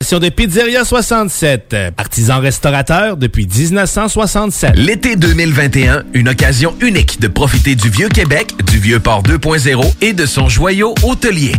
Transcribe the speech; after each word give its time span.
De 0.00 0.28
Pizzeria 0.30 0.84
67, 0.84 1.76
artisan 1.98 2.40
restaurateur 2.40 3.18
depuis 3.18 3.46
1967. 3.46 4.72
L'été 4.74 5.14
2021, 5.14 6.04
une 6.14 6.30
occasion 6.30 6.74
unique 6.80 7.20
de 7.20 7.28
profiter 7.28 7.74
du 7.74 7.90
vieux 7.90 8.08
Québec, 8.08 8.54
du 8.66 8.78
vieux 8.78 8.98
port 8.98 9.22
2.0 9.22 9.92
et 10.00 10.14
de 10.14 10.24
son 10.26 10.48
joyau 10.48 10.94
hôtelier. 11.04 11.52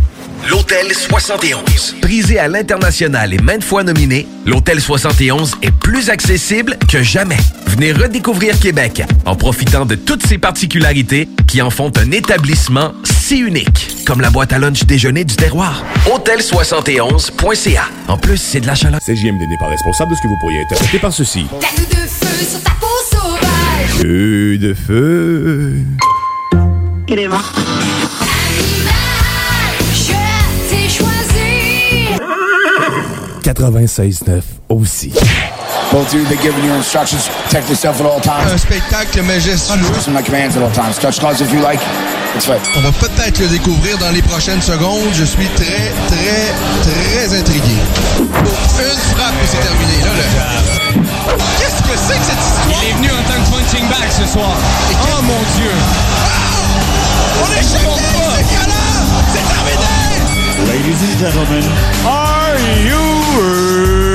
L'Hôtel 0.48 0.92
71. 0.92 1.96
Prisé 2.02 2.38
à 2.38 2.48
l'international 2.48 3.32
et 3.32 3.38
maintes 3.38 3.62
fois 3.62 3.84
nominé, 3.84 4.26
l'Hôtel 4.44 4.80
71 4.80 5.56
est 5.62 5.70
plus 5.70 6.10
accessible 6.10 6.76
que 6.90 7.02
jamais. 7.02 7.38
Venez 7.68 7.92
redécouvrir 7.92 8.58
Québec 8.58 9.02
en 9.24 9.36
profitant 9.36 9.86
de 9.86 9.94
toutes 9.94 10.26
ses 10.26 10.38
particularités 10.38 11.28
qui 11.46 11.62
en 11.62 11.70
font 11.70 11.92
un 11.96 12.10
établissement 12.10 12.92
si 13.04 13.38
unique, 13.38 14.04
comme 14.04 14.20
la 14.20 14.30
boîte 14.30 14.52
à 14.52 14.58
lunch 14.58 14.84
déjeuner 14.84 15.24
du 15.24 15.36
terroir. 15.36 15.84
Hôtel71.ca. 16.06 17.84
En 18.08 18.18
plus, 18.18 18.38
c'est 18.38 18.60
de 18.60 18.66
la 18.66 18.74
chaleur. 18.74 19.00
CJMD 19.00 19.48
n'est 19.48 19.58
pas 19.58 19.68
responsable 19.68 20.10
de 20.10 20.16
ce 20.16 20.22
que 20.22 20.28
vous 20.28 20.38
pourriez 20.40 20.60
interpréter 20.60 20.98
par 20.98 21.12
ceci. 21.12 21.44
De 21.44 21.96
feu 21.96 22.44
sur 22.50 22.62
ta 22.62 22.72
peau 22.80 22.86
sauvage. 23.10 24.00
Feu 24.00 24.58
de 24.58 24.74
feu. 24.74 25.76
Il 27.08 27.18
est 27.18 27.28
mort. 27.28 27.52
96.9 33.42 34.42
aussi. 34.68 35.12
Both 35.92 36.08
of 36.08 36.14
you, 36.14 36.24
they're 36.24 36.40
giving 36.42 36.64
you 36.64 36.72
instructions. 36.74 37.28
Protect 37.44 37.68
yourself 37.68 38.00
at 38.00 38.06
all 38.06 38.20
times. 38.20 38.50
Un 38.52 38.58
spectacle 38.58 39.22
majestueux. 39.22 39.76
Listen 39.94 40.14
my 40.14 40.22
commands 40.22 40.56
at 40.56 40.62
all 40.62 40.72
times. 40.72 40.98
Touch 40.98 41.20
gloves 41.20 41.40
if 41.40 41.52
you 41.52 41.60
like. 41.60 41.80
It's 42.34 42.46
fine. 42.46 42.60
On 42.76 42.80
va 42.80 42.92
peut-être 42.92 43.38
le 43.40 43.48
découvrir 43.48 43.98
dans 43.98 44.10
les 44.10 44.22
prochaines 44.22 44.62
secondes. 44.62 45.12
Je 45.12 45.24
suis 45.24 45.46
très, 45.54 45.92
très, 46.08 46.54
très 46.86 47.38
intrigué. 47.38 47.76
Oh, 48.18 48.24
une 48.24 49.16
frappe 49.16 49.34
et 49.42 49.46
c'est 49.46 49.60
terminé. 49.60 50.00
Là, 50.00 50.12
là. 50.16 50.72
Qu'est-ce 51.58 51.82
que 51.82 51.98
c'est 51.98 52.18
que 52.18 52.24
cette 52.24 52.40
histoire? 52.40 52.82
Il 52.82 52.88
est 52.88 52.92
venu 52.94 53.10
en 53.10 53.22
tant 53.28 53.38
que 53.42 53.50
punching 53.50 53.86
bag 53.88 54.08
ce 54.10 54.26
soir. 54.32 54.56
oh 54.92 55.22
mon 55.22 55.42
Dieu! 55.56 55.72
On 57.42 57.52
est 57.52 57.62
champion! 57.62 58.22
C'est! 58.38 58.54
C'est 59.32 59.46
terminé! 59.54 60.01
Ladies 60.68 61.02
and 61.02 61.18
gentlemen, 61.18 61.64
are 62.06 62.56
you 62.86 64.11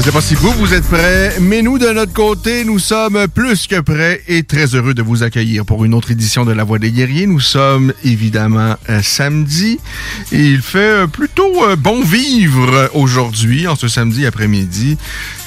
je 0.00 0.06
sais 0.06 0.12
pas 0.12 0.22
si 0.22 0.34
vous, 0.34 0.50
vous 0.52 0.72
êtes 0.72 0.86
prêts, 0.86 1.36
mais 1.40 1.60
nous, 1.60 1.78
de 1.78 1.88
notre 1.90 2.14
côté, 2.14 2.64
nous 2.64 2.78
sommes 2.78 3.28
plus 3.28 3.66
que 3.66 3.80
prêts 3.80 4.22
et 4.28 4.44
très 4.44 4.74
heureux 4.74 4.94
de 4.94 5.02
vous 5.02 5.22
accueillir 5.22 5.66
pour 5.66 5.84
une 5.84 5.92
autre 5.92 6.10
édition 6.10 6.46
de 6.46 6.52
La 6.52 6.64
Voix 6.64 6.78
des 6.78 6.90
Guerriers. 6.90 7.26
Nous 7.26 7.40
sommes 7.40 7.92
évidemment 8.02 8.76
euh, 8.88 9.02
samedi 9.02 9.78
et 10.32 10.40
il 10.40 10.62
fait 10.62 10.78
euh, 10.78 11.06
plutôt 11.06 11.64
euh, 11.64 11.76
bon 11.76 12.02
vivre 12.02 12.90
aujourd'hui, 12.94 13.66
en 13.66 13.76
ce 13.76 13.88
samedi 13.88 14.24
après-midi. 14.24 14.96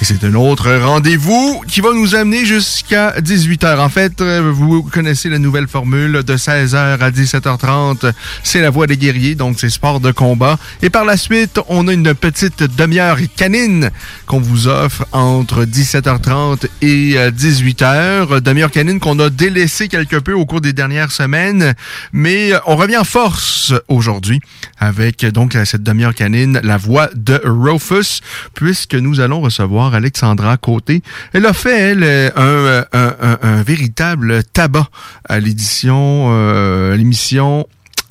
Et 0.02 0.06
c'est 0.06 0.24
un 0.24 0.36
autre 0.36 0.72
rendez-vous 0.72 1.64
qui 1.68 1.82
va 1.82 1.92
nous 1.92 2.14
amener 2.14 2.46
jusqu'à 2.46 3.20
18h. 3.22 3.80
En 3.80 3.90
fait, 3.90 4.22
vous 4.22 4.84
connaissez 4.84 5.30
la 5.30 5.40
nouvelle 5.40 5.68
formule 5.68 6.22
de 6.24 6.38
16h 6.38 7.00
à 7.00 7.10
17h30. 7.10 8.12
C'est 8.44 8.62
La 8.62 8.70
Voix 8.70 8.86
des 8.86 8.98
Guerriers, 8.98 9.34
donc 9.34 9.56
c'est 9.60 9.72
sport 9.72 10.00
de 10.00 10.12
combat. 10.12 10.60
Et 10.84 10.92
par 10.92 11.06
la 11.06 11.18
suite, 11.18 11.60
on 11.70 11.88
a 11.88 11.94
une 11.94 12.14
petite 12.14 12.62
demi-heure 12.62 13.18
canine 13.36 13.90
qu'on 14.28 14.43
vous 14.44 14.68
offre 14.68 15.06
entre 15.12 15.64
17h30 15.66 16.68
et 16.82 17.14
euh, 17.18 17.32
18h. 17.32 18.40
Demi-heure 18.42 18.70
canine 18.72 19.00
qu'on 19.00 19.18
a 19.20 19.30
délaissé 19.30 19.88
quelque 19.88 20.18
peu 20.18 20.34
au 20.34 20.46
cours 20.46 20.62
des 20.62 20.74
dernières 20.74 21.12
semaines, 21.12 21.74
mais 22.12 22.54
euh, 22.54 22.60
on 22.68 22.76
revient 22.76 22.98
en 22.98 23.04
force 23.04 23.74
aujourd'hui 23.88 24.40
avec 24.78 25.26
donc 25.26 25.56
euh, 25.56 25.66
cette 25.66 25.84
demi-heure 25.84 26.14
canine, 26.14 26.60
la 26.64 26.78
voix 26.78 27.10
de 27.16 27.42
Rufus, 27.44 28.22
puisque 28.54 28.96
nous 28.96 29.20
allons 29.20 29.42
recevoir 29.42 29.94
Alexandra 29.96 30.58
Côté. 30.58 31.02
Elle 31.34 31.46
a 31.46 31.54
fait, 31.54 31.80
elle, 31.92 32.04
euh, 32.04 32.30
un, 32.36 32.98
un- 33.00 33.16
un- 33.22 33.38
un 33.42 33.64
véritable 33.64 34.44
tabac 34.44 34.88
à 35.28 35.40
l'édition, 35.40 36.28
euh, 36.32 36.96
l'émission 36.96 37.66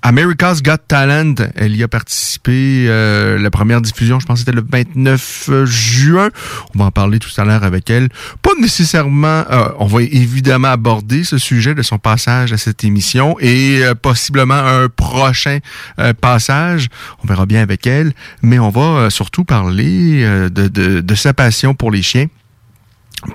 America's 0.04 0.62
Got 0.62 0.78
Talent, 0.88 1.34
elle 1.54 1.76
y 1.76 1.82
a 1.84 1.88
participé. 1.88 2.86
euh, 2.88 3.38
la 3.38 3.50
première 3.50 3.80
diffusion, 3.80 4.18
je 4.18 4.26
pense, 4.26 4.40
c'était 4.40 4.50
le 4.52 4.64
29 4.68 5.64
juin. 5.64 6.28
On 6.74 6.78
va 6.80 6.86
en 6.86 6.90
parler 6.90 7.20
tout 7.20 7.30
à 7.40 7.44
l'heure 7.44 7.62
avec 7.62 7.88
elle. 7.88 8.08
Pas 8.42 8.50
nécessairement. 8.60 9.44
euh, 9.50 9.68
on 9.78 9.86
va 9.86 10.02
évidemment 10.02 10.68
aborder 10.68 11.22
ce 11.22 11.38
sujet 11.38 11.74
de 11.76 11.82
son 11.82 11.98
passage 11.98 12.52
à 12.52 12.58
cette 12.58 12.82
émission 12.82 13.36
et 13.38 13.84
euh, 13.84 13.94
possiblement 13.94 14.54
un 14.54 14.88
prochain 14.88 15.58
euh, 16.00 16.12
passage. 16.14 16.88
On 17.22 17.28
verra 17.28 17.46
bien 17.46 17.62
avec 17.62 17.86
elle. 17.86 18.12
Mais 18.42 18.58
on 18.58 18.70
va 18.70 18.80
euh, 18.80 19.10
surtout 19.10 19.44
parler 19.44 20.24
euh, 20.24 20.48
de, 20.48 20.66
de, 20.66 21.00
de 21.00 21.14
sa 21.14 21.32
passion 21.32 21.74
pour 21.74 21.92
les 21.92 22.02
chiens. 22.02 22.26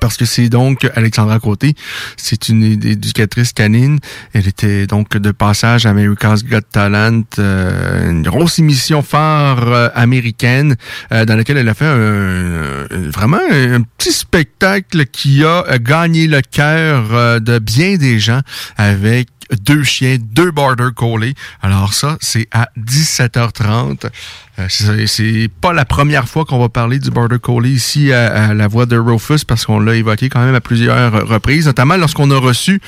Parce 0.02 0.18
que 0.18 0.26
c'est 0.26 0.50
donc 0.50 0.86
Alexandra 0.96 1.40
Côté, 1.40 1.74
c'est 2.18 2.50
une 2.50 2.64
éducatrice 2.64 3.54
canine. 3.54 4.00
Elle 4.34 4.48
était 4.48 4.86
donc 4.86 5.16
de 5.16 5.32
passage 5.32 5.86
à 5.86 5.92
America's 5.92 6.44
Got 6.44 6.62
Talent, 6.72 7.24
euh, 7.40 8.10
une 8.10 8.24
grosse 8.24 8.60
émission 8.60 9.02
phare 9.02 9.72
euh, 9.72 9.90
américaine 9.96 10.76
euh, 11.14 11.24
dans 11.24 11.36
laquelle 11.36 11.58
elle 11.58 11.70
a 11.70 11.74
fait 11.74 11.86
un, 11.86 12.86
vraiment 13.10 13.40
un, 13.50 13.82
petit 13.82 14.12
spectacle 14.12 15.06
qui 15.06 15.44
a 15.46 15.64
gagné 15.80 16.28
le 16.28 16.42
cœur 16.42 17.40
de 17.40 17.60
bien 17.60 17.96
des 17.96 18.20
gens 18.20 18.42
avec 18.76 19.30
deux 19.64 19.84
chiens, 19.84 20.18
deux 20.20 20.52
border 20.52 20.90
collies. 20.96 21.34
Alors 21.62 21.94
ça, 21.94 22.18
c'est 22.22 22.48
à 22.52 22.70
17h30. 22.78 24.06
Euh, 24.60 24.66
c'est- 24.70 25.50
pas 25.62 25.74
la 25.74 25.86
première 25.86 26.28
fois 26.28 26.46
qu'on 26.46 26.60
va 26.60 26.70
parler 26.70 27.00
du 27.00 27.12
border 27.12 27.40
collie 27.40 27.72
ici 27.74 28.12
à, 28.12 28.54
la 28.54 28.68
voix 28.68 28.86
de 28.86 28.98
Rufus 28.98 29.46
parce 29.48 29.66
qu'on 29.66 29.80
l'a 29.80 29.96
évoqué 29.96 30.30
quand 30.30 30.44
même 30.44 30.56
à 30.56 30.62
plusieurs 30.62 31.28
reprises, 31.28 31.66
notamment 31.68 31.98
lorsqu'on 31.98 32.32
a 32.32 32.38
reçu 32.40 32.82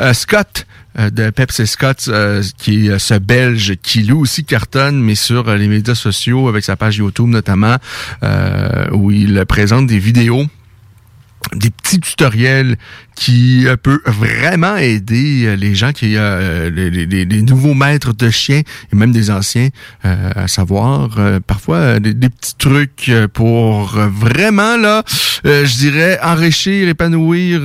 euh, 0.00 0.12
Scott 0.12 0.66
euh, 0.98 1.08
de 1.10 1.30
Pepsi 1.30 1.66
Scott, 1.66 2.04
euh, 2.08 2.42
qui 2.58 2.88
est 2.88 2.98
ce 2.98 3.14
Belge 3.14 3.76
qui 3.82 4.02
lui 4.02 4.12
aussi 4.12 4.44
cartonne, 4.44 5.00
mais 5.00 5.14
sur 5.14 5.48
euh, 5.48 5.56
les 5.56 5.68
médias 5.68 5.94
sociaux 5.94 6.48
avec 6.48 6.64
sa 6.64 6.76
page 6.76 6.98
YouTube 6.98 7.28
notamment, 7.28 7.76
euh, 8.22 8.90
où 8.92 9.10
il 9.10 9.44
présente 9.46 9.86
des 9.86 9.98
vidéos 9.98 10.46
des 11.54 11.70
petits 11.70 12.00
tutoriels 12.00 12.76
qui 13.14 13.66
euh, 13.66 13.76
peut 13.76 14.00
vraiment 14.06 14.76
aider 14.76 15.44
euh, 15.46 15.56
les 15.56 15.74
gens 15.74 15.92
qui 15.92 16.16
euh, 16.16 16.70
les, 16.70 17.42
nouveaux 17.42 17.74
maîtres 17.74 18.12
de 18.14 18.30
chiens 18.30 18.62
et 18.92 18.96
même 18.96 19.12
des 19.12 19.30
anciens 19.30 19.68
euh, 20.04 20.30
à 20.34 20.48
savoir 20.48 21.18
euh, 21.18 21.40
parfois 21.40 22.00
des, 22.00 22.14
des 22.14 22.30
petits 22.30 22.56
trucs 22.56 23.10
pour 23.34 23.88
vraiment 23.88 24.76
là 24.76 25.02
je 25.44 25.76
dirais 25.76 26.18
enrichir 26.22 26.88
épanouir 26.88 27.60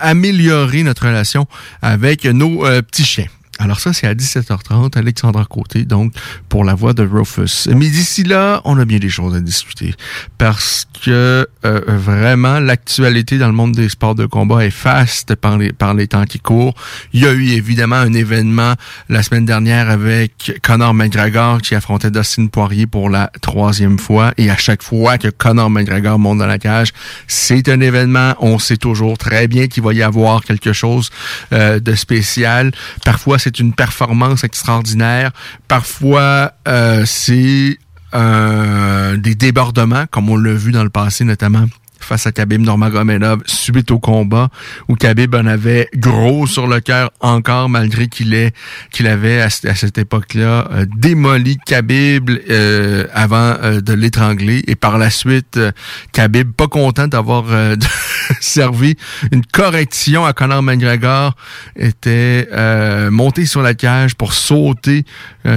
améliorer 0.00 0.82
notre 0.82 1.06
relation 1.06 1.46
avec 1.82 2.24
nos 2.24 2.60
petits 2.82 3.04
chiens 3.04 3.26
alors 3.58 3.80
ça, 3.80 3.92
c'est 3.92 4.06
à 4.06 4.14
17h30, 4.14 4.96
Alexandra 4.96 5.44
Côté, 5.44 5.84
donc 5.84 6.12
pour 6.48 6.64
la 6.64 6.74
voix 6.74 6.92
de 6.92 7.02
Rufus. 7.02 7.68
Mais 7.74 7.88
d'ici 7.88 8.22
là, 8.22 8.60
on 8.64 8.78
a 8.78 8.84
bien 8.84 8.98
des 8.98 9.08
choses 9.08 9.34
à 9.34 9.40
discuter. 9.40 9.94
Parce 10.38 10.86
que 11.04 11.48
euh, 11.64 11.80
vraiment, 11.86 12.60
l'actualité 12.60 13.36
dans 13.36 13.48
le 13.48 13.52
monde 13.52 13.72
des 13.72 13.88
sports 13.88 14.14
de 14.14 14.26
combat 14.26 14.64
est 14.64 14.70
faste 14.70 15.34
par 15.34 15.58
les, 15.58 15.72
par 15.72 15.94
les 15.94 16.06
temps 16.06 16.24
qui 16.24 16.38
courent. 16.38 16.74
Il 17.12 17.22
y 17.22 17.26
a 17.26 17.32
eu 17.32 17.48
évidemment 17.48 17.96
un 17.96 18.12
événement 18.12 18.74
la 19.08 19.24
semaine 19.24 19.44
dernière 19.44 19.90
avec 19.90 20.60
Conor 20.62 20.94
McGregor 20.94 21.60
qui 21.60 21.74
affrontait 21.74 22.12
Dustin 22.12 22.46
Poirier 22.46 22.86
pour 22.86 23.10
la 23.10 23.30
troisième 23.40 23.98
fois. 23.98 24.32
Et 24.38 24.50
à 24.50 24.56
chaque 24.56 24.84
fois 24.84 25.18
que 25.18 25.28
Conor 25.28 25.68
McGregor 25.68 26.18
monte 26.18 26.38
dans 26.38 26.46
la 26.46 26.58
cage, 26.58 26.92
c'est 27.26 27.68
un 27.68 27.80
événement. 27.80 28.34
On 28.38 28.60
sait 28.60 28.76
toujours 28.76 29.18
très 29.18 29.48
bien 29.48 29.66
qu'il 29.66 29.82
va 29.82 29.92
y 29.92 30.02
avoir 30.02 30.44
quelque 30.44 30.72
chose 30.72 31.10
euh, 31.52 31.80
de 31.80 31.94
spécial. 31.96 32.70
Parfois, 33.04 33.38
une 33.48 33.72
performance 33.72 34.44
extraordinaire. 34.44 35.32
Parfois, 35.68 36.52
euh, 36.66 37.04
c'est 37.06 37.78
euh, 38.14 39.16
des 39.16 39.34
débordements, 39.34 40.06
comme 40.10 40.30
on 40.30 40.36
l'a 40.36 40.54
vu 40.54 40.72
dans 40.72 40.84
le 40.84 40.90
passé, 40.90 41.24
notamment 41.24 41.66
face 42.08 42.26
à 42.26 42.32
Khabib 42.32 42.62
Nurmagomedov 42.62 43.42
suite 43.44 43.90
au 43.90 43.98
combat 43.98 44.48
où 44.88 44.94
Khabib 44.94 45.34
en 45.34 45.46
avait 45.46 45.88
gros 45.94 46.46
sur 46.46 46.66
le 46.66 46.80
cœur 46.80 47.10
encore 47.20 47.68
malgré 47.68 48.08
qu'il 48.08 48.50
qu'il 48.90 49.06
avait 49.06 49.42
à, 49.42 49.50
cette 49.50 49.98
époque-là 49.98 50.68
euh, 50.72 50.86
démoli 50.96 51.58
Khabib 51.66 52.30
euh, 52.30 53.06
avant 53.12 53.56
euh, 53.62 53.80
de 53.80 53.92
l'étrangler. 53.92 54.64
Et 54.66 54.74
par 54.74 54.96
la 54.96 55.10
suite 55.10 55.58
euh, 55.58 55.70
Khabib 56.12 56.52
pas 56.52 56.66
content 56.66 57.08
d'avoir 57.08 57.44
servi 58.40 58.96
une 59.30 59.44
correction 59.44 60.24
à 60.24 60.32
Conor 60.32 60.62
McGregor 60.62 61.34
était 61.76 62.48
monté 63.10 63.44
sur 63.44 63.62
la 63.62 63.74
cage 63.74 64.14
pour 64.14 64.32
sauter 64.32 65.04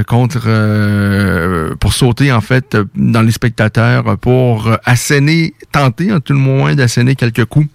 contre 0.07 1.75
pour 1.79 1.93
sauter 1.93 2.31
en 2.31 2.41
fait 2.41 2.77
dans 2.95 3.21
les 3.21 3.31
spectateurs 3.31 4.17
pour 4.17 4.69
asséner 4.85 5.53
tenter 5.71 6.11
en 6.11 6.19
tout 6.19 6.33
moins 6.41 6.75
d'asséner 6.75 7.15
quelques 7.15 7.45
coups 7.45 7.69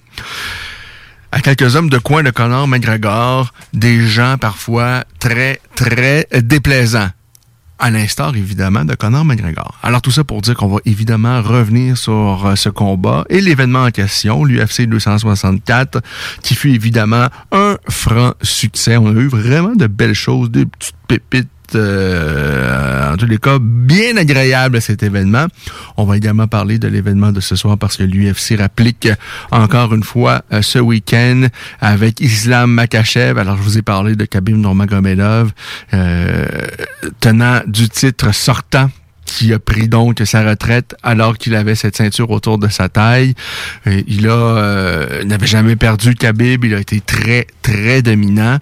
à 1.32 1.40
quelques 1.40 1.76
hommes 1.76 1.90
de 1.90 1.98
coin 1.98 2.22
de 2.22 2.30
Conor 2.30 2.66
McGregor, 2.66 3.52
des 3.72 4.06
gens 4.06 4.38
parfois 4.38 5.04
très, 5.18 5.60
très 5.74 6.26
déplaisants. 6.32 7.10
À 7.78 7.90
l'instar, 7.90 8.34
évidemment, 8.34 8.86
de 8.86 8.94
Conor 8.94 9.26
McGregor. 9.26 9.78
Alors, 9.82 10.00
tout 10.00 10.10
ça 10.10 10.24
pour 10.24 10.40
dire 10.40 10.54
qu'on 10.54 10.68
va 10.68 10.78
évidemment 10.86 11.42
revenir 11.42 11.98
sur 11.98 12.46
euh, 12.46 12.56
ce 12.56 12.70
combat 12.70 13.26
et 13.28 13.42
l'événement 13.42 13.84
en 13.84 13.90
question, 13.90 14.44
l'UFC 14.44 14.86
264, 14.86 16.00
qui 16.42 16.54
fut 16.54 16.70
évidemment 16.70 17.26
un 17.52 17.76
franc 17.90 18.32
succès. 18.40 18.96
On 18.96 19.08
a 19.08 19.20
eu 19.20 19.28
vraiment 19.28 19.74
de 19.74 19.88
belles 19.88 20.14
choses, 20.14 20.50
des 20.50 20.64
petites 20.64 20.96
pépites 21.06 21.50
euh, 21.74 23.12
en 23.12 23.16
tous 23.16 23.26
les 23.26 23.38
cas, 23.38 23.58
bien 23.60 24.16
agréable 24.16 24.76
à 24.76 24.80
cet 24.80 25.02
événement. 25.02 25.46
On 25.96 26.04
va 26.04 26.16
également 26.16 26.46
parler 26.46 26.78
de 26.78 26.88
l'événement 26.88 27.32
de 27.32 27.40
ce 27.40 27.56
soir 27.56 27.78
parce 27.78 27.96
que 27.96 28.02
l'UFC 28.02 28.58
rapplique 28.58 29.08
encore 29.50 29.94
une 29.94 30.02
fois 30.02 30.42
euh, 30.52 30.62
ce 30.62 30.78
week-end 30.78 31.46
avec 31.80 32.20
Islam 32.20 32.70
Makachev. 32.70 33.38
Alors, 33.38 33.56
je 33.56 33.62
vous 33.62 33.78
ai 33.78 33.82
parlé 33.82 34.16
de 34.16 34.24
Khabib 34.24 34.56
Nurmagomedov, 34.56 35.52
euh, 35.94 36.46
tenant 37.20 37.60
du 37.66 37.88
titre 37.88 38.34
sortant 38.34 38.90
qui 39.26 39.52
a 39.52 39.58
pris 39.58 39.88
donc 39.88 40.22
sa 40.24 40.48
retraite 40.48 40.96
alors 41.02 41.36
qu'il 41.36 41.54
avait 41.54 41.74
cette 41.74 41.96
ceinture 41.96 42.30
autour 42.30 42.58
de 42.58 42.68
sa 42.68 42.88
taille. 42.88 43.34
Il 43.84 44.28
a 44.28 44.32
euh, 44.32 45.24
n'avait 45.24 45.46
jamais 45.46 45.76
perdu 45.76 46.14
Khabib, 46.14 46.64
il 46.64 46.74
a 46.74 46.78
été 46.78 47.00
très 47.00 47.46
très 47.60 48.00
dominant. 48.00 48.58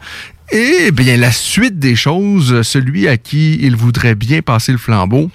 Et 0.51 0.91
bien 0.93 1.17
la 1.17 1.33
suite 1.33 1.79
des 1.79 1.97
choses, 1.97 2.63
celui 2.63 3.09
à 3.09 3.17
qui 3.17 3.59
il 3.63 3.77
voudrait 3.77 4.15
bien 4.15 4.43
passer 4.43 4.73
le 4.73 4.79
flambeau, 4.79 5.31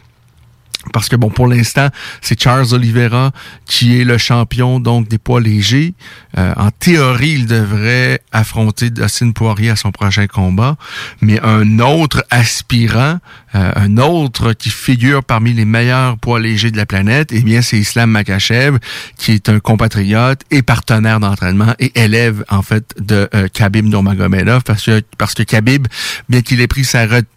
parce 0.93 1.09
que 1.09 1.17
bon, 1.17 1.29
pour 1.29 1.47
l'instant, 1.47 1.89
c'est 2.21 2.41
Charles 2.41 2.73
Oliveira 2.73 3.31
qui 3.65 3.99
est 3.99 4.05
le 4.05 4.17
champion 4.17 4.79
donc 4.79 5.09
des 5.09 5.17
poids 5.17 5.41
légers. 5.41 5.93
Euh, 6.37 6.53
en 6.55 6.71
théorie, 6.71 7.31
il 7.31 7.47
devrait 7.47 8.21
affronter 8.31 8.89
Dustin 8.89 9.31
Poirier 9.31 9.71
à 9.71 9.75
son 9.75 9.91
prochain 9.91 10.27
combat, 10.27 10.77
mais 11.21 11.39
un 11.41 11.79
autre 11.79 12.23
aspirant, 12.29 13.17
euh, 13.55 13.71
un 13.75 13.97
autre 13.97 14.53
qui 14.53 14.69
figure 14.69 15.23
parmi 15.23 15.53
les 15.53 15.65
meilleurs 15.65 16.17
poids 16.17 16.39
légers 16.39 16.71
de 16.71 16.77
la 16.77 16.85
planète, 16.85 17.31
eh 17.33 17.41
bien, 17.41 17.61
c'est 17.61 17.77
Islam 17.77 18.11
Makachev, 18.11 18.77
qui 19.17 19.33
est 19.33 19.49
un 19.49 19.59
compatriote 19.59 20.41
et 20.49 20.61
partenaire 20.61 21.19
d'entraînement 21.19 21.73
et 21.79 21.99
élève 21.99 22.45
en 22.49 22.61
fait 22.61 22.95
de 22.99 23.29
euh, 23.35 23.47
Khabib 23.49 23.85
Nurmagomedov, 23.85 24.63
parce 24.63 24.85
que 24.85 25.01
parce 25.17 25.33
que 25.33 25.43
Khabib, 25.43 25.87
bien 26.29 26.41
qu'il 26.41 26.61
ait 26.61 26.67
pris 26.67 26.85
sa 26.85 27.03
retraite 27.03 27.27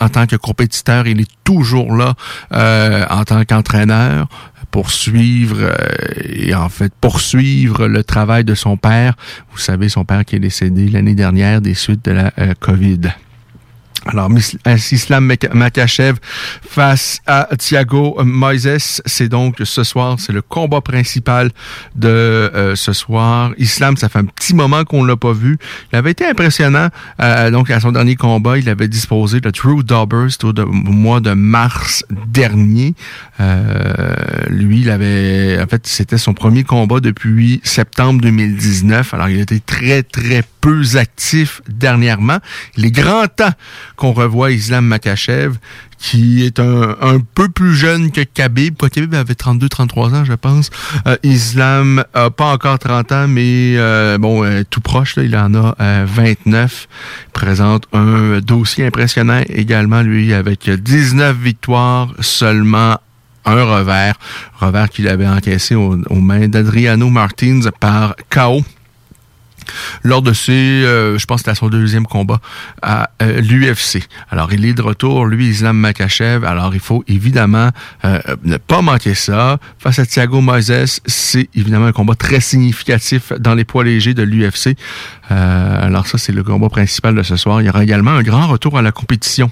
en 0.00 0.08
tant 0.08 0.26
que 0.26 0.36
compétiteur, 0.36 1.06
il 1.06 1.20
est 1.20 1.30
toujours 1.44 1.94
là. 1.94 2.14
Euh, 2.52 3.04
en 3.10 3.24
tant 3.24 3.44
qu'entraîneur 3.44 4.28
pour 4.70 4.90
suivre 4.90 5.58
euh, 5.60 5.74
et 6.24 6.54
en 6.54 6.68
fait 6.68 6.92
poursuivre 7.00 7.86
le 7.88 8.04
travail 8.04 8.44
de 8.44 8.54
son 8.54 8.76
père. 8.76 9.14
Vous 9.52 9.58
savez, 9.58 9.88
son 9.88 10.04
père 10.04 10.24
qui 10.24 10.36
est 10.36 10.40
décédé 10.40 10.88
l'année 10.88 11.14
dernière 11.14 11.60
des 11.60 11.74
suites 11.74 12.04
de 12.04 12.12
la 12.12 12.32
euh, 12.38 12.54
COVID. 12.58 13.00
Alors, 14.10 14.30
Mis- 14.30 14.56
Islam 14.90 15.30
Makachev 15.52 16.16
face 16.66 17.20
à 17.26 17.46
Thiago 17.58 18.16
Moises, 18.24 19.02
c'est 19.04 19.28
donc 19.28 19.56
ce 19.62 19.84
soir, 19.84 20.16
c'est 20.18 20.32
le 20.32 20.40
combat 20.40 20.80
principal 20.80 21.50
de 21.94 22.08
euh, 22.08 22.74
ce 22.74 22.94
soir. 22.94 23.52
Islam, 23.58 23.98
ça 23.98 24.08
fait 24.08 24.18
un 24.20 24.24
petit 24.24 24.54
moment 24.54 24.84
qu'on 24.84 25.04
l'a 25.04 25.16
pas 25.16 25.32
vu. 25.34 25.58
Il 25.92 25.96
avait 25.96 26.12
été 26.12 26.24
impressionnant. 26.26 26.88
euh, 27.20 27.50
donc, 27.50 27.70
à 27.70 27.80
son 27.80 27.92
dernier 27.92 28.16
combat, 28.16 28.56
il 28.56 28.70
avait 28.70 28.88
disposé 28.88 29.40
de 29.42 29.50
True 29.50 29.84
Dobbers 29.84 30.30
au, 30.42 30.52
mois 30.72 31.20
de 31.20 31.32
mars 31.34 32.02
dernier. 32.26 32.94
Euh, 33.40 34.14
lui, 34.48 34.80
il 34.80 34.90
avait, 34.90 35.58
en 35.62 35.66
fait, 35.66 35.86
c'était 35.86 36.16
son 36.18 36.32
premier 36.32 36.64
combat 36.64 37.00
depuis 37.00 37.60
septembre 37.62 38.22
2019. 38.22 39.12
Alors, 39.12 39.28
il 39.28 39.40
était 39.40 39.60
très, 39.60 40.02
très 40.02 40.42
peu 40.60 40.82
actif 40.94 41.60
dernièrement. 41.68 42.38
Il 42.76 42.86
est 42.86 42.90
grand 42.90 43.26
temps 43.26 43.52
qu'on 43.96 44.12
revoie 44.12 44.50
Islam 44.50 44.86
Makachev, 44.86 45.56
qui 45.98 46.44
est 46.44 46.60
un, 46.60 46.96
un 47.00 47.18
peu 47.20 47.48
plus 47.48 47.74
jeune 47.74 48.10
que 48.10 48.20
Khabib. 48.20 48.76
Quoi, 48.76 48.88
Khabib 48.88 49.14
avait 49.14 49.34
32-33 49.34 50.14
ans, 50.14 50.24
je 50.24 50.32
pense. 50.32 50.70
Euh, 51.06 51.16
Islam 51.22 52.04
a 52.14 52.30
pas 52.30 52.52
encore 52.52 52.78
30 52.78 53.12
ans, 53.12 53.28
mais 53.28 53.74
euh, 53.76 54.16
bon, 54.18 54.44
euh, 54.44 54.62
tout 54.68 54.80
proche, 54.80 55.16
là, 55.16 55.24
il 55.24 55.36
en 55.36 55.54
a 55.54 55.74
euh, 55.80 56.06
29. 56.08 56.88
Il 57.26 57.30
présente 57.32 57.86
un 57.92 58.38
dossier 58.38 58.86
impressionnant 58.86 59.42
également, 59.48 60.02
lui, 60.02 60.32
avec 60.32 60.70
19 60.70 61.36
victoires, 61.36 62.08
seulement 62.20 62.98
un 63.44 63.64
revers, 63.64 64.18
revers 64.60 64.90
qu'il 64.90 65.08
avait 65.08 65.26
encaissé 65.26 65.74
aux 65.74 65.96
mains 66.10 66.48
d'Adriano 66.48 67.08
Martins 67.08 67.60
par 67.80 68.14
KO 68.30 68.62
lors 70.02 70.22
de 70.22 70.32
ses, 70.32 70.52
euh, 70.52 71.18
je 71.18 71.26
pense 71.26 71.42
que 71.42 71.50
c'était 71.50 71.58
son 71.58 71.68
deuxième 71.68 72.06
combat 72.06 72.40
à 72.82 73.10
euh, 73.22 73.40
l'UFC. 73.40 74.02
Alors, 74.30 74.52
il 74.52 74.64
est 74.64 74.74
de 74.74 74.82
retour, 74.82 75.26
lui, 75.26 75.48
Islam 75.48 75.76
Makachev. 75.76 76.46
Alors, 76.46 76.74
il 76.74 76.80
faut 76.80 77.04
évidemment 77.08 77.70
euh, 78.04 78.18
ne 78.44 78.56
pas 78.56 78.82
manquer 78.82 79.14
ça. 79.14 79.58
Face 79.78 79.98
à 79.98 80.06
Thiago 80.06 80.40
Moises, 80.40 81.00
c'est 81.06 81.48
évidemment 81.54 81.86
un 81.86 81.92
combat 81.92 82.14
très 82.14 82.40
significatif 82.40 83.32
dans 83.38 83.54
les 83.54 83.64
poids 83.64 83.84
légers 83.84 84.14
de 84.14 84.22
l'UFC. 84.22 84.76
Alors, 85.28 86.06
ça, 86.06 86.18
c'est 86.18 86.32
le 86.32 86.42
combat 86.42 86.68
principal 86.68 87.14
de 87.14 87.22
ce 87.22 87.36
soir. 87.36 87.60
Il 87.60 87.66
y 87.66 87.70
aura 87.70 87.82
également 87.82 88.12
un 88.12 88.22
grand 88.22 88.46
retour 88.46 88.78
à 88.78 88.82
la 88.82 88.92
compétition. 88.92 89.50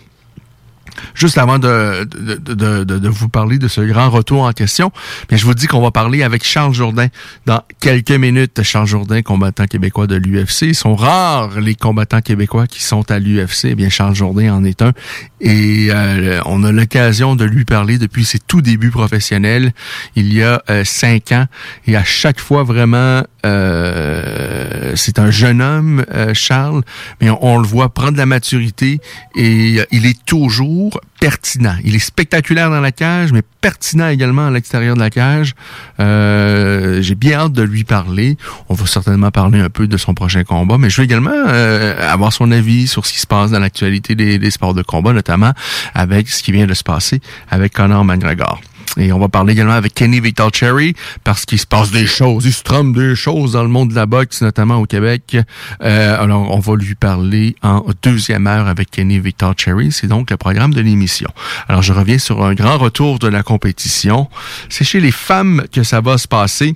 Juste 1.15 1.39
avant 1.39 1.59
de, 1.59 2.05
de, 2.05 2.85
de, 2.85 3.09
vous 3.09 3.29
parler 3.29 3.59
de 3.59 3.69
ce 3.69 3.81
grand 3.81 4.11
retour 4.11 4.43
en 4.43 4.53
question, 4.53 4.91
bien, 5.29 5.39
je 5.39 5.45
vous 5.45 5.55
dis 5.55 5.67
qu'on 5.67 5.81
va 5.81 5.91
parler 5.91 6.23
avec 6.23 6.45
Charles 6.45 6.75
Jourdain 6.75 7.09
dans 7.47 7.63
quelques 7.81 8.11
minutes. 8.11 8.63
Charles 8.63 8.87
Jourdain, 8.87 9.23
combattant 9.23 9.67
québécois 9.67 10.07
de 10.07 10.17
l'UFC. 10.17 10.63
Ils 10.63 10.75
sont 10.75 10.95
rares 10.95 11.61
les 11.61 11.75
combattants 11.75 12.21
québécois 12.21 12.67
qui 12.67 12.83
sont 12.83 13.11
à 13.11 13.19
l'UFC. 13.19 13.67
Eh 13.67 13.75
bien, 13.75 13.89
Charles 13.89 14.15
Jourdain 14.15 14.55
en 14.55 14.65
est 14.65 14.83
un. 14.83 14.93
Et 15.41 15.89
euh, 15.91 16.41
on 16.47 16.65
a 16.65 16.73
l'occasion 16.73 17.37
de 17.37 17.45
lui 17.45 17.65
parler 17.65 17.99
depuis 17.99 18.25
ses 18.25 18.39
tout 18.39 18.63
débuts 18.63 18.91
professionnels, 18.91 19.73
il 20.15 20.33
y 20.33 20.43
a 20.43 20.63
euh, 20.71 20.83
cinq 20.85 21.33
ans. 21.33 21.47
Et 21.87 21.97
à 21.97 22.05
chaque 22.05 22.41
fois, 22.41 22.63
vraiment, 22.63 23.23
euh, 23.45 24.93
c'est 24.95 25.19
un 25.19 25.31
jeune 25.31 25.61
homme, 25.61 26.05
Charles, 26.33 26.83
mais 27.21 27.29
on, 27.31 27.59
le 27.59 27.67
voit 27.67 27.91
prendre 27.93 28.17
la 28.17 28.27
maturité 28.27 29.01
et 29.35 29.81
il 29.91 30.07
est 30.07 30.25
toujours 30.25 30.86
pertinent. 31.21 31.77
Il 31.85 31.95
est 31.95 31.99
spectaculaire 32.01 32.71
dans 32.71 32.81
la 32.81 32.93
cage, 32.93 33.33
mais 33.33 33.43
pertinent 33.61 34.09
également 34.09 34.47
à 34.47 34.51
l'extérieur 34.51 34.95
de 34.95 35.01
la 35.01 35.11
cage. 35.11 35.55
Euh, 36.01 37.01
J'ai 37.03 37.15
bien 37.15 37.39
hâte 37.41 37.53
de 37.53 37.63
lui 37.63 37.85
parler. 37.85 38.37
On 38.69 38.75
va 38.75 38.87
certainement 38.87 39.31
parler 39.31 39.61
un 39.61 39.71
peu 39.71 39.87
de 39.87 39.97
son 39.97 40.15
prochain 40.15 40.45
combat, 40.45 40.79
mais 40.79 40.91
je 40.91 41.01
veux 41.01 41.05
également 41.05 41.31
euh, 41.33 42.13
avoir 42.13 42.33
son 42.33 42.51
avis 42.53 42.87
sur 42.87 43.07
ce 43.07 43.13
qui 43.13 43.21
se 43.21 43.27
passe 43.27 43.51
dans 43.51 43.61
l'actualité 43.61 44.15
des, 44.15 44.39
des 44.39 44.51
sports 44.51 44.75
de 44.75 44.83
combat, 44.83 45.13
notamment 45.13 45.53
avec 45.95 46.29
ce 46.29 46.43
qui 46.43 46.53
vient 46.53 46.67
de 46.67 46.75
se 46.75 46.85
passer 46.85 47.21
avec 47.51 47.73
Conor 47.73 48.05
McGregor. 48.05 48.61
Et 48.99 49.13
on 49.13 49.19
va 49.19 49.29
parler 49.29 49.53
également 49.53 49.75
avec 49.75 49.95
Kenny 49.95 50.21
Vital 50.21 50.51
Cherry 50.53 50.95
parce 51.25 51.45
qu'il 51.45 51.59
se 51.59 51.67
passe 51.67 51.91
des 51.91 52.07
choses, 52.07 52.47
il 52.47 52.53
se 52.53 52.63
trompe 52.63 52.97
des 52.97 53.15
choses 53.15 53.53
dans 53.53 53.63
le 53.63 53.69
monde 53.69 53.91
de 53.91 53.95
la 53.95 54.07
boxe, 54.07 54.41
notamment 54.41 54.77
au 54.77 54.87
Québec. 54.87 55.37
Euh, 55.83 56.23
alors, 56.23 56.51
on 56.51 56.59
va 56.59 56.77
lui 56.77 56.95
parler 56.95 57.57
en 57.63 57.85
deuxième 58.03 58.47
heure 58.47 58.69
avec 58.69 58.91
Kenny 58.91 59.19
Vital 59.19 59.55
Cherry. 59.57 59.93
C'est 59.93 60.07
donc 60.07 60.31
le 60.31 60.37
programme 60.37 60.73
de 60.73 60.81
l'émission. 60.81 61.31
Alors, 61.69 61.83
je 61.83 61.93
reviens 61.93 62.19
sur 62.19 62.45
un 62.45 62.55
grand 62.55 62.79
retour 62.79 63.19
de 63.19 63.29
la 63.29 63.43
compétition. 63.43 64.29
C'est 64.69 64.85
chez 64.85 65.01
les 65.01 65.13
femmes 65.13 65.65
que 65.73 65.83
ça 65.83 66.01
va 66.01 66.19
se 66.19 66.29
passer. 66.29 66.75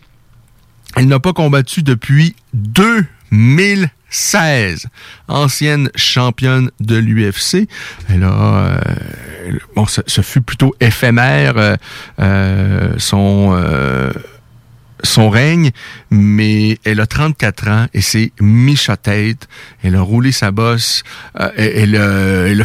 Elle 0.97 1.07
n'a 1.07 1.21
pas 1.21 1.33
combattu 1.33 1.83
depuis 1.83 2.35
2016. 3.33 4.87
Ancienne 5.29 5.91
championne 5.95 6.71
de 6.81 6.97
l'UFC. 6.97 7.69
Elle 8.09 8.25
a... 8.25 8.33
euh, 8.33 8.79
bon, 9.75 9.87
ce, 9.87 10.01
fut 10.23 10.41
plutôt 10.41 10.75
éphémère, 10.81 11.55
euh, 11.57 11.77
euh, 12.21 12.95
son... 12.99 13.55
son 15.03 15.31
règne, 15.31 15.71
mais 16.11 16.79
elle 16.85 17.01
a 17.01 17.07
34 17.07 17.69
ans 17.69 17.87
et 17.95 18.01
c'est 18.03 18.33
Misha 18.41 18.97
Tate. 18.97 19.49
Elle 19.83 19.95
a 19.97 20.03
roulé 20.03 20.31
sa 20.33 20.51
bosse. 20.51 21.03
elle, 21.57 21.97
a- 21.97 22.49
elle 22.49 22.61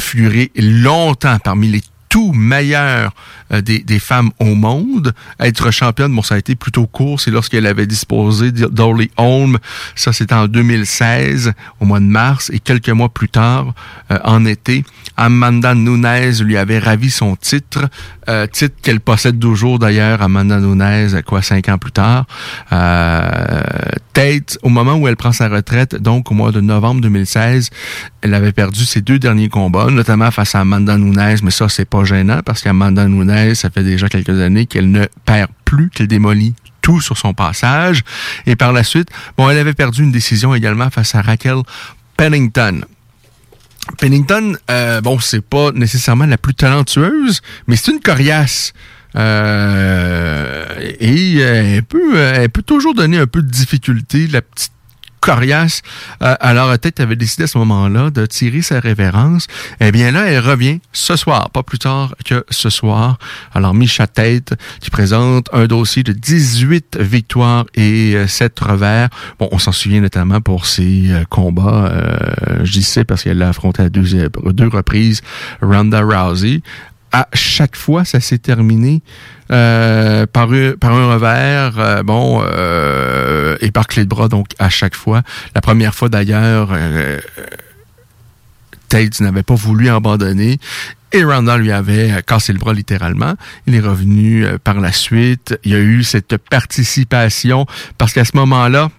longtemps 0.62 1.40
parmi 1.40 1.70
les 1.70 1.82
tout 2.10 2.34
meilleurs 2.34 3.14
des, 3.52 3.80
des 3.80 4.00
femmes 4.00 4.32
au 4.40 4.56
monde. 4.56 5.14
Être 5.40 5.72
championne, 5.72 6.14
bon, 6.14 6.22
ça 6.22 6.36
a 6.36 6.38
été 6.38 6.56
plutôt 6.56 6.88
court. 6.88 7.20
C'est 7.20 7.32
lorsqu'elle 7.32 7.68
avait 7.68 7.88
disposé 7.88 8.52
d'Orly 8.52 9.12
Holm. 9.18 9.58
Ça, 9.96 10.14
c'était 10.14 10.34
en 10.36 10.48
2016, 10.48 11.54
au 11.80 11.86
mois 11.86 12.00
de 12.00 12.06
mars. 12.06 12.50
Et 12.54 12.60
quelques 12.60 12.90
mois 12.90 13.10
plus 13.10 13.30
tard, 13.30 13.74
euh, 14.12 14.20
en 14.24 14.46
été, 14.46 14.84
Amanda 15.18 15.74
Nunes 15.76 16.32
lui 16.42 16.58
avait 16.58 16.80
ravi 16.80 17.10
son 17.10 17.36
titre. 17.36 17.88
euh, 18.28 18.48
titre 18.48 18.76
qu'elle 18.82 19.00
possède 19.00 19.40
toujours 19.40 19.78
d'ailleurs, 19.80 20.22
Amanda 20.22 20.60
Nunes, 20.60 21.22
quoi, 21.26 21.42
cinq 21.42 21.70
ans 21.70 21.78
plus 21.78 21.92
tard. 21.92 22.26
Euh, 22.72 23.32
Tate, 24.14 24.58
au 24.64 24.70
moment 24.70 24.96
où 24.96 25.08
elle 25.08 25.16
prend 25.18 25.32
sa 25.32 25.48
retraite, 25.50 25.96
donc 25.96 26.32
au 26.32 26.34
mois 26.34 26.52
de 26.52 26.62
novembre 26.62 27.02
2016, 27.02 27.70
elle 28.22 28.34
avait 28.34 28.52
perdu 28.54 28.86
ses 28.86 29.02
deux 29.02 29.20
derniers 29.20 29.50
combats, 29.50 29.92
notamment 29.92 30.32
face 30.32 30.56
à 30.56 30.62
Amanda 30.62 30.98
Nunes, 30.98 31.38
mais 31.44 31.52
ça, 31.52 31.70
c'est 31.70 31.86
pas 31.86 32.04
gênant 32.04 32.40
parce 32.46 32.62
qu'Amanda 32.62 33.08
Nunes, 33.08 33.35
ça 33.54 33.70
fait 33.70 33.84
déjà 33.84 34.10
quelques 34.10 34.40
années 34.40 34.66
qu'elle 34.66 34.92
ne 34.92 35.06
perd 35.26 35.50
plus, 35.66 35.90
qu'elle 35.90 36.08
démolit 36.08 36.54
tout 36.82 37.02
sur 37.02 37.18
son 37.18 37.34
passage. 37.34 38.04
Et 38.46 38.56
par 38.56 38.72
la 38.72 38.84
suite, 38.84 39.10
bon, 39.38 39.50
elle 39.50 39.58
avait 39.58 39.74
perdu 39.74 40.04
une 40.04 40.12
décision 40.12 40.54
également 40.54 40.90
face 40.90 41.16
à 41.16 41.22
Raquel 41.22 41.58
Pennington. 42.18 42.82
Pennington, 43.98 44.58
euh, 44.70 45.02
bon, 45.02 45.20
c'est 45.20 45.42
pas 45.42 45.72
nécessairement 45.72 46.26
la 46.26 46.38
plus 46.38 46.54
talentueuse, 46.54 47.42
mais 47.68 47.76
c'est 47.76 47.92
une 47.92 48.00
coriace. 48.00 48.74
Euh, 49.16 50.66
et 51.00 51.38
elle 51.38 51.84
peut, 51.84 52.18
elle 52.18 52.50
peut 52.50 52.64
toujours 52.64 52.94
donner 52.94 53.18
un 53.18 53.28
peu 53.28 53.42
de 53.42 53.50
difficulté, 53.50 54.28
la 54.28 54.42
petite 54.42 54.75
coriace. 55.26 55.82
Euh, 56.22 56.36
alors, 56.40 56.70
peut-être 56.78 57.00
avait 57.00 57.16
décidé 57.16 57.44
à 57.44 57.48
ce 57.48 57.58
moment-là 57.58 58.12
de 58.12 58.26
tirer 58.28 58.62
sa 58.62 58.80
révérence. 58.80 59.48
Eh 59.80 59.92
bien 59.92 60.12
là, 60.12 60.28
elle 60.28 60.40
revient 60.40 60.80
ce 60.94 61.16
soir, 61.16 61.50
pas 61.50 61.64
plus 61.64 61.80
tard 61.80 62.14
que 62.24 62.46
ce 62.52 62.70
soir. 62.70 63.18
Alors, 63.54 63.74
Micha 63.74 64.06
Tête, 64.06 64.54
qui 64.82 64.92
présente 64.92 65.50
un 65.52 65.66
dossier 65.66 66.04
de 66.04 66.14
18 66.14 66.98
victoires 67.00 67.66
et 67.74 68.14
euh, 68.16 68.28
7 68.28 68.60
revers. 68.60 69.10
Bon, 69.40 69.50
on 69.52 69.58
s'en 69.58 69.72
souvient 69.72 70.02
notamment 70.02 70.42
pour 70.42 70.68
ses 70.68 71.12
euh, 71.12 71.24
combats. 71.30 71.90
Euh, 71.92 72.64
je 72.64 72.72
dis 72.72 72.86
parce 73.08 73.24
qu'elle 73.24 73.40
l'a 73.40 73.50
affronté 73.50 73.82
à 73.82 73.90
deux, 73.90 74.16
euh, 74.16 74.30
deux 74.52 74.68
reprises 74.68 75.22
Ronda 75.62 76.02
Rousey. 76.02 76.62
À 77.18 77.30
chaque 77.34 77.78
fois, 77.78 78.04
ça 78.04 78.20
s'est 78.20 78.40
terminé 78.40 79.02
euh, 79.50 80.26
par, 80.26 80.50
un- 80.52 80.74
revers, 81.14 81.80
euh, 81.80 82.04
bon, 82.04 82.44
euh, 82.44 83.56
et 83.62 83.72
par 83.72 83.88
clé 83.88 84.04
de 84.04 84.10
bras, 84.10 84.28
donc 84.28 84.48
à 84.60 84.68
chaque 84.70 84.96
fois. 84.96 85.22
La 85.56 85.62
première 85.62 85.96
fois 85.96 86.10
d'ailleurs, 86.10 86.72
Tate 88.90 89.22
n'avait 89.22 89.44
pas 89.44 89.56
voulu 89.56 89.88
abandonner. 89.88 90.60
Et 91.14 91.24
Ronda 91.24 91.56
lui 91.58 91.72
avait 91.72 92.22
cassé 92.28 92.52
le 92.52 92.60
bras 92.60 92.74
littéralement. 92.74 93.36
Il 93.66 93.76
est 93.76 93.80
revenu 93.80 94.46
par 94.66 94.82
la 94.82 94.92
suite. 94.92 95.58
Il 95.64 95.72
y 95.72 95.76
a 95.76 95.80
eu 95.80 96.04
cette 96.04 96.36
participation 96.36 97.66
parce 97.98 98.12
qu'à 98.12 98.26
ce 98.26 98.36
moment-là, 98.36 98.90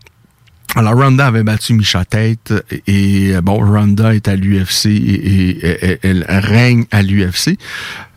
alors, 0.77 0.95
Ronda 0.95 1.29
avait 1.29 1.43
battu 1.43 1.73
Misha 1.73 2.05
Tate 2.05 2.53
et, 2.87 3.33
bon, 3.43 3.65
Ronda 3.65 4.15
est 4.15 4.29
à 4.29 4.37
l'UFC 4.37 4.87
et, 4.89 5.99
elle 6.03 6.27
règne 6.29 6.85
à 6.91 7.01
l'UFC. 7.01 7.57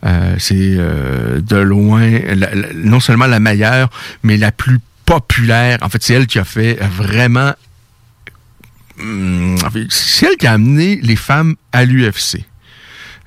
Euh, 0.04 0.36
c'est 0.38 0.74
euh, 0.76 1.40
de 1.40 1.56
loin, 1.56 2.06
non 2.74 3.00
seulement 3.00 3.26
la 3.26 3.40
meilleure, 3.40 3.88
mais 4.22 4.36
la 4.36 4.52
plus 4.52 4.78
populaire. 5.06 5.78
En 5.80 5.88
fait, 5.88 6.02
c'est 6.02 6.12
elle 6.12 6.26
qui 6.26 6.38
a 6.38 6.44
fait 6.44 6.74
vraiment... 6.74 7.54
hum, 9.00 9.56
c'est 9.88 10.26
elle 10.26 10.36
qui 10.36 10.46
a 10.46 10.52
amené 10.52 11.00
les 11.02 11.16
femmes 11.16 11.56
à 11.72 11.86
l'UFC. 11.86 12.44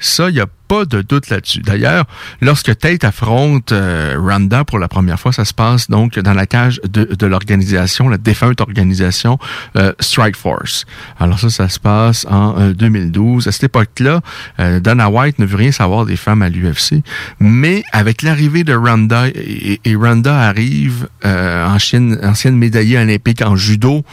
Ça, 0.04 0.30
il 0.30 0.34
n'y 0.34 0.42
a 0.42 0.48
pas 0.68 0.84
de 0.84 1.02
doute 1.02 1.30
là-dessus. 1.30 1.62
D'ailleurs, 1.62 2.04
lorsque 2.42 2.78
Tate 2.78 3.06
affronte 3.06 3.72
euh, 3.72 4.18
Ronda 4.20 4.66
pour 4.66 4.78
la 4.78 4.90
première 4.90 5.18
fois, 5.18 5.32
ça 5.32 5.46
se 5.46 5.54
passe 5.54 5.90
donc 5.90 6.20
dans 6.20 6.34
la 6.34 6.46
cage 6.46 6.82
de, 6.84 7.06
de 7.06 7.26
l'organisation, 7.26 8.10
la 8.10 8.18
défunte 8.18 8.60
organisation 8.60 9.40
euh, 9.78 9.94
Strike 10.02 10.36
Force. 10.36 10.86
Alors 11.22 11.40
ça, 11.40 11.50
ça 11.50 11.70
se 11.70 11.80
passe 11.80 12.26
en 12.30 12.60
euh, 12.60 12.74
2012. 12.74 13.48
À 13.48 13.54
cette 13.54 13.64
époque-là, 13.64 14.20
euh, 14.60 14.82
Dana 14.82 15.10
White 15.10 15.40
ne 15.40 15.46
veut 15.46 15.56
rien 15.56 15.72
savoir 15.72 16.06
des 16.06 16.18
femmes 16.18 16.42
à 16.42 16.50
l'UFC, 16.50 16.96
mais 17.40 17.84
avec 17.94 18.24
l'arrivée 18.24 18.66
de 18.66 18.76
Ronda, 18.76 19.30
et, 19.30 19.80
et 19.86 19.96
Ronda 19.96 20.38
arrive 20.38 21.08
euh, 21.24 21.66
ancienne, 21.66 22.20
ancienne 22.24 22.58
médaillée 22.58 22.98
olympique 22.98 23.42
en 23.42 23.56
judo, 23.56 24.04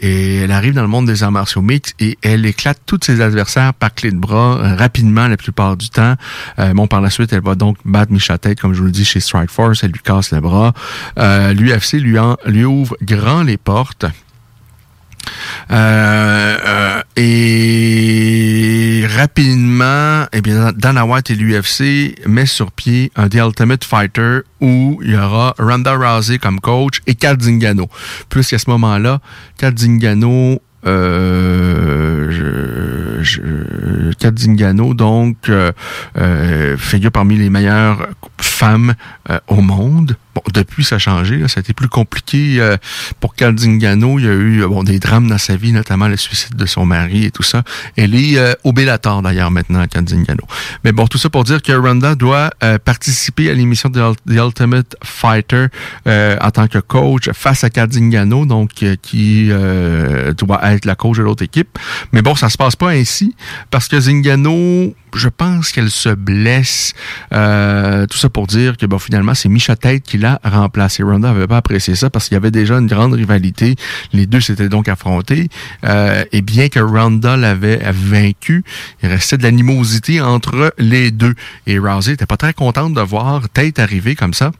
et 0.00 0.36
elle 0.36 0.50
arrive 0.50 0.74
dans 0.74 0.82
le 0.82 0.88
monde 0.88 1.06
des 1.06 1.22
arts 1.22 1.30
martiaux 1.30 1.62
mixtes 1.62 1.94
et 2.00 2.18
elle 2.22 2.46
éclate 2.46 2.78
tous 2.86 2.98
ses 3.02 3.20
adversaires 3.20 3.74
par 3.74 3.94
clé 3.94 4.10
de 4.10 4.16
bras 4.16 4.58
euh, 4.58 4.74
rapidement 4.74 5.28
la 5.28 5.36
plupart 5.36 5.76
du 5.76 5.90
temps. 5.90 6.14
Euh, 6.58 6.72
bon, 6.72 6.86
par 6.86 7.00
la 7.00 7.10
suite, 7.10 7.32
elle 7.32 7.42
va 7.42 7.54
donc 7.54 7.76
battre 7.84 8.12
Misha 8.12 8.38
Tate, 8.38 8.58
comme 8.58 8.72
je 8.72 8.80
vous 8.80 8.86
le 8.86 8.90
dis, 8.90 9.04
chez 9.04 9.20
Strike 9.20 9.50
Force. 9.50 9.84
Elle 9.84 9.92
lui 9.92 10.00
casse 10.00 10.32
le 10.32 10.40
bras. 10.40 10.72
Euh, 11.18 11.52
L'UFC 11.52 11.94
lui, 11.94 12.16
lui 12.46 12.64
ouvre 12.64 12.96
grand 13.02 13.42
les 13.42 13.58
portes. 13.58 14.06
Euh, 15.70 16.58
euh, 16.66 17.02
et 17.16 19.06
rapidement, 19.16 20.26
eh 20.32 20.40
bien, 20.40 20.72
Dana 20.72 21.04
White 21.04 21.30
et 21.30 21.34
l'UFC 21.34 22.16
met 22.26 22.46
sur 22.46 22.72
pied 22.72 23.12
un 23.16 23.28
The 23.28 23.36
Ultimate 23.36 23.84
Fighter 23.84 24.40
où 24.60 25.00
il 25.02 25.12
y 25.12 25.16
aura 25.16 25.54
Ronda 25.58 25.94
Rousey 25.94 26.38
comme 26.38 26.60
coach 26.60 27.00
et 27.06 27.14
Kat 27.14 27.36
Zingano. 27.40 27.88
Puisqu'à 28.28 28.58
ce 28.58 28.68
moment-là, 28.70 29.20
Kat 29.58 29.72
Zingano 29.76 30.60
euh, 30.86 32.30
je, 32.30 33.22
je, 33.22 34.12
Kat 34.14 34.32
Zingano, 34.36 34.94
donc, 34.94 35.48
euh, 35.48 35.72
euh, 36.16 36.76
figure 36.78 37.12
parmi 37.12 37.36
les 37.36 37.50
meilleures 37.50 38.08
femmes 38.40 38.94
euh, 39.30 39.38
au 39.48 39.60
monde. 39.60 40.16
Depuis, 40.52 40.84
ça 40.84 40.96
a 40.96 40.98
changé. 40.98 41.36
Là, 41.36 41.48
ça 41.48 41.58
a 41.58 41.60
été 41.60 41.72
plus 41.72 41.88
compliqué 41.88 42.56
euh, 42.58 42.76
pour 43.20 43.34
Kat 43.34 43.52
Zingano. 43.56 44.18
Il 44.18 44.24
y 44.24 44.28
a 44.28 44.32
eu 44.32 44.66
bon, 44.66 44.82
des 44.82 44.98
drames 44.98 45.28
dans 45.28 45.38
sa 45.38 45.56
vie, 45.56 45.72
notamment 45.72 46.08
le 46.08 46.16
suicide 46.16 46.56
de 46.56 46.66
son 46.66 46.86
mari 46.86 47.26
et 47.26 47.30
tout 47.30 47.42
ça. 47.42 47.62
Elle 47.96 48.14
est 48.14 48.38
euh, 48.38 48.54
au 48.64 48.72
d'ailleurs, 48.72 49.50
maintenant, 49.50 49.86
Kat 49.86 50.02
Zingano. 50.06 50.44
Mais 50.84 50.92
bon, 50.92 51.06
tout 51.06 51.18
ça 51.18 51.30
pour 51.30 51.44
dire 51.44 51.62
que 51.62 51.72
Ronda 51.72 52.14
doit 52.14 52.50
euh, 52.62 52.78
participer 52.78 53.50
à 53.50 53.54
l'émission 53.54 53.88
de 53.88 54.00
The 54.26 54.36
Ultimate 54.36 54.96
Fighter 55.02 55.66
euh, 56.06 56.36
en 56.40 56.50
tant 56.50 56.66
que 56.66 56.78
coach 56.78 57.30
face 57.32 57.64
à 57.64 57.70
Kat 57.70 57.88
Zingano, 57.90 58.46
donc 58.46 58.70
qui 59.02 59.48
doit 59.48 60.72
être 60.72 60.84
la 60.84 60.94
coach 60.94 61.18
de 61.18 61.22
l'autre 61.22 61.42
équipe. 61.42 61.78
Mais 62.12 62.22
bon, 62.22 62.34
ça 62.34 62.48
se 62.48 62.56
passe 62.56 62.76
pas 62.76 62.90
ainsi 62.90 63.34
parce 63.70 63.88
que 63.88 64.00
Zingano, 64.00 64.94
je 65.14 65.28
pense 65.28 65.72
qu'elle 65.72 65.90
se 65.90 66.10
blesse. 66.10 66.94
Euh, 67.32 68.06
tout 68.06 68.18
ça 68.18 68.28
pour 68.28 68.46
dire 68.46 68.76
que 68.76 68.86
finalement, 68.98 69.34
c'est 69.34 69.48
Misha 69.48 69.76
Tate 69.76 70.02
qui 70.02 70.18
l'a 70.18 70.40
remplacé. 70.44 71.02
Ronda 71.02 71.30
avait 71.30 71.46
pas 71.46 71.58
apprécié 71.58 71.94
ça 71.94 72.10
parce 72.10 72.28
qu'il 72.28 72.34
y 72.34 72.36
avait 72.36 72.50
déjà 72.50 72.78
une 72.78 72.86
grande 72.86 73.14
rivalité. 73.14 73.76
Les 74.12 74.26
deux 74.26 74.40
s'étaient 74.40 74.68
donc 74.68 74.88
affrontés. 74.88 75.48
Euh, 75.84 76.24
et 76.32 76.42
bien 76.42 76.68
que 76.68 76.80
Ronda 76.80 77.36
l'avait 77.36 77.80
vaincu, 77.92 78.64
il 79.02 79.08
restait 79.08 79.38
de 79.38 79.42
l'animosité 79.42 80.20
entre 80.20 80.74
les 80.78 81.10
deux. 81.10 81.34
Et 81.66 81.78
Rousey 81.78 82.12
était 82.12 82.26
pas 82.26 82.36
très 82.36 82.52
contente 82.52 82.94
de 82.94 83.00
voir 83.00 83.48
Tate 83.48 83.78
arriver 83.78 84.14
comme 84.14 84.34
ça 84.34 84.52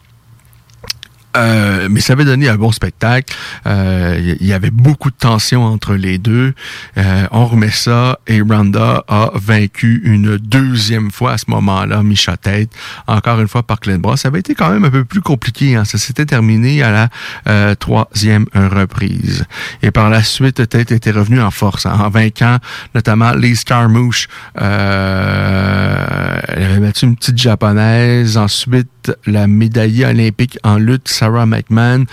Euh, 1.37 1.89
mais 1.91 2.01
ça 2.01 2.15
avait 2.15 2.25
donné 2.25 2.49
un 2.49 2.57
bon 2.57 2.73
spectacle. 2.73 3.35
Euh, 3.67 4.35
Il 4.41 4.47
y 4.47 4.53
avait 4.53 4.71
beaucoup 4.71 5.11
de 5.11 5.17
tension 5.17 5.65
entre 5.65 5.95
les 5.95 6.19
deux. 6.19 6.55
Euh, 6.99 7.27
on 7.31 7.47
remet 7.47 7.71
ça 7.71 8.19
et 8.27 8.41
Ronda 8.41 9.05
a 9.09 9.31
vaincu 9.35 10.01
une 10.05 10.37
deuxième 10.39 11.11
fois 11.11 11.33
à 11.33 11.39
ce 11.39 11.45
moment-là 11.49 12.03
Micha 12.03 12.37
Tête, 12.37 12.71
encore 13.07 13.41
une 13.41 13.49
fois 13.49 13.63
par 13.63 13.81
clé 13.81 13.99
de. 13.99 14.17
Ça 14.17 14.29
avait 14.29 14.41
été 14.41 14.55
quand 14.55 14.71
même 14.71 14.85
un 14.85 14.91
peu 14.91 15.05
plus 15.05 15.21
compliqué. 15.21 15.77
Hein. 15.77 15.85
Ça 15.85 15.99
s'était 15.99 16.27
terminé 16.27 16.83
à 16.83 16.91
la 16.91 17.09
euh, 17.49 17.75
troisième 17.75 18.47
reprise. 18.55 19.45
Et 19.83 19.91
par 19.91 20.11
la 20.11 20.23
suite, 20.23 20.69
Tête 20.69 20.93
était 20.93 21.11
revenu 21.11 21.41
en 21.41 21.51
force 21.51 21.87
hein, 21.87 21.97
en 21.99 22.09
vainquant 22.09 22.59
notamment 22.95 23.33
Lee 23.33 23.57
Scarmouche. 23.57 24.29
Euh, 24.61 26.41
elle 26.49 26.63
avait 26.63 26.81
battu 26.81 27.07
une 27.07 27.17
petite 27.17 27.39
japonaise. 27.39 28.37
Ensuite, 28.37 29.00
la 29.27 29.47
médaillée 29.47 30.07
olympique 30.07 30.59
en 30.63 30.77
lutte 30.77 31.09
Sarah 31.09 31.47
McMahon. 31.47 32.05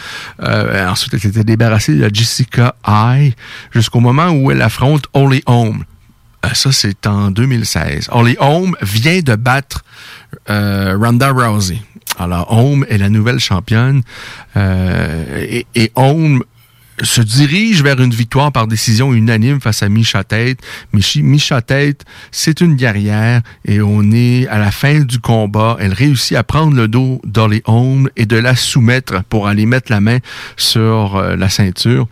Euh, 0.41 0.87
ensuite, 0.87 1.13
elle 1.13 1.19
s'était 1.19 1.43
débarrassée 1.43 1.95
de 1.95 2.09
Jessica 2.13 2.75
Ai 2.87 3.33
jusqu'au 3.71 3.99
moment 3.99 4.29
où 4.29 4.51
elle 4.51 4.61
affronte 4.61 5.05
Holly 5.13 5.41
Holm. 5.45 5.83
Euh, 6.45 6.49
ça, 6.53 6.71
c'est 6.71 7.07
en 7.07 7.31
2016. 7.31 8.09
Holly 8.11 8.35
Holm 8.39 8.75
vient 8.81 9.19
de 9.21 9.35
battre 9.35 9.83
euh, 10.49 10.97
Ronda 10.99 11.31
Rousey. 11.31 11.81
Alors, 12.19 12.51
Holm 12.51 12.85
est 12.89 12.97
la 12.97 13.09
nouvelle 13.09 13.39
championne. 13.39 14.01
Euh, 14.55 15.45
et, 15.49 15.65
et 15.75 15.91
Holm 15.95 16.43
se 17.01 17.21
dirige 17.21 17.83
vers 17.83 17.99
une 18.01 18.13
victoire 18.13 18.51
par 18.51 18.67
décision 18.67 19.13
unanime 19.13 19.61
face 19.61 19.83
à 19.83 19.89
Micha 19.89 20.23
Tête. 20.23 20.59
Micha 20.93 21.61
Tête, 21.61 22.05
c'est 22.31 22.61
une 22.61 22.75
guerrière 22.75 23.41
et 23.65 23.81
on 23.81 24.11
est 24.11 24.47
à 24.47 24.57
la 24.57 24.71
fin 24.71 25.01
du 25.01 25.19
combat. 25.19 25.77
Elle 25.79 25.93
réussit 25.93 26.37
à 26.37 26.43
prendre 26.43 26.75
le 26.75 26.87
dos 26.87 27.21
d'Holly 27.23 27.61
Holm 27.65 28.09
et 28.15 28.25
de 28.25 28.37
la 28.37 28.55
soumettre 28.55 29.23
pour 29.25 29.47
aller 29.47 29.65
mettre 29.65 29.91
la 29.91 30.01
main 30.01 30.17
sur 30.55 31.17
euh, 31.17 31.35
la 31.35 31.49
ceinture. 31.49 32.07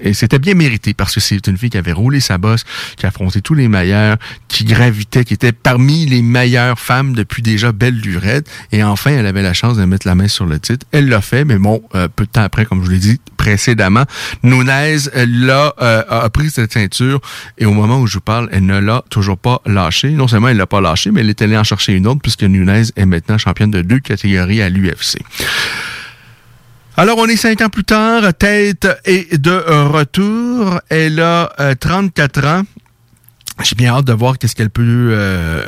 Et 0.00 0.14
c'était 0.14 0.38
bien 0.38 0.54
mérité 0.54 0.94
parce 0.94 1.14
que 1.14 1.20
c'est 1.20 1.46
une 1.46 1.56
fille 1.56 1.70
qui 1.70 1.78
avait 1.78 1.92
roulé 1.92 2.20
sa 2.20 2.38
bosse, 2.38 2.64
qui 2.96 3.06
a 3.06 3.08
affronté 3.08 3.40
tous 3.40 3.54
les 3.54 3.68
meilleurs, 3.68 4.16
qui 4.48 4.64
gravitait, 4.64 5.24
qui 5.24 5.34
était 5.34 5.52
parmi 5.52 6.06
les 6.06 6.22
meilleures 6.22 6.78
femmes 6.78 7.14
depuis 7.14 7.42
déjà 7.42 7.72
belle 7.72 7.98
lurette. 8.00 8.48
Et 8.72 8.82
enfin, 8.82 9.12
elle 9.12 9.26
avait 9.26 9.42
la 9.42 9.52
chance 9.52 9.76
de 9.76 9.84
mettre 9.84 10.06
la 10.06 10.14
main 10.14 10.28
sur 10.28 10.46
le 10.46 10.58
titre. 10.58 10.86
Elle 10.92 11.08
l'a 11.08 11.20
fait, 11.20 11.44
mais 11.44 11.58
bon, 11.58 11.82
euh, 11.94 12.08
peu 12.14 12.24
de 12.24 12.30
temps 12.30 12.42
après, 12.42 12.66
comme 12.66 12.80
je 12.80 12.84
vous 12.84 12.90
l'ai 12.90 12.98
dit 12.98 13.20
précédemment, 13.36 14.04
Nunez 14.42 14.96
l'a, 15.14 15.74
euh, 15.80 16.02
a 16.08 16.30
pris 16.30 16.50
cette 16.50 16.72
ceinture 16.72 17.20
et 17.58 17.66
au 17.66 17.72
moment 17.72 18.00
où 18.00 18.06
je 18.06 18.14
vous 18.14 18.20
parle, 18.20 18.48
elle 18.52 18.64
ne 18.64 18.78
l'a 18.78 19.04
toujours 19.10 19.38
pas 19.38 19.60
lâché. 19.66 20.10
Non 20.10 20.28
seulement 20.28 20.48
elle 20.48 20.56
l'a 20.56 20.66
pas 20.66 20.80
lâché, 20.80 21.10
mais 21.10 21.20
elle 21.20 21.30
est 21.30 21.42
allée 21.42 21.58
en 21.58 21.64
chercher 21.64 21.92
une 21.92 22.06
autre 22.06 22.20
puisque 22.22 22.42
Nunez 22.42 22.84
est 22.96 23.06
maintenant 23.06 23.38
championne 23.38 23.70
de 23.70 23.82
deux 23.82 24.00
catégories 24.00 24.62
à 24.62 24.68
l'UFC. 24.68 25.18
Alors, 26.96 27.18
on 27.18 27.26
est 27.26 27.36
cinq 27.36 27.60
ans 27.60 27.70
plus 27.70 27.82
tard, 27.82 28.32
Tête 28.34 28.86
est 29.04 29.36
de 29.36 29.50
retour. 29.50 30.80
Elle 30.88 31.18
a 31.18 31.52
euh, 31.58 31.74
34 31.74 32.46
ans. 32.46 32.62
J'ai 33.64 33.74
bien 33.74 33.92
hâte 33.92 34.04
de 34.04 34.12
voir 34.12 34.38
qu'est-ce 34.38 34.54
qu'elle 34.54 34.70
peut 34.70 34.82
euh, 35.10 35.66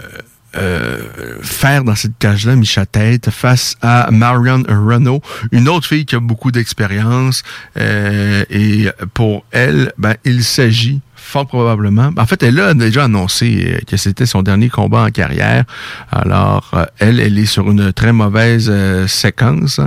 euh, 0.57 1.03
faire 1.43 1.85
dans 1.85 1.95
cette 1.95 2.19
cage-là, 2.19 2.57
Micha 2.57 2.87
Tête, 2.87 3.31
face 3.31 3.77
à 3.83 4.11
Marion 4.11 4.63
Renault, 4.69 5.21
une 5.53 5.69
autre 5.69 5.87
fille 5.87 6.05
qui 6.05 6.15
a 6.15 6.21
beaucoup 6.21 6.51
d'expérience. 6.51 7.43
Euh, 7.77 8.45
et 8.51 8.89
pour 9.15 9.45
elle, 9.51 9.93
ben, 9.99 10.15
il 10.25 10.45
s'agit 10.45 11.01
fort 11.15 11.47
probablement. 11.47 12.11
En 12.17 12.27
fait, 12.27 12.43
elle 12.43 12.61
a 12.61 12.75
déjà 12.75 13.05
annoncé 13.05 13.65
euh, 13.67 13.79
que 13.87 13.97
c'était 13.97 14.27
son 14.27 14.43
dernier 14.43 14.69
combat 14.69 15.05
en 15.05 15.11
carrière. 15.11 15.65
Alors, 16.13 16.71
euh, 16.75 16.85
elle, 16.99 17.21
elle 17.21 17.39
est 17.39 17.47
sur 17.47 17.71
une 17.71 17.93
très 17.93 18.13
mauvaise 18.13 18.73
séquence. 19.07 19.81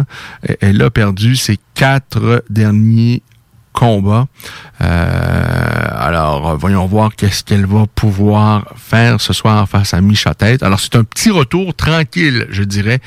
Elle 0.61 0.81
a 0.81 0.89
perdu 0.89 1.35
ses 1.35 1.57
quatre 1.75 2.43
derniers 2.49 3.23
Euh, 4.81 5.88
alors, 5.91 6.57
voyons 6.57 6.86
voir 6.86 7.15
qu'est-ce 7.15 7.43
qu'elle 7.43 7.65
va 7.65 7.86
pouvoir 7.93 8.74
faire 8.75 9.19
ce 9.21 9.33
soir 9.33 9.67
face 9.67 9.93
à 9.93 10.01
Micha 10.01 10.33
Tête. 10.33 10.63
Alors, 10.63 10.79
c'est 10.79 10.95
un 10.95 11.03
petit 11.03 11.31
retour 11.31 11.74
tranquille, 11.74 12.48
je 12.50 12.63
dirais, 12.63 13.00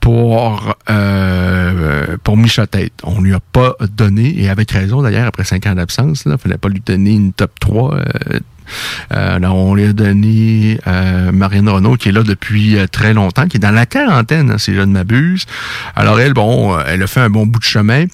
pour 0.00 0.74
euh, 0.90 2.16
pour 2.22 2.36
Micha 2.36 2.66
Tête. 2.66 2.92
On 3.02 3.20
lui 3.20 3.34
a 3.34 3.40
pas 3.40 3.74
donné, 3.96 4.40
et 4.40 4.48
avec 4.48 4.70
raison 4.70 5.02
d'ailleurs, 5.02 5.26
après 5.26 5.44
cinq 5.44 5.66
ans 5.66 5.74
d'absence, 5.74 6.24
il 6.26 6.36
fallait 6.38 6.58
pas 6.58 6.68
lui 6.68 6.80
donner 6.84 7.12
une 7.12 7.32
top 7.32 7.58
3. 7.60 7.94
euh, 7.94 8.04
euh, 8.32 8.40
alors, 9.10 9.56
on 9.56 9.74
lui 9.74 9.84
a 9.86 9.92
donné 9.92 10.78
euh, 10.86 11.32
Marianne 11.32 11.68
Renault, 11.68 11.96
qui 11.96 12.08
est 12.08 12.12
là 12.12 12.22
depuis 12.22 12.76
euh, 12.78 12.86
très 12.86 13.14
longtemps, 13.14 13.46
qui 13.46 13.56
est 13.56 13.60
dans 13.60 13.70
la 13.70 13.86
quarantaine, 13.86 14.50
hein, 14.50 14.58
si 14.58 14.74
je 14.74 14.80
ne 14.80 14.92
m'abuse. 14.92 15.44
Alors, 15.96 16.20
elle, 16.20 16.34
bon, 16.34 16.76
euh, 16.76 16.82
elle 16.86 17.02
a 17.02 17.06
fait 17.06 17.20
un 17.20 17.30
bon 17.30 17.46
bout 17.46 17.58
de 17.58 17.64
chemin. 17.64 18.04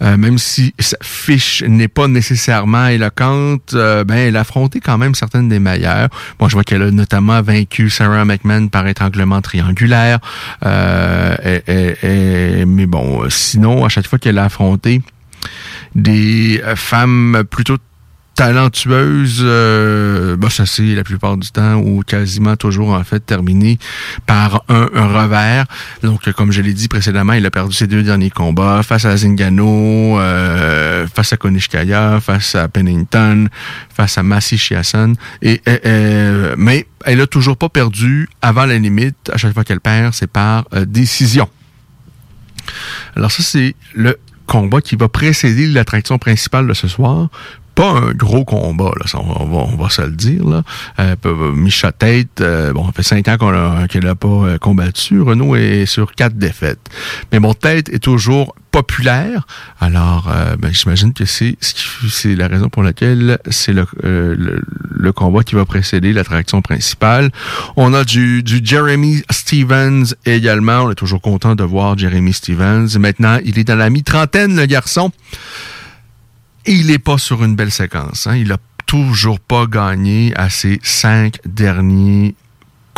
Euh, 0.00 0.16
même 0.16 0.38
si 0.38 0.74
sa 0.78 0.96
fiche 1.02 1.64
n'est 1.66 1.88
pas 1.88 2.06
nécessairement 2.06 2.86
éloquente, 2.86 3.72
euh, 3.74 4.04
ben 4.04 4.14
elle 4.14 4.36
a 4.36 4.40
affronté 4.42 4.78
quand 4.78 4.96
même 4.96 5.16
certaines 5.16 5.48
des 5.48 5.58
meilleures. 5.58 6.08
Bon, 6.38 6.48
je 6.48 6.54
vois 6.54 6.62
qu'elle 6.62 6.82
a 6.82 6.90
notamment 6.92 7.42
vaincu 7.42 7.90
Sarah 7.90 8.24
McMahon 8.24 8.68
par 8.68 8.86
étranglement 8.86 9.40
triangulaire. 9.40 10.20
Euh, 10.64 11.34
et- 11.66 12.64
mais 12.64 12.86
bon, 12.86 13.24
euh, 13.24 13.26
sinon, 13.28 13.84
à 13.84 13.88
chaque 13.88 14.06
fois 14.06 14.20
qu'elle 14.20 14.38
a 14.38 14.44
affronté 14.44 15.02
des 15.96 16.60
euh, 16.64 16.76
femmes 16.76 17.42
plutôt 17.50 17.76
talentueuses, 18.38 19.40
euh, 19.42 20.36
bah, 20.36 20.48
ça 20.48 20.64
c'est 20.64 20.94
la 20.94 21.02
plupart 21.02 21.36
du 21.36 21.50
temps 21.50 21.74
ou 21.74 22.04
quasiment 22.06 22.54
toujours 22.54 22.90
en 22.90 23.02
fait 23.02 23.18
terminé 23.18 23.80
par 24.26 24.62
un, 24.68 24.88
un 24.94 25.06
revers. 25.08 25.64
Donc 26.04 26.30
comme 26.34 26.52
je 26.52 26.62
l'ai 26.62 26.72
dit 26.72 26.86
précédemment, 26.86 27.32
il 27.32 27.44
a 27.44 27.50
perdu 27.50 27.74
ses 27.74 27.88
deux 27.88 28.04
derniers 28.04 28.30
combats 28.30 28.84
face 28.84 29.06
à 29.06 29.16
Zingano, 29.16 30.20
euh, 30.20 31.08
face 31.12 31.32
à 31.32 31.36
Konishkaya, 31.36 32.20
face 32.20 32.54
à 32.54 32.68
Pennington, 32.68 33.48
face 33.92 34.18
à 34.18 34.22
Massi 34.22 34.56
Chiasson. 34.56 35.14
Et 35.42 35.60
euh, 35.66 35.78
euh, 35.84 36.54
mais 36.56 36.86
elle 37.06 37.20
a 37.20 37.26
toujours 37.26 37.56
pas 37.56 37.68
perdu 37.68 38.28
avant 38.40 38.66
la 38.66 38.78
limite. 38.78 39.16
À 39.32 39.36
chaque 39.36 39.52
fois 39.52 39.64
qu'elle 39.64 39.80
perd, 39.80 40.14
c'est 40.14 40.30
par 40.30 40.64
euh, 40.74 40.84
décision. 40.84 41.48
Alors 43.16 43.32
ça, 43.32 43.42
c'est 43.42 43.74
le 43.94 44.16
combat 44.46 44.80
qui 44.80 44.94
va 44.94 45.08
précéder 45.08 45.66
l'attraction 45.66 46.18
principale 46.18 46.68
de 46.68 46.74
ce 46.74 46.86
soir. 46.86 47.30
Pas 47.78 47.90
un 47.92 48.10
gros 48.12 48.44
combat, 48.44 48.90
là, 48.98 49.04
on, 49.20 49.44
va, 49.46 49.56
on 49.72 49.76
va 49.76 49.88
se 49.88 50.02
le 50.02 50.10
dire. 50.10 50.44
Là. 50.44 50.64
Euh, 50.98 51.52
Micha 51.54 51.92
Tête, 51.92 52.40
euh, 52.40 52.72
bon, 52.72 52.84
ça 52.86 52.90
fait 52.92 53.04
cinq 53.04 53.28
ans 53.28 53.36
qu'on 53.38 53.50
a- 53.54 53.86
qu'elle 53.86 54.02
n'a 54.02 54.16
pas 54.16 54.26
euh, 54.26 54.58
combattu. 54.58 55.20
Renault 55.20 55.54
est 55.54 55.86
sur 55.86 56.10
quatre 56.16 56.36
défaites. 56.36 56.80
Mais 57.30 57.38
mon 57.38 57.54
Tête 57.54 57.88
est 57.90 58.00
toujours 58.00 58.56
populaire. 58.72 59.46
Alors, 59.80 60.28
euh, 60.28 60.56
ben, 60.56 60.72
j'imagine 60.74 61.12
que 61.12 61.24
c'est 61.24 61.56
c'est 61.60 62.34
la 62.34 62.48
raison 62.48 62.68
pour 62.68 62.82
laquelle 62.82 63.38
c'est 63.48 63.72
le, 63.72 63.86
euh, 64.04 64.34
le, 64.36 64.60
le 64.90 65.12
combat 65.12 65.44
qui 65.44 65.54
va 65.54 65.64
précéder 65.64 66.12
l'attraction 66.12 66.60
principale. 66.62 67.30
On 67.76 67.94
a 67.94 68.02
du, 68.02 68.42
du 68.42 68.60
Jeremy 68.60 69.22
Stevens 69.30 70.14
également. 70.26 70.80
On 70.82 70.90
est 70.90 70.96
toujours 70.96 71.20
content 71.22 71.54
de 71.54 71.62
voir 71.62 71.96
Jeremy 71.96 72.32
Stevens. 72.32 72.88
Maintenant, 72.98 73.38
il 73.44 73.56
est 73.56 73.64
dans 73.64 73.76
la 73.76 73.88
mi-trentaine, 73.88 74.56
le 74.56 74.66
garçon. 74.66 75.12
Il 76.70 76.88
n'est 76.88 76.98
pas 76.98 77.16
sur 77.16 77.42
une 77.44 77.56
belle 77.56 77.70
séquence. 77.70 78.26
Hein. 78.26 78.36
Il 78.36 78.52
a 78.52 78.58
toujours 78.84 79.40
pas 79.40 79.64
gagné 79.64 80.34
à 80.36 80.50
ses 80.50 80.78
cinq 80.82 81.40
derniers 81.46 82.34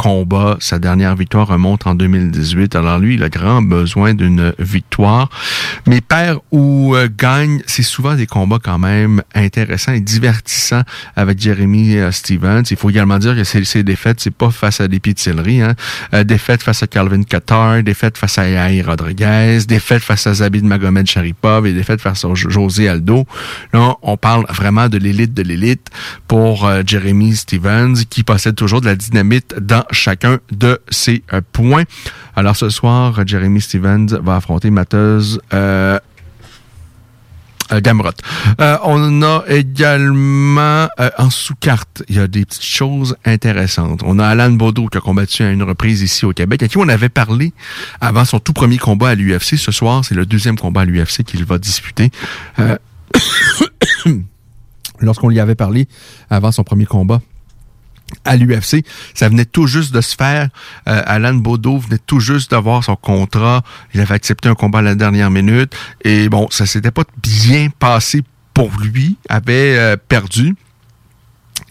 combats. 0.01 0.57
Sa 0.61 0.79
dernière 0.79 1.15
victoire 1.15 1.47
remonte 1.49 1.87
en 1.87 1.95
2018. 1.95 2.75
Alors 2.75 2.99
lui, 2.99 3.17
il 3.17 3.23
a 3.23 3.29
grand 3.29 3.61
besoin 3.61 4.15
d'une 4.15 4.55
victoire. 4.59 5.29
Mais 5.87 6.01
perd 6.01 6.39
ou 6.53 6.95
euh, 6.97 7.07
gagne, 7.15 7.61
c'est 7.67 7.83
souvent 7.83 8.15
des 8.15 8.27
combats 8.27 8.59
quand 8.63 8.79
même 8.79 9.23
intéressants 9.35 9.93
et 9.93 10.01
divertissants 10.01 10.85
avec 11.17 11.39
Jeremy 11.39 11.99
euh, 11.99 12.13
Stevens. 12.13 12.63
Il 12.71 12.79
faut 12.79 12.89
également 12.89 13.19
dire 13.19 13.37
que 13.37 13.45
ces 13.45 13.83
défaites, 13.83 14.21
c'est 14.21 14.31
pas 14.35 14.51
face 14.51 14.81
à 14.81 14.89
des 14.89 15.01
pizzeries. 15.01 15.61
Hein. 15.61 15.75
Euh, 16.15 16.25
face 16.59 16.83
à 16.83 16.87
Calvin 16.87 17.23
Qatar, 17.23 17.83
défaites 17.83 18.17
face 18.17 18.39
à 18.39 18.49
Yair 18.49 18.87
Rodriguez, 18.87 19.59
défaites 19.69 20.03
face 20.03 20.27
à 20.27 20.33
Zabid 20.33 20.65
Magomed 20.65 21.07
Sharipov 21.07 21.67
et 21.67 21.75
défaites 21.75 22.01
face 22.01 22.25
à 22.25 22.35
Jo- 22.35 22.49
José 22.49 22.89
Aldo. 22.89 23.27
Là, 23.75 23.97
on 24.01 24.17
parle 24.17 24.47
vraiment 24.49 24.89
de 24.89 24.97
l'élite 24.97 25.35
de 25.35 25.43
l'élite 25.43 25.89
pour 26.27 26.65
euh, 26.67 26.83
Jeremy 26.87 27.37
Stevens 27.37 27.97
qui 28.09 28.23
possède 28.23 28.55
toujours 28.55 28.81
de 28.81 28.87
la 28.87 28.97
dynamite 28.97 29.55
dans 29.61 29.85
chacun 29.93 30.39
de 30.51 30.81
ses 30.91 31.23
euh, 31.33 31.41
points. 31.53 31.85
Alors 32.37 32.57
ce 32.57 32.69
soir, 32.69 33.27
Jeremy 33.27 33.61
Stevens 33.61 34.19
va 34.23 34.37
affronter 34.37 34.71
Mateuse 34.71 35.41
euh, 35.53 35.99
euh, 37.73 37.81
Gamrot. 37.81 38.11
Euh, 38.61 38.77
on 38.85 39.23
a 39.23 39.45
également 39.49 40.89
euh, 40.99 41.11
en 41.19 41.31
sous-carte, 41.31 42.03
il 42.09 42.17
y 42.17 42.19
a 42.19 42.27
des 42.27 42.45
petites 42.45 42.65
choses 42.65 43.17
intéressantes. 43.25 44.03
On 44.05 44.19
a 44.19 44.27
Alan 44.27 44.51
Baudot 44.51 44.89
qui 44.89 44.99
a 44.99 45.01
combattu 45.01 45.43
à 45.43 45.51
une 45.51 45.63
reprise 45.63 46.03
ici 46.03 46.25
au 46.25 46.33
Québec, 46.33 46.63
à 46.63 46.69
qui 46.69 46.79
on 46.79 46.89
avait 46.89 47.09
parlé 47.09 47.53
avant 48.01 48.25
son 48.25 48.41
tout 48.41 48.53
premier 48.53 48.79
combat 48.79 49.11
à 49.11 49.15
l'UFC. 49.15 49.57
Ce 49.57 49.73
soir, 49.73 50.05
c'est 50.05 50.15
le 50.15 50.27
deuxième 50.27 50.59
combat 50.59 50.83
à 50.83 50.85
l'UFC 50.85 51.23
qu'il 51.23 51.45
va 51.45 51.59
disputer. 51.59 52.11
Euh, 52.59 52.77
Lorsqu'on 55.01 55.29
lui 55.29 55.41
avait 55.41 55.55
parlé 55.55 55.89
avant 56.29 56.53
son 56.53 56.63
premier 56.63 56.87
combat 56.87 57.23
à 58.25 58.37
l'UFC. 58.37 58.85
Ça 59.15 59.29
venait 59.29 59.45
tout 59.45 59.67
juste 59.67 59.93
de 59.93 60.01
se 60.01 60.17
faire. 60.17 60.49
Euh, 60.89 61.03
Alan 61.07 61.35
Bodo 61.35 61.79
venait 61.79 61.99
tout 62.07 62.21
juste 62.21 62.51
d'avoir 62.51 62.85
son 62.85 62.97
contrat. 62.97 63.63
Il 63.95 64.01
avait 64.01 64.15
accepté 64.15 64.49
un 64.49 64.55
combat 64.55 64.81
à 64.81 64.83
la 64.83 64.95
dernière 64.95 65.31
minute. 65.31 65.75
Et 66.05 66.29
bon, 66.29 66.49
ça 66.51 66.67
s'était 66.67 66.91
pas 66.91 67.05
bien 67.23 67.69
passé 67.79 68.23
pour 68.55 68.71
lui. 68.81 69.17
Avait 69.29 69.77
euh, 69.79 69.97
perdu 69.97 70.55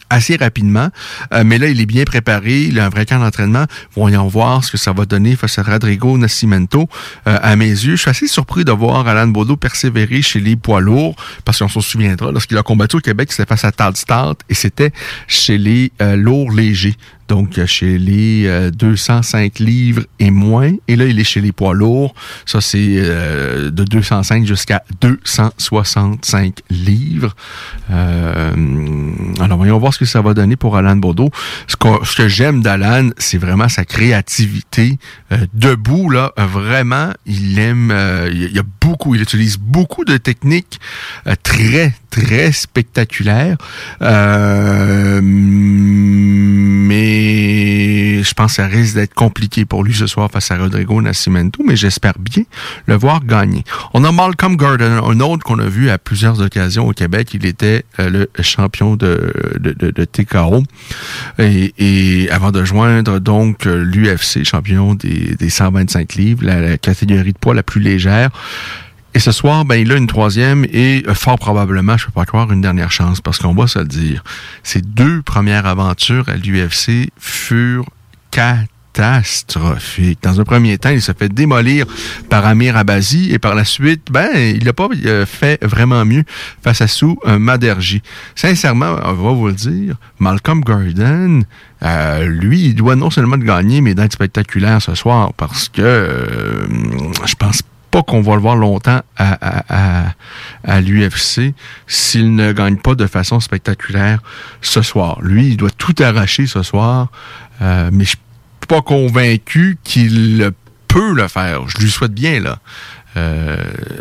assez 0.09 0.35
rapidement. 0.35 0.89
Euh, 1.33 1.43
mais 1.45 1.57
là, 1.57 1.67
il 1.67 1.79
est 1.81 1.85
bien 1.85 2.03
préparé. 2.03 2.63
Il 2.63 2.79
a 2.79 2.85
un 2.85 2.89
vrai 2.89 3.05
camp 3.05 3.19
d'entraînement. 3.19 3.65
Voyons 3.95 4.27
voir 4.27 4.63
ce 4.63 4.71
que 4.71 4.77
ça 4.77 4.91
va 4.91 5.05
donner 5.05 5.35
face 5.35 5.59
à 5.59 5.63
Rodrigo 5.63 6.17
Nascimento. 6.17 6.87
Euh, 7.27 7.37
à 7.41 7.55
mes 7.55 7.69
yeux, 7.69 7.95
je 7.95 8.01
suis 8.01 8.09
assez 8.09 8.27
surpris 8.27 8.65
de 8.65 8.71
voir 8.71 9.07
Alan 9.07 9.27
Bodo 9.27 9.55
persévérer 9.55 10.21
chez 10.21 10.39
les 10.39 10.55
poids 10.55 10.81
lourds, 10.81 11.15
parce 11.45 11.59
qu'on 11.59 11.67
s'en 11.67 11.81
souviendra, 11.81 12.31
lorsqu'il 12.31 12.57
a 12.57 12.63
combattu 12.63 12.97
au 12.97 12.99
Québec, 12.99 13.31
c'était 13.31 13.47
face 13.47 13.65
à 13.65 13.71
Tad 13.71 13.97
Start, 13.97 14.41
et 14.49 14.53
c'était 14.53 14.91
chez 15.27 15.57
les 15.57 15.91
euh, 16.01 16.15
lourds 16.15 16.51
légers 16.51 16.95
donc 17.29 17.63
chez 17.65 17.97
les 17.99 18.47
euh, 18.47 18.71
205 18.71 19.59
livres 19.59 20.03
et 20.19 20.31
moins. 20.31 20.73
Et 20.87 20.95
là, 20.95 21.05
il 21.05 21.19
est 21.19 21.23
chez 21.23 21.39
les 21.39 21.51
poids 21.51 21.73
lourds. 21.73 22.13
Ça, 22.45 22.59
c'est 22.59 22.95
euh, 22.97 23.69
de 23.69 23.83
205 23.83 24.45
jusqu'à 24.45 24.83
265 24.99 26.59
livres. 26.69 27.35
Euh, 27.91 28.51
alors, 29.39 29.57
voyons 29.57 29.77
voir 29.77 29.93
ce 29.93 29.99
que 29.99 30.05
ça 30.05 30.21
va 30.21 30.33
donner 30.33 30.55
pour 30.55 30.75
Alan 30.75 30.95
Bodo. 30.95 31.29
Ce 31.67 31.75
que, 31.75 31.87
ce 32.03 32.15
que 32.15 32.27
j'aime 32.27 32.61
d'Alan, 32.61 33.09
c'est 33.17 33.37
vraiment 33.37 33.69
sa 33.69 33.85
créativité. 33.85 34.97
Euh, 35.31 35.37
debout, 35.53 36.09
là, 36.09 36.33
vraiment, 36.37 37.11
il 37.25 37.59
aime... 37.59 37.91
euh, 37.91 38.29
il 38.31 38.55
y 38.55 38.59
a 38.59 38.63
beaucoup, 38.81 39.13
il 39.13 39.21
utilise 39.21 39.57
beaucoup 39.57 40.03
de 40.03 40.17
techniques 40.17 40.79
très, 41.43 41.93
très 42.09 42.51
spectaculaires. 42.51 43.57
Euh, 44.01 45.19
mais 46.89 48.23
je 48.23 48.33
pense 48.33 48.51
que 48.51 48.55
ça 48.55 48.67
risque 48.67 48.95
d'être 48.95 49.13
compliqué 49.13 49.65
pour 49.65 49.83
lui 49.83 49.93
ce 49.93 50.07
soir 50.07 50.31
face 50.31 50.51
à 50.51 50.57
Rodrigo 50.57 51.01
Nascimento, 51.01 51.63
mais 51.65 51.75
j'espère 51.75 52.17
bien 52.19 52.43
le 52.85 52.95
voir 52.95 53.23
gagner. 53.25 53.63
On 53.93 54.03
a 54.03 54.11
Malcolm 54.11 54.55
Gordon, 54.55 55.03
un 55.05 55.19
autre 55.19 55.43
qu'on 55.43 55.59
a 55.59 55.67
vu 55.67 55.89
à 55.89 55.97
plusieurs 55.97 56.41
occasions 56.41 56.87
au 56.87 56.93
Québec. 56.93 57.33
Il 57.33 57.45
était 57.45 57.85
euh, 57.99 58.09
le 58.09 58.29
champion 58.43 58.95
de, 58.95 59.33
de, 59.59 59.73
de, 59.73 60.05
TKO. 60.05 60.63
Et, 61.37 62.27
avant 62.31 62.51
de 62.51 62.63
joindre 62.63 63.19
donc 63.19 63.65
l'UFC, 63.65 64.43
champion 64.43 64.95
des, 64.95 65.35
des 65.35 65.49
125 65.49 66.15
livres, 66.15 66.45
la, 66.45 66.59
la 66.61 66.77
catégorie 66.77 67.33
de 67.33 67.37
poids 67.37 67.53
la 67.53 67.63
plus 67.63 67.81
légère. 67.81 68.29
Et 69.13 69.19
ce 69.19 69.31
soir, 69.31 69.65
ben, 69.65 69.75
il 69.75 69.91
a 69.91 69.95
une 69.95 70.07
troisième 70.07 70.65
et 70.71 71.03
euh, 71.07 71.13
fort 71.13 71.39
probablement, 71.39 71.97
je 71.97 72.05
peux 72.05 72.11
pas 72.11 72.25
croire, 72.25 72.51
une 72.51 72.61
dernière 72.61 72.91
chance 72.91 73.21
parce 73.21 73.39
qu'on 73.39 73.53
va 73.53 73.67
se 73.67 73.79
le 73.79 73.85
dire. 73.85 74.23
Ses 74.63 74.81
deux 74.81 75.21
premières 75.23 75.65
aventures 75.65 76.29
à 76.29 76.35
l'UFC 76.35 77.09
furent 77.17 77.89
catastrophiques. 78.29 80.19
Dans 80.21 80.39
un 80.39 80.43
premier 80.43 80.77
temps, 80.77 80.89
il 80.89 81.01
se 81.01 81.11
fait 81.11 81.29
démolir 81.29 81.85
par 82.29 82.45
Amir 82.45 82.77
Abazi 82.77 83.31
et 83.33 83.39
par 83.39 83.55
la 83.55 83.65
suite, 83.65 84.11
ben, 84.11 84.29
il 84.35 84.63
n'a 84.63 84.73
pas 84.73 84.87
fait 85.25 85.63
vraiment 85.63 86.05
mieux 86.05 86.23
face 86.61 86.81
à 86.81 86.87
Sou 86.87 87.17
euh, 87.25 87.39
Maderji. 87.39 88.03
Sincèrement, 88.35 88.95
on 89.03 89.13
va 89.13 89.31
vous 89.31 89.47
le 89.47 89.53
dire, 89.53 89.95
Malcolm 90.19 90.61
Gordon, 90.61 91.41
euh, 91.81 92.25
lui, 92.25 92.65
il 92.65 92.75
doit 92.75 92.95
non 92.95 93.09
seulement 93.09 93.37
gagner, 93.37 93.81
mais 93.81 93.95
d'être 93.95 94.13
spectaculaire 94.13 94.81
ce 94.81 94.93
soir 94.93 95.33
parce 95.33 95.67
que 95.69 95.81
euh, 95.81 96.67
je 97.25 97.33
pense 97.35 97.63
pas 97.91 98.03
qu'on 98.03 98.21
va 98.21 98.35
le 98.35 98.41
voir 98.41 98.55
longtemps 98.55 99.01
à, 99.17 99.33
à, 99.41 99.63
à, 99.69 100.13
à 100.63 100.81
l'UFC 100.81 101.53
s'il 101.87 102.35
ne 102.35 102.51
gagne 102.53 102.77
pas 102.77 102.95
de 102.95 103.07
façon 103.07 103.39
spectaculaire 103.39 104.19
ce 104.61 104.81
soir. 104.81 105.19
Lui, 105.21 105.47
il 105.49 105.57
doit 105.57 105.71
tout 105.71 105.95
arracher 105.99 106.47
ce 106.47 106.63
soir, 106.63 107.11
euh, 107.61 107.89
mais 107.91 108.03
je 108.03 108.09
suis 108.09 108.17
pas 108.67 108.81
convaincu 108.81 109.77
qu'il 109.83 110.51
peut 110.87 111.13
le 111.13 111.27
faire. 111.27 111.67
Je 111.67 111.77
lui 111.77 111.89
souhaite 111.89 112.13
bien, 112.13 112.39
là. 112.39 112.59
Euh, 113.17 113.57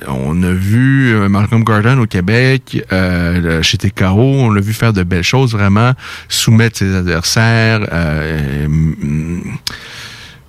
on 0.07 0.43
a 0.43 0.53
vu 0.53 1.15
euh, 1.15 1.31
Malcolm 1.31 1.65
Gordon 1.65 1.99
au 1.99 2.07
Québec, 2.07 2.85
euh, 2.93 3.63
chez 3.63 3.79
TKO, 3.79 4.05
on 4.21 4.51
l'a 4.51 4.61
vu 4.61 4.75
faire 4.75 4.93
de 4.93 5.03
belles 5.03 5.23
choses, 5.23 5.53
vraiment 5.53 5.93
soumettre 6.29 6.77
ses 6.79 6.95
adversaires. 6.95 7.87
euh, 7.91 8.69
mm, 8.69 9.41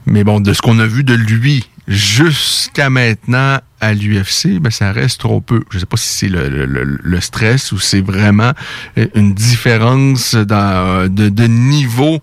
mais 0.08 0.23
bon, 0.25 0.41
de 0.41 0.52
ce 0.54 0.62
qu'on 0.62 0.80
a 0.80 0.86
vu 0.86 1.04
de 1.06 1.13
lui 1.13 1.69
jusqu'à 1.89 2.89
maintenant 2.89 3.60
à 3.82 3.93
l'UFC, 3.93 4.60
ben 4.62 4.69
ça 4.69 4.91
reste 4.91 5.19
trop 5.19 5.41
peu. 5.41 5.63
Je 5.71 5.80
sais 5.80 5.86
pas 5.88 5.97
si 5.97 6.08
c'est 6.08 6.30
le, 6.30 6.47
le- 6.65 7.21
stress 7.21 7.71
ou 7.71 7.80
c'est 7.80 8.02
vraiment 8.02 8.54
euh, 8.97 9.08
une 9.15 9.34
différence 9.34 10.36
dans, 10.36 11.12
de, 11.12 11.30
de 11.30 11.43
niveau 11.45 12.19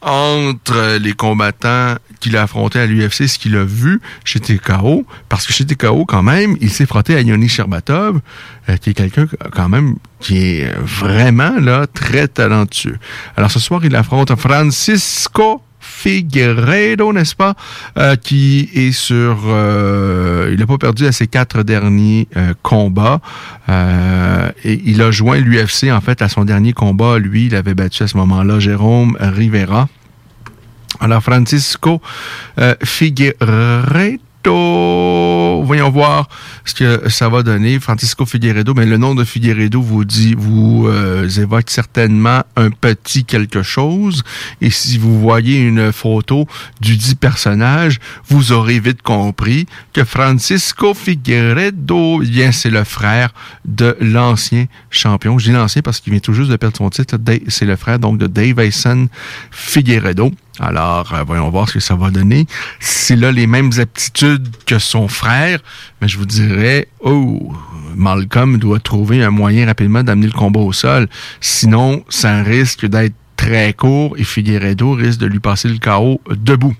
entre 0.00 0.96
les 1.00 1.12
combattants 1.12 1.96
qu'il 2.20 2.36
a 2.36 2.42
affrontés 2.42 2.78
à 2.78 2.86
l'UFC, 2.86 3.26
ce 3.28 3.38
qu'il 3.38 3.56
a 3.56 3.64
vu 3.64 4.00
chez 4.24 4.38
TKO, 4.38 5.04
parce 5.28 5.44
que 5.46 5.52
chez 5.52 5.66
TKO, 5.66 6.04
quand 6.04 6.22
même, 6.22 6.56
il 6.60 6.70
s'est 6.70 6.86
frotté 6.86 7.16
à 7.16 7.20
Yoni 7.20 7.48
Sherbatov, 7.48 8.20
euh, 8.68 8.76
qui 8.76 8.90
est 8.90 8.94
quelqu'un 8.94 9.26
quand 9.52 9.68
même 9.68 9.96
qui 10.20 10.38
est 10.38 10.72
vraiment 10.80 11.58
là 11.60 11.86
très 11.86 12.28
talentueux. 12.28 12.98
Alors 13.36 13.50
ce 13.50 13.58
soir, 13.58 13.84
il 13.84 13.94
affronte 13.96 14.34
Francisco 14.36 15.62
Figueiredo, 15.98 17.12
n'est-ce 17.12 17.34
pas, 17.34 17.54
euh, 17.98 18.14
qui 18.14 18.70
est 18.72 18.92
sur... 18.92 19.38
euh, 19.46 20.48
il 20.52 20.60
n'a 20.60 20.66
pas 20.66 20.78
perdu 20.78 21.06
à 21.06 21.12
ses 21.12 21.26
quatre 21.26 21.64
derniers 21.64 22.28
euh, 22.36 22.54
combats. 22.62 23.20
Et 24.64 24.80
il 24.84 25.02
a 25.02 25.10
joint 25.10 25.38
l'UFC, 25.38 25.90
en 25.90 26.00
fait, 26.00 26.22
à 26.22 26.28
son 26.28 26.44
dernier 26.44 26.72
combat. 26.72 27.18
Lui, 27.18 27.46
il 27.46 27.54
avait 27.56 27.74
battu 27.74 28.04
à 28.04 28.08
ce 28.08 28.16
moment-là 28.16 28.60
Jérôme 28.60 29.16
Rivera. 29.20 29.88
Alors, 31.00 31.22
Francisco 31.22 32.00
euh, 32.58 32.74
Voyons 34.48 35.90
voir 35.90 36.28
ce 36.64 36.74
que 36.74 37.08
ça 37.08 37.28
va 37.28 37.42
donner. 37.42 37.78
Francisco 37.80 38.24
Figueiredo, 38.24 38.74
mais 38.74 38.86
le 38.86 38.96
nom 38.96 39.14
de 39.14 39.24
Figueiredo 39.24 39.80
vous 39.80 40.04
dit, 40.04 40.34
vous 40.36 40.86
euh, 40.88 41.28
évoque 41.28 41.70
certainement 41.70 42.42
un 42.56 42.70
petit 42.70 43.24
quelque 43.24 43.62
chose. 43.62 44.22
Et 44.60 44.70
si 44.70 44.98
vous 44.98 45.20
voyez 45.20 45.58
une 45.58 45.92
photo 45.92 46.46
du 46.80 46.96
dit 46.96 47.14
personnage, 47.14 47.98
vous 48.28 48.52
aurez 48.52 48.80
vite 48.80 49.02
compris 49.02 49.66
que 49.92 50.04
Francisco 50.04 50.94
Figueiredo, 50.94 52.22
eh 52.22 52.26
bien, 52.26 52.52
c'est 52.52 52.70
le 52.70 52.84
frère 52.84 53.34
de 53.64 53.96
l'ancien 54.00 54.66
champion. 54.90 55.38
Je 55.38 55.50
dis 55.50 55.52
l'ancien 55.52 55.82
parce 55.82 56.00
qu'il 56.00 56.12
vient 56.12 56.20
tout 56.20 56.32
juste 56.32 56.50
de 56.50 56.56
perdre 56.56 56.76
son 56.76 56.90
titre. 56.90 57.16
C'est 57.48 57.66
le 57.66 57.76
frère 57.76 57.98
donc 57.98 58.18
de 58.18 58.26
Dave 58.26 58.60
Ayson 58.60 59.08
Figueiredo. 59.50 60.32
Alors, 60.60 61.14
euh, 61.14 61.24
voyons 61.24 61.48
voir 61.50 61.68
ce 61.68 61.74
que 61.74 61.80
ça 61.80 61.94
va 61.94 62.10
donner. 62.10 62.46
S'il 62.80 63.24
a 63.24 63.32
les 63.32 63.46
mêmes 63.46 63.70
aptitudes 63.78 64.48
que 64.66 64.78
son 64.78 65.08
frère, 65.08 65.60
mais 66.00 66.08
je 66.08 66.18
vous 66.18 66.26
dirais, 66.26 66.88
oh, 67.00 67.52
Malcolm 67.94 68.58
doit 68.58 68.80
trouver 68.80 69.22
un 69.22 69.30
moyen 69.30 69.66
rapidement 69.66 70.02
d'amener 70.02 70.26
le 70.26 70.32
combat 70.32 70.60
au 70.60 70.72
sol. 70.72 71.08
Sinon, 71.40 72.04
ça 72.08 72.42
risque 72.42 72.86
d'être 72.86 73.14
très 73.36 73.72
court 73.72 74.14
et 74.18 74.24
Figueiredo 74.24 74.92
risque 74.92 75.20
de 75.20 75.26
lui 75.26 75.40
passer 75.40 75.68
le 75.68 75.78
chaos 75.78 76.20
debout. 76.30 76.74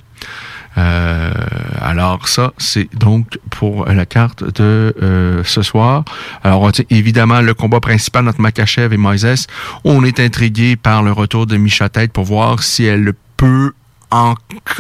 Euh, 0.76 1.32
alors 1.80 2.28
ça, 2.28 2.52
c'est 2.58 2.88
donc 2.94 3.38
pour 3.50 3.86
la 3.86 4.06
carte 4.06 4.44
de 4.44 4.94
euh, 5.02 5.42
ce 5.44 5.62
soir. 5.62 6.04
Alors 6.44 6.62
on 6.62 6.70
évidemment 6.90 7.40
le 7.40 7.54
combat 7.54 7.80
principal 7.80 8.28
entre 8.28 8.40
Makachev 8.40 8.94
et 8.94 8.96
Moises. 8.96 9.46
On 9.84 10.04
est 10.04 10.20
intrigué 10.20 10.76
par 10.76 11.02
le 11.02 11.12
retour 11.12 11.46
de 11.46 11.56
Micha 11.56 11.88
pour 12.12 12.24
voir 12.24 12.62
si 12.62 12.84
elle 12.84 13.12
peut 13.38 13.72
en 14.10 14.34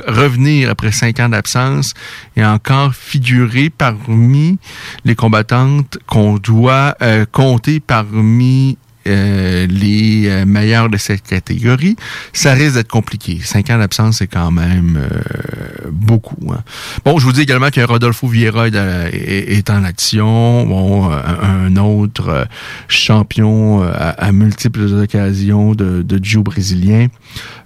revenir 0.06 0.70
après 0.70 0.92
cinq 0.92 1.20
ans 1.20 1.28
d'absence 1.28 1.92
et 2.36 2.44
encore 2.44 2.94
figurer 2.94 3.68
parmi 3.70 4.58
les 5.04 5.14
combattantes 5.14 5.98
qu'on 6.06 6.36
doit 6.38 6.96
euh, 7.02 7.26
compter 7.30 7.78
parmi 7.80 8.78
euh, 9.06 9.66
les 9.68 10.28
euh, 10.28 10.44
meilleurs 10.44 10.90
de 10.90 10.96
cette 10.98 11.22
catégorie, 11.22 11.96
ça 12.32 12.52
risque 12.52 12.74
d'être 12.74 12.88
compliqué. 12.90 13.38
Cinq 13.42 13.70
ans 13.70 13.78
d'absence, 13.78 14.18
c'est 14.18 14.26
quand 14.26 14.50
même 14.50 14.98
euh, 15.00 15.88
beaucoup. 15.90 16.52
hein. 16.52 16.62
Bon, 17.04 17.18
je 17.18 17.24
vous 17.24 17.32
dis 17.32 17.40
également 17.42 17.70
que 17.70 17.80
Rodolfo 17.80 18.26
Vieira 18.28 18.68
est, 18.68 18.76
euh, 18.76 19.72
en 19.74 19.84
action. 19.84 20.66
Bon, 20.66 21.10
euh, 21.10 21.16
un, 21.42 21.76
autre 21.76 22.46
champion 22.88 23.82
à, 23.82 24.10
à 24.10 24.32
multiples 24.32 24.84
occasions 25.02 25.74
de, 25.74 26.02
de 26.02 26.22
jiu 26.22 26.42
brésilien. 26.42 27.06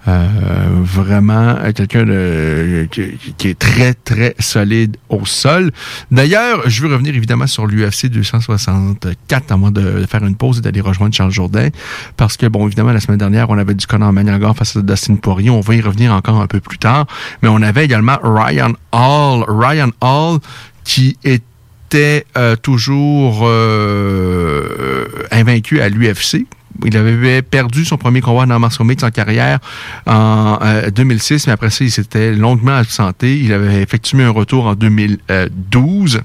Euh, 0.09 0.27
vraiment 0.83 1.55
euh, 1.61 1.71
quelqu'un 1.73 2.05
de 2.05 2.89
qui, 2.91 3.49
est 3.49 3.59
très 3.59 3.95
très 3.95 4.35
solide 4.41 4.97
au 5.09 5.25
sol. 5.27 5.71
D'ailleurs, 6.11 6.69
je 6.69 6.83
veux 6.83 6.93
revenir 6.93 7.15
évidemment 7.15 7.47
sur 7.47 7.69
l'UFC 7.69 8.07
264 8.07 9.53
avant 9.53 9.71
de, 9.71 9.81
de 9.81 10.07
faire 10.07 10.25
une 10.25 10.35
pause 10.35 10.59
et 10.59 10.61
d'aller 10.61 10.81
rejoindre 10.81 11.15
Charles 11.15 11.31
Jourdain. 11.31 11.69
Parce 12.17 12.37
que 12.37 12.47
bon 12.47 12.67
évidemment 12.67 12.91
la 12.91 12.99
semaine 12.99 13.19
dernière 13.19 13.49
on 13.51 13.59
avait 13.59 13.75
du 13.75 13.87
Conor 13.87 14.13
McGregor 14.13 14.57
face 14.57 14.77
à 14.77 14.83
Dustin 14.83 15.15
Poirier, 15.15 15.51
on 15.51 15.61
va 15.61 15.75
y 15.77 15.81
revenir 15.81 16.13
encore 16.13 16.41
un 16.41 16.49
peu 16.49 16.59
plus 16.59 16.79
tard, 16.79 17.07
mais 17.43 17.49
on 17.49 17.63
avait 17.63 17.85
également 17.85 18.19
Ryan 18.25 18.73
Hall, 18.91 19.45
Ryan 19.47 19.91
Hall 20.01 20.41
qui 20.83 21.17
était 21.23 22.27
euh, 22.37 22.57
toujours 22.57 23.43
euh, 23.45 25.07
invaincu 25.31 25.81
à 25.81 25.89
l'UFC 25.89 26.47
il 26.85 26.97
avait 26.97 27.43
perdu 27.43 27.85
son 27.85 27.97
premier 27.97 28.21
combat 28.21 28.47
dans 28.47 28.59
Martial 28.59 28.87
Mix 28.87 29.03
en 29.03 29.11
carrière 29.11 29.59
en 30.07 30.59
euh, 30.63 30.91
2006, 30.91 31.47
mais 31.47 31.53
après 31.53 31.71
ça, 31.71 31.85
il 31.85 31.91
s'était 31.91 32.33
longuement 32.33 32.77
absenté. 32.77 33.39
Il 33.39 33.53
avait 33.53 33.83
effectué 33.83 34.23
un 34.23 34.31
retour 34.31 34.67
en 34.67 34.75
2012. 34.75 36.23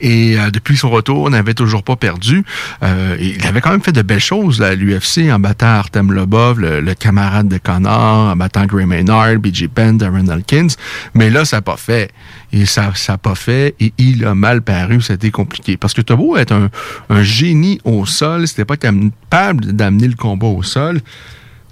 Et 0.00 0.38
euh, 0.38 0.50
depuis 0.50 0.76
son 0.76 0.90
retour, 0.90 1.30
n'avait 1.30 1.54
toujours 1.54 1.82
pas 1.82 1.96
perdu. 1.96 2.44
Euh, 2.82 3.16
il 3.20 3.46
avait 3.46 3.60
quand 3.60 3.70
même 3.70 3.82
fait 3.82 3.92
de 3.92 4.02
belles 4.02 4.20
choses 4.20 4.62
à 4.62 4.74
l'UFC 4.74 5.30
en 5.30 5.38
battant 5.38 5.66
Artem 5.66 6.12
Lobov, 6.12 6.60
le, 6.60 6.80
le 6.80 6.94
camarade 6.94 7.48
de 7.48 7.58
Connor, 7.58 8.32
en 8.32 8.36
battant 8.36 8.66
Gray 8.66 8.86
Maynard, 8.86 9.36
BJ 9.38 9.68
Penn, 9.68 9.96
Darren 9.96 10.28
Elkins. 10.28 10.74
Mais 11.14 11.30
là, 11.30 11.44
ça 11.44 11.58
n'a 11.58 11.62
pas 11.62 11.76
fait. 11.76 12.10
Et 12.54 12.66
ça 12.66 12.92
n'a 13.08 13.18
pas 13.18 13.34
fait. 13.34 13.74
Et 13.80 13.92
il 13.98 14.24
a 14.24 14.34
mal 14.36 14.62
paru. 14.62 15.02
C'était 15.02 15.32
compliqué. 15.32 15.76
Parce 15.76 15.92
que 15.92 16.02
t'as 16.02 16.14
beau 16.14 16.36
être 16.36 16.52
un, 16.52 16.70
un 17.10 17.22
génie 17.24 17.80
au 17.84 18.06
sol, 18.06 18.46
c'était 18.46 18.64
pas 18.64 18.76
capable 18.76 19.72
d'amener 19.72 20.06
le 20.06 20.14
combat 20.14 20.46
au 20.46 20.62
sol 20.62 21.00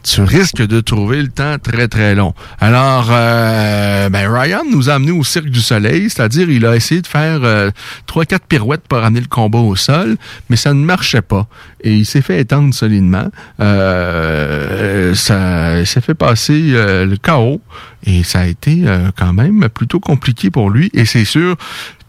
tu 0.03 0.23
risques 0.23 0.63
de 0.63 0.81
trouver 0.81 1.23
le 1.23 1.29
temps 1.29 1.57
très, 1.59 1.89
très 1.89 2.15
long. 2.15 2.35
Alors, 2.61 3.09
euh, 3.11 4.09
ben 4.09 4.29
Ryan 4.29 4.63
nous 4.71 4.91
a 4.91 4.95
amené 4.95 5.13
au 5.13 5.25
Cirque 5.25 5.51
du 5.51 5.61
Soleil, 5.61 6.11
c'est-à-dire 6.11 6.51
il 6.51 6.67
a 6.67 6.75
essayé 6.77 7.01
de 7.01 7.07
faire 7.07 7.41
euh, 7.45 7.71
trois, 8.07 8.25
quatre 8.25 8.47
pirouettes 8.47 8.87
pour 8.89 8.99
amener 8.99 9.21
le 9.21 9.27
combat 9.27 9.59
au 9.59 9.77
sol, 9.77 10.17
mais 10.51 10.57
ça 10.57 10.75
ne 10.75 10.85
marchait 10.85 11.23
pas. 11.23 11.47
Et 11.83 11.95
il 11.95 12.07
s'est 12.07 12.23
fait 12.23 12.41
étendre 12.41 12.75
solidement. 12.75 13.31
Euh, 13.61 15.15
ça 15.15 15.85
s'est 15.85 16.01
fait 16.01 16.15
passer 16.15 16.73
euh, 16.73 17.07
le 17.07 17.17
chaos. 17.17 17.61
Et 18.05 18.25
ça 18.25 18.41
a 18.41 18.47
été 18.47 18.83
quand 19.17 19.33
même 19.33 19.69
plutôt 19.69 20.01
compliqué 20.01 20.51
pour 20.51 20.71
lui. 20.71 20.91
Et 20.93 21.05
c'est 21.05 21.25
sûr 21.25 21.57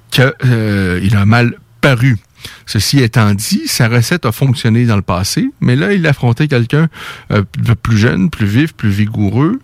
qu'il 0.10 1.16
a 1.16 1.26
mal 1.26 1.54
paru. 1.82 2.18
Ceci 2.66 3.00
étant 3.00 3.34
dit, 3.34 3.68
sa 3.68 3.88
recette 3.88 4.26
a 4.26 4.32
fonctionné 4.32 4.86
dans 4.86 4.96
le 4.96 5.02
passé, 5.02 5.50
mais 5.62 5.76
là, 5.76 5.94
il 5.94 6.06
affrontait 6.08 6.48
quelqu'un 6.48 6.88
euh, 7.32 7.44
plus 7.82 7.98
jeune, 7.98 8.30
plus 8.30 8.46
vif, 8.46 8.74
plus 8.74 8.90
vigoureux 8.90 9.60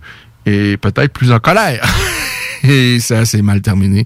et 0.46 0.78
peut-être 0.78 1.13
plus 1.13 1.32
en 1.32 1.39
colère. 1.39 1.86
et 2.63 3.00
ça 3.00 3.26
s'est 3.26 3.42
mal 3.42 3.62
terminé 3.62 4.06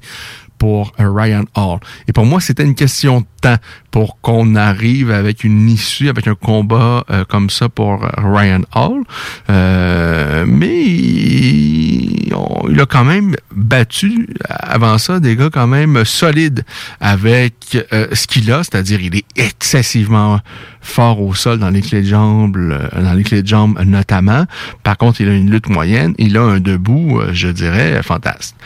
pour 0.58 0.94
Ryan 0.98 1.44
Hall. 1.56 1.80
Et 2.08 2.14
pour 2.14 2.26
moi, 2.26 2.40
c'était 2.40 2.64
une 2.64 2.76
question 2.76 3.22
de 3.22 3.26
temps 3.42 3.58
pour 3.94 4.20
qu'on 4.22 4.56
arrive 4.56 5.12
avec 5.12 5.44
une 5.44 5.70
issue, 5.70 6.10
avec 6.10 6.28
un 6.28 6.34
combat 6.34 7.06
euh, 7.12 7.26
comme 7.26 7.52
ça 7.52 7.70
pour 7.70 8.04
Ryan 8.18 8.62
Hall. 8.74 9.04
Euh, 9.52 10.46
mais 10.48 10.84
il, 10.84 12.34
il, 12.70 12.82
a 12.82 12.86
quand 12.88 13.04
même 13.04 13.36
battu 13.56 14.28
avant 14.50 14.98
ça 14.98 15.20
des 15.20 15.36
gars 15.36 15.52
quand 15.54 15.68
même 15.68 16.06
solides 16.06 16.66
avec 17.02 17.86
euh, 17.94 18.08
ce 18.14 18.26
qu'il 18.26 18.52
a, 18.52 18.64
c'est-à-dire 18.64 19.00
il 19.00 19.16
est 19.16 19.26
excessivement 19.36 20.40
fort 20.82 21.22
au 21.22 21.36
sol 21.36 21.60
dans 21.60 21.70
les 21.70 21.82
clés 21.82 22.02
de 22.02 22.08
jambes, 22.08 22.58
dans 22.58 23.14
les 23.14 23.24
clés 23.24 23.44
de 23.44 23.48
jambes 23.48 23.80
notamment. 23.86 24.46
Par 24.82 24.98
contre, 24.98 25.22
il 25.22 25.30
a 25.30 25.34
une 25.34 25.52
lutte 25.52 25.70
moyenne. 25.70 26.16
Il 26.18 26.36
a 26.36 26.42
un 26.42 26.60
debout, 26.60 27.22
je 27.32 27.48
dirais, 27.48 28.02
fantastique. 28.04 28.58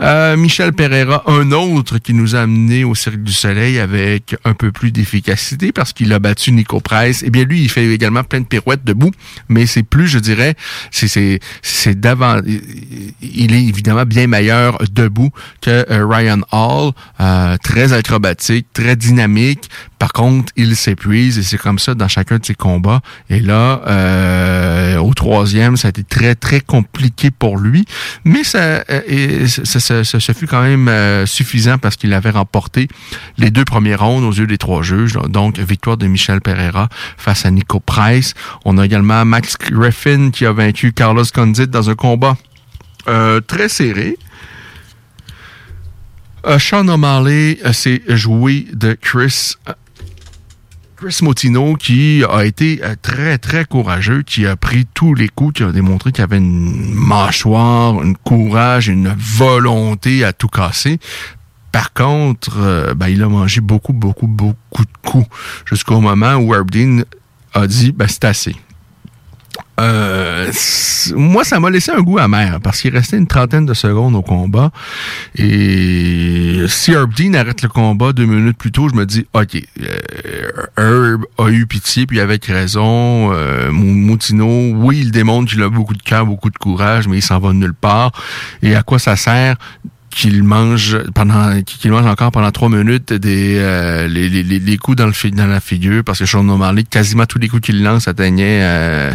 Michel 0.00 0.72
Pereira, 0.72 1.24
un 1.26 1.52
autre 1.52 1.98
qui 1.98 2.14
nous 2.14 2.36
a 2.36 2.40
amené 2.40 2.84
au 2.84 2.94
Cirque 2.94 3.22
du 3.22 3.32
Soleil 3.32 3.78
avec 3.78 4.34
un 4.44 4.54
peu 4.54 4.67
plus 4.70 4.92
d'efficacité 4.92 5.72
parce 5.72 5.92
qu'il 5.92 6.12
a 6.12 6.18
battu 6.18 6.52
Nico 6.52 6.80
Price. 6.80 7.22
Eh 7.26 7.30
bien, 7.30 7.44
lui, 7.44 7.62
il 7.62 7.70
fait 7.70 7.86
également 7.86 8.24
plein 8.24 8.40
de 8.40 8.46
pirouettes 8.46 8.84
debout, 8.84 9.10
mais 9.48 9.66
c'est 9.66 9.82
plus, 9.82 10.08
je 10.08 10.18
dirais, 10.18 10.54
c'est 10.90 11.08
c'est 11.62 11.98
d'avant. 11.98 12.40
Il 13.20 13.54
est 13.54 13.64
évidemment 13.64 14.04
bien 14.04 14.26
meilleur 14.26 14.78
debout 14.90 15.30
que 15.60 15.86
euh, 15.90 16.06
Ryan 16.06 16.40
Hall, 16.52 16.92
euh, 17.20 17.56
très 17.62 17.92
acrobatique, 17.92 18.66
très 18.72 18.96
dynamique. 18.96 19.68
Par 19.98 20.12
contre, 20.12 20.52
il 20.56 20.76
s'épuise 20.76 21.38
et 21.38 21.42
c'est 21.42 21.58
comme 21.58 21.78
ça 21.78 21.94
dans 21.94 22.08
chacun 22.08 22.38
de 22.38 22.44
ses 22.44 22.54
combats. 22.54 23.00
Et 23.30 23.40
là, 23.40 23.82
euh, 23.86 24.98
au 24.98 25.12
troisième, 25.14 25.76
ça 25.76 25.88
a 25.88 25.90
été 25.90 26.04
très 26.04 26.34
très 26.34 26.60
compliqué 26.60 27.30
pour 27.30 27.58
lui, 27.58 27.84
mais 28.24 28.44
ça, 28.44 28.84
ça, 29.46 29.80
ça, 29.80 30.04
ça, 30.04 30.20
ça 30.20 30.34
fut 30.34 30.46
quand 30.46 30.62
même 30.62 31.26
suffisant 31.26 31.78
parce 31.78 31.96
qu'il 31.96 32.12
avait 32.12 32.30
remporté 32.30 32.88
les 33.38 33.50
deux 33.50 33.64
premiers 33.64 33.96
rounds 33.96 34.24
aux 34.24 34.32
yeux 34.32 34.46
des 34.46 34.57
trois 34.58 34.82
juges. 34.82 35.18
Donc, 35.28 35.58
victoire 35.58 35.96
de 35.96 36.06
Michel 36.06 36.40
Pereira 36.40 36.88
face 37.16 37.46
à 37.46 37.50
Nico 37.50 37.80
Price. 37.80 38.34
On 38.64 38.78
a 38.78 38.84
également 38.84 39.24
Max 39.24 39.56
Griffin 39.58 40.30
qui 40.30 40.44
a 40.44 40.52
vaincu 40.52 40.92
Carlos 40.92 41.24
Condit 41.34 41.68
dans 41.68 41.88
un 41.90 41.94
combat 41.94 42.36
euh, 43.08 43.40
très 43.40 43.68
serré. 43.68 44.18
Euh, 46.46 46.58
Sean 46.58 46.86
O'Malley 46.88 47.58
euh, 47.64 47.72
s'est 47.72 48.02
joué 48.08 48.66
de 48.72 48.96
Chris 49.00 49.54
Chris 50.96 51.20
Motino, 51.22 51.76
qui 51.76 52.24
a 52.28 52.44
été 52.44 52.80
très, 53.02 53.38
très 53.38 53.64
courageux, 53.64 54.22
qui 54.22 54.46
a 54.46 54.56
pris 54.56 54.84
tous 54.94 55.14
les 55.14 55.28
coups, 55.28 55.58
qui 55.58 55.62
a 55.62 55.70
démontré 55.70 56.10
qu'il 56.10 56.24
avait 56.24 56.38
une 56.38 56.92
mâchoire, 56.92 58.00
un 58.00 58.14
courage, 58.14 58.88
une 58.88 59.14
volonté 59.16 60.24
à 60.24 60.32
tout 60.32 60.48
casser. 60.48 60.98
Par 61.72 61.92
contre, 61.92 62.58
euh, 62.58 62.94
ben, 62.94 63.08
il 63.08 63.22
a 63.22 63.28
mangé 63.28 63.60
beaucoup, 63.60 63.92
beaucoup, 63.92 64.26
beaucoup 64.26 64.84
de 64.84 65.08
coups 65.08 65.26
jusqu'au 65.64 66.00
moment 66.00 66.34
où 66.36 66.54
Herbdeen 66.54 67.04
a 67.54 67.66
dit 67.66 67.92
ben, 67.92 68.06
c'est 68.08 68.24
assez. 68.24 68.56
Euh, 69.80 70.50
moi, 71.14 71.44
ça 71.44 71.60
m'a 71.60 71.70
laissé 71.70 71.92
un 71.92 72.00
goût 72.00 72.18
amer 72.18 72.58
parce 72.62 72.80
qu'il 72.80 72.92
restait 72.92 73.16
une 73.16 73.28
trentaine 73.28 73.64
de 73.64 73.74
secondes 73.74 74.16
au 74.16 74.22
combat. 74.22 74.70
Et 75.36 76.64
si 76.66 76.92
Herb 76.92 77.14
Dean 77.14 77.34
arrête 77.34 77.62
le 77.62 77.68
combat 77.68 78.12
deux 78.12 78.26
minutes 78.26 78.58
plus 78.58 78.72
tôt, 78.72 78.88
je 78.88 78.94
me 78.94 79.06
dis, 79.06 79.26
OK, 79.34 79.62
euh, 79.80 80.66
Herb 80.76 81.24
a 81.38 81.48
eu 81.50 81.66
pitié, 81.66 82.06
puis 82.06 82.20
avec 82.20 82.46
raison. 82.46 83.32
Euh, 83.32 83.70
Moutino, 83.70 84.72
oui, 84.74 84.98
il 85.00 85.10
démontre 85.12 85.52
qu'il 85.52 85.62
a 85.62 85.68
beaucoup 85.68 85.94
de 85.94 86.02
cœur, 86.02 86.26
beaucoup 86.26 86.50
de 86.50 86.58
courage, 86.58 87.06
mais 87.06 87.18
il 87.18 87.22
s'en 87.22 87.38
va 87.38 87.52
nulle 87.52 87.74
part. 87.74 88.10
Et 88.62 88.74
à 88.74 88.82
quoi 88.82 88.98
ça 88.98 89.14
sert 89.14 89.56
qu'il 90.10 90.42
mange 90.42 90.98
pendant 91.14 91.60
qu'il 91.62 91.90
mange 91.90 92.06
encore 92.06 92.32
pendant 92.32 92.50
trois 92.50 92.68
minutes 92.68 93.12
des 93.12 93.56
euh, 93.58 94.06
les, 94.08 94.28
les, 94.28 94.42
les, 94.42 94.76
coups 94.78 94.96
dans 94.96 95.06
le 95.06 95.30
dans 95.30 95.46
la 95.46 95.60
figure 95.60 96.02
parce 96.02 96.20
que 96.20 96.26
Sean 96.26 96.48
O'Malley 96.48 96.84
quasiment 96.84 97.26
tous 97.26 97.38
les 97.38 97.48
coups 97.48 97.62
qu'il 97.62 97.82
lance 97.82 98.08
atteignaient 98.08 98.60
euh, 98.62 99.12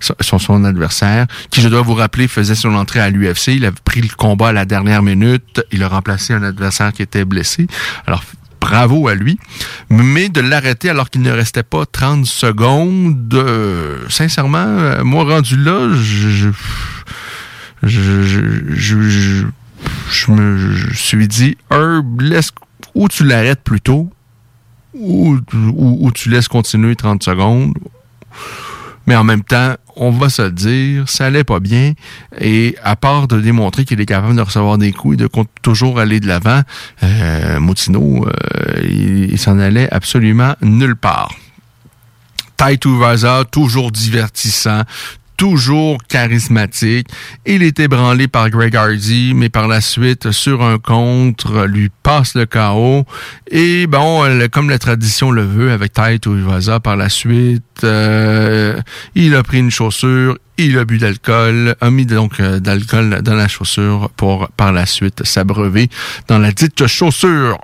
son, 0.00 0.38
son 0.38 0.64
adversaire 0.64 1.26
qui 1.50 1.60
je 1.60 1.68
dois 1.68 1.82
vous 1.82 1.94
rappeler 1.94 2.28
faisait 2.28 2.54
son 2.54 2.74
entrée 2.74 3.00
à 3.00 3.10
l'UFC 3.10 3.48
il 3.48 3.64
avait 3.64 3.76
pris 3.84 4.00
le 4.00 4.08
combat 4.16 4.48
à 4.48 4.52
la 4.52 4.64
dernière 4.64 5.02
minute. 5.02 5.64
Il 5.72 5.82
a 5.82 5.88
remplacé 5.88 6.32
un 6.32 6.42
adversaire 6.42 6.92
qui 6.92 7.02
était 7.02 7.24
blessé. 7.24 7.66
Alors 8.06 8.22
bravo 8.60 9.08
à 9.08 9.14
lui. 9.14 9.38
Mais 9.90 10.28
de 10.28 10.40
l'arrêter 10.40 10.90
alors 10.90 11.10
qu'il 11.10 11.22
ne 11.22 11.30
restait 11.30 11.62
pas 11.62 11.86
30 11.86 12.26
secondes, 12.26 13.32
euh, 13.34 13.98
sincèrement, 14.08 14.58
euh, 14.58 15.04
moi 15.04 15.24
rendu 15.24 15.56
là, 15.56 15.88
je, 15.94 16.28
je, 16.28 16.50
je, 17.82 18.22
je 18.74 19.44
je 20.10 20.30
me 20.30 20.94
suis 20.94 21.28
dit, 21.28 21.56
Herb, 21.70 22.20
laisse, 22.20 22.50
ou 22.94 23.08
tu 23.08 23.24
l'arrêtes 23.24 23.62
plus 23.62 23.80
tôt, 23.80 24.10
ou, 24.94 25.38
ou, 25.52 26.10
tu 26.12 26.30
laisses 26.30 26.48
continuer 26.48 26.96
30 26.96 27.22
secondes. 27.22 27.74
Mais 29.06 29.14
en 29.14 29.24
même 29.24 29.44
temps, 29.44 29.74
on 29.94 30.10
va 30.10 30.28
se 30.28 30.42
dire, 30.42 31.08
ça 31.08 31.26
allait 31.26 31.44
pas 31.44 31.60
bien. 31.60 31.92
Et 32.38 32.76
à 32.82 32.96
part 32.96 33.28
de 33.28 33.40
démontrer 33.40 33.84
qu'il 33.84 34.00
est 34.00 34.06
capable 34.06 34.36
de 34.36 34.40
recevoir 34.40 34.78
des 34.78 34.92
coups 34.92 35.14
et 35.14 35.16
de 35.16 35.28
toujours 35.62 36.00
aller 36.00 36.18
de 36.18 36.26
l'avant, 36.26 36.62
euh, 37.02 37.58
euh, 37.58 38.80
il, 38.82 39.30
il 39.30 39.38
s'en 39.38 39.58
allait 39.58 39.92
absolument 39.92 40.54
nulle 40.60 40.96
part. 40.96 41.32
Taito 42.56 42.96
Vaza, 42.96 43.44
toujours 43.50 43.92
divertissant, 43.92 44.82
toujours 45.36 45.98
charismatique. 46.08 47.08
Il 47.44 47.62
est 47.62 47.78
ébranlé 47.80 48.28
par 48.28 48.50
Greg 48.50 48.74
Hardy, 48.74 49.32
mais 49.34 49.48
par 49.48 49.68
la 49.68 49.80
suite, 49.80 50.30
sur 50.30 50.62
un 50.62 50.78
contre, 50.78 51.66
lui 51.66 51.90
passe 52.02 52.34
le 52.34 52.46
chaos. 52.46 53.04
Et 53.50 53.86
bon, 53.86 54.24
comme 54.52 54.70
la 54.70 54.78
tradition 54.78 55.30
le 55.30 55.42
veut, 55.42 55.72
avec 55.72 55.92
Taito 55.92 56.36
Iwaza, 56.36 56.80
par 56.80 56.96
la 56.96 57.08
suite, 57.08 57.62
euh, 57.84 58.80
il 59.14 59.34
a 59.34 59.42
pris 59.42 59.58
une 59.58 59.70
chaussure, 59.70 60.38
il 60.58 60.78
a 60.78 60.84
bu 60.84 60.98
d'alcool, 60.98 61.76
a 61.80 61.90
mis 61.90 62.06
donc 62.06 62.40
euh, 62.40 62.60
d'alcool 62.60 63.20
dans 63.22 63.34
la 63.34 63.48
chaussure 63.48 64.10
pour 64.16 64.48
par 64.56 64.72
la 64.72 64.86
suite 64.86 65.24
s'abreuver 65.24 65.88
dans 66.28 66.38
la 66.38 66.52
dite 66.52 66.86
chaussure. 66.86 67.58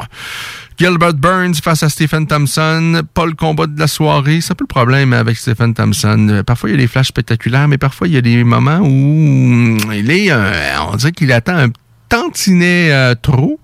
Gilbert 0.79 1.15
Burns 1.15 1.55
face 1.63 1.83
à 1.83 1.89
Stephen 1.89 2.27
Thompson, 2.27 3.03
pas 3.15 3.27
le 3.27 3.35
combat 3.35 3.67
de 3.67 3.79
la 3.79 3.87
soirée. 3.87 4.41
C'est 4.41 4.53
un 4.53 4.57
peu 4.57 4.65
le 4.65 4.69
problème 4.69 5.13
avec 5.13 5.37
Stephen 5.37 5.75
Thompson. 5.75 6.43
Parfois, 6.47 6.71
il 6.71 6.73
y 6.73 6.75
a 6.77 6.79
des 6.79 6.87
flashs 6.87 7.09
spectaculaires, 7.09 7.69
mais 7.69 7.79
parfois, 7.79 8.09
il 8.09 8.15
y 8.15 8.17
a 8.17 8.21
des 8.21 8.43
moments 8.45 8.81
où 8.81 9.77
il 9.93 10.11
est, 10.11 10.31
euh, 10.31 10.53
on 10.91 10.97
dirait 10.97 11.13
qu'il 11.13 11.33
attend 11.33 11.57
un 11.57 11.69
tantinait 12.13 12.93
euh, 12.93 13.15
trop. 13.15 13.59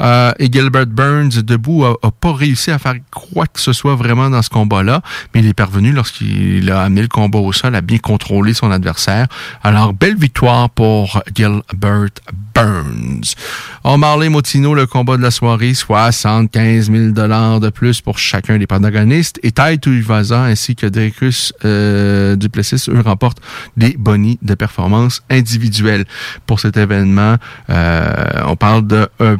Euh, 0.00 0.32
et 0.40 0.50
Gilbert 0.50 0.88
Burns, 0.88 1.40
debout, 1.44 1.84
a, 1.84 1.94
a 2.02 2.10
pas 2.10 2.32
réussi 2.32 2.72
à 2.72 2.78
faire 2.80 2.96
quoi 3.12 3.46
que 3.46 3.60
ce 3.60 3.72
soit 3.72 3.94
vraiment 3.94 4.28
dans 4.28 4.42
ce 4.42 4.50
combat-là, 4.50 5.02
mais 5.32 5.40
il 5.40 5.46
est 5.46 5.54
parvenu 5.54 5.92
lorsqu'il 5.92 6.68
a 6.72 6.82
amené 6.82 7.02
le 7.02 7.08
combat 7.08 7.38
au 7.38 7.52
sol, 7.52 7.76
à 7.76 7.80
bien 7.80 7.98
contrôler 7.98 8.54
son 8.54 8.72
adversaire. 8.72 9.28
Alors, 9.62 9.92
belle 9.92 10.16
victoire 10.16 10.68
pour 10.70 11.22
Gilbert 11.32 12.10
Burns. 12.54 13.34
Marley 13.84 14.28
Motino, 14.28 14.74
le 14.74 14.86
combat 14.86 15.16
de 15.16 15.22
la 15.22 15.30
soirée, 15.30 15.74
75 15.74 16.90
000 16.90 17.08
de 17.12 17.70
plus 17.70 18.00
pour 18.00 18.18
chacun 18.18 18.58
des 18.58 18.66
protagonistes. 18.66 19.38
Et 19.42 19.52
Tai 19.52 19.78
Tuivasa 19.78 20.42
ainsi 20.42 20.74
que 20.74 20.86
Dricus 20.86 21.52
euh, 21.64 22.36
Duplessis, 22.36 22.88
eux, 22.88 23.00
remportent 23.00 23.40
des 23.76 23.94
bonnies 23.98 24.38
de 24.42 24.54
performance 24.54 25.22
individuelle. 25.30 26.04
Pour 26.46 26.60
cet 26.60 26.76
événement, 26.76 27.36
euh, 27.70 27.91
on 28.46 28.56
parle 28.56 28.86
de 28.86 29.08
euh, 29.20 29.36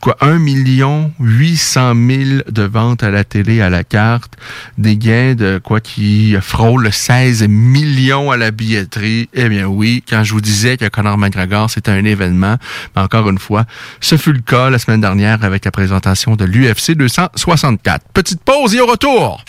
quoi, 0.00 0.16
1 0.20 0.38
million 0.38 1.12
800 1.20 1.94
000 1.94 2.20
de 2.48 2.62
ventes 2.62 3.02
à 3.02 3.10
la 3.10 3.24
télé 3.24 3.60
à 3.60 3.70
la 3.70 3.84
carte, 3.84 4.34
des 4.78 4.96
gains 4.96 5.34
de 5.34 5.60
quoi 5.62 5.80
qui 5.80 6.36
frôlent 6.40 6.92
16 6.92 7.46
millions 7.48 8.30
à 8.30 8.36
la 8.36 8.50
billetterie. 8.50 9.28
Eh 9.34 9.48
bien 9.48 9.66
oui, 9.66 10.04
quand 10.08 10.22
je 10.24 10.32
vous 10.32 10.40
disais 10.40 10.76
que 10.76 10.88
Conor 10.88 11.18
McGregor, 11.18 11.70
c'était 11.70 11.90
un 11.90 12.04
événement, 12.04 12.56
mais 12.94 13.02
encore 13.02 13.28
une 13.28 13.38
fois, 13.38 13.64
ce 14.00 14.16
fut 14.16 14.32
le 14.32 14.40
cas 14.40 14.70
la 14.70 14.78
semaine 14.78 15.00
dernière 15.00 15.42
avec 15.44 15.64
la 15.64 15.70
présentation 15.70 16.36
de 16.36 16.44
l'UFC 16.44 16.92
264. 16.92 18.06
Petite 18.12 18.42
pause 18.42 18.74
et 18.74 18.80
au 18.80 18.86
retour! 18.86 19.44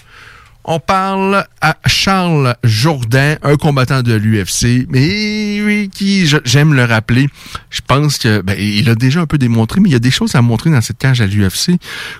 On 0.69 0.79
parle 0.81 1.45
à 1.61 1.77
Charles 1.85 2.55
Jourdain, 2.63 3.37
un 3.41 3.55
combattant 3.55 4.01
de 4.01 4.13
l'UFC, 4.13 4.85
mais 4.89 5.61
oui, 5.61 5.89
qui, 5.89 6.27
j'aime 6.43 6.73
le 6.73 6.83
rappeler, 6.83 7.29
je 7.69 7.79
pense 7.87 8.17
que 8.17 8.41
ben, 8.41 8.53
il 8.59 8.89
a 8.89 8.95
déjà 8.95 9.21
un 9.21 9.25
peu 9.25 9.37
démontré, 9.37 9.79
mais 9.79 9.87
il 9.87 9.93
y 9.93 9.95
a 9.95 9.99
des 9.99 10.11
choses 10.11 10.35
à 10.35 10.41
montrer 10.41 10.69
dans 10.69 10.81
cette 10.81 10.97
cage 10.97 11.21
à 11.21 11.25
l'UFC 11.25 11.71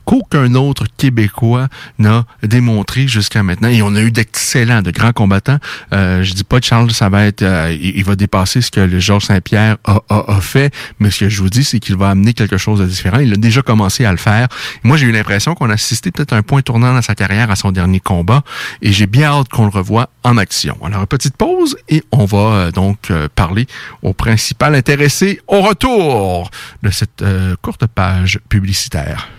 qu'aucun 0.05 0.55
autre 0.55 0.85
Québécois 0.95 1.67
n'a 1.99 2.25
démontré 2.41 3.09
jusqu'à 3.09 3.43
maintenant. 3.43 3.67
Et 3.67 3.81
on 3.81 3.93
a 3.95 4.01
eu 4.01 4.11
d'excellents, 4.11 4.81
de 4.81 4.91
grands 4.91 5.11
combattants. 5.11 5.59
Euh, 5.93 6.23
je 6.23 6.33
dis 6.33 6.45
pas 6.45 6.61
que 6.61 6.65
Charles, 6.65 6.91
ça 6.91 7.09
va 7.09 7.25
être, 7.25 7.41
euh, 7.41 7.75
il, 7.79 8.05
va 8.05 8.15
dépasser 8.15 8.61
ce 8.61 8.71
que 8.71 8.79
le 8.79 8.99
Georges 8.99 9.25
Saint-Pierre 9.25 9.75
a, 9.83 9.99
a- 10.09 10.37
a 10.37 10.39
fait, 10.39 10.73
mais 11.01 11.11
ce 11.11 11.19
que 11.25 11.29
je 11.29 11.41
vous 11.41 11.49
dis, 11.49 11.65
c'est 11.65 11.79
qu'il 11.79 11.97
va 11.97 12.11
amener 12.11 12.33
quelque 12.33 12.57
chose 12.57 12.79
de 12.79 12.85
différent. 12.85 13.19
Il 13.19 13.33
a 13.33 13.35
déjà 13.37 13.61
commencé 13.61 14.05
à 14.05 14.11
le 14.11 14.17
faire. 14.17 14.47
Moi, 14.83 14.95
j'ai 14.95 15.07
eu 15.07 15.11
l'impression 15.11 15.53
qu'on 15.53 15.69
a 15.69 15.73
assisté 15.73 16.11
peut-être 16.11 16.31
à 16.31 16.37
un 16.37 16.43
point 16.43 16.61
tournant 16.61 16.93
dans 16.93 17.01
sa 17.01 17.13
carrière 17.13 17.51
à 17.51 17.57
son 17.57 17.73
dernier 17.73 17.99
combat, 17.99 18.36
et 18.81 18.91
j'ai 18.91 19.07
bien 19.07 19.31
hâte 19.31 19.49
qu'on 19.49 19.65
le 19.65 19.71
revoie 19.71 20.09
en 20.23 20.37
action. 20.37 20.77
Alors, 20.83 21.07
petite 21.07 21.37
pause, 21.37 21.77
et 21.89 22.03
on 22.11 22.25
va 22.25 22.37
euh, 22.37 22.71
donc 22.71 23.11
euh, 23.11 23.27
parler 23.33 23.67
au 24.01 24.13
principal 24.13 24.75
intéressé 24.75 25.41
au 25.47 25.61
retour 25.61 26.49
de 26.83 26.89
cette 26.89 27.21
euh, 27.21 27.55
courte 27.61 27.85
page 27.87 28.39
publicitaire. 28.49 29.29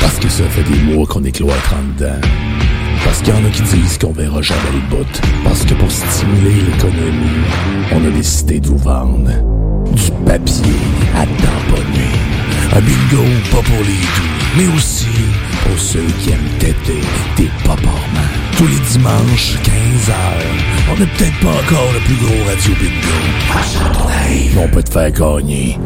Parce 0.00 0.18
que 0.18 0.28
ça 0.28 0.44
fait 0.44 0.62
des 0.62 0.78
mois 0.80 1.06
qu'on 1.06 1.24
est 1.24 1.32
cloître 1.32 1.74
en 1.74 1.82
dedans. 1.94 2.20
Parce 3.04 3.18
qu'il 3.20 3.34
y 3.34 3.36
en 3.36 3.44
a 3.44 3.50
qui 3.50 3.62
disent 3.62 3.98
qu'on 3.98 4.12
verra 4.12 4.42
jamais 4.42 4.72
le 4.72 4.80
bout. 4.88 5.20
Parce 5.44 5.64
que 5.64 5.74
pour 5.74 5.90
stimuler 5.90 6.62
l'économie, 6.62 7.44
on 7.92 8.06
a 8.06 8.10
décidé 8.10 8.60
de 8.60 8.68
vous 8.68 8.78
vendre 8.78 9.30
du 9.92 10.10
papier 10.26 10.76
à 11.14 11.26
tamponner. 11.26 12.10
Un 12.72 12.80
bingo 12.80 13.24
pas 13.50 13.62
pour 13.62 13.78
les 13.78 14.00
doux, 14.16 14.56
mais 14.56 14.76
aussi 14.76 15.06
pour 15.66 15.78
ceux 15.78 16.06
qui 16.20 16.30
aiment 16.30 16.58
têter 16.58 17.00
des 17.36 17.50
paparmans. 17.64 18.30
Tous 18.56 18.66
les 18.66 18.80
dimanches, 18.92 19.54
15h, 19.64 20.12
on 20.90 20.98
n'est 20.98 21.06
peut-être 21.06 21.40
pas 21.40 21.48
encore 21.48 21.92
le 21.92 22.00
plus 22.00 22.16
gros 22.16 22.44
radio 22.46 22.72
bingo. 22.80 23.16
Mais 24.54 24.62
on 24.62 24.68
peut 24.68 24.82
te 24.82 24.90
faire 24.92 25.10
gagner 25.10 25.78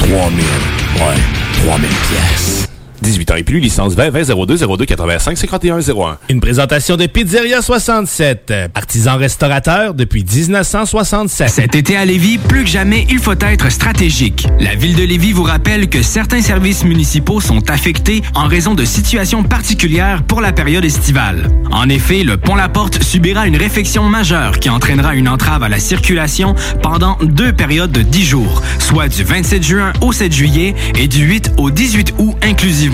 3000, 0.00 0.16
ouais, 0.16 1.66
3000 1.66 1.88
pièces. 1.88 2.73
18 3.04 3.30
ans 3.32 3.36
et 3.36 3.42
plus, 3.42 3.60
licence 3.60 3.94
20 3.94 4.10
20 4.10 4.46
02 4.46 4.56
02 4.56 4.86
85 4.86 5.36
51 5.36 5.78
01. 5.80 6.18
Une 6.30 6.40
présentation 6.40 6.96
de 6.96 7.06
Pizzeria 7.06 7.60
67, 7.60 8.52
artisan 8.74 9.18
restaurateur 9.18 9.92
depuis 9.92 10.24
1967. 10.24 11.50
Cet 11.50 11.74
été 11.74 11.96
à 11.96 12.06
Lévis, 12.06 12.38
plus 12.38 12.64
que 12.64 12.70
jamais, 12.70 13.06
il 13.10 13.18
faut 13.18 13.38
être 13.38 13.70
stratégique. 13.70 14.46
La 14.58 14.74
ville 14.74 14.96
de 14.96 15.02
Lévis 15.02 15.32
vous 15.32 15.42
rappelle 15.42 15.88
que 15.90 16.02
certains 16.02 16.40
services 16.40 16.82
municipaux 16.84 17.40
sont 17.42 17.70
affectés 17.70 18.22
en 18.34 18.46
raison 18.46 18.74
de 18.74 18.86
situations 18.86 19.42
particulières 19.42 20.22
pour 20.22 20.40
la 20.40 20.52
période 20.52 20.84
estivale. 20.84 21.50
En 21.70 21.90
effet, 21.90 22.24
le 22.24 22.38
pont 22.38 22.54
La 22.54 22.70
Porte 22.70 23.02
subira 23.02 23.46
une 23.46 23.56
réfection 23.56 24.04
majeure 24.04 24.58
qui 24.58 24.70
entraînera 24.70 25.14
une 25.14 25.28
entrave 25.28 25.62
à 25.62 25.68
la 25.68 25.78
circulation 25.78 26.54
pendant 26.82 27.18
deux 27.20 27.52
périodes 27.52 27.92
de 27.92 28.00
10 28.00 28.24
jours, 28.24 28.62
soit 28.78 29.08
du 29.08 29.24
27 29.24 29.62
juin 29.62 29.92
au 30.00 30.12
7 30.12 30.32
juillet 30.32 30.74
et 30.98 31.06
du 31.06 31.24
8 31.26 31.52
au 31.58 31.70
18 31.70 32.14
août 32.18 32.34
inclusivement. 32.42 32.93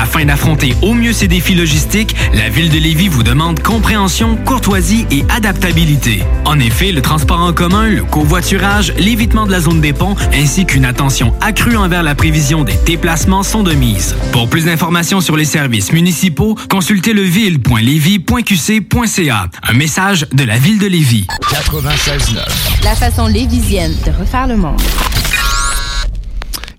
Afin 0.00 0.24
d'affronter 0.24 0.74
au 0.80 0.94
mieux 0.94 1.12
ces 1.12 1.28
défis 1.28 1.54
logistiques, 1.54 2.16
la 2.32 2.48
ville 2.48 2.70
de 2.70 2.78
Lévis 2.78 3.08
vous 3.08 3.22
demande 3.22 3.60
compréhension, 3.60 4.38
courtoisie 4.46 5.04
et 5.10 5.26
adaptabilité. 5.28 6.22
En 6.46 6.58
effet, 6.58 6.90
le 6.90 7.02
transport 7.02 7.40
en 7.40 7.52
commun, 7.52 7.90
le 7.90 8.04
covoiturage, 8.04 8.94
l'évitement 8.96 9.44
de 9.44 9.52
la 9.52 9.60
zone 9.60 9.82
des 9.82 9.92
ponts 9.92 10.16
ainsi 10.32 10.64
qu'une 10.64 10.86
attention 10.86 11.34
accrue 11.42 11.76
envers 11.76 12.02
la 12.02 12.14
prévision 12.14 12.64
des 12.64 12.76
déplacements 12.86 13.42
sont 13.42 13.62
de 13.62 13.74
mise. 13.74 14.16
Pour 14.32 14.48
plus 14.48 14.64
d'informations 14.64 15.20
sur 15.20 15.36
les 15.36 15.44
services 15.44 15.92
municipaux, 15.92 16.56
consultez 16.70 17.12
leville.lévis.qc.ca. 17.12 19.48
Un 19.68 19.74
message 19.74 20.26
de 20.32 20.44
la 20.44 20.56
ville 20.56 20.78
de 20.78 20.86
Lévis. 20.86 21.26
96.9. 21.42 22.84
La 22.84 22.94
façon 22.94 23.26
lévisienne 23.26 23.92
de 24.06 24.12
refaire 24.18 24.46
le 24.46 24.56
monde. 24.56 24.80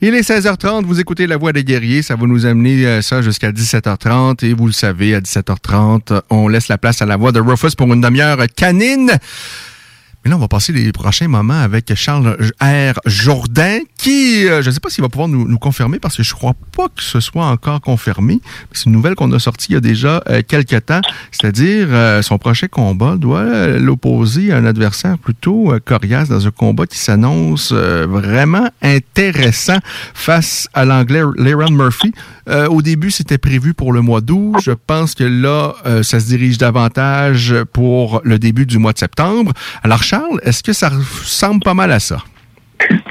Il 0.04 0.16
est 0.16 0.28
16h30, 0.28 0.84
vous 0.86 1.00
écoutez 1.00 1.28
La 1.28 1.38
Voix 1.38 1.54
des 1.54 1.64
guerriers, 1.64 2.02
ça 2.02 2.16
va 2.16 2.26
nous 2.26 2.48
amener 2.48 2.88
euh, 2.88 3.04
ça 3.04 3.22
jusqu'à 3.22 3.52
17h30 3.52 4.44
et 4.44 4.56
vous 4.56 4.66
le 4.66 4.72
savez, 4.72 5.14
à 5.14 5.20
17h30, 5.20 6.22
on 6.32 6.48
laisse 6.48 6.70
la 6.70 6.80
place 6.80 7.04
à 7.04 7.06
la 7.06 7.18
voix 7.18 7.32
de 7.32 7.40
Rufus 7.40 7.76
pour 7.78 7.86
une 7.94 8.02
demi-heure 8.02 8.40
canine. 8.56 9.12
Mais 10.24 10.30
là, 10.30 10.38
on 10.38 10.40
va 10.40 10.48
passer 10.48 10.72
les 10.72 10.92
prochains 10.92 11.28
moments 11.28 11.60
avec 11.60 11.94
Charles 11.96 12.38
R. 12.62 13.00
Jourdain, 13.06 13.80
qui, 13.98 14.48
euh, 14.48 14.62
je 14.62 14.70
ne 14.70 14.74
sais 14.74 14.80
pas 14.80 14.90
s'il 14.90 15.02
va 15.02 15.10
pouvoir 15.10 15.28
nous, 15.28 15.48
nous 15.48 15.58
confirmer, 15.58 16.00
parce 16.00 16.16
que 16.18 16.24
je 16.24 16.34
crois 16.34 16.54
pas 16.76 16.88
que 16.90 17.02
ce 17.04 17.20
soit 17.20 17.46
encore 17.46 17.82
confirmé. 17.82 18.40
C'est 18.72 18.86
une 18.86 18.92
nouvelle 18.92 19.16
qu'on 19.16 19.32
a 19.32 19.40
sortie 19.40 19.70
il 19.70 19.74
y 19.74 19.78
a 19.78 19.82
déjà 19.82 20.24
euh, 20.30 20.42
quelques 20.48 20.86
temps. 20.86 21.02
C'est-à-dire, 21.32 21.88
euh, 21.90 22.22
son 22.22 22.38
prochain 22.38 22.68
combat 22.68 23.16
doit 23.16 23.68
l'opposer 23.80 24.52
à 24.52 24.58
un 24.58 24.66
adversaire 24.66 25.18
plutôt 25.18 25.74
euh, 25.74 25.80
coriace 25.84 26.30
dans 26.30 26.46
un 26.48 26.52
combat 26.52 26.86
qui 26.86 26.98
s'annonce 26.98 27.72
euh, 27.74 28.06
vraiment 28.08 28.70
intéressant 28.82 29.80
face 30.14 30.68
à 30.74 30.86
l'anglais 30.86 31.22
Leron 31.38 31.72
Murphy. 31.72 32.14
Euh, 32.50 32.68
au 32.68 32.82
début, 32.82 33.12
c'était 33.12 33.38
prévu 33.38 33.74
pour 33.74 33.94
le 33.94 34.02
mois 34.02 34.22
d'août. 34.22 34.56
Je 34.64 34.72
pense 34.72 35.16
que 35.16 35.24
là, 35.24 35.74
ça 36.04 36.20
se 36.20 36.26
dirige 36.26 36.58
davantage 36.58 37.56
pour 37.74 38.22
le 38.24 38.40
début 38.40 38.66
du 38.66 38.78
mois 38.78 38.94
de 38.94 38.98
septembre. 38.98 39.54
Alors, 39.84 40.04
Charles, 40.12 40.40
est-ce 40.44 40.62
que 40.62 40.74
ça 40.74 40.90
ressemble 40.90 41.62
pas 41.64 41.74
mal 41.74 41.90
à 41.92 42.00
ça? 42.02 42.18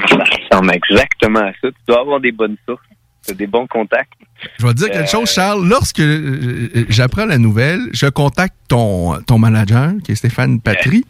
Ça 0.08 0.16
ressemble 0.18 0.74
exactement 0.74 1.40
à 1.40 1.52
ça. 1.52 1.68
Tu 1.68 1.72
dois 1.88 2.00
avoir 2.00 2.20
des 2.20 2.30
bonnes 2.32 2.56
sources, 2.68 2.82
des 3.34 3.46
bons 3.46 3.66
contacts. 3.66 4.12
Je 4.58 4.66
vais 4.66 4.72
te 4.74 4.78
dire 4.78 4.88
quelque 4.90 5.04
Euh, 5.04 5.06
chose, 5.06 5.30
Charles. 5.32 5.66
Lorsque 5.66 6.00
euh, 6.00 6.68
j'apprends 6.90 7.24
la 7.24 7.38
nouvelle, 7.38 7.80
je 7.94 8.06
contacte 8.06 8.54
ton, 8.68 9.14
ton 9.26 9.38
manager, 9.38 9.92
qui 10.04 10.12
est 10.12 10.14
Stéphane 10.14 10.60
Patry. 10.60 11.04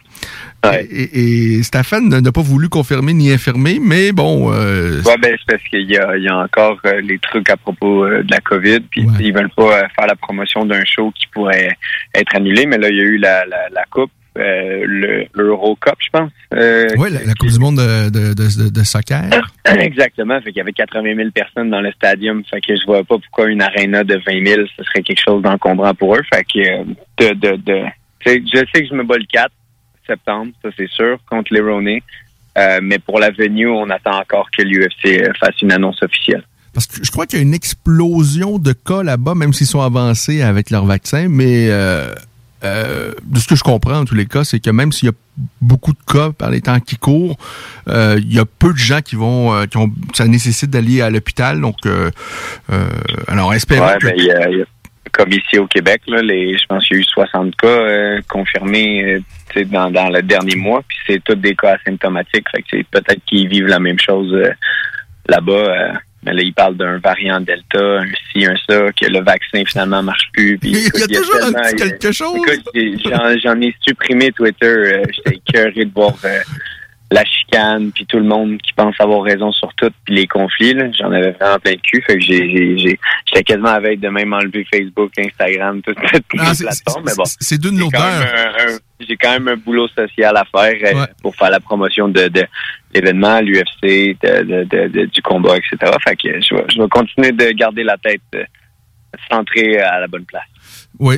Et, 0.72 1.56
et 1.58 1.62
Stéphane 1.64 2.08
n'a 2.08 2.32
pas 2.32 2.42
voulu 2.42 2.68
confirmer 2.68 3.12
ni 3.14 3.32
infirmer, 3.32 3.80
mais 3.82 4.12
bon. 4.12 4.52
Euh, 4.52 5.02
ouais, 5.02 5.16
ben, 5.18 5.34
c'est 5.38 5.56
parce 5.56 5.68
qu'il 5.70 5.90
y 5.90 5.96
a, 5.96 6.16
il 6.16 6.22
y 6.22 6.28
a 6.28 6.36
encore 6.36 6.78
euh, 6.84 7.00
les 7.00 7.18
trucs 7.18 7.48
à 7.50 7.56
propos 7.56 8.04
euh, 8.04 8.22
de 8.22 8.30
la 8.30 8.40
COVID, 8.40 8.80
puis 8.90 9.06
ils 9.20 9.32
veulent 9.34 9.50
pas 9.56 9.78
euh, 9.78 9.88
faire 9.96 10.06
la 10.06 10.14
promotion 10.16 10.66
d'un 10.66 10.84
show 10.84 11.10
qui 11.18 11.26
pourrait 11.32 11.76
être 12.14 12.36
annulé, 12.36 12.66
mais 12.66 12.78
là, 12.78 12.90
il 12.90 12.96
y 12.96 13.00
a 13.00 13.04
eu 13.04 13.16
la, 13.16 13.44
la, 13.46 13.68
la 13.72 13.84
coupe. 13.90 14.10
Euh, 14.38 14.84
le 14.86 15.26
l'Eurocup, 15.34 15.96
je 15.98 16.10
pense. 16.12 16.30
Euh, 16.54 16.86
oui, 16.98 17.10
la, 17.10 17.24
la 17.24 17.34
Coupe 17.34 17.50
du 17.50 17.58
monde 17.58 17.76
de, 17.76 18.10
de, 18.10 18.32
de, 18.32 18.68
de 18.68 18.84
soccer. 18.84 19.24
Exactement. 19.64 20.40
Fait 20.40 20.50
qu'il 20.50 20.58
y 20.58 20.60
avait 20.60 20.72
80 20.72 21.16
000 21.16 21.30
personnes 21.30 21.70
dans 21.70 21.80
le 21.80 21.90
stadium. 21.92 22.44
Fait 22.44 22.60
que 22.60 22.76
je 22.76 22.86
vois 22.86 23.02
pas 23.02 23.16
pourquoi 23.18 23.46
une 23.46 23.60
aréna 23.60 24.04
de 24.04 24.14
20 24.24 24.46
000, 24.46 24.62
ce 24.76 24.84
serait 24.84 25.02
quelque 25.02 25.20
chose 25.20 25.42
d'encombrant 25.42 25.94
pour 25.94 26.14
eux. 26.14 26.22
Fait 26.32 26.44
que 26.44 26.58
euh, 26.60 26.84
de, 27.18 27.34
de, 27.34 27.56
de 27.56 27.82
tu 28.20 28.30
sais, 28.30 28.42
je 28.46 28.58
sais 28.72 28.82
que 28.82 28.88
je 28.88 28.94
me 28.94 29.02
bats 29.02 29.16
le 29.16 29.26
4 29.32 29.50
septembre, 30.06 30.52
ça 30.62 30.68
c'est 30.76 30.90
sûr, 30.90 31.18
contre 31.28 31.52
les 31.52 31.60
Roney. 31.60 32.02
Euh, 32.58 32.80
mais 32.82 32.98
pour 32.98 33.18
la 33.18 33.30
venue, 33.30 33.68
on 33.68 33.88
attend 33.90 34.20
encore 34.20 34.48
que 34.56 34.62
l'UFC 34.62 35.24
fasse 35.38 35.60
une 35.62 35.72
annonce 35.72 36.02
officielle. 36.02 36.44
Parce 36.72 36.86
que 36.86 37.04
je 37.04 37.10
crois 37.10 37.26
qu'il 37.26 37.38
y 37.38 37.42
a 37.42 37.44
une 37.44 37.54
explosion 37.54 38.58
de 38.58 38.72
cas 38.72 39.02
là-bas, 39.02 39.34
même 39.34 39.52
s'ils 39.52 39.66
sont 39.66 39.80
avancés 39.80 40.42
avec 40.42 40.70
leur 40.70 40.84
vaccin, 40.84 41.26
mais 41.28 41.68
euh, 42.64 43.12
de 43.24 43.38
ce 43.38 43.48
que 43.48 43.56
je 43.56 43.62
comprends 43.62 43.98
en 44.00 44.04
tous 44.04 44.14
les 44.14 44.26
cas, 44.26 44.44
c'est 44.44 44.60
que 44.60 44.70
même 44.70 44.92
s'il 44.92 45.06
y 45.08 45.10
a 45.10 45.14
beaucoup 45.60 45.92
de 45.92 45.98
cas 46.06 46.30
par 46.36 46.50
les 46.50 46.60
temps 46.60 46.78
qui 46.80 46.96
courent, 46.96 47.36
euh, 47.88 48.16
il 48.18 48.32
y 48.34 48.38
a 48.38 48.44
peu 48.44 48.72
de 48.72 48.78
gens 48.78 49.00
qui 49.00 49.16
vont, 49.16 49.54
euh, 49.54 49.66
qui 49.66 49.76
ont, 49.78 49.90
ça 50.14 50.26
nécessite 50.26 50.70
d'aller 50.70 51.00
à 51.00 51.08
l'hôpital. 51.10 51.60
Donc, 51.60 51.76
euh, 51.86 52.10
euh, 52.70 52.88
alors 53.28 53.54
espérons 53.54 53.86
Ouais, 53.86 53.98
que- 53.98 54.06
ben, 54.06 54.14
il 54.16 54.24
y 54.24 54.30
a- 54.30 54.50
il 54.50 54.58
y 54.58 54.62
a- 54.62 54.66
comme 55.12 55.32
ici 55.32 55.58
au 55.58 55.66
Québec, 55.66 56.02
là, 56.06 56.22
les, 56.22 56.56
je 56.56 56.64
pense 56.68 56.86
qu'il 56.86 56.96
y 56.98 57.00
a 57.00 57.02
eu 57.02 57.04
60 57.04 57.56
cas 57.56 58.20
confirmés 58.28 59.20
tu 59.52 59.58
sais, 59.60 59.64
dans, 59.64 59.90
dans 59.90 60.08
le 60.08 60.22
dernier 60.22 60.54
mois, 60.56 60.82
puis 60.86 60.96
c'est 61.06 61.24
tous 61.24 61.34
des 61.34 61.56
cas 61.56 61.76
asymptomatiques. 61.84 62.46
Fait 62.54 62.62
que 62.62 62.68
c'est 62.70 62.86
peut-être 62.88 63.20
qu'ils 63.26 63.48
vivent 63.48 63.66
la 63.66 63.80
même 63.80 63.98
chose 63.98 64.32
là-bas. 65.28 65.94
Mais 66.24 66.32
là, 66.34 66.42
ils 66.42 66.52
parlent 66.52 66.76
d'un 66.76 66.98
variant 66.98 67.40
Delta, 67.40 67.78
un 68.00 68.04
ci, 68.32 68.44
un 68.44 68.54
ça, 68.68 68.92
que 68.92 69.06
le 69.06 69.22
vaccin 69.22 69.62
finalement 69.66 70.02
marche 70.02 70.28
plus. 70.32 70.58
Puis, 70.58 70.70
Il 70.70 70.76
y 70.78 70.84
a 70.84 70.86
écoute, 70.88 71.12
toujours 71.12 71.36
un 71.36 71.52
tellement- 71.52 71.58
petit 71.62 71.74
il 71.74 71.78
y 71.78 71.82
a- 71.82 71.86
quelque 71.90 72.12
chose. 72.12 72.36
Écoute, 72.74 73.40
j'en, 73.42 73.60
ai 73.60 73.74
supprimé 73.86 74.30
Twitter. 74.32 74.66
euh, 74.66 75.02
J'étais 75.12 75.36
écœuré 75.46 75.84
de 75.86 75.92
voir 75.94 76.14
euh, 76.24 76.38
la 77.12 77.24
chicane, 77.24 77.90
puis 77.90 78.06
tout 78.06 78.18
le 78.18 78.24
monde 78.24 78.58
qui 78.62 78.72
pense 78.72 78.94
avoir 79.00 79.22
raison 79.24 79.50
sur 79.50 79.72
tout, 79.74 79.90
puis 80.04 80.14
les 80.14 80.26
conflits. 80.28 80.76
J'en 80.98 81.10
avais 81.10 81.32
vraiment 81.32 81.58
plein 81.58 81.72
de 81.72 81.80
cul. 81.80 82.00
Fait 82.06 82.14
que 82.14 82.20
j'ai, 82.20 82.48
j'ai, 82.50 82.78
j'ai- 82.78 83.00
j'étais 83.26 83.42
quasiment 83.42 83.70
à 83.70 83.80
veille 83.80 83.96
de 83.96 84.08
même 84.08 84.32
enlever 84.32 84.64
Facebook, 84.72 85.10
Instagram, 85.18 85.82
toutes 85.82 85.96
Ah, 86.38 86.54
c'est- 86.54 86.64
plateformes. 86.64 87.04
Mais 87.06 87.12
bon, 87.16 87.24
c'est 87.40 87.58
d'une 87.60 87.78
lourdeur. 87.78 88.22
J'ai 89.00 89.16
quand 89.16 89.30
même 89.32 89.48
un 89.48 89.56
boulot 89.56 89.88
social 89.88 90.36
à 90.36 90.44
faire 90.44 90.94
euh, 90.94 91.06
pour 91.22 91.34
faire 91.34 91.50
la 91.50 91.58
promotion 91.60 92.06
de, 92.08 92.28
de 92.28 92.44
l'événement, 92.92 93.40
l'UFC, 93.40 94.16
de, 94.22 95.04
du 95.06 95.22
combat, 95.22 95.56
etc. 95.56 95.92
Fait 96.02 96.16
que 96.16 96.40
je 96.40 96.54
vais, 96.54 96.64
je 96.68 96.82
vais 96.82 96.88
continuer 96.88 97.32
de 97.32 97.50
garder 97.52 97.84
la 97.84 97.96
tête 97.96 98.22
euh, 98.34 98.44
centrée 99.30 99.78
à 99.78 100.00
la 100.00 100.06
bonne 100.06 100.24
place. 100.24 100.42
Oui, 100.98 101.14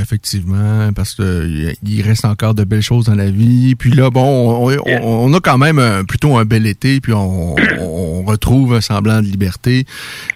effectivement, 0.00 0.92
parce 0.92 1.14
que 1.14 1.46
il- 1.46 1.76
il 1.88 2.02
reste 2.02 2.24
encore 2.24 2.54
de 2.54 2.64
belles 2.64 2.82
choses 2.82 3.04
dans 3.04 3.14
la 3.14 3.30
vie. 3.30 3.76
Puis 3.76 3.92
là, 3.92 4.10
bon, 4.10 4.68
on, 4.68 4.72
on- 4.86 5.30
on 5.30 5.34
a 5.34 5.40
quand 5.40 5.56
même 5.58 5.78
un- 5.78 6.04
plutôt 6.04 6.36
un 6.36 6.44
bel 6.44 6.66
été, 6.66 7.00
puis 7.00 7.12
on, 7.12 7.54
on 7.78 8.22
retrouve 8.24 8.74
un 8.74 8.80
semblant 8.80 9.20
de 9.20 9.26
liberté. 9.26 9.84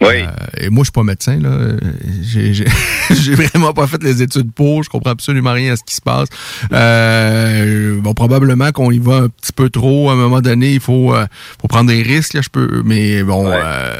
Oui. 0.00 0.22
et 0.58 0.70
moi, 0.70 0.82
je 0.82 0.86
suis 0.86 0.92
pas 0.92 1.02
médecin, 1.02 1.38
là. 1.40 1.76
J'ai 2.22 3.34
vraiment 3.34 3.72
pas 3.72 3.86
fait 3.88 4.02
les 4.02 4.22
études 4.22 4.52
pour. 4.52 4.82
Je 4.84 4.90
comprends 4.90 5.10
absolument 5.10 5.52
rien 5.52 5.72
à 5.72 5.76
ce 5.76 5.82
qui 5.84 5.94
se 5.96 6.00
passe. 6.00 6.28
Euh, 6.72 8.00
bon, 8.00 8.14
probablement 8.14 8.70
qu'on 8.72 8.90
y 8.90 8.98
va 8.98 9.16
un 9.16 9.28
petit 9.28 9.52
peu 9.52 9.70
trop. 9.70 10.10
À 10.10 10.12
un 10.12 10.16
moment 10.16 10.40
donné, 10.40 10.72
il 10.74 10.80
faut, 10.80 11.14
euh, 11.14 11.26
faut 11.60 11.68
prendre 11.68 11.90
des 11.90 12.02
risques, 12.02 12.34
là, 12.34 12.42
je 12.42 12.48
peux. 12.48 12.82
Mais 12.84 13.22
bon, 13.22 13.46
euh, 13.48 13.96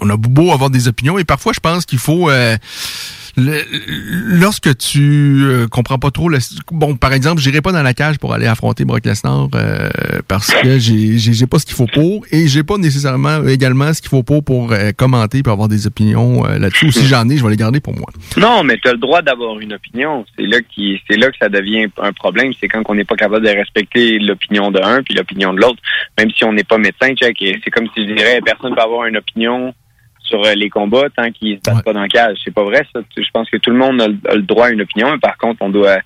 on 0.00 0.08
a 0.10 0.16
beau 0.16 0.52
avoir 0.52 0.70
des 0.70 0.88
opinions, 0.88 1.18
et 1.18 1.24
parfois, 1.24 1.52
je 1.52 1.60
pense 1.60 1.84
qu'il 1.84 1.98
faut. 1.98 2.30
Le- 3.38 4.38
lorsque 4.40 4.76
tu 4.78 5.42
euh, 5.44 5.66
comprends 5.68 5.98
pas 5.98 6.10
trop 6.10 6.28
le 6.28 6.38
bon 6.72 6.96
par 6.96 7.12
exemple 7.12 7.40
j'irai 7.40 7.60
pas 7.60 7.72
dans 7.72 7.82
la 7.82 7.94
cage 7.94 8.18
pour 8.18 8.34
aller 8.34 8.46
affronter 8.46 8.84
Brock 8.84 9.04
Lesnar 9.06 9.48
euh, 9.54 9.88
parce 10.28 10.52
que 10.52 10.78
j'ai 10.78 11.18
j'ai 11.18 11.46
pas 11.46 11.58
ce 11.58 11.66
qu'il 11.66 11.74
faut 11.76 11.86
pour 11.86 12.24
et 12.32 12.48
j'ai 12.48 12.62
pas 12.64 12.76
nécessairement 12.78 13.46
également 13.46 13.92
ce 13.94 14.00
qu'il 14.00 14.10
faut 14.10 14.22
pour 14.22 14.44
pour 14.44 14.72
euh, 14.72 14.90
commenter 14.96 15.42
puis 15.42 15.52
avoir 15.52 15.68
des 15.68 15.86
opinions 15.86 16.44
euh, 16.46 16.58
là-dessus 16.58 16.86
ou 16.86 16.92
si 16.92 17.06
j'en 17.06 17.28
ai 17.28 17.36
je 17.36 17.44
vais 17.44 17.50
les 17.50 17.56
garder 17.56 17.80
pour 17.80 17.94
moi 17.96 18.06
Non, 18.36 18.62
mais 18.64 18.76
tu 18.78 18.88
as 18.88 18.92
le 18.92 18.98
droit 18.98 19.22
d'avoir 19.22 19.58
une 19.60 19.72
opinion. 19.72 20.24
C'est 20.36 20.46
là 20.46 20.58
qui 20.60 21.00
c'est 21.08 21.16
là 21.16 21.30
que 21.30 21.36
ça 21.40 21.48
devient 21.48 21.86
un 22.02 22.12
problème. 22.12 22.52
C'est 22.60 22.68
quand 22.68 22.82
on 22.88 22.94
n'est 22.94 23.04
pas 23.04 23.16
capable 23.16 23.44
de 23.46 23.50
respecter 23.50 24.18
l'opinion 24.18 24.70
de 24.70 24.80
un 24.80 25.02
puis 25.02 25.14
l'opinion 25.14 25.52
de 25.54 25.60
l'autre. 25.60 25.80
Même 26.18 26.30
si 26.30 26.44
on 26.44 26.52
n'est 26.52 26.64
pas 26.64 26.78
médecin, 26.78 27.14
check. 27.14 27.36
C'est 27.38 27.70
comme 27.70 27.86
si 27.94 28.06
je 28.06 28.14
dirais 28.14 28.40
personne 28.44 28.74
peut 28.74 28.80
avoir 28.82 29.06
une 29.06 29.16
opinion 29.16 29.74
sur 30.28 30.44
euh, 30.44 30.54
les 30.54 30.68
combats 30.70 31.08
tant 31.16 31.30
qu'ils 31.32 31.56
se 31.56 31.62
battent 31.70 31.84
pas 31.84 31.92
dans 31.92 32.02
le 32.02 32.08
cage. 32.08 32.36
C'est 32.44 32.54
pas 32.54 32.64
vrai, 32.64 32.86
ça. 32.94 33.00
Je 33.16 33.30
pense 33.32 33.48
que 33.50 33.56
tout 33.56 33.70
le 33.70 33.76
monde 33.78 34.00
a, 34.00 34.08
le- 34.08 34.42
droit 34.42 34.66
à 34.66 34.70
une 34.70 34.82
opinion, 34.82 35.10
mais 35.10 35.18
par 35.18 35.36
contre, 35.38 35.62
on 35.62 35.70
doit 35.70 35.98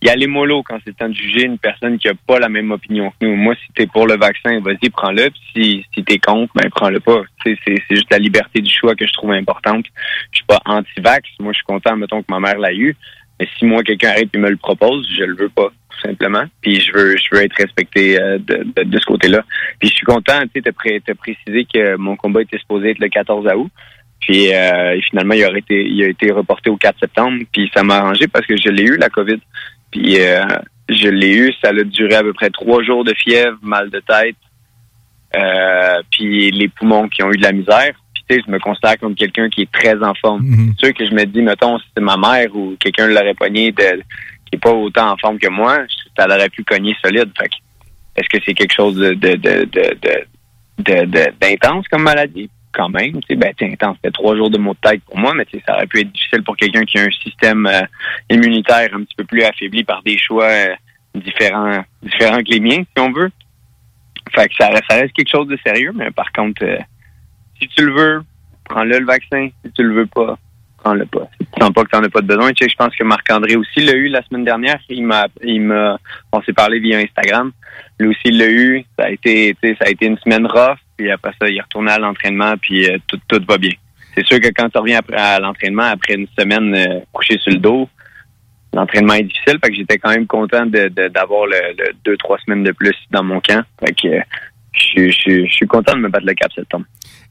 y 0.00 0.08
aller 0.08 0.26
mollo 0.28 0.62
quand 0.62 0.78
c'est 0.84 0.90
le 0.90 0.94
temps 0.94 1.08
de 1.08 1.14
juger 1.14 1.44
une 1.44 1.58
personne 1.58 1.98
qui 1.98 2.08
a 2.08 2.12
pas 2.26 2.38
la 2.38 2.48
même 2.48 2.70
opinion 2.70 3.10
que 3.10 3.26
nous. 3.26 3.34
Moi, 3.34 3.54
si 3.56 3.72
t'es 3.74 3.86
pour 3.86 4.06
le 4.06 4.16
vaccin, 4.16 4.60
vas-y, 4.60 4.90
prends-le. 4.90 5.30
Puis 5.30 5.42
si, 5.54 5.86
si 5.94 6.04
t'es 6.04 6.18
contre, 6.18 6.52
ben 6.54 6.70
prends-le 6.70 7.00
pas. 7.00 7.22
C'est 7.44 7.56
juste 7.90 8.10
la 8.10 8.18
liberté 8.18 8.60
du 8.60 8.72
choix 8.72 8.94
que 8.94 9.06
je 9.06 9.12
trouve 9.12 9.32
importante. 9.32 9.86
Je 10.32 10.36
suis 10.38 10.46
pas 10.46 10.60
anti-vax. 10.66 11.28
Moi, 11.40 11.52
je 11.52 11.56
suis 11.58 11.64
content, 11.66 11.96
mettons, 11.96 12.20
que 12.22 12.30
ma 12.30 12.38
mère 12.40 12.58
l'a 12.58 12.72
eu. 12.72 12.94
Mais 13.40 13.48
si 13.58 13.64
moi, 13.64 13.82
quelqu'un 13.82 14.10
arrive 14.10 14.28
et 14.34 14.38
me 14.38 14.50
le 14.50 14.56
propose, 14.56 15.08
je 15.16 15.24
le 15.24 15.34
veux 15.36 15.48
pas, 15.48 15.68
tout 16.00 16.08
simplement. 16.08 16.44
Puis 16.60 16.80
je 16.80 16.92
veux, 16.92 17.16
je 17.16 17.24
veux 17.32 17.42
être 17.42 17.56
respecté 17.56 18.20
euh, 18.20 18.38
de, 18.38 18.64
de, 18.76 18.82
de 18.84 18.98
ce 18.98 19.04
côté-là. 19.06 19.44
Puis 19.78 19.88
je 19.88 19.94
suis 19.94 20.06
content, 20.06 20.40
tu 20.54 20.62
sais, 20.64 20.72
pré- 20.72 21.02
t'as 21.04 21.14
précisé 21.14 21.66
que 21.72 21.96
mon 21.96 22.16
combat 22.16 22.42
était 22.42 22.58
supposé 22.58 22.90
être 22.90 23.00
le 23.00 23.08
14 23.08 23.46
août. 23.56 23.70
Puis 24.20 24.52
euh, 24.52 25.00
finalement, 25.10 25.34
il 25.34 25.44
a, 25.44 25.56
été, 25.56 25.86
il 25.88 26.02
a 26.04 26.08
été 26.08 26.30
reporté 26.32 26.70
au 26.70 26.76
4 26.76 26.98
septembre. 27.00 27.42
Puis 27.52 27.70
ça 27.74 27.82
m'a 27.82 27.96
arrangé 27.98 28.26
parce 28.28 28.46
que 28.46 28.56
je 28.56 28.68
l'ai 28.68 28.84
eu, 28.84 28.96
la 28.96 29.08
COVID. 29.08 29.38
Puis 29.90 30.20
euh, 30.20 30.44
je 30.88 31.08
l'ai 31.08 31.34
eu, 31.34 31.52
ça 31.62 31.70
a 31.70 31.84
duré 31.84 32.14
à 32.14 32.22
peu 32.22 32.32
près 32.32 32.50
trois 32.50 32.82
jours 32.82 33.04
de 33.04 33.14
fièvre, 33.14 33.56
mal 33.62 33.90
de 33.90 34.00
tête, 34.00 34.36
euh, 35.36 36.02
puis 36.10 36.50
les 36.50 36.68
poumons 36.68 37.08
qui 37.08 37.22
ont 37.22 37.30
eu 37.30 37.36
de 37.36 37.42
la 37.42 37.52
misère. 37.52 37.92
Puis 38.14 38.24
tu 38.28 38.34
sais, 38.36 38.42
je 38.46 38.50
me 38.50 38.58
considère 38.58 38.98
comme 38.98 39.14
quelqu'un 39.14 39.48
qui 39.48 39.62
est 39.62 39.72
très 39.72 40.02
en 40.02 40.14
forme. 40.14 40.42
C'est 40.78 40.86
sûr 40.86 40.94
que 40.94 41.06
je 41.06 41.14
me 41.14 41.24
dis, 41.24 41.42
mettons, 41.42 41.78
si 41.78 41.84
c'est 41.96 42.02
ma 42.02 42.16
mère 42.16 42.54
ou 42.56 42.76
quelqu'un 42.80 43.06
l'aurait 43.08 43.34
pogné 43.34 43.72
de, 43.72 44.02
qui 44.50 44.56
est 44.56 44.58
pas 44.62 44.72
autant 44.72 45.12
en 45.12 45.16
forme 45.16 45.38
que 45.38 45.48
moi, 45.48 45.78
ça 46.16 46.26
l'aurait 46.26 46.48
pu 46.48 46.64
cogner 46.64 46.94
solide. 47.02 47.30
Fait 47.38 47.50
est-ce 48.16 48.28
que 48.28 48.38
c'est 48.44 48.54
quelque 48.54 48.74
chose 48.74 48.96
de 48.96 49.14
d'intense 51.40 51.86
comme 51.88 52.02
maladie? 52.02 52.50
Quand 52.72 52.90
même, 52.90 53.20
tu 53.22 53.34
ben, 53.34 53.52
intense. 53.62 53.96
C'était 53.96 54.12
trois 54.12 54.36
jours 54.36 54.50
de 54.50 54.58
maux 54.58 54.74
de 54.74 54.88
tête 54.88 55.02
pour 55.04 55.18
moi, 55.18 55.32
mais 55.34 55.46
ça 55.66 55.74
aurait 55.74 55.86
pu 55.86 56.00
être 56.00 56.12
difficile 56.12 56.42
pour 56.44 56.56
quelqu'un 56.56 56.84
qui 56.84 56.98
a 56.98 57.02
un 57.02 57.10
système 57.10 57.66
euh, 57.66 57.80
immunitaire 58.30 58.90
un 58.92 59.02
petit 59.02 59.16
peu 59.16 59.24
plus 59.24 59.42
affaibli 59.42 59.84
par 59.84 60.02
des 60.02 60.18
choix 60.18 60.44
euh, 60.44 60.74
différents, 61.14 61.82
différents 62.02 62.38
que 62.38 62.50
les 62.50 62.60
miens, 62.60 62.82
si 62.82 63.02
on 63.02 63.10
veut. 63.10 63.30
Fait 64.34 64.48
que 64.48 64.54
ça, 64.56 64.68
reste- 64.68 64.84
ça 64.88 64.96
reste 64.96 65.12
quelque 65.14 65.30
chose 65.30 65.48
de 65.48 65.58
sérieux, 65.64 65.92
mais 65.94 66.10
par 66.10 66.30
contre, 66.32 66.62
euh, 66.62 66.78
si 67.60 67.66
tu 67.68 67.84
le 67.86 67.92
veux, 67.92 68.22
prends-le 68.64 68.98
le 68.98 69.06
vaccin. 69.06 69.48
Si 69.64 69.72
tu 69.72 69.82
le 69.82 69.94
veux 69.94 70.06
pas, 70.06 70.38
prends-le 70.82 71.06
pas. 71.06 71.28
Sens 71.60 71.72
pas 71.72 71.84
que 71.84 71.90
tu 71.90 71.96
n'en 71.96 72.04
as 72.04 72.08
pas 72.08 72.20
de 72.20 72.26
besoin, 72.26 72.50
je 72.58 72.74
pense 72.76 72.94
que 72.94 73.04
Marc-André 73.04 73.56
aussi 73.56 73.80
l'a 73.80 73.92
eu 73.92 74.08
la 74.08 74.22
semaine 74.22 74.44
dernière. 74.44 74.78
Il 74.88 75.04
m'a, 75.04 75.26
il 75.42 75.60
m'a, 75.62 75.98
on 76.32 76.42
s'est 76.42 76.52
parlé 76.52 76.78
via 76.78 76.98
Instagram. 76.98 77.52
Lui 77.98 78.08
aussi 78.08 78.30
l'a 78.30 78.48
eu. 78.48 78.84
Ça 78.98 79.06
a 79.06 79.10
été, 79.10 79.56
ça 79.62 79.86
a 79.86 79.90
été 79.90 80.06
une 80.06 80.18
semaine 80.18 80.46
rough. 80.46 80.78
Puis 80.96 81.10
après 81.10 81.32
ça, 81.40 81.48
il 81.48 81.56
est 81.56 81.62
retourné 81.62 81.92
à 81.92 81.98
l'entraînement, 81.98 82.54
puis 82.60 82.88
euh, 82.88 82.98
tout, 83.06 83.40
va 83.48 83.58
bien. 83.58 83.72
C'est 84.14 84.26
sûr 84.26 84.40
que 84.40 84.48
quand 84.48 84.68
tu 84.68 84.78
reviens 84.78 84.98
après 84.98 85.16
à 85.16 85.38
l'entraînement, 85.38 85.84
après 85.84 86.14
une 86.14 86.26
semaine 86.36 86.74
euh, 86.74 87.00
couché 87.12 87.38
sur 87.38 87.52
le 87.52 87.58
dos, 87.58 87.88
l'entraînement 88.72 89.14
est 89.14 89.22
difficile. 89.22 89.58
Fait 89.62 89.70
que 89.70 89.76
j'étais 89.76 89.98
quand 89.98 90.10
même 90.10 90.26
content 90.26 90.66
d'avoir 90.66 91.46
deux, 92.04 92.16
trois 92.16 92.38
semaines 92.38 92.64
de 92.64 92.72
plus 92.72 92.96
dans 93.10 93.22
mon 93.22 93.40
camp. 93.40 93.62
Euh, 93.82 94.20
je, 94.72 95.10
je 95.10 95.46
suis 95.46 95.66
content 95.66 95.94
de 95.94 96.00
me 96.00 96.08
battre 96.08 96.26
le 96.26 96.34
cap 96.34 96.52
septembre. 96.52 96.86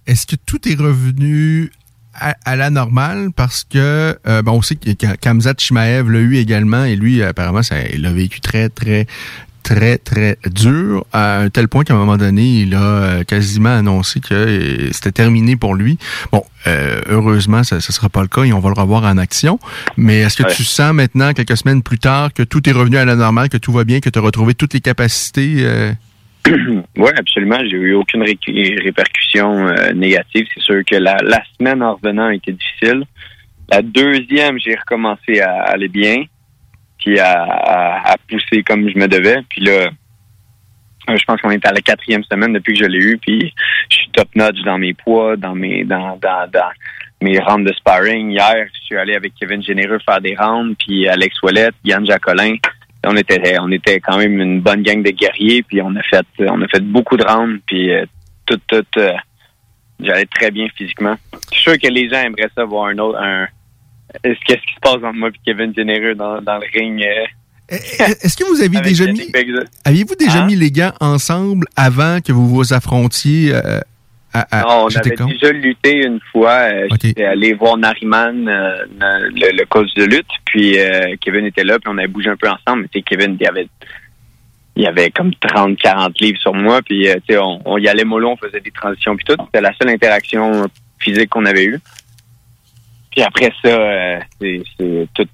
Est-ce 0.05 0.25
que 0.25 0.37
tout 0.37 0.65
est 0.69 0.79
revenu 0.79 1.69
à, 2.19 2.35
à 2.45 2.55
la 2.55 2.69
normale 2.69 3.29
parce 3.35 3.63
que 3.63 4.17
euh, 4.27 4.41
bon, 4.41 4.53
on 4.53 4.61
sait 4.61 4.75
que 4.75 4.91
Ka- 4.91 5.17
Kamzat 5.17 5.53
Chimaev 5.57 6.09
l'a 6.11 6.19
eu 6.19 6.37
également 6.37 6.83
et 6.85 6.95
lui 6.95 7.21
apparemment 7.23 7.63
ça, 7.63 7.75
il 7.93 8.01
l'a 8.01 8.11
vécu 8.11 8.41
très 8.41 8.69
très 8.69 9.07
très 9.63 9.97
très 9.97 10.37
dur 10.45 11.05
à 11.11 11.39
un 11.39 11.49
tel 11.49 11.67
point 11.67 11.83
qu'à 11.83 11.93
un 11.93 11.97
moment 11.97 12.15
donné 12.15 12.61
il 12.61 12.73
a 12.73 12.81
euh, 12.81 13.23
quasiment 13.25 13.75
annoncé 13.77 14.21
que 14.21 14.33
euh, 14.33 14.89
c'était 14.93 15.11
terminé 15.11 15.57
pour 15.57 15.75
lui. 15.75 15.97
Bon, 16.31 16.41
euh, 16.67 17.01
heureusement 17.09 17.63
ça 17.65 17.75
ne 17.75 17.81
sera 17.81 18.07
pas 18.07 18.21
le 18.21 18.29
cas 18.29 18.43
et 18.43 18.53
on 18.53 18.59
va 18.59 18.69
le 18.69 18.79
revoir 18.79 19.03
en 19.03 19.17
action. 19.17 19.59
Mais 19.97 20.19
est-ce 20.19 20.37
que 20.37 20.43
Ouais. 20.43 20.53
tu 20.55 20.63
sens 20.63 20.93
maintenant 20.93 21.33
quelques 21.33 21.57
semaines 21.57 21.81
plus 21.83 21.99
tard 21.99 22.33
que 22.33 22.43
tout 22.43 22.67
est 22.69 22.71
revenu 22.71 22.95
à 22.97 23.03
la 23.03 23.15
normale, 23.17 23.49
que 23.49 23.57
tout 23.57 23.73
va 23.73 23.83
bien, 23.83 23.99
que 23.99 24.09
tu 24.09 24.17
as 24.17 24.21
retrouvé 24.21 24.53
toutes 24.53 24.73
les 24.73 24.79
capacités 24.81 25.55
euh, 25.59 25.91
Oui, 26.97 27.09
absolument. 27.17 27.59
J'ai 27.65 27.77
eu 27.77 27.93
aucune 27.93 28.23
ré- 28.23 28.37
répercussion 28.83 29.67
euh, 29.67 29.91
négative. 29.93 30.47
C'est 30.53 30.61
sûr 30.63 30.83
que 30.85 30.95
la, 30.95 31.17
semaine 31.57 31.81
en 31.83 31.95
revenant 31.95 32.29
été 32.29 32.53
difficile. 32.53 33.03
La 33.69 33.81
deuxième, 33.81 34.59
j'ai 34.59 34.75
recommencé 34.75 35.41
à 35.41 35.51
aller 35.63 35.89
bien, 35.89 36.23
puis 36.99 37.19
à, 37.19 37.43
à- 37.43 38.11
à 38.13 38.15
pousser 38.29 38.63
comme 38.63 38.89
je 38.89 38.97
me 38.97 39.07
devais. 39.07 39.37
Puis 39.49 39.61
là, 39.61 39.89
Euh, 41.09 41.15
Je 41.17 41.23
pense 41.25 41.39
qu'on 41.41 41.51
est 41.51 41.65
à 41.65 41.71
la 41.71 41.79
quatrième 41.81 42.23
semaine 42.25 42.51
depuis 42.53 42.73
que 42.73 42.83
je 42.83 42.89
l'ai 42.89 42.99
eu, 42.99 43.17
puis 43.17 43.53
je 43.89 43.95
suis 43.95 44.09
top 44.11 44.27
notch 44.35 44.59
dans 44.65 44.77
mes 44.77 44.93
poids, 44.93 45.37
dans 45.37 45.55
mes 45.55 45.85
dans, 45.85 46.17
dans, 46.17 46.49
dans 46.51 46.69
mes 47.21 47.39
rounds 47.39 47.65
de 47.69 47.73
sparring. 47.75 48.29
Hier, 48.31 48.67
je 48.73 48.79
suis 48.87 48.97
allé 48.97 49.15
avec 49.15 49.31
Kevin 49.39 49.61
Généreux 49.63 49.99
faire 50.05 50.19
des 50.19 50.35
rounds, 50.35 50.75
puis 50.77 51.07
Alex 51.07 51.41
Ouellet, 51.41 51.69
Yann 51.85 52.05
Jacolin. 52.05 52.55
On 53.05 53.15
était 53.15 53.57
on 53.59 53.71
était 53.71 53.99
quand 53.99 54.17
même 54.17 54.39
une 54.41 54.61
bonne 54.61 54.81
gang 54.81 55.01
de 55.03 55.11
guerriers, 55.11 55.63
puis 55.63 55.81
on 55.81 55.95
a 55.95 56.03
fait 56.03 56.25
on 56.39 56.61
a 56.61 56.67
fait 56.67 56.81
beaucoup 56.83 57.15
de 57.17 57.23
rounds, 57.25 57.61
puis 57.65 57.91
euh, 57.93 58.05
tout 58.45 58.59
tout 58.67 58.83
euh, 58.97 59.13
j'allais 59.99 60.25
très 60.25 60.51
bien 60.51 60.67
physiquement. 60.75 61.15
Je 61.51 61.57
suis 61.57 61.63
sûr 61.71 61.79
que 61.79 61.87
les 61.87 62.09
gens 62.09 62.21
aimeraient 62.21 62.49
ça 62.55 62.65
voir 62.65 62.87
un 62.87 62.97
autre 62.97 63.19
un 63.19 63.47
qu'est-ce 64.23 64.39
qui 64.61 64.73
se 64.73 64.79
passe 64.81 64.95
entre 64.95 65.13
moi 65.13 65.29
et 65.29 65.39
Kevin 65.45 65.73
Généreux 65.75 66.15
dans, 66.15 66.41
dans 66.41 66.57
le 66.57 66.65
ring 66.73 67.03
euh, 67.03 67.25
Est-ce 67.69 68.37
que 68.37 68.45
vous 68.45 68.61
aviez 68.61 68.79
déjà 68.81 69.05
mis 69.05 69.29
aviez-vous 69.83 70.15
déjà 70.15 70.43
Hein? 70.43 70.45
mis 70.47 70.55
les 70.55 70.71
gants 70.71 70.93
ensemble 71.01 71.67
avant 71.75 72.21
que 72.21 72.31
vous 72.31 72.47
vous 72.47 72.73
affrontiez 72.73 73.53
à, 74.33 74.41
à 74.59 74.61
Non, 74.61 74.85
on 74.85 74.95
avait 74.95 75.15
con? 75.15 75.25
déjà 75.25 75.51
lutté 75.51 76.05
une 76.05 76.19
fois. 76.31 76.69
Euh, 76.71 76.87
J'étais 77.01 77.25
allé 77.25 77.53
voir 77.53 77.77
Nariman, 77.77 78.47
euh, 78.47 78.85
le, 78.99 79.57
le 79.57 79.65
coach 79.65 79.93
de 79.95 80.03
lutte, 80.03 80.27
puis 80.45 80.77
euh, 80.79 81.15
Kevin 81.21 81.45
était 81.45 81.63
là, 81.63 81.79
puis 81.79 81.91
on 81.93 81.97
avait 81.97 82.07
bougé 82.07 82.29
un 82.29 82.35
peu 82.37 82.49
ensemble. 82.49 82.87
Mais 82.93 83.01
Kevin, 83.01 83.37
il 83.39 83.47
avait, 83.47 83.67
il 84.75 84.85
avait 84.85 85.09
comme 85.11 85.33
30, 85.35 85.77
40 85.77 86.19
livres 86.19 86.39
sur 86.39 86.53
moi, 86.53 86.81
puis 86.81 87.07
on, 87.31 87.61
on 87.65 87.77
y 87.77 87.87
allait 87.87 88.03
mollo, 88.03 88.29
on 88.31 88.37
faisait 88.37 88.59
des 88.61 88.71
transitions, 88.71 89.15
puis 89.15 89.25
tout. 89.25 89.35
C'était 89.45 89.61
la 89.61 89.73
seule 89.73 89.89
interaction 89.89 90.65
physique 90.99 91.29
qu'on 91.29 91.45
avait 91.45 91.65
eue. 91.65 91.79
Puis 93.11 93.21
après 93.23 93.51
ça, 93.63 93.69
euh, 93.69 94.19
c'est 94.39 94.61
tout, 95.15 95.27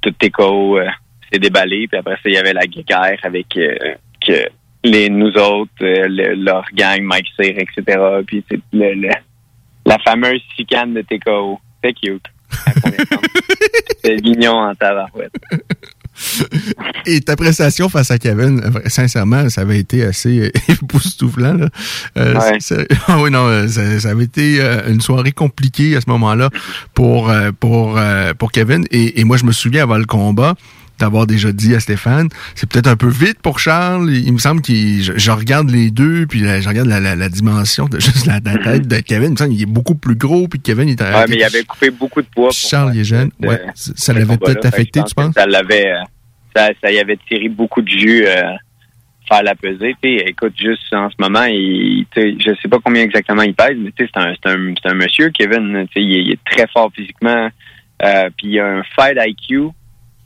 tout 0.00 0.14
euh, 0.40 0.86
s'est 1.32 1.38
déballé, 1.40 1.88
puis 1.88 1.98
après 1.98 2.14
ça, 2.14 2.20
il 2.26 2.34
y 2.34 2.38
avait 2.38 2.52
la 2.52 2.66
guerre 2.66 3.18
avec 3.22 3.48
que 3.48 4.48
les 4.84 5.08
nous 5.08 5.32
autres, 5.32 5.70
euh, 5.82 6.06
le- 6.08 6.34
leur 6.34 6.64
gang, 6.74 7.00
Mike 7.02 7.26
Cyr, 7.38 7.54
etc. 7.58 7.98
Puis 8.26 8.44
c'est 8.50 8.60
le, 8.72 8.94
le- 8.94 9.08
la 9.86 9.98
fameuse 9.98 10.40
chicane 10.56 10.94
de 10.94 11.00
TKO. 11.02 11.58
C'est 11.82 11.92
cute. 11.94 12.24
C'est 14.04 14.22
mignon 14.22 14.52
en 14.58 14.74
tabarouette. 14.74 15.32
Et 17.06 17.20
ta 17.20 17.34
prestation 17.36 17.88
face 17.88 18.10
à 18.10 18.18
Kevin, 18.18 18.62
sincèrement, 18.86 19.48
ça 19.48 19.62
avait 19.62 19.78
été 19.80 20.04
assez 20.04 20.38
euh, 20.46 20.50
époustouflant. 20.72 21.54
Là. 21.54 21.68
Euh, 22.16 22.34
Ouais. 22.38 22.86
ah 23.08 23.18
oui, 23.20 23.30
non, 23.30 23.66
ça, 23.68 23.98
ça 24.00 24.10
avait 24.10 24.24
été 24.24 24.60
une 24.88 25.00
soirée 25.00 25.32
compliquée 25.32 25.96
à 25.96 26.00
ce 26.00 26.08
moment-là 26.10 26.50
pour, 26.94 27.32
pour, 27.58 27.98
pour 28.38 28.52
Kevin. 28.52 28.84
Et, 28.90 29.20
et 29.20 29.24
moi, 29.24 29.36
je 29.36 29.44
me 29.44 29.52
souviens 29.52 29.82
avant 29.82 29.98
le 29.98 30.04
combat 30.06 30.54
d'avoir 30.98 31.26
déjà 31.26 31.52
dit 31.52 31.74
à 31.74 31.80
Stéphane, 31.80 32.28
c'est 32.54 32.68
peut-être 32.70 32.86
un 32.86 32.96
peu 32.96 33.08
vite 33.08 33.40
pour 33.42 33.58
Charles. 33.58 34.08
Il, 34.10 34.26
il 34.26 34.32
me 34.32 34.38
semble 34.38 34.62
que 34.62 34.72
je, 34.72 35.12
je 35.16 35.30
regarde 35.30 35.70
les 35.70 35.90
deux, 35.90 36.26
puis 36.26 36.40
là, 36.40 36.60
je 36.60 36.68
regarde 36.68 36.88
la, 36.88 37.00
la, 37.00 37.16
la 37.16 37.28
dimension 37.28 37.86
de 37.86 37.98
juste 38.00 38.26
la, 38.26 38.40
la 38.44 38.58
tête 38.58 38.86
de 38.86 39.00
Kevin. 39.00 39.28
Il 39.28 39.32
me 39.32 39.36
semble 39.36 39.50
qu'il 39.50 39.62
est 39.62 39.66
beaucoup 39.66 39.94
plus 39.96 40.14
gros, 40.16 40.46
puis 40.48 40.60
Kevin 40.60 40.88
il 40.88 40.92
est 40.92 41.02
Ouais, 41.02 41.24
mais 41.28 41.36
il 41.36 41.42
avait 41.44 41.64
coupé 41.64 41.90
beaucoup 41.90 42.22
de 42.22 42.26
poids. 42.28 42.48
pour 42.48 42.52
Charles 42.52 42.92
il 42.94 43.00
est 43.00 43.04
jeune. 43.04 43.30
euh, 43.44 43.48
Ouais, 43.48 43.60
ça 43.74 44.12
l'avait 44.12 44.36
peut-être 44.36 44.64
affecté, 44.66 45.00
je 45.00 45.06
tu 45.06 45.14
pense 45.14 45.24
penses? 45.26 45.34
Ça 45.34 45.46
l'avait, 45.46 45.92
euh, 45.92 46.02
ça, 46.54 46.70
ça 46.82 46.90
y 46.92 46.98
avait 46.98 47.18
tiré 47.28 47.48
beaucoup 47.48 47.82
de 47.82 47.88
jus 47.88 48.24
euh, 48.26 48.42
faire 49.28 49.42
la 49.42 49.54
pesée. 49.54 49.96
Tu 50.02 50.18
sais, 50.18 50.24
écoute, 50.28 50.52
juste 50.56 50.92
en 50.92 51.08
ce 51.10 51.14
moment, 51.18 51.44
il, 51.44 52.06
je 52.16 52.50
sais 52.62 52.68
pas 52.68 52.78
combien 52.84 53.02
exactement 53.02 53.42
il 53.42 53.54
pèse, 53.54 53.76
mais 53.78 53.90
tu 53.96 54.04
sais, 54.04 54.10
c'est 54.14 54.20
un, 54.20 54.34
c'est 54.34 54.50
un, 54.50 54.74
un 54.90 54.94
monsieur, 54.94 55.30
Kevin. 55.30 55.86
Tu 55.88 55.94
sais, 55.94 56.06
il, 56.06 56.12
est- 56.16 56.22
il 56.22 56.30
est 56.32 56.44
très 56.44 56.66
fort 56.72 56.90
physiquement. 56.94 57.48
Euh, 58.04 58.28
puis 58.36 58.48
il 58.48 58.60
a 58.60 58.66
un 58.66 58.82
fight 58.94 59.16
IQ 59.26 59.68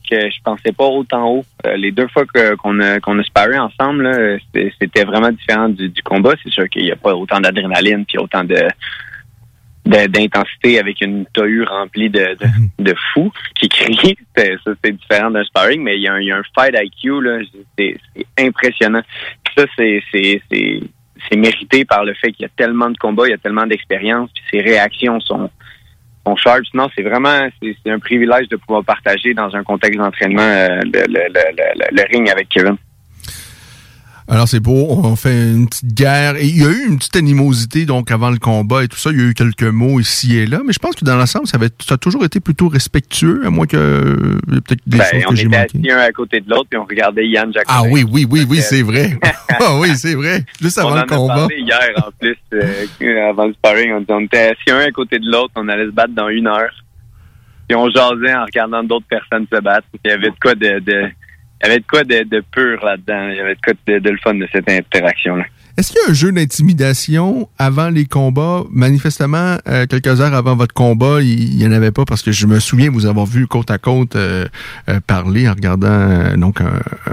que 0.09 0.31
je 0.31 0.41
pensais 0.43 0.73
pas 0.73 0.87
autant 0.87 1.29
haut. 1.29 1.45
Euh, 1.67 1.77
les 1.77 1.93
deux 1.93 2.09
fois 2.09 2.25
qu'on 2.27 2.81
a 2.81 3.01
qu'on 3.01 3.19
a 3.19 3.23
sparé 3.25 3.59
ensemble, 3.59 4.39
c'était 4.81 5.05
vraiment 5.05 5.31
différent 5.31 5.69
du, 5.69 5.89
du 5.89 6.03
combat. 6.03 6.35
C'est 6.43 6.51
sûr 6.53 6.69
qu'il 6.69 6.83
n'y 6.85 6.93
a 6.93 6.97
pas 6.97 7.15
autant 7.15 7.41
d'adrénaline 7.41 8.05
puis 8.07 8.19
autant 8.19 8.45
de 8.45 8.57
d'intensité 9.87 10.79
avec 10.79 11.01
une 11.01 11.25
tohu 11.33 11.65
remplie 11.65 12.11
de, 12.11 12.37
de, 12.39 12.85
de 12.85 12.95
fous 13.15 13.33
qui 13.59 13.71
crient. 13.71 14.19
Ça, 14.37 14.73
c'est 14.85 14.93
différent 14.93 15.31
d'un 15.31 15.45
sparring, 15.45 15.83
mais 15.83 15.97
il 15.97 16.03
y, 16.03 16.09
a 16.09 16.13
un, 16.13 16.21
il 16.21 16.27
y 16.27 16.31
a 16.33 16.37
un 16.37 16.43
fight 16.55 16.75
IQ, 16.79 17.23
là, 17.23 17.39
c'est 17.79 17.97
impressionnant. 18.39 19.01
Puis 19.45 19.55
ça, 19.57 19.65
c'est 19.77 20.03
c'est- 20.13 20.43
c'est- 20.51 20.81
c'est 21.31 21.37
mérité 21.37 21.85
par 21.85 22.05
le 22.05 22.15
fait 22.15 22.31
qu'il 22.33 22.43
y 22.43 22.47
a 22.47 22.51
tellement 22.57 22.91
de 22.91 22.97
combats, 22.99 23.27
il 23.27 23.31
y 23.31 23.35
a 23.35 23.39
tellement 23.39 23.67
d'expérience, 23.67 24.31
puis 24.33 24.45
ses 24.53 24.61
réactions 24.61 25.19
sont, 25.21 25.51
sont 26.37 26.51
c'est 26.97 27.03
vraiment 27.03 27.49
c'est 27.63 27.91
un 27.91 27.99
privilège 27.99 28.49
de 28.49 28.57
pouvoir 28.57 28.85
partager 28.85 29.35
dans 29.35 29.55
un 29.55 29.63
contexte 29.63 29.99
d'entraînement 29.99 30.43
euh, 30.43 30.81
le, 30.83 31.01
le, 31.09 31.29
le- 31.29 31.97
le 31.97 32.03
ring 32.13 32.31
avec 32.31 32.49
Kevin. 32.49 32.77
Alors 34.31 34.47
c'est 34.47 34.61
beau, 34.61 34.87
on 34.91 35.17
fait 35.17 35.33
une 35.53 35.67
petite 35.69 35.95
guerre. 35.95 36.37
Et 36.37 36.45
il 36.47 36.59
y 36.63 36.65
a 36.67 36.69
eu 36.69 36.87
une 36.87 36.99
petite 36.99 37.17
animosité 37.17 37.87
donc 37.87 38.11
avant 38.11 38.29
le 38.31 38.39
combat 38.39 38.85
et 38.85 38.89
tout 38.89 38.99
ça. 38.99 39.11
Il 39.11 39.19
y 39.19 39.23
a 39.23 39.25
eu 39.31 39.33
quelques 39.35 39.63
mots 39.63 40.01
ici 40.01 40.37
et 40.37 40.45
là, 40.45 40.61
mais 40.67 40.75
je 40.75 40.79
pense 40.79 40.95
que 40.97 41.05
dans 41.05 41.17
l'ensemble, 41.17 41.47
ça, 41.47 41.57
avait- 41.57 41.71
ça 41.81 41.95
a 41.95 41.97
toujours 41.97 42.25
été 42.27 42.39
plutôt 42.39 42.69
respectueux, 42.69 43.41
à 43.47 43.51
moins 43.51 43.67
que 43.67 43.77
euh, 43.79 44.39
peut-être 44.47 44.83
des 44.87 44.99
Ben, 44.99 45.05
choses 45.11 45.23
on 45.27 45.31
que 45.31 45.37
j'ai 45.37 45.47
était 45.47 45.57
manquées. 45.59 45.79
assis 45.79 45.91
un 45.93 45.99
à 45.99 46.13
côté 46.13 46.41
de 46.41 46.51
l'autre, 46.51 46.67
puis 46.69 46.79
on 46.79 46.85
regardait 46.85 47.27
Yann 47.27 47.51
Jacques. 47.55 47.65
Ah 47.69 47.83
oui, 47.91 48.05
oui, 48.11 48.27
oui, 48.31 48.45
oui, 48.49 48.59
c'est 48.61 48.83
vrai. 48.83 49.19
Ah 49.61 49.77
oui, 49.81 49.89
c'est 49.97 50.15
vrai. 50.15 50.45
Juste 50.61 50.79
on 50.79 50.83
avant 50.83 50.91
en 50.91 50.95
le 50.97 51.01
a 51.01 51.07
combat. 51.07 51.35
parlé 51.35 51.57
hier 51.61 51.91
en 51.97 52.11
plus, 52.21 52.37
euh, 52.53 53.29
avant 53.31 53.47
le 53.47 53.55
sparring. 53.55 53.93
On, 53.93 54.05
on 54.15 54.21
était 54.21 54.51
assis 54.51 54.71
un 54.71 54.81
à 54.81 54.91
côté 54.93 55.19
de 55.19 55.25
l'autre, 55.29 55.53
on 55.57 55.67
allait 55.69 55.87
se 55.87 55.91
battre 55.91 56.13
dans 56.15 56.29
une 56.29 56.47
heure. 56.47 56.71
Puis 57.67 57.75
on 57.75 57.89
jasait 57.91 58.35
en 58.35 58.45
regardant 58.45 58.85
d'autres 58.85 59.07
personnes 59.09 59.47
se 59.53 59.59
battre. 59.61 59.87
Il 60.05 60.11
y 60.11 60.13
avait 60.15 60.29
de 60.31 60.35
quoi 60.41 60.55
de, 60.55 60.79
de 60.81 61.07
il 61.63 61.67
y 61.67 61.71
avait 61.71 61.81
de 61.81 61.87
quoi 61.87 62.05
de, 62.05 62.23
de 62.25 62.43
pur 62.53 62.85
là-dedans. 62.85 63.29
Il 63.31 63.37
y 63.37 63.41
avait 63.41 63.55
de 63.55 63.61
quoi 63.65 63.73
de, 63.87 63.99
de 63.99 64.11
le 64.11 64.19
fun 64.19 64.35
de 64.35 64.47
cette 64.53 64.69
interaction-là. 64.69 65.45
Est-ce 65.77 65.93
qu'il 65.93 66.01
y 66.05 66.09
a 66.09 66.11
un 66.11 66.15
jeu 66.15 66.33
d'intimidation 66.33 67.49
avant 67.57 67.89
les 67.89 68.05
combats? 68.05 68.65
Manifestement, 68.71 69.59
euh, 69.69 69.87
quelques 69.87 70.21
heures 70.21 70.35
avant 70.35 70.57
votre 70.57 70.75
combat, 70.75 71.21
il 71.23 71.57
n'y 71.57 71.65
en 71.67 71.71
avait 71.71 71.93
pas 71.93 72.05
parce 72.05 72.23
que 72.23 72.33
je 72.33 72.47
me 72.47 72.59
souviens 72.59 72.91
vous 72.91 73.07
avoir 73.07 73.27
vu 73.27 73.47
côte 73.47 73.71
à 73.71 73.79
côte 73.79 74.17
euh, 74.17 74.47
euh, 74.89 74.99
parler 75.07 75.49
en 75.49 75.53
regardant 75.53 75.87
euh, 75.89 76.37
donc 76.37 76.61
un, 76.61 76.67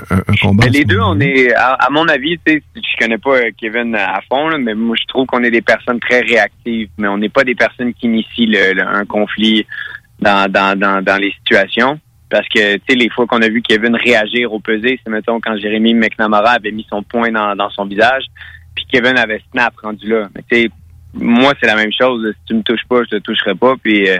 un- 0.09 0.17
un 0.27 0.35
combat. 0.41 0.65
Mais 0.65 0.71
les 0.71 0.83
deux, 0.83 0.99
on 0.99 1.19
est, 1.19 1.53
à, 1.53 1.73
à 1.73 1.89
mon 1.91 2.07
avis, 2.07 2.39
tu 2.43 2.53
sais, 2.53 2.63
je 2.75 2.97
connais 2.99 3.19
pas 3.19 3.35
euh, 3.37 3.51
Kevin 3.55 3.93
à 3.95 4.19
fond, 4.27 4.47
là, 4.49 4.57
mais 4.57 4.73
moi, 4.73 4.95
je 4.99 5.05
trouve 5.07 5.27
qu'on 5.27 5.43
est 5.43 5.51
des 5.51 5.61
personnes 5.61 5.99
très 5.99 6.21
réactives, 6.21 6.89
mais 6.97 7.07
on 7.07 7.19
n'est 7.19 7.29
pas 7.29 7.43
des 7.43 7.55
personnes 7.55 7.93
qui 7.93 8.07
initient 8.07 8.47
le- 8.47 8.73
le- 8.73 8.87
un 8.87 9.05
conflit 9.05 9.65
dans, 10.19 10.51
dans, 10.51 10.75
dans, 10.77 11.03
dans 11.03 11.17
les 11.17 11.31
situations. 11.33 11.99
Parce 12.29 12.47
que, 12.47 12.75
tu 12.77 12.81
sais, 12.89 12.95
les 12.95 13.09
fois 13.09 13.27
qu'on 13.27 13.41
a 13.41 13.49
vu 13.49 13.61
Kevin 13.61 13.95
réagir 13.95 14.51
au 14.51 14.59
pesé, 14.59 14.99
c'est, 15.03 15.11
mettons, 15.11 15.39
quand 15.39 15.57
Jérémy 15.57 15.93
McNamara 15.93 16.51
avait 16.51 16.71
mis 16.71 16.85
son 16.89 17.03
poing 17.03 17.31
dans, 17.31 17.55
dans 17.55 17.69
son 17.69 17.85
visage, 17.85 18.23
puis 18.75 18.85
Kevin 18.91 19.17
avait 19.17 19.41
snap 19.51 19.73
rendu 19.81 20.07
là. 20.07 20.27
Mais 20.35 20.41
tu 20.49 20.63
sais, 20.63 20.69
moi, 21.13 21.53
c'est 21.59 21.67
la 21.67 21.75
même 21.75 21.93
chose. 21.93 22.33
Si 22.33 22.45
tu 22.47 22.53
me 22.55 22.63
touches 22.63 22.85
pas, 22.89 23.03
je 23.03 23.17
te 23.17 23.21
toucherai 23.21 23.55
pas. 23.55 23.75
Puis, 23.81 24.09
euh, 24.09 24.17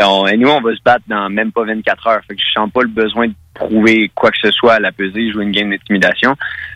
on, 0.00 0.26
et 0.26 0.36
nous, 0.36 0.48
on 0.48 0.60
va 0.60 0.74
se 0.74 0.82
battre 0.82 1.04
dans 1.06 1.28
même 1.28 1.52
pas 1.52 1.64
24 1.64 2.06
heures. 2.06 2.20
Fait 2.26 2.34
que 2.34 2.42
je 2.42 2.52
sens 2.52 2.70
pas 2.70 2.82
le 2.82 2.88
besoin 2.88 3.28
de 3.28 3.34
prouver 3.54 4.10
quoi 4.14 4.30
que 4.30 4.38
ce 4.42 4.50
soit 4.50 4.74
à 4.74 4.80
la 4.80 4.90
pesée, 4.90 5.30
jouer 5.30 5.44
une 5.44 5.52
game 5.52 5.70
d'intimidation. 5.70 6.34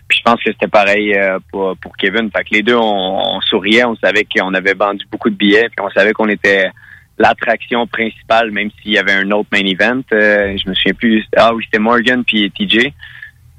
Puis 0.08 0.18
je 0.18 0.22
pense 0.22 0.42
que 0.42 0.52
c'était 0.52 0.68
pareil 0.68 1.14
euh, 1.14 1.38
pour, 1.50 1.76
pour 1.78 1.96
Kevin. 1.96 2.30
Fait 2.30 2.44
que 2.44 2.54
les 2.54 2.62
deux, 2.62 2.76
on, 2.76 3.36
on 3.36 3.40
souriait, 3.40 3.84
on 3.84 3.96
savait 3.96 4.24
qu'on 4.24 4.54
avait 4.54 4.74
vendu 4.74 5.04
beaucoup 5.10 5.30
de 5.30 5.34
billets, 5.34 5.68
puis 5.68 5.84
on 5.84 5.90
savait 5.90 6.12
qu'on 6.12 6.28
était 6.28 6.70
l'attraction 7.18 7.86
principale, 7.86 8.50
même 8.50 8.70
s'il 8.82 8.92
y 8.92 8.98
avait 8.98 9.12
un 9.12 9.30
autre 9.30 9.48
main 9.52 9.64
event. 9.64 10.02
Euh, 10.12 10.56
je 10.56 10.68
me 10.68 10.74
souviens 10.74 10.94
plus. 10.94 11.24
Ah 11.36 11.54
oui, 11.54 11.64
c'était 11.64 11.78
Morgan 11.78 12.24
puis 12.24 12.50
TJ. 12.50 12.92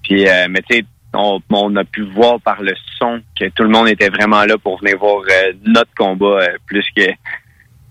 Puis, 0.03 0.27
euh, 0.27 0.47
mais 0.49 0.61
tu 0.69 0.77
sais, 0.77 0.85
on, 1.13 1.41
on 1.49 1.75
a 1.75 1.83
pu 1.83 2.03
voir 2.03 2.39
par 2.41 2.61
le 2.61 2.73
son 2.97 3.21
que 3.39 3.49
tout 3.49 3.63
le 3.63 3.69
monde 3.69 3.87
était 3.87 4.09
vraiment 4.09 4.43
là 4.45 4.57
pour 4.57 4.79
venir 4.79 4.97
voir 4.97 5.21
euh, 5.29 5.53
notre 5.65 5.93
combat 5.95 6.39
euh, 6.41 6.57
plus 6.65 6.85
que 6.95 7.09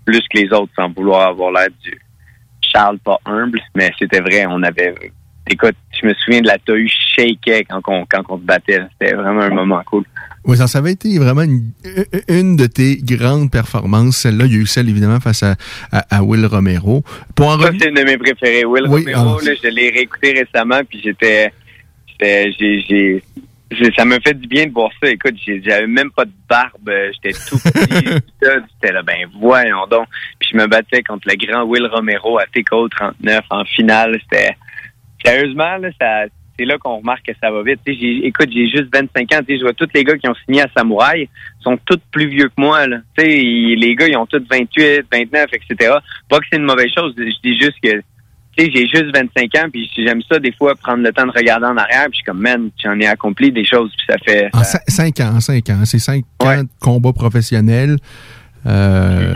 plus 0.05 0.21
que 0.29 0.39
les 0.39 0.53
autres, 0.53 0.71
sans 0.75 0.89
vouloir 0.89 1.27
avoir 1.27 1.51
l'air 1.51 1.67
du 1.83 1.99
Charles 2.61 2.99
pas 2.99 3.19
humble, 3.25 3.59
mais 3.75 3.91
c'était 3.99 4.21
vrai. 4.21 4.45
On 4.47 4.63
avait, 4.63 4.95
écoute, 5.49 5.75
je 5.99 6.07
me 6.07 6.13
souviens 6.13 6.41
de 6.41 6.47
la 6.47 6.57
tohu 6.57 6.89
shakeait 7.15 7.65
quand 7.65 7.81
on 7.87 8.05
quand 8.05 8.23
on 8.29 8.37
se 8.37 8.43
battait. 8.43 8.81
C'était 8.93 9.15
vraiment 9.15 9.41
un 9.41 9.49
moment 9.49 9.81
cool. 9.85 10.03
Oui, 10.45 10.55
ça, 10.55 10.67
ça 10.67 10.79
avait 10.79 10.93
été 10.93 11.17
vraiment 11.19 11.41
une, 11.41 11.73
une 12.29 12.55
de 12.55 12.67
tes 12.67 12.97
grandes 12.97 13.51
performances. 13.51 14.17
Celle-là, 14.17 14.45
il 14.45 14.53
y 14.53 14.55
a 14.55 14.59
eu 14.59 14.65
celle 14.65 14.87
évidemment 14.87 15.19
face 15.19 15.43
à, 15.43 15.55
à, 15.91 16.17
à 16.17 16.23
Will 16.23 16.45
Romero. 16.45 17.03
Pour 17.35 17.47
en 17.47 17.59
Ça, 17.59 17.71
c'est 17.77 17.89
une 17.89 17.95
de 17.95 18.03
mes 18.03 18.17
préférés. 18.17 18.63
Will 18.63 18.85
Oui, 18.87 19.13
Romero, 19.13 19.39
ah. 19.41 19.45
là, 19.45 19.51
je 19.61 19.67
l'ai 19.67 19.89
réécouté 19.89 20.45
récemment, 20.45 20.79
puis 20.87 21.01
j'étais, 21.03 21.51
j'ai, 22.21 23.21
ça 23.97 24.05
me 24.05 24.19
fait 24.19 24.33
du 24.33 24.47
bien 24.47 24.67
de 24.67 24.71
voir 24.71 24.89
ça. 25.01 25.09
Écoute, 25.09 25.35
j'avais 25.45 25.87
même 25.87 26.11
pas 26.11 26.25
de 26.25 26.31
barbe, 26.47 26.87
euh, 26.87 27.11
j'étais 27.13 27.37
tout 27.49 27.57
petit, 27.57 28.05
j'étais 28.41 28.93
là, 28.93 29.03
ben 29.03 29.27
voyons 29.39 29.85
donc. 29.87 30.07
Puis 30.39 30.49
je 30.53 30.57
me 30.57 30.67
battais 30.67 31.03
contre 31.03 31.27
le 31.27 31.35
grand 31.35 31.63
Will 31.63 31.85
Romero 31.87 32.39
à 32.39 32.45
TKO 32.45 32.87
39 32.89 33.43
en 33.49 33.65
finale. 33.65 34.19
C'était, 34.23 34.55
sérieusement, 35.23 35.77
là, 35.77 35.89
ça, 35.99 36.25
c'est 36.57 36.65
là 36.65 36.77
qu'on 36.79 36.97
remarque 36.97 37.25
que 37.25 37.33
ça 37.41 37.51
va 37.51 37.61
vite. 37.63 37.79
Tu 37.85 37.93
sais, 37.93 37.99
j'ai- 37.99 38.25
écoute, 38.27 38.49
j'ai 38.51 38.67
juste 38.67 38.87
25 38.93 39.31
ans. 39.33 39.39
Je 39.47 39.61
vois 39.61 39.73
tous 39.73 39.89
les 39.93 40.03
gars 40.03 40.17
qui 40.17 40.27
ont 40.27 40.35
signé 40.45 40.61
à 40.61 40.67
Samouraï 40.75 41.29
sont 41.61 41.77
tous 41.85 41.99
plus 42.11 42.27
vieux 42.29 42.47
que 42.47 42.53
moi. 42.61 42.87
Là. 42.87 42.97
Tu 43.17 43.23
sais, 43.25 43.37
ils- 43.39 43.75
les 43.79 43.95
gars, 43.95 44.07
ils 44.07 44.17
ont 44.17 44.25
tous 44.25 44.41
28, 44.49 45.05
29, 45.11 45.45
etc. 45.53 45.93
Pas 46.29 46.39
que 46.39 46.45
c'est 46.51 46.57
une 46.57 46.65
mauvaise 46.65 46.91
chose. 46.95 47.13
Je 47.17 47.23
dis 47.43 47.57
juste 47.59 47.75
que 47.83 48.01
tu 48.57 48.65
sais, 48.65 48.71
j'ai 48.73 48.87
juste 48.87 49.15
25 49.15 49.53
ans, 49.55 49.69
puis 49.71 49.87
j'aime 49.95 50.19
ça 50.23 50.39
des 50.39 50.51
fois 50.51 50.73
prendre 50.73 51.03
le 51.03 51.13
temps 51.13 51.27
de 51.27 51.31
regarder 51.31 51.67
en 51.67 51.77
arrière, 51.77 52.05
puis 52.05 52.13
je 52.13 52.15
suis 52.15 52.23
comme, 52.23 52.39
man, 52.41 52.71
j'en 52.83 52.99
ai 52.99 53.05
accompli 53.05 53.51
des 53.51 53.63
choses, 53.63 53.91
puis 53.95 54.07
ça 54.09 54.15
fait... 54.25 54.49
En 54.51 54.63
ça- 54.63 54.79
cin- 54.87 54.91
cinq 55.13 55.19
ans, 55.19 55.35
en 55.35 55.39
cinq 55.41 55.69
ans. 55.69 55.85
C'est 55.85 55.99
cinq 55.99 56.23
ans 56.39 56.63
de 56.63 56.67
combat 56.79 57.13
professionnel. 57.13 57.97
Euh, 58.65 59.35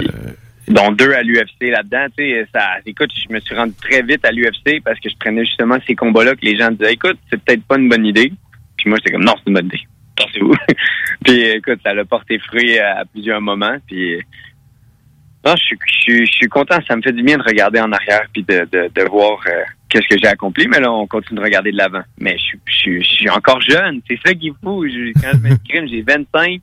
dont 0.72 0.92
deux 0.92 1.12
à 1.14 1.22
l'UFC 1.24 1.70
là-dedans. 1.70 2.06
Tu 2.18 2.24
sais, 2.24 2.48
ça, 2.54 2.76
écoute, 2.86 3.12
je 3.16 3.34
me 3.34 3.40
suis 3.40 3.56
rendu 3.56 3.74
très 3.82 4.02
vite 4.02 4.24
à 4.26 4.32
l'UFC 4.32 4.82
parce 4.84 5.00
que 5.00 5.10
je 5.10 5.16
prenais 5.20 5.46
justement 5.46 5.78
ces 5.86 5.96
combats-là 5.96 6.36
que 6.36 6.46
les 6.46 6.58
gens 6.58 6.72
disaient, 6.72 6.94
écoute, 6.94 7.18
c'est 7.30 7.42
peut-être 7.44 7.64
pas 7.64 7.78
une 7.78 7.90
bonne 7.90 8.06
idée. 8.06 8.32
Puis 8.78 8.90
moi, 8.90 8.98
j'étais 9.00 9.12
comme, 9.12 9.24
non, 9.26 9.34
c'est 9.38 9.48
une 9.50 9.54
bonne 9.56 9.66
idée. 9.68 9.82
Puis 11.26 11.42
écoute, 11.42 11.80
ça 11.84 11.94
l'a 11.94 12.06
porté 12.06 12.40
fruit 12.40 12.78
à, 12.80 13.04
plusieurs 13.12 13.42
moments. 13.42 13.78
Puis 13.88 14.20
non, 15.46 15.56
je 15.56 15.64
suis, 15.64 15.78
je, 16.08 16.26
je 16.26 16.32
suis 16.32 16.48
content. 16.48 16.78
Ça 16.88 16.96
me 16.96 17.02
fait 17.02 17.12
du 17.14 17.24
bien 17.24 17.38
de 17.38 17.44
regarder 17.44 17.80
en 17.80 17.92
arrière 17.92 18.28
puis 18.32 18.44
de, 18.44 18.68
de, 18.72 18.92
de 18.94 19.10
voir 19.10 19.40
euh, 19.48 19.64
qu'est-ce 19.90 20.08
que 20.08 20.20
j'ai 20.22 20.28
accompli. 20.28 20.68
Mais 20.68 20.80
là, 20.80 20.92
on 20.92 21.08
continue 21.08 21.40
de 21.40 21.44
regarder 21.44 21.72
de 21.72 21.78
l'avant. 21.78 22.04
Mais 22.20 22.38
je, 22.38 22.44
suis- 22.74 23.02
je, 23.02 23.08
suis- 23.08 23.30
encore 23.30 23.62
jeune. 23.62 24.02
C'est 24.08 24.20
ça 24.26 24.34
qui 24.34 24.50
est 24.50 24.54
fou. 24.64 24.86
Quand 25.22 25.32
je 25.34 25.38
m'exprime, 25.40 25.88
j'ai 25.88 26.02
25. 26.04 26.62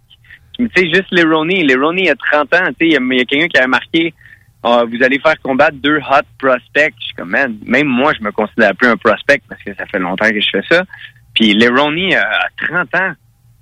Tu 0.58 0.68
sais, 0.76 0.86
juste 0.92 1.08
les 1.12 1.22
Ronnie, 1.22 1.60
il 1.60 2.06
y 2.06 2.10
a 2.10 2.14
30 2.16 2.54
ans. 2.54 2.66
Tu 2.66 2.72
sais, 2.72 2.74
il 2.80 2.92
y 2.92 2.96
a, 2.96 3.00
a 3.00 3.24
quelqu'un 3.24 3.46
qui 3.46 3.58
avait 3.58 3.68
marqué 3.68 4.12
Ah, 4.62 4.82
vous 4.84 5.02
allez 5.02 5.20
faire 5.20 5.40
combattre 5.40 5.76
deux 5.76 5.98
hot 5.98 6.26
prospects. 6.38 6.94
Je 6.98 7.04
suis 7.04 7.14
comme, 7.14 7.30
man, 7.30 7.56
même 7.64 7.86
moi, 7.86 8.12
je 8.18 8.24
me 8.24 8.32
considère 8.32 8.74
plus 8.74 8.88
un 8.88 8.96
prospect 8.96 9.40
parce 9.48 9.62
que 9.62 9.74
ça 9.74 9.86
fait 9.86 10.00
longtemps 10.00 10.28
que 10.30 10.40
je 10.40 10.48
fais 10.50 10.62
ça. 10.68 10.84
Puis 11.34 11.54
les 11.54 11.68
Ronnie, 11.68 12.14
euh, 12.14 12.20
à 12.20 12.48
30 12.66 12.94
ans, 12.96 13.12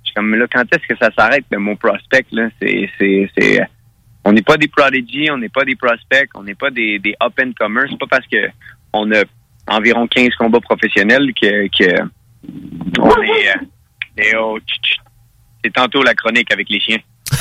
je 0.01 0.07
suis 0.07 0.15
comme, 0.15 0.33
là, 0.33 0.47
quand 0.51 0.63
est-ce 0.73 0.87
que 0.87 0.97
ça 0.99 1.11
s'arrête, 1.15 1.45
le 1.51 1.59
mot 1.59 1.75
prospect, 1.75 2.25
là? 2.31 2.49
C'est, 2.59 2.89
c'est, 2.97 3.61
on 4.25 4.33
n'est 4.33 4.41
pas 4.41 4.57
des 4.57 4.67
prodigy, 4.67 5.29
on 5.31 5.37
n'est 5.37 5.49
pas 5.49 5.63
des 5.63 5.75
prospects, 5.75 6.29
on 6.33 6.43
n'est 6.43 6.55
pas 6.55 6.71
des, 6.71 6.97
des 6.97 7.15
up-and-comers. 7.21 7.87
C'est 7.89 7.99
pas 7.99 8.07
parce 8.09 8.27
que 8.27 8.49
on 8.91 9.11
a 9.11 9.23
environ 9.67 10.07
15 10.07 10.29
combats 10.35 10.59
professionnels 10.59 11.31
que, 11.39 11.67
que 11.67 12.01
on 12.99 13.21
est, 13.21 13.49
euh, 13.49 13.61
et 14.17 14.35
oh, 14.35 14.57
tch, 14.59 14.79
tch. 14.81 14.97
C'est 15.63 15.73
tantôt 15.73 16.03
la 16.03 16.13
chronique 16.13 16.51
avec 16.51 16.69
les 16.69 16.79
chiens. 16.79 16.99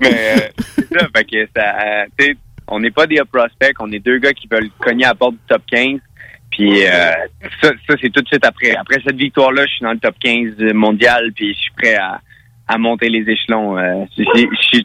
Mais 0.00 0.12
euh, 0.12 0.48
c'est 0.74 0.88
ça, 0.88 1.08
fait 1.14 1.24
que 1.24 1.48
ça, 1.56 1.76
euh, 1.80 2.34
on 2.66 2.80
n'est 2.80 2.90
pas 2.90 3.06
des 3.06 3.20
prospects, 3.30 3.76
on 3.80 3.90
est 3.92 3.98
deux 3.98 4.18
gars 4.18 4.32
qui 4.32 4.48
veulent 4.48 4.70
cogner 4.78 5.04
à 5.04 5.08
la 5.08 5.14
porte 5.14 5.34
du 5.34 5.40
top 5.48 5.62
15. 5.70 6.00
Puis 6.50 6.84
euh, 6.86 7.12
ça, 7.62 7.70
ça 7.88 7.94
c'est 8.00 8.10
tout 8.10 8.20
de 8.20 8.26
suite 8.26 8.44
après. 8.44 8.74
Après 8.76 9.00
cette 9.04 9.16
victoire-là, 9.16 9.64
je 9.66 9.72
suis 9.72 9.82
dans 9.82 9.92
le 9.92 9.98
top 9.98 10.16
15 10.20 10.72
mondial, 10.74 11.32
puis 11.34 11.54
je 11.54 11.58
suis 11.58 11.72
prêt 11.76 11.94
à, 11.94 12.20
à 12.68 12.78
monter 12.78 13.08
les 13.08 13.20
échelons. 13.30 13.76
Euh, 13.78 14.04
je, 14.16 14.24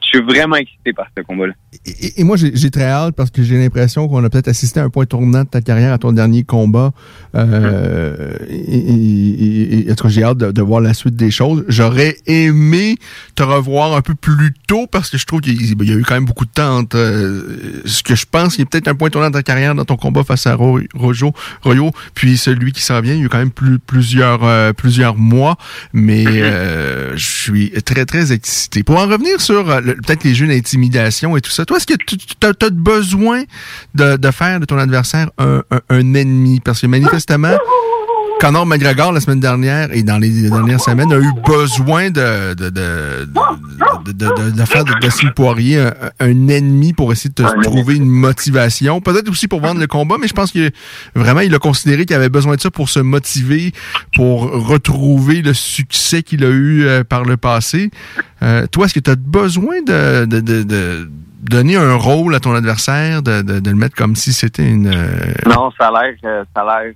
suis 0.01 0.21
vraiment 0.21 0.55
excité 0.55 0.93
par 0.93 1.07
ce 1.17 1.21
combat-là. 1.23 1.53
et, 1.86 2.21
et 2.21 2.23
moi, 2.23 2.38
j'ai 2.38 2.71
très 2.71 2.86
hâte 2.86 3.15
parce 3.15 3.29
que 3.29 3.43
j'ai 3.43 3.57
l'impression 3.57 4.07
qu'on 4.07 4.23
a 4.23 4.29
peut-être 4.29 4.47
assisté 4.47 4.79
à 4.79 4.84
un 4.84 4.89
point 4.89 5.05
tournant 5.05 5.43
de 5.43 5.49
ta 5.49 5.61
carrière 5.61 5.91
à 5.93 5.97
ton 5.97 6.11
dernier 6.13 6.43
combat. 6.43 6.91
Euh, 7.36 8.29
et, 8.49 8.55
et- 8.55 9.88
et- 9.88 9.91
en 9.91 9.95
tout 9.95 10.03
cas, 10.03 10.09
j'ai 10.09 10.23
hâte 10.23 10.38
de, 10.38 10.51
de 10.51 10.61
voir 10.61 10.81
la 10.81 10.93
suite 10.93 11.15
des 11.15 11.31
choses. 11.31 11.65
J'aurais 11.67 12.15
aimé 12.25 12.95
te 13.36 13.43
revoir 13.43 13.95
un 13.95 14.01
peu 14.01 14.15
plus 14.15 14.53
tôt 14.67 14.88
parce 14.89 15.09
que 15.09 15.17
je 15.17 15.25
trouve 15.25 15.41
qu'il 15.41 15.53
y 15.88 15.91
a 15.91 15.95
eu 15.95 16.03
quand 16.03 16.13
même 16.15 16.25
beaucoup 16.25 16.45
de 16.45 16.51
temps 16.51 16.77
entre 16.77 16.97
euh, 16.97 17.81
ce 17.86 18.03
que 18.03 18.15
je 18.15 18.25
pense 18.29 18.55
qui 18.55 18.61
est 18.61 18.65
peut-être 18.65 18.88
un 18.88 18.95
point 18.95 19.09
tournant 19.09 19.29
de 19.29 19.34
ta 19.34 19.43
carrière 19.43 19.75
dans 19.75 19.86
ton 19.86 19.95
combat 19.97 20.23
face 20.23 20.47
à 20.47 20.55
Ro- 20.55 20.79
Rojo, 20.93 21.34
Royo, 21.63 21.91
puis 22.15 22.38
celui 22.38 22.71
qui 22.71 22.81
s'en 22.81 23.01
vient. 23.01 23.13
Il 23.13 23.19
y 23.19 23.21
a 23.23 23.25
eu 23.25 23.29
quand 23.29 23.38
même 23.39 23.51
plus, 23.51 23.79
plusieurs, 23.79 24.43
euh, 24.43 24.73
plusieurs 24.73 25.15
mois, 25.17 25.57
mais 25.91 26.23
euh, 26.27 27.15
je 27.15 27.25
suis 27.25 27.71
très, 27.82 28.05
très 28.05 28.32
excité. 28.32 28.84
Pour 28.84 28.97
en 28.97 29.07
revenir 29.07 29.39
sur 29.41 29.69
euh, 29.69 29.82
le- 29.82 29.95
peut-être 29.95 30.24
les 30.24 30.34
jeux 30.34 30.47
d'intimidation 30.47 31.36
et 31.38 31.41
tout 31.41 31.49
ça, 31.51 31.65
toi, 31.65 31.78
est-ce 31.78 31.88
que 31.88 31.93
tu 31.95 32.17
as, 32.43 32.69
besoin 32.69 33.43
de, 33.95 34.17
de 34.17 34.32
faire 34.32 34.59
de 34.59 34.65
ton 34.65 34.78
adversaire 34.78 35.30
un, 35.38 35.63
un- 35.71 35.82
un 35.89 36.13
ennemi? 36.13 36.59
Parce 36.59 36.82
que 36.82 36.88
manifestement, 36.88 37.57
Conor 38.44 38.66
McGregor, 38.66 39.14
la 39.14 39.22
semaine 39.22 39.39
dernière 39.39 39.88
et 39.94 40.04
dans 40.04 40.18
les 40.18 40.50
dernières 40.50 40.82
semaines, 40.82 41.14
a 41.14 41.18
eu 41.18 41.32
besoin 41.48 42.10
de, 42.10 42.54
de, 42.54 42.70
de, 42.70 43.26
de, 44.06 44.12
de, 44.12 44.36
de- 44.36 44.52
de 44.52 44.66
faire 44.66 44.84
de 44.84 44.91
Dustin 45.00 45.30
Poirier 45.34 45.80
un, 45.80 45.94
un 46.20 46.48
ennemi 46.50 46.91
pour 46.91 47.14
essayer 47.14 47.30
de 47.30 47.36
te 47.41 47.62
trouver 47.64 47.96
une 47.96 48.10
motivation. 48.10 49.00
Peut-être 49.00 49.30
aussi 49.30 49.48
pour 49.48 49.62
vendre 49.62 49.80
le 49.80 49.88
combat, 49.88 50.18
mais 50.20 50.28
je 50.28 50.34
pense 50.34 50.52
que 50.52 50.72
vraiment, 51.16 51.39
il 51.39 51.56
a 51.56 51.60
considéré 51.60 52.06
qu'il 52.06 52.18
avait 52.18 52.28
besoin 52.28 52.56
de 52.56 52.60
ça 52.60 52.70
pour 52.70 52.89
se 52.89 53.00
motiver, 53.00 53.72
pour 54.14 54.41
retrouver 54.68 55.41
le 55.41 55.54
succès 55.54 56.22
qu'il 56.22 56.44
a 56.44 56.50
eu 56.50 56.84
euh, 56.84 57.06
par 57.06 57.24
le 57.24 57.38
passé. 57.38 57.91
Euh, 58.41 58.68
toi, 58.68 58.88
est-ce 58.88 58.94
que 58.94 59.00
tu 59.00 59.10
as 59.10 59.16
besoin 59.16 59.82
de, 59.88 60.26
de, 60.26 60.41
de, 60.41 60.64
de 60.64 61.10
donner 61.44 61.78
un 61.78 61.94
rôle 61.96 62.36
à 62.36 62.41
ton 62.41 62.54
adversaire, 62.54 63.22
de, 63.24 63.41
de, 63.41 63.62
de 63.62 63.70
le 63.70 63.78
mettre 63.78 63.96
comme 63.96 64.18
si 64.18 64.34
c'était 64.34 64.68
une... 64.70 64.88
euh, 64.94 65.34
Non, 65.46 65.72
ça 65.80 65.88
a 65.88 66.04
l'air, 66.04 66.16
ça 66.54 66.62
a 66.62 66.84
l'air 66.84 66.94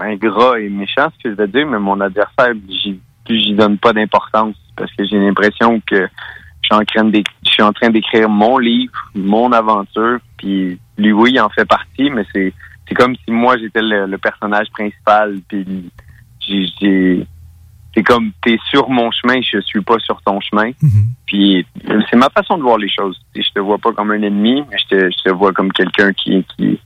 euh, 0.00 0.04
ingrat 0.04 0.60
et 0.60 0.68
méchant 0.68 1.08
ce 1.16 1.22
que 1.22 1.30
je 1.30 1.34
vais 1.36 1.48
dire, 1.48 1.66
mais 1.66 1.78
mon 1.78 2.00
adversaire, 2.00 2.52
j'y, 2.68 2.98
j'y 3.28 3.54
donne 3.54 3.78
pas 3.78 3.92
d'importance 3.92 4.56
parce 4.76 4.92
que 4.92 5.04
j'ai 5.04 5.18
l'impression 5.18 5.80
que 5.86 5.96
je 6.62 6.66
suis 6.66 6.74
en 6.74 6.84
train 6.84 7.04
d'é- 7.04 7.24
je 7.44 7.50
suis 7.50 7.62
en 7.62 7.72
train 7.72 7.90
d'écrire 7.90 8.28
mon 8.28 8.58
livre, 8.58 8.92
mon 9.14 9.52
aventure, 9.52 10.18
puis 10.36 10.78
lui, 10.98 11.12
oui, 11.12 11.30
il 11.34 11.40
en 11.40 11.48
fait 11.48 11.64
partie, 11.64 12.10
mais 12.10 12.24
c'est, 12.32 12.52
c'est 12.88 12.94
comme 12.94 13.14
si 13.16 13.30
moi 13.30 13.56
j'étais 13.58 13.82
le, 13.82 14.06
le 14.06 14.18
personnage 14.18 14.70
principal, 14.70 15.38
puis 15.48 15.64
j'ai, 16.40 16.66
j'ai- 16.80 17.26
c'est 17.92 18.04
comme 18.04 18.30
t'es 18.42 18.56
sur 18.70 18.88
mon 18.88 19.10
chemin, 19.10 19.40
je 19.42 19.60
suis 19.62 19.80
pas 19.80 19.98
sur 19.98 20.22
ton 20.22 20.40
chemin. 20.40 20.70
Puis 21.26 21.66
euh, 21.88 22.00
c'est 22.08 22.16
ma 22.16 22.28
façon 22.30 22.56
de 22.56 22.62
voir 22.62 22.78
les 22.78 22.88
choses. 22.88 23.20
Je 23.34 23.42
te 23.52 23.58
vois 23.58 23.78
pas 23.78 23.92
comme 23.92 24.12
un 24.12 24.22
ennemi, 24.22 24.62
mais 24.70 24.78
je 24.78 24.84
te, 24.96 25.10
je 25.10 25.22
te 25.24 25.30
vois 25.30 25.52
comme 25.52 25.72
quelqu'un 25.72 26.12
qui, 26.12 26.44
qui, 26.56 26.78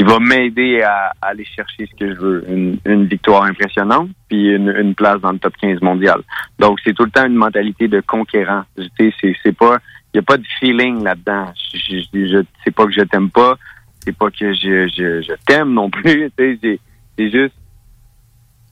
qui 0.00 0.06
va 0.06 0.18
m'aider 0.18 0.80
à, 0.82 1.12
à 1.20 1.28
aller 1.28 1.44
chercher 1.44 1.86
ce 1.86 1.94
que 1.98 2.14
je 2.14 2.18
veux. 2.18 2.44
Une, 2.48 2.78
une 2.86 3.04
victoire 3.06 3.42
impressionnante, 3.44 4.08
puis 4.28 4.48
une, 4.54 4.70
une 4.74 4.94
place 4.94 5.20
dans 5.20 5.32
le 5.32 5.38
top 5.38 5.54
15 5.60 5.82
mondial. 5.82 6.20
Donc 6.58 6.78
c'est 6.82 6.94
tout 6.94 7.04
le 7.04 7.10
temps 7.10 7.26
une 7.26 7.34
mentalité 7.34 7.86
de 7.86 8.00
conquérant. 8.00 8.62
Tu 8.78 8.84
sais, 8.98 9.12
c'est, 9.20 9.36
c'est 9.42 9.54
pas, 9.56 9.78
il 10.14 10.16
y 10.16 10.20
a 10.20 10.22
pas 10.22 10.38
de 10.38 10.44
feeling 10.58 11.04
là-dedans. 11.04 11.52
Je, 11.74 11.98
je, 12.14 12.26
je- 12.26 12.44
c'est 12.64 12.74
pas 12.74 12.86
que 12.86 12.92
je 12.92 13.02
t'aime 13.02 13.28
pas, 13.30 13.58
c'est 14.02 14.16
pas 14.16 14.30
que 14.30 14.54
je, 14.54 14.88
je, 14.88 15.20
je 15.22 15.32
t'aime 15.46 15.74
non 15.74 15.90
plus. 15.90 16.30
Tu 16.38 16.58
sais, 16.62 16.78
c'est, 17.18 17.30
juste 17.30 17.54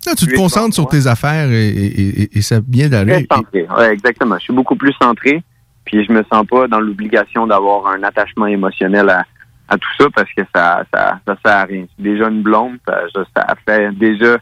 Là, 0.07 0.14
tu 0.14 0.26
te 0.29 0.35
concentres 0.37 0.74
sur 0.74 0.89
tes 0.89 1.07
affaires 1.09 1.51
et, 1.51 1.68
et, 1.68 2.22
et- 2.22 2.39
et 2.39 2.41
ça 2.41 2.61
vient 2.66 2.89
d'aller. 2.89 3.26
Centré. 3.31 3.66
Ouais, 3.76 3.93
exactement. 3.93 4.37
Je 4.39 4.45
suis 4.45 4.55
beaucoup 4.55 4.76
plus 4.76 4.95
centré, 5.03 5.43
puis 5.85 6.05
je 6.07 6.12
me 6.12 6.24
sens 6.33 6.47
pas 6.47 6.68
dans 6.68 6.81
l'obligation 6.81 7.47
d'avoir 7.47 7.89
un 7.89 8.03
attachement 8.03 8.47
émotionnel 8.47 9.11
à, 9.11 9.26
à 9.69 9.77
tout 9.77 9.89
ça 9.99 10.07
parce 10.14 10.31
que 10.37 10.43
ça, 10.55 10.85
ça, 10.93 11.21
ça 11.27 11.37
sert 11.45 11.55
à 11.57 11.64
rien. 11.64 11.85
Déjà 11.99 12.29
une 12.29 12.43
blonde, 12.43 12.79
ça, 12.87 13.01
ça- 13.37 13.55
fait 13.66 13.91
déjà 13.99 14.39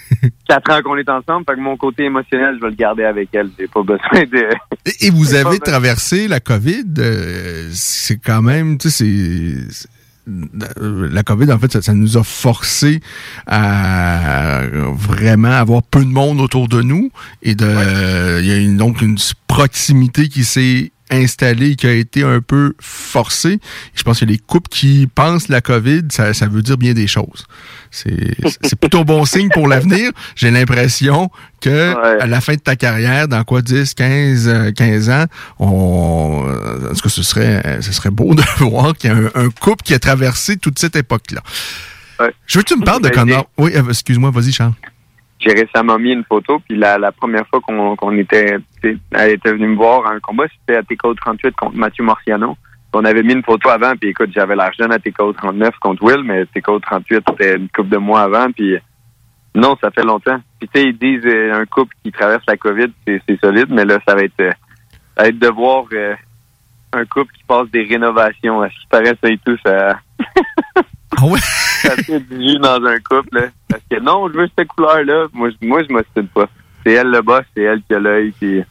quatre 0.48 0.70
ans 0.72 0.80
qu'on 0.82 0.96
est 0.96 1.08
ensemble, 1.08 1.44
fait 1.48 1.54
que 1.56 1.60
mon 1.60 1.76
côté 1.76 2.04
émotionnel, 2.04 2.56
je 2.56 2.60
vais 2.64 2.70
le 2.70 2.76
garder 2.76 3.04
avec 3.04 3.28
elle. 3.32 3.50
J'ai 3.58 3.66
pas 3.68 3.82
besoin 3.82 4.24
de. 4.30 4.48
Et, 4.86 5.06
et 5.06 5.10
vous 5.10 5.34
avez 5.40 5.58
traversé 5.58 6.28
la 6.28 6.40
COVID. 6.40 6.84
euh, 6.98 7.68
c'est 7.72 8.18
quand 8.18 8.42
même, 8.42 8.78
tu 8.78 8.90
sais, 8.90 9.54
c'est-. 9.70 9.88
La 10.80 11.22
COVID, 11.22 11.50
en 11.52 11.58
fait, 11.58 11.72
ça, 11.72 11.80
ça 11.80 11.94
nous 11.94 12.18
a 12.18 12.22
forcé 12.22 13.00
à 13.46 14.60
vraiment 14.92 15.52
avoir 15.52 15.82
peu 15.82 16.00
de 16.04 16.10
monde 16.10 16.40
autour 16.42 16.68
de 16.68 16.82
nous 16.82 17.10
et 17.42 17.54
de, 17.54 18.40
il 18.40 18.46
y 18.46 18.52
a 18.52 18.56
une, 18.58 18.76
donc 18.76 19.00
une 19.00 19.16
proximité 19.46 20.28
qui 20.28 20.44
s'est 20.44 20.92
installée, 21.10 21.76
qui 21.76 21.86
a 21.86 21.92
été 21.92 22.22
un 22.22 22.40
peu 22.40 22.74
forcée. 22.80 23.60
Je 23.94 24.02
pense 24.02 24.20
que 24.20 24.24
les 24.24 24.38
couples 24.38 24.68
qui 24.68 25.08
pensent 25.12 25.48
la 25.48 25.60
COVID, 25.60 26.02
ça, 26.10 26.34
ça 26.34 26.46
veut 26.46 26.62
dire 26.62 26.76
bien 26.76 26.94
des 26.94 27.06
choses. 27.06 27.46
C'est 27.90 28.36
c'est 28.62 28.78
plutôt 28.78 29.04
bon 29.04 29.24
signe 29.26 29.48
pour 29.48 29.68
l'avenir. 29.68 30.10
J'ai 30.36 30.50
l'impression 30.50 31.30
que 31.60 31.94
à 32.20 32.26
la 32.26 32.40
fin 32.40 32.54
de 32.54 32.60
ta 32.60 32.76
carrière, 32.76 33.28
dans 33.28 33.42
quoi 33.44 33.62
10, 33.62 33.94
15, 33.94 34.48
euh, 34.48 34.72
15 34.72 35.10
ans, 35.10 35.24
on, 35.58 36.44
tout 36.94 37.00
cas, 37.02 37.08
ce 37.08 37.22
serait, 37.22 37.62
euh, 37.64 37.80
ce 37.80 37.92
serait 37.92 38.10
beau 38.10 38.34
de 38.36 38.42
voir 38.58 38.94
qu'il 38.96 39.10
y 39.10 39.12
a 39.12 39.16
un, 39.16 39.46
un 39.46 39.50
couple 39.50 39.82
qui 39.82 39.94
a 39.94 39.98
traversé 39.98 40.56
toute 40.56 40.78
cette 40.78 40.96
époque-là. 40.96 41.42
Je 42.46 42.58
veux 42.58 42.64
que 42.64 42.68
tu 42.68 42.78
me 42.78 42.84
parles 42.84 43.02
de 43.02 43.08
Ben, 43.08 43.14
Connor? 43.14 43.50
Oui, 43.56 43.72
euh, 43.74 43.88
excuse-moi, 43.88 44.30
vas-y, 44.30 44.52
Charles. 44.52 44.74
J'ai 45.38 45.52
récemment 45.52 45.98
mis 45.98 46.12
une 46.12 46.24
photo, 46.24 46.58
puis 46.58 46.76
la, 46.76 46.98
la 46.98 47.12
première 47.12 47.46
fois 47.46 47.60
qu'on 47.60 48.18
était, 48.18 48.56
elle 48.82 49.30
était 49.30 49.52
venue 49.52 49.68
me 49.68 49.76
voir 49.76 50.06
un 50.06 50.18
combat, 50.18 50.46
c'était 50.48 50.78
à 50.78 50.82
TKO 50.82 51.14
38 51.14 51.54
contre 51.54 51.76
Mathieu 51.76 52.04
Marciano. 52.04 52.56
On 52.92 53.04
avait 53.04 53.22
mis 53.22 53.34
une 53.34 53.44
photo 53.44 53.68
avant, 53.68 53.94
puis 53.96 54.10
écoute, 54.10 54.30
j'avais 54.34 54.56
l'air 54.56 54.72
jeune 54.78 54.92
à 54.92 54.98
TKO 54.98 55.32
39 55.32 55.78
contre 55.78 56.02
Will, 56.02 56.24
mais 56.24 56.46
TKO 56.46 56.80
38, 56.80 57.22
c'était 57.28 57.56
une 57.56 57.68
couple 57.68 57.90
de 57.90 57.98
mois 57.98 58.22
avant, 58.22 58.50
puis 58.50 58.76
non, 59.54 59.76
ça 59.80 59.90
fait 59.90 60.04
longtemps. 60.04 60.40
Puis 60.58 60.68
tu 60.72 60.80
sais, 60.80 60.86
ils 60.88 60.98
disent 60.98 61.26
euh, 61.26 61.52
un 61.52 61.66
couple 61.66 61.94
qui 62.02 62.10
traverse 62.10 62.44
la 62.46 62.56
COVID, 62.56 62.92
c'est 63.06 63.22
c'est 63.28 63.40
solide, 63.40 63.70
mais 63.70 63.84
là, 63.84 63.98
ça 64.06 64.14
va 64.14 64.22
être, 64.22 64.40
euh, 64.40 64.50
ça 65.16 65.22
va 65.22 65.28
être 65.28 65.38
de 65.38 65.48
voir 65.48 65.84
euh, 65.92 66.14
un 66.92 67.04
couple 67.04 67.32
qui 67.34 67.44
passe 67.44 67.68
des 67.70 67.84
rénovations. 67.84 68.62
À 68.62 68.68
ce 68.70 68.74
qui 68.74 68.86
paraît, 68.88 69.16
ça 69.22 69.30
et 69.30 69.38
tout, 69.38 69.56
ça... 69.64 70.00
Ah 71.16 71.26
ouais? 71.26 71.38
ça 71.82 71.96
fait 71.96 72.20
du 72.20 72.36
jus 72.36 72.58
dans 72.58 72.82
un 72.84 72.98
couple. 72.98 73.50
Parce 73.68 73.82
que 73.90 74.00
non, 74.00 74.28
je 74.32 74.38
veux 74.38 74.48
cette 74.58 74.68
couleur-là. 74.68 75.26
Moi, 75.32 75.50
je- 75.50 75.66
moi, 75.66 75.82
je 75.88 75.92
m'ostine 75.92 76.28
pas. 76.28 76.48
C'est 76.84 76.92
elle 76.92 77.10
le 77.10 77.22
boss, 77.22 77.42
c'est 77.56 77.62
elle 77.64 77.82
qui 77.82 77.94
a 77.94 77.98
l'œil. 77.98 78.32
puis- 78.38 78.62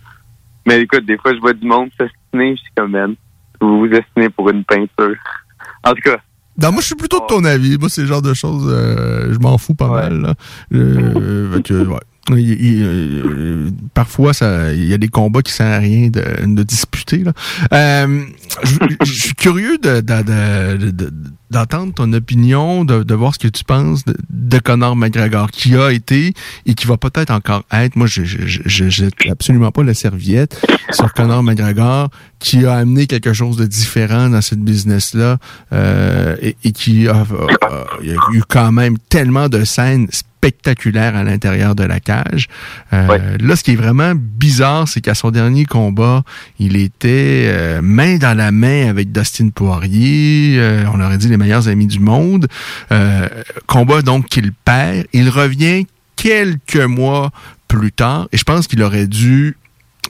Mais 0.67 0.81
écoute, 0.81 1.05
des 1.05 1.17
fois, 1.17 1.33
je 1.33 1.39
vois 1.39 1.53
du 1.53 1.65
monde 1.65 1.89
s'ostiner, 1.97 2.55
je 2.55 2.61
suis 2.61 2.71
comme, 2.75 2.91
man, 2.91 3.15
vous 3.61 3.79
vous 3.79 3.85
ostinez 3.93 4.29
pour 4.29 4.49
une 4.49 4.63
peinture. 4.63 5.15
En 5.83 5.91
tout 5.93 6.01
cas. 6.03 6.17
Non, 6.61 6.71
moi, 6.71 6.81
je 6.81 6.87
suis 6.87 6.95
plutôt 6.95 7.19
de 7.19 7.25
ton 7.27 7.43
avis. 7.45 7.77
Moi, 7.77 7.87
c'est 7.89 8.01
le 8.01 8.07
genre 8.07 8.21
de 8.21 8.33
choses, 8.33 8.67
euh, 8.67 9.31
je 9.33 9.39
m'en 9.39 9.57
fous 9.57 9.75
pas 9.75 9.89
mal. 9.89 10.21
Là. 10.21 10.33
Euh, 10.73 11.51
fait 11.55 11.61
que, 11.63 11.73
ouais. 11.85 11.99
Il- 12.31 12.61
il- 12.61 13.73
parfois, 13.93 14.33
ça, 14.33 14.73
il 14.73 14.83
y 14.85 14.93
a 14.93 14.97
des 14.97 15.07
combats 15.07 15.41
qui 15.41 15.53
servent 15.53 15.71
à 15.73 15.77
rien 15.77 16.09
de, 16.09 16.21
de 16.45 16.63
disputer. 16.63 17.19
là. 17.19 17.31
Euh, 17.73 18.23
je 18.63 18.79
je 19.05 19.11
suis 19.13 19.33
curieux 19.35 19.77
de- 19.77 20.01
de- 20.01 21.09
d'entendre 21.49 21.93
ton 21.93 22.11
opinion, 22.13 22.83
de, 22.85 23.03
de 23.03 23.13
voir 23.15 23.33
ce 23.33 23.39
que 23.39 23.47
tu 23.47 23.63
penses 23.63 24.03
de, 24.05 24.15
de 24.29 24.59
Conor 24.59 24.95
McGregor, 24.95 25.49
qui 25.51 25.75
a 25.75 25.91
été 25.91 26.33
et 26.65 26.73
qui 26.73 26.87
va 26.87 26.97
peut-être 26.97 27.31
encore 27.31 27.63
être. 27.71 27.95
Moi, 27.95 28.07
je 28.07 28.23
je, 28.25 28.37
je, 28.45 28.61
je 28.65 28.89
jette 28.89 29.13
absolument 29.29 29.71
pas 29.71 29.83
la 29.83 29.93
serviette 29.93 30.59
sur 30.91 31.13
Conor 31.13 31.43
McGregor, 31.43 32.09
qui 32.39 32.65
a 32.65 32.73
amené 32.75 33.07
quelque 33.07 33.33
chose 33.33 33.57
de 33.57 33.65
différent 33.65 34.29
dans 34.29 34.41
cette 34.41 34.59
business-là 34.61 35.37
euh, 35.73 36.35
et, 36.41 36.55
et 36.63 36.71
qui 36.71 37.07
a, 37.07 37.21
a- 37.21 37.85
eu 38.33 38.41
quand 38.47 38.71
même 38.71 38.97
tellement 39.09 39.47
de 39.49 39.63
scènes 39.63 40.07
spectaculaires 40.11 41.15
à 41.15 41.23
l'intérieur 41.23 41.73
de 41.75 41.83
la 41.83 41.99
cage. 41.99 42.47
Euh, 42.93 43.37
Là, 43.39 43.55
ce 43.55 43.63
qui 43.63 43.71
est 43.71 43.75
vraiment 43.75 44.13
bizarre, 44.15 44.87
c'est 44.87 45.01
qu'à 45.01 45.15
son 45.15 45.31
dernier 45.31 45.65
combat, 45.65 46.23
il 46.59 46.75
était 46.75 47.45
euh, 47.47 47.81
main 47.81 48.17
dans 48.17 48.37
la 48.37 48.51
main 48.51 48.87
avec 48.87 49.11
Dustin 49.11 49.49
Poirier. 49.49 50.55
euh, 50.59 50.83
on 50.93 50.99
aurait 51.01 51.17
dit 51.17 51.27
les 51.27 51.36
meilleurs 51.37 51.67
amis 51.67 51.87
du 51.87 51.99
monde. 51.99 52.47
Euh, 52.91 53.27
combat 53.65 54.01
donc 54.01 54.27
qu'il 54.27 54.51
perd. 54.53 55.05
Il 55.13 55.29
revient 55.29 55.85
quelques 56.15 56.75
mois 56.75 57.31
plus 57.67 57.91
tard 57.91 58.27
et 58.31 58.37
je 58.37 58.43
pense 58.43 58.67
qu'il 58.67 58.81
aurait 58.81 59.07
dû 59.07 59.57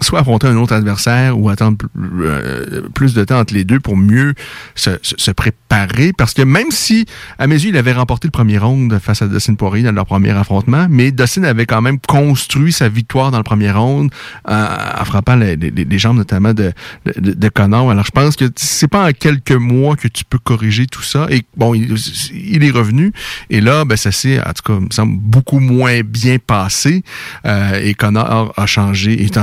soit 0.01 0.19
affronter 0.19 0.47
un 0.47 0.55
autre 0.57 0.73
adversaire 0.73 1.37
ou 1.39 1.49
attendre 1.49 1.77
pl- 1.77 1.89
euh, 2.21 2.81
plus 2.93 3.13
de 3.13 3.23
temps 3.23 3.39
entre 3.39 3.53
les 3.53 3.63
deux 3.63 3.79
pour 3.79 3.97
mieux 3.97 4.33
se, 4.75 4.91
se- 5.01 5.31
préparer. 5.31 6.13
Parce 6.17 6.33
que 6.33 6.41
même 6.41 6.71
si, 6.71 7.05
à 7.39 7.47
mes 7.47 7.55
yeux, 7.55 7.69
il 7.69 7.77
avait 7.77 7.93
remporté 7.93 8.27
le 8.27 8.31
premier 8.31 8.57
round 8.57 8.97
face 8.99 9.21
à 9.21 9.27
Dustin 9.27 9.55
Poirier 9.55 9.83
dans 9.83 9.91
leur 9.91 10.05
premier 10.05 10.31
affrontement, 10.31 10.87
mais 10.89 11.11
Dustin 11.11 11.43
avait 11.43 11.65
quand 11.65 11.81
même 11.81 11.99
construit 11.99 12.71
sa 12.71 12.89
victoire 12.89 13.31
dans 13.31 13.37
le 13.37 13.43
premier 13.43 13.71
round 13.71 14.11
en, 14.47 14.53
en 15.01 15.05
frappant 15.05 15.35
les, 15.35 15.55
les- 15.55 15.71
les 15.71 15.99
jambes 15.99 16.17
notamment 16.17 16.53
de, 16.53 16.71
de, 17.17 17.31
de 17.33 17.49
Conor. 17.49 17.91
Alors 17.91 18.05
je 18.05 18.11
pense 18.11 18.35
que 18.35 18.45
c'est 18.55 18.87
pas 18.87 19.07
en 19.07 19.11
quelques 19.11 19.51
mois 19.51 19.95
que 19.95 20.07
tu 20.07 20.23
peux 20.25 20.39
corriger 20.39 20.85
tout 20.87 21.03
ça. 21.03 21.27
Et 21.29 21.43
bon, 21.55 21.73
il, 21.73 21.95
il 22.33 22.63
est 22.63 22.71
revenu. 22.71 23.11
Et 23.49 23.61
là, 23.61 23.85
ben, 23.85 23.95
ça 23.97 24.11
s'est, 24.11 24.39
en 24.39 24.53
tout 24.53 24.63
cas, 24.73 24.79
me 24.79 24.87
semble 24.91 25.17
beaucoup 25.19 25.59
moins 25.59 26.01
bien 26.01 26.37
passé. 26.39 27.03
Euh, 27.45 27.79
et 27.83 27.93
Connor 27.93 28.53
a 28.57 28.65
changé, 28.65 29.23
est, 29.23 29.37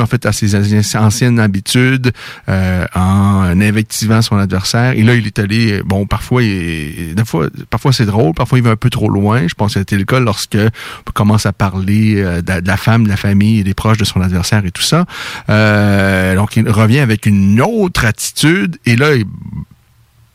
en 0.00 0.06
fait 0.06 0.26
à 0.26 0.32
ses 0.32 0.54
anciennes 0.96 1.40
habitudes 1.40 2.12
euh, 2.48 2.84
en 2.94 3.60
invectivant 3.60 4.22
son 4.22 4.36
adversaire. 4.36 4.92
Et 4.92 5.02
là, 5.02 5.14
il 5.14 5.26
est 5.26 5.38
allé, 5.38 5.82
bon, 5.84 6.06
parfois, 6.06 6.42
des 6.42 7.14
fois, 7.24 7.48
parfois 7.70 7.92
c'est 7.92 8.06
drôle, 8.06 8.34
parfois 8.34 8.58
il 8.58 8.64
va 8.64 8.70
un 8.70 8.76
peu 8.76 8.90
trop 8.90 9.08
loin. 9.08 9.46
Je 9.46 9.54
pense 9.54 9.74
que 9.74 9.80
c'était 9.80 9.96
le 9.96 10.04
cas 10.04 10.20
lorsque 10.20 10.56
on 10.56 11.10
commence 11.12 11.46
à 11.46 11.52
parler 11.52 12.16
euh, 12.16 12.42
de, 12.42 12.66
la 12.66 12.76
femme, 12.76 13.04
de 13.04 13.08
la 13.08 13.16
famille 13.16 13.62
des 13.64 13.74
proches 13.74 13.98
de 13.98 14.04
son 14.04 14.20
adversaire 14.20 14.64
et 14.64 14.70
tout 14.70 14.82
ça. 14.82 15.06
Euh, 15.50 16.34
donc, 16.34 16.56
il 16.56 16.68
revient 16.68 17.00
avec 17.00 17.26
une 17.26 17.60
autre 17.60 18.04
attitude. 18.04 18.76
Et 18.86 18.96
là, 18.96 19.14
il 19.14 19.24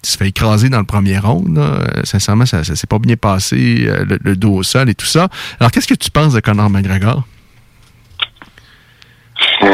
se 0.04 0.18
fait 0.18 0.30
écraser 0.30 0.70
dans 0.70 0.80
le 0.80 0.86
premier 0.86 1.20
round. 1.20 1.60
Sincèrement, 2.04 2.46
ça, 2.46 2.64
ça 2.64 2.76
s'est 2.76 2.88
pas 2.88 3.00
bien 3.00 3.18
passé, 3.18 3.90
le, 4.08 4.18
le 4.22 4.36
dos 4.36 4.56
au 4.56 4.64
sol 4.64 4.90
et 4.90 4.96
tout 4.96 5.06
ça. 5.06 5.28
Alors, 5.60 5.72
qu'est-ce 5.72 5.88
que 5.88 5.94
tu 5.94 6.10
penses 6.10 6.34
de 6.34 6.40
Conor 6.40 6.70
McGregor? 6.70 7.26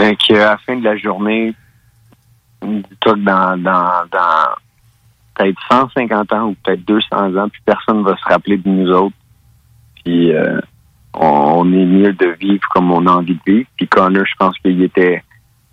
Euh, 0.06 0.16
qu'à 0.16 0.34
la 0.34 0.58
fin 0.58 0.76
de 0.76 0.84
la 0.84 0.98
journée, 0.98 1.54
dis-toi 2.62 3.16
dans, 3.18 3.62
dans, 3.62 4.08
peut-être 5.36 5.60
150 5.70 6.34
ans 6.34 6.50
ou 6.50 6.56
peut-être 6.64 6.86
200 6.86 7.36
ans, 7.36 7.50
puis 7.50 7.62
personne 7.66 8.04
va 8.04 8.16
se 8.16 8.24
rappeler 8.26 8.58
de 8.58 8.70
nous 8.70 8.92
autres. 8.92 9.16
Puis 10.04 10.34
euh, 10.34 10.60
on, 11.14 11.26
on 11.26 11.74
est 11.74 11.86
mieux 11.86 12.14
de 12.14 12.36
vivre 12.40 12.68
comme 12.70 12.92
on 12.92 13.06
a 13.08 13.12
envie 13.12 13.36
de 13.36 13.52
vivre. 13.52 13.70
Puis 13.78 13.88
Connor, 13.88 14.26
je 14.26 14.36
pense 14.38 14.58
qu'il 14.60 14.82
était 14.84 15.24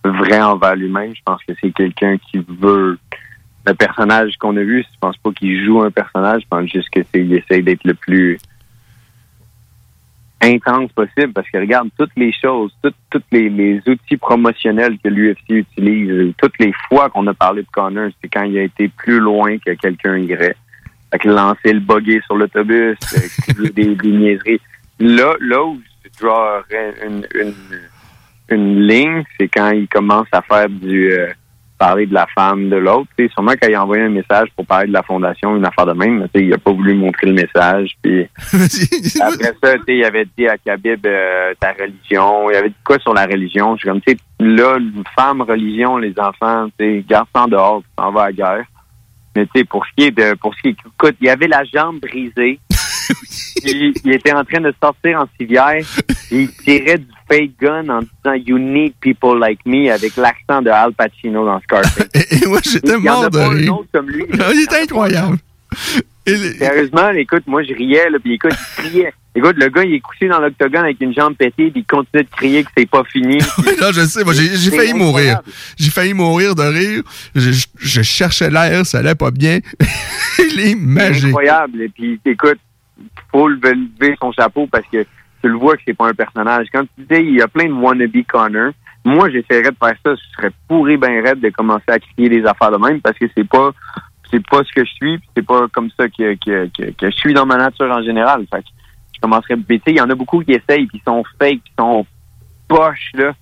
vrai 0.05 0.41
envers 0.41 0.77
lui-même. 0.77 1.15
Je 1.15 1.23
pense 1.25 1.43
que 1.45 1.53
c'est 1.61 1.73
quelqu'un 1.73 2.17
qui 2.19 2.45
veut 2.49 2.99
le 3.67 3.75
personnage 3.75 4.37
qu'on 4.39 4.57
a 4.57 4.63
vu. 4.63 4.83
Je 4.83 4.99
pense 5.01 5.17
pas 5.19 5.31
qu'il 5.33 5.65
joue 5.65 5.83
un 5.83 5.91
personnage. 5.91 6.43
Je 6.43 6.49
pense 6.49 6.71
juste 6.71 6.91
que 6.91 7.01
c'est 7.13 7.21
il 7.21 7.35
essaye 7.35 7.63
d'être 7.63 7.85
le 7.85 7.95
plus 7.95 8.39
intense 10.43 10.91
possible 10.93 11.33
parce 11.33 11.49
que 11.51 11.59
regarde 11.59 11.89
toutes 11.99 12.15
les 12.17 12.33
choses, 12.33 12.75
toutes, 12.83 12.97
toutes 13.11 13.25
les, 13.31 13.49
les 13.49 13.81
outils 13.87 14.17
promotionnels 14.17 14.99
que 15.03 15.09
l'UFC 15.09 15.51
utilise, 15.51 16.11
euh, 16.11 16.35
toutes 16.39 16.59
les 16.59 16.73
fois 16.89 17.09
qu'on 17.11 17.27
a 17.29 17.35
parlé 17.35 17.63
de 17.63 17.69
Connor, 17.73 18.11
c'est 18.21 18.29
quand 18.29 18.43
il 18.43 18.59
a 18.59 18.63
été 18.63 18.89
plus 18.89 19.21
loin 19.21 19.57
que 19.59 19.73
quelqu'un 19.75 20.19
irait. 20.19 20.57
Fait 21.11 21.19
que 21.19 21.29
lancer 21.29 21.73
le 21.73 21.81
buggy 21.81 22.21
sur 22.25 22.37
l'autobus, 22.37 22.97
euh, 23.15 23.69
des, 23.71 23.95
des 23.95 24.11
niaiseries. 24.11 24.61
Là, 24.99 25.35
là 25.41 25.65
où 25.65 25.81
je 26.05 26.21
drawerais 26.21 26.95
une, 27.07 27.27
une, 27.35 27.55
une 28.49 28.87
ligne, 28.87 29.25
c'est 29.39 29.49
quand 29.49 29.71
il 29.71 29.89
commence 29.89 30.29
à 30.33 30.43
faire 30.43 30.69
du 30.69 31.13
euh, 31.13 31.29
parler 31.83 32.07
de 32.07 32.15
la 32.15 32.29
femme 32.33 32.69
de 32.69 32.77
l'autre. 32.77 33.09
Sûrement 33.33 33.55
quand 33.61 33.67
il 33.69 33.75
a 33.75 33.83
envoyé 33.83 34.05
un 34.05 34.09
message 34.09 34.49
pour 34.55 34.65
parler 34.65 34.87
de 34.87 34.93
la 34.93 35.03
fondation, 35.03 35.57
une 35.57 35.67
affaire 35.67 35.87
de 35.87 35.95
même, 35.95 36.29
mais 36.33 36.41
il 36.41 36.55
a 36.55 36.59
pas 36.59 36.71
voulu 36.71 36.95
montrer 36.95 37.27
le 37.27 37.33
message. 37.33 37.97
Puis 38.01 38.29
après 39.21 39.53
ça, 39.61 39.75
il 39.89 40.05
avait 40.05 40.29
dit 40.39 40.47
à 40.47 40.57
Khabib 40.59 41.05
euh, 41.05 41.53
ta 41.59 41.73
religion. 41.73 42.49
Il 42.51 42.57
avait 42.57 42.69
dit 42.69 42.77
quoi 42.85 43.01
sur 43.01 43.13
la 43.15 43.25
religion? 43.25 43.75
Je 43.75 43.81
suis 43.81 43.89
comme, 43.89 44.01
tu 44.01 44.13
sais, 44.13 44.19
là, 44.39 44.79
femme, 45.17 45.43
religion, 45.43 45.97
les 45.97 46.15
enfants, 46.21 46.69
tu 46.79 47.05
garde 47.09 47.27
ça 47.35 47.43
en 47.43 47.49
dehors, 47.49 47.83
tu 47.83 47.89
t'en 47.97 48.13
vas 48.13 48.23
à 48.23 48.27
la 48.27 48.33
guerre. 48.33 48.65
Mais 49.35 49.47
tu 49.47 49.51
sais, 49.57 49.65
pour 49.65 49.85
ce 49.85 49.91
qui 49.97 50.05
est 50.05 50.11
de, 50.13 50.35
pour 50.37 50.55
ce 50.55 50.63
qui 50.63 50.69
est, 50.69 50.77
écoute, 50.87 51.17
il 51.21 51.29
avait 51.29 51.49
la 51.49 51.65
jambe 51.65 51.99
brisée. 51.99 52.61
il, 53.65 53.93
il 54.05 54.13
était 54.13 54.33
en 54.33 54.45
train 54.45 54.61
de 54.61 54.73
sortir 54.83 55.21
en 55.21 55.29
civière. 55.39 55.83
Il 56.31 56.51
tirait 56.53 56.99
du 56.99 57.07
fake 57.31 57.53
gun 57.61 57.89
en 57.89 58.01
disant 58.01 58.35
You 58.47 58.59
need 58.59 58.95
people 59.01 59.39
like 59.39 59.61
me 59.67 59.91
avec 59.93 60.17
l'accent 60.17 60.63
de 60.63 60.71
Al 60.71 60.93
Pacino 60.95 61.45
dans 61.45 61.61
Scarface. 61.61 62.09
Et 62.43 62.47
moi, 62.47 62.61
j'étais 62.63 62.95
Il 62.99 63.05
y 63.05 63.09
en 63.09 63.13
a 63.15 63.21
mort 63.23 63.31
de 63.31 63.39
pas 63.39 63.47
un 63.47 63.49
rire. 63.51 63.79
autre 63.79 63.89
comme 63.93 64.09
lui. 64.11 64.25
il 64.55 64.63
était 64.63 64.83
incroyable. 64.83 65.37
Sérieusement, 66.27 67.11
écoute, 67.11 67.43
moi 67.47 67.63
je 67.65 67.75
riais, 67.75 68.09
là, 68.11 68.19
puis 68.23 68.35
écoute, 68.35 68.53
il 68.79 68.85
criait. 68.91 69.13
Écoute, 69.35 69.57
le 69.57 69.69
gars, 69.71 69.83
il 69.83 69.95
est 69.95 70.01
couché 70.01 70.29
dans 70.29 70.39
l'octogone 70.41 70.85
avec 70.85 71.01
une 71.01 71.15
jambe 71.15 71.35
pétée, 71.35 71.71
puis 71.71 71.81
il 71.81 71.85
continue 71.87 72.23
de 72.23 72.29
crier 72.29 72.63
que 72.63 72.71
c'est 72.77 72.89
pas 72.89 73.03
fini. 73.11 73.39
Là, 73.81 73.91
je 73.91 74.03
sais, 74.03 74.23
moi, 74.25 74.35
j'ai 74.35 74.71
failli 74.71 74.93
mourir. 74.93 75.41
J'ai 75.79 75.91
failli 75.91 76.13
mourir 76.13 76.55
de 76.55 76.63
rire. 76.63 77.03
Je, 77.35 77.51
je- 77.51 77.67
je 77.79 78.03
cherchais 78.03 78.51
l'air, 78.51 78.85
ça 78.85 78.99
allait 78.99 79.15
pas 79.15 79.31
bien. 79.31 79.61
il 80.39 80.61
est 80.61 80.69
C'est 80.69 80.75
magique. 80.77 81.25
incroyable. 81.25 81.81
Et 81.81 81.89
puis, 81.89 82.21
écoute, 82.27 82.59
faut 83.31 83.49
lever, 83.49 83.75
lever 83.75 84.17
son 84.21 84.33
chapeau 84.33 84.67
parce 84.71 84.87
que 84.87 85.03
tu 85.43 85.49
le 85.49 85.55
vois 85.55 85.77
que 85.77 85.83
c'est 85.85 85.97
pas 85.97 86.09
un 86.09 86.15
personnage. 86.15 86.69
Quand 86.73 86.85
tu 86.97 87.05
dis, 87.11 87.21
il 87.21 87.37
y 87.37 87.43
a 87.43 87.49
plein 87.49 87.67
de 87.67 87.73
wannabe 87.73 88.25
Connor, 88.29 88.73
moi, 89.05 89.29
j'essaierais 89.31 89.71
de 89.71 89.77
faire 89.77 89.97
ça. 90.05 90.15
Je 90.15 90.37
serais 90.37 90.51
pourri 90.69 90.97
ben 90.97 91.25
raide 91.25 91.41
de 91.41 91.51
commencer 91.51 91.89
à 91.89 91.99
crier 91.99 92.29
des 92.29 92.45
affaires 92.45 92.71
de 92.71 92.77
même 92.77 93.01
parce 93.01 93.19
que 93.19 93.27
c'est 93.37 93.49
pas, 93.49 93.71
c'est 94.31 94.45
pas 94.47 94.63
ce 94.65 94.73
que 94.73 94.85
je 94.85 94.93
suis, 94.93 95.21
c'est 95.37 95.45
pas 95.45 95.67
comme 95.73 95.91
ça 95.97 96.09
que, 96.09 96.35
que, 96.35 96.69
que, 96.69 96.91
que 96.93 97.11
je 97.11 97.17
suis 97.17 97.35
dans 97.35 97.47
ma 97.47 97.57
nature 97.57 97.91
en 97.91 98.03
général. 98.03 98.47
Fait 98.51 98.63
que 98.63 98.69
je 99.15 99.21
commencerais, 99.21 99.57
mais 99.69 99.81
il 99.87 99.97
y 99.97 100.01
en 100.01 100.11
a 100.11 100.15
beaucoup 100.15 100.41
qui 100.41 100.53
essayent, 100.53 100.89
qui 100.89 101.03
sont 101.07 101.25
fake, 101.39 101.63
qui 101.65 101.73
sont 101.79 102.07
poches, 102.69 103.11
là. 103.15 103.33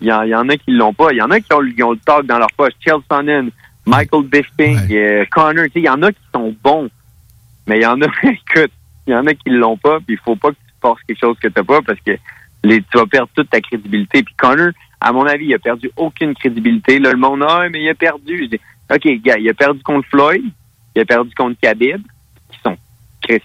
Il 0.00 0.06
y, 0.06 0.12
en, 0.12 0.22
il 0.22 0.28
y 0.28 0.34
en 0.34 0.48
a 0.48 0.56
qui 0.56 0.70
l'ont 0.70 0.94
pas. 0.94 1.10
Il 1.10 1.16
y 1.16 1.22
en 1.22 1.30
a 1.32 1.40
qui 1.40 1.52
ont, 1.52 1.60
qui 1.60 1.82
ont 1.82 1.90
le 1.90 1.98
talk 1.98 2.24
dans 2.24 2.38
leur 2.38 2.52
poche. 2.56 2.72
Chael 2.78 3.00
Sonnen, 3.10 3.50
Michael 3.84 4.22
Bisping, 4.26 4.78
euh, 4.92 5.24
Connor, 5.28 5.66
il 5.74 5.82
y 5.82 5.88
en 5.88 6.00
a 6.02 6.12
qui 6.12 6.20
sont 6.32 6.54
bons. 6.62 6.88
Mais 7.66 7.78
il 7.78 7.82
y 7.82 7.86
en 7.86 8.00
a, 8.00 8.06
écoute, 8.22 8.70
il 9.08 9.12
y 9.12 9.16
en 9.16 9.26
a 9.26 9.34
qui 9.34 9.50
l'ont 9.50 9.76
pas, 9.76 9.98
puis 9.98 10.14
il 10.14 10.18
faut 10.18 10.36
pas 10.36 10.50
que 10.50 10.56
tu 10.56 10.74
forces 10.80 11.02
quelque 11.02 11.20
chose 11.20 11.36
que 11.40 11.48
t'as 11.48 11.64
pas 11.64 11.80
parce 11.82 11.98
que 12.00 12.12
les, 12.62 12.82
tu 12.82 12.98
vas 12.98 13.06
perdre 13.06 13.30
toute 13.34 13.50
ta 13.50 13.60
crédibilité. 13.60 14.22
Puis 14.22 14.34
Connor, 14.36 14.70
à 15.00 15.12
mon 15.12 15.24
avis, 15.26 15.46
il 15.46 15.54
a 15.54 15.58
perdu 15.58 15.90
aucune 15.96 16.34
crédibilité. 16.34 16.98
Là, 16.98 17.12
le 17.12 17.18
monde, 17.18 17.44
ah, 17.48 17.66
mais 17.70 17.82
il 17.82 17.88
a 17.88 17.94
perdu. 17.94 18.44
Je 18.44 18.56
dis, 18.56 18.60
OK, 18.90 19.22
gars, 19.22 19.38
il 19.38 19.48
a 19.48 19.54
perdu 19.54 19.82
contre 19.82 20.08
Floyd, 20.08 20.44
il 20.94 21.02
a 21.02 21.04
perdu 21.04 21.34
contre 21.34 21.58
Khabib, 21.60 22.02
qui 22.50 22.58
sont, 22.62 22.76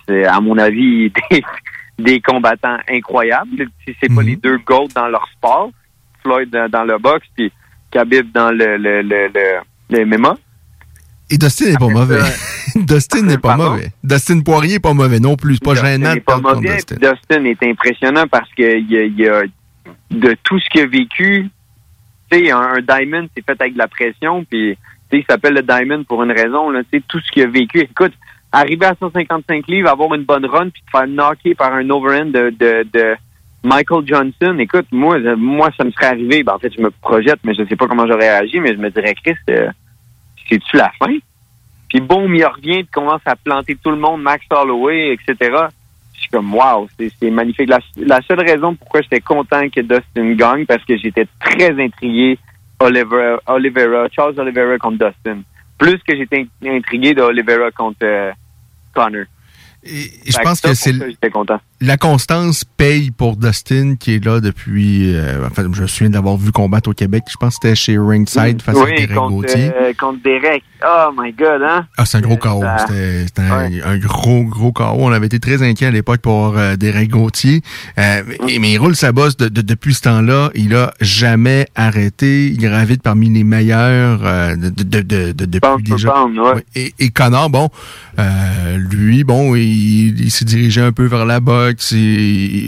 euh, 0.10 0.26
à 0.28 0.42
mon 0.42 0.58
avis, 0.58 1.12
des, 1.32 1.44
des 1.98 2.20
combattants 2.20 2.78
incroyables. 2.90 3.70
Si 3.86 3.96
c'est 4.02 4.14
pas 4.14 4.24
les 4.24 4.36
deux 4.36 4.58
GOAT 4.58 4.88
dans 4.96 5.08
leur 5.08 5.28
sport, 5.30 5.72
Floyd 6.24 6.50
dans, 6.50 6.70
dans 6.70 6.84
le 6.84 6.98
boxe, 6.98 7.28
puis 7.36 7.52
Khabib 7.92 8.32
dans 8.32 8.52
le, 8.52 8.78
le, 8.78 9.02
le, 9.02 9.28
le, 9.28 9.60
le 9.90 10.06
MMA. 10.06 10.36
Et 11.30 11.38
Dustin 11.40 11.72
n'est 11.72 11.78
pas 11.78 11.88
mauvais. 11.88 12.20
Dustin 12.76 13.22
n'est 13.24 13.38
pas 13.38 13.56
mauvais. 13.58 13.92
Dustin 14.04 14.42
Poirier 14.42 14.74
n'est 14.74 14.80
pas 14.80 14.94
mauvais 14.94 15.20
non 15.20 15.36
plus. 15.36 15.56
C'est 15.56 15.64
pas 15.64 15.72
Dustin 15.74 15.88
gênant 15.88 16.14
de 16.16 16.20
pas 16.20 16.38
mauvais. 16.40 16.78
Dustin. 16.78 17.44
est 17.46 17.64
impressionnant 17.64 18.26
parce 18.30 18.50
que 18.54 18.78
il 18.78 18.92
y 18.92 18.98
a, 18.98 19.04
il 19.04 19.20
y 19.20 19.28
a- 19.28 19.44
de 20.12 20.36
tout 20.44 20.60
ce 20.60 20.70
qu'il 20.70 20.82
a 20.82 20.86
vécu, 20.86 21.50
tu 22.32 22.38
sais, 22.38 22.52
un, 22.52 22.60
un 22.60 22.82
diamond, 22.82 23.28
c'est 23.36 23.44
fait 23.44 23.60
avec 23.60 23.74
de 23.74 23.80
la 23.80 23.88
pression, 23.88 24.46
puis 24.46 24.76
tu 25.10 25.18
sais, 25.18 25.24
il 25.24 25.26
s'appelle 25.28 25.56
le 25.56 25.64
diamond 25.64 26.04
pour 26.04 26.22
une 26.24 26.32
raison. 26.32 26.70
Là, 26.70 26.82
tu 26.84 27.00
sais, 27.00 27.04
tout 27.08 27.20
ce 27.20 27.32
qu'il 27.32 27.44
a 27.44 27.48
vécu. 27.48 27.80
Écoute, 27.80 28.14
arriver 28.52 28.86
à 28.86 28.96
155 29.00 29.68
livres, 29.68 29.90
avoir 29.90 30.14
une 30.14 30.24
bonne 30.24 30.46
run, 30.46 30.70
puis 30.70 30.84
te 30.84 30.92
faire 30.92 31.08
knocker 31.08 31.56
par 31.56 31.74
un 31.74 31.90
overhand 31.90 32.32
de, 32.32 32.52
de, 32.52 32.86
de 32.94 33.16
Michael 33.64 34.04
Johnson, 34.06 34.58
écoute, 34.60 34.86
moi, 34.92 35.18
moi, 35.36 35.70
ça 35.78 35.84
me 35.84 35.92
serait 35.92 36.08
arrivé. 36.08 36.44
Ben, 36.44 36.54
en 36.54 36.60
fait, 36.60 36.72
je 36.76 36.82
me 36.82 36.92
projette, 36.92 37.40
mais 37.44 37.54
je 37.56 37.66
sais 37.68 37.76
pas 37.76 37.88
comment 37.88 38.06
j'aurais 38.06 38.30
réagi, 38.30 38.60
mais 38.60 38.74
je 38.74 38.80
me 38.80 38.92
dirais, 38.92 39.16
Chris, 39.24 39.36
euh, 39.50 39.68
c'est-tu 40.50 40.78
la 40.78 40.92
fin? 41.00 41.18
Puis 41.90 42.02
boum, 42.02 42.34
il 42.34 42.46
revient, 42.46 42.84
puis 42.84 42.88
commence 42.92 43.22
à 43.26 43.36
planter 43.36 43.76
tout 43.76 43.92
le 43.92 43.98
monde, 43.98 44.22
Max 44.22 44.46
Holloway, 44.50 45.14
etc. 45.14 45.36
Je 46.14 46.20
suis 46.22 46.30
comme, 46.30 46.54
wow, 46.54 46.88
c'est 46.98 47.30
magnifique. 47.30 47.70
La, 47.70 47.80
la 47.98 48.22
seule 48.22 48.42
raison 48.42 48.76
pourquoi 48.76 49.02
j'étais 49.02 49.22
content 49.22 49.70
que 49.70 49.82
Dustin 49.82 50.34
gagne, 50.34 50.66
parce 50.66 50.84
que 50.86 50.98
j'étais 50.98 51.28
très 51.40 51.72
intrigué 51.80 52.40
Oliver, 52.80 53.38
Oliveira, 53.48 54.08
Charles 54.12 54.40
Oliveira 54.40 54.78
contre 54.78 55.06
Dustin. 55.06 55.42
Plus 55.78 55.98
que 56.00 56.16
j'étais 56.16 56.48
intrigué 56.66 57.14
de 57.14 57.22
Oliveira 57.22 57.72
contre 57.72 58.04
euh, 58.04 58.32
Connor. 58.94 59.26
Et 59.84 60.10
je 60.28 60.38
pense 60.40 60.62
que 60.62 60.74
c'est 60.74 60.94
J'étais 60.94 61.30
content. 61.30 61.60
La 61.86 61.98
constance 61.98 62.64
paye 62.78 63.12
pour 63.12 63.36
Dustin 63.38 63.96
qui 64.00 64.16
est 64.16 64.24
là 64.26 64.40
depuis. 64.40 65.14
euh, 65.16 65.46
enfin, 65.46 65.64
je 65.74 65.82
me 65.82 65.88
souviens 65.88 66.10
d'avoir 66.10 66.38
vu 66.38 66.52
combattre 66.52 66.90
au 66.90 66.94
Québec. 66.94 67.24
Je 67.30 67.36
pense 67.38 67.58
que 67.58 67.68
c'était 67.68 67.76
chez 67.76 67.98
Ringside 67.98 68.62
face 68.62 68.76
à 68.78 68.86
Derek 68.86 69.14
contre, 69.14 69.30
Gauthier. 69.30 69.72
euh, 69.76 69.94
contre 70.00 70.20
Derek. 70.24 70.64
Oh 70.86 71.12
my 71.18 71.32
God, 71.32 71.62
hein? 71.66 71.86
Ah, 71.98 72.06
c'est 72.06 72.18
un 72.18 72.22
gros 72.22 72.36
KO. 72.38 72.62
ça- 72.62 72.88
C'était 72.88 73.42
un, 73.42 73.70
un 73.86 73.98
gros, 73.98 74.44
gros 74.44 74.72
KO. 74.74 74.84
On 74.98 75.12
avait 75.12 75.28
été 75.28 75.40
très 75.40 75.62
inquiets 75.64 75.86
à 75.88 75.92
l'époque 75.92 76.20
pour 76.22 76.58
euh, 76.58 76.76
Derek 76.76 77.10
Gauthier. 77.10 77.62
Euh, 77.98 78.22
mais, 78.46 78.72
il 78.72 78.78
roule 78.78 78.96
sa 78.96 79.12
bosse 79.14 79.38
de- 79.38 79.48
de- 79.48 79.62
depuis 79.62 79.94
ce 79.94 80.02
temps-là. 80.02 80.50
Il 80.56 80.76
a 80.76 80.94
jamais 81.00 81.68
arrêté. 81.76 82.48
Il 82.48 82.58
gravite 82.58 83.02
parmi 83.02 83.30
les 83.30 83.44
meilleurs 83.46 84.20
euh, 84.24 84.56
de, 84.56 84.70
de, 84.70 85.02
de, 85.02 85.32
de- 85.32 85.46
depuis 85.46 85.60
Pound 85.62 85.84
déjà. 85.84 86.12
pound, 86.12 86.38
ouais. 86.38 86.54
Ouais. 86.54 86.66
Et, 86.76 86.94
et 87.00 87.10
Connor, 87.12 87.50
bon, 87.50 87.70
euh, 88.20 88.78
lui, 88.78 89.24
bon, 89.24 89.56
il, 89.56 90.20
il 90.20 90.32
s'est 90.32 90.46
dirigé 90.46 90.82
un 90.82 90.92
peu 90.92 91.06
vers 91.06 91.26
la 91.26 91.40
boxe. 91.40 91.73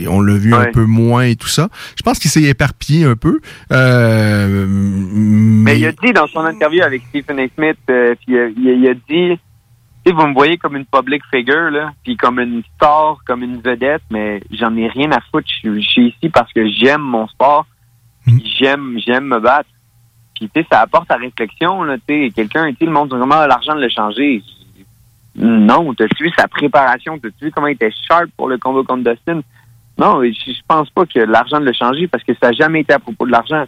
On 0.10 0.22
l'a 0.22 0.36
vu 0.36 0.53
un 0.53 0.72
peu 0.72 0.86
moins 0.86 1.24
et 1.24 1.36
tout 1.36 1.47
ça. 1.47 1.70
Je 1.97 2.03
pense 2.03 2.20
qu'il 2.20 2.32
s'est 2.32 2.43
éparpillé 2.43 3.06
un 3.06 3.16
peu. 3.16 3.39
Euh, 3.72 4.66
mais 4.68 5.74
Mais 5.74 5.80
il 5.80 5.86
a 5.88 5.91
dit 5.91 6.14
dans 6.14 6.28
son 6.28 6.39
interview 6.41 6.82
avec 6.84 7.01
Stephen 7.10 7.39
A. 7.39 7.47
Smith, 7.56 7.78
euh, 7.89 8.16
puis, 8.26 8.38
euh, 8.38 8.51
il, 8.58 8.88
a- 8.88 8.93
dit, 8.93 9.39
vous 10.12 10.28
me 10.28 10.34
voyez 10.34 10.58
comme 10.58 10.76
une 10.76 10.86
public 10.86 11.22
figure, 11.34 11.72
là, 11.72 11.91
puis 12.03 12.16
comme 12.16 12.39
une 12.39 12.62
star, 12.76 13.18
comme 13.26 13.41
une 13.43 13.60
vedette, 13.62 14.03
mais 14.12 14.41
j'en 14.51 14.76
ai 14.78 14.88
rien 14.88 15.12
à 15.12 15.20
foutre. 15.32 15.47
Je 15.49 15.56
suis- 15.70 15.82
je 15.84 15.89
suis 15.89 16.08
ici 16.10 16.30
parce 16.30 16.51
que 16.53 16.68
j'aime 16.70 17.01
mon 17.01 17.28
sport, 17.28 17.66
puis 18.38 18.56
j'aime, 18.60 18.97
j'aime 19.06 19.26
me 19.26 19.39
battre. 19.39 19.70
Puis 20.36 20.49
tu 20.53 20.62
sais, 20.62 20.68
ça 20.72 20.82
apporte 20.82 21.10
à 21.12 21.16
réflexion, 21.16 21.84
là, 21.84 21.95
tu 22.08 22.26
sais, 22.28 22.32
quelqu'un, 22.36 22.72
tu 22.74 22.86
le 22.86 22.91
monde 22.91 23.10
comment 23.10 23.45
l'argent 23.47 23.74
de 23.76 23.82
le 23.82 23.89
changer. 23.89 24.43
Non, 25.38 25.94
t'as-tu 25.94 26.24
vu 26.24 26.32
sa 26.38 26.48
préparation, 26.48 27.18
t'as-tu 27.20 27.46
vu 27.46 27.52
comment 27.52 27.68
il 27.68 27.74
était 27.74 27.92
sharp 28.08 28.30
pour 28.38 28.48
le 28.48 28.58
combat 28.58 28.84
contre 28.84 29.12
Dustin? 29.12 29.42
Non, 29.98 30.22
je, 30.24 30.62
pense 30.68 30.90
pas 30.90 31.06
que 31.06 31.20
l'argent 31.20 31.60
de 31.60 31.66
le 31.66 31.74
changer 31.74 32.08
parce 32.08 32.24
que 32.24 32.34
ça 32.42 32.48
n'a 32.48 32.54
jamais 32.54 32.82
été 32.82 32.94
à 32.94 33.00
propos 33.00 33.26
de 33.26 33.32
l'argent 33.32 33.66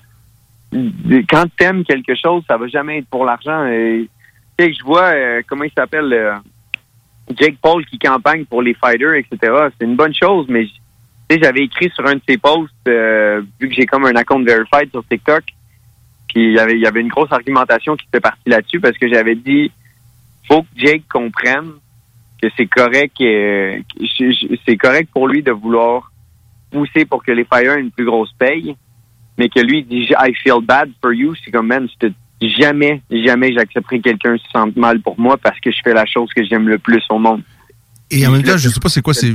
quand 0.71 1.45
t'aimes 1.57 1.83
quelque 1.83 2.15
chose, 2.15 2.43
ça 2.47 2.57
va 2.57 2.67
jamais 2.67 2.99
être 2.99 3.07
pour 3.07 3.25
l'argent. 3.25 3.65
Et, 3.67 4.09
Tu 4.57 4.65
sais, 4.65 4.73
je 4.73 4.83
vois 4.83 5.13
euh, 5.13 5.41
comment 5.47 5.63
il 5.63 5.71
s'appelle 5.71 6.11
euh, 6.11 6.35
Jake 7.35 7.57
Paul 7.61 7.85
qui 7.85 7.99
campagne 7.99 8.45
pour 8.45 8.61
les 8.61 8.73
fighters, 8.73 9.15
etc. 9.15 9.53
C'est 9.77 9.85
une 9.85 9.95
bonne 9.95 10.13
chose, 10.13 10.45
mais 10.49 10.65
tu 11.29 11.39
j'avais 11.41 11.63
écrit 11.63 11.89
sur 11.93 12.05
un 12.05 12.15
de 12.15 12.21
ses 12.27 12.37
posts, 12.37 12.71
euh, 12.87 13.41
vu 13.59 13.69
que 13.69 13.75
j'ai 13.75 13.85
comme 13.85 14.05
un 14.05 14.15
account 14.15 14.43
verified 14.43 14.89
sur 14.91 15.05
TikTok, 15.05 15.43
puis 16.29 16.47
il 16.49 16.53
y 16.53 16.59
avait, 16.59 16.77
y 16.77 16.85
avait 16.85 17.01
une 17.01 17.09
grosse 17.09 17.31
argumentation 17.31 17.95
qui 17.95 18.07
était 18.07 18.21
partie 18.21 18.49
là-dessus 18.49 18.79
parce 18.79 18.97
que 18.97 19.07
j'avais 19.07 19.35
dit 19.35 19.71
faut 20.47 20.63
que 20.63 20.67
Jake 20.75 21.03
comprenne 21.11 21.73
que 22.41 22.47
c'est 22.55 22.67
correct, 22.67 23.19
euh, 23.21 23.79
c'est 24.65 24.77
correct 24.77 25.09
pour 25.13 25.27
lui 25.27 25.41
de 25.41 25.51
vouloir 25.51 26.11
pousser 26.71 27.05
pour 27.05 27.23
que 27.23 27.31
les 27.31 27.45
fighters 27.45 27.77
aient 27.77 27.81
une 27.81 27.91
plus 27.91 28.05
grosse 28.05 28.31
paye, 28.33 28.75
mais 29.37 29.49
que 29.49 29.59
lui 29.59 29.83
dit 29.83 30.07
I 30.19 30.33
feel 30.43 30.61
bad 30.61 30.91
for 31.01 31.13
you, 31.13 31.33
c'est 31.43 31.51
comme 31.51 31.67
man, 31.67 31.87
je 32.01 32.07
te- 32.07 32.13
jamais, 32.59 33.01
jamais 33.09 33.53
j'accepterai 33.53 33.99
quelqu'un 34.01 34.37
se 34.37 34.49
sente 34.51 34.75
mal 34.75 34.99
pour 35.01 35.19
moi 35.19 35.37
parce 35.37 35.59
que 35.59 35.71
je 35.71 35.79
fais 35.83 35.93
la 35.93 36.05
chose 36.05 36.29
que 36.35 36.43
j'aime 36.43 36.67
le 36.67 36.77
plus 36.77 37.03
au 37.09 37.17
monde. 37.17 37.41
Et 38.09 38.25
en 38.25 38.31
même 38.31 38.43
temps, 38.43 38.55
je 38.57 38.69
sais 38.69 38.79
pas 38.79 38.87
c'est 38.89 39.01
quoi 39.01 39.13
c'est. 39.13 39.31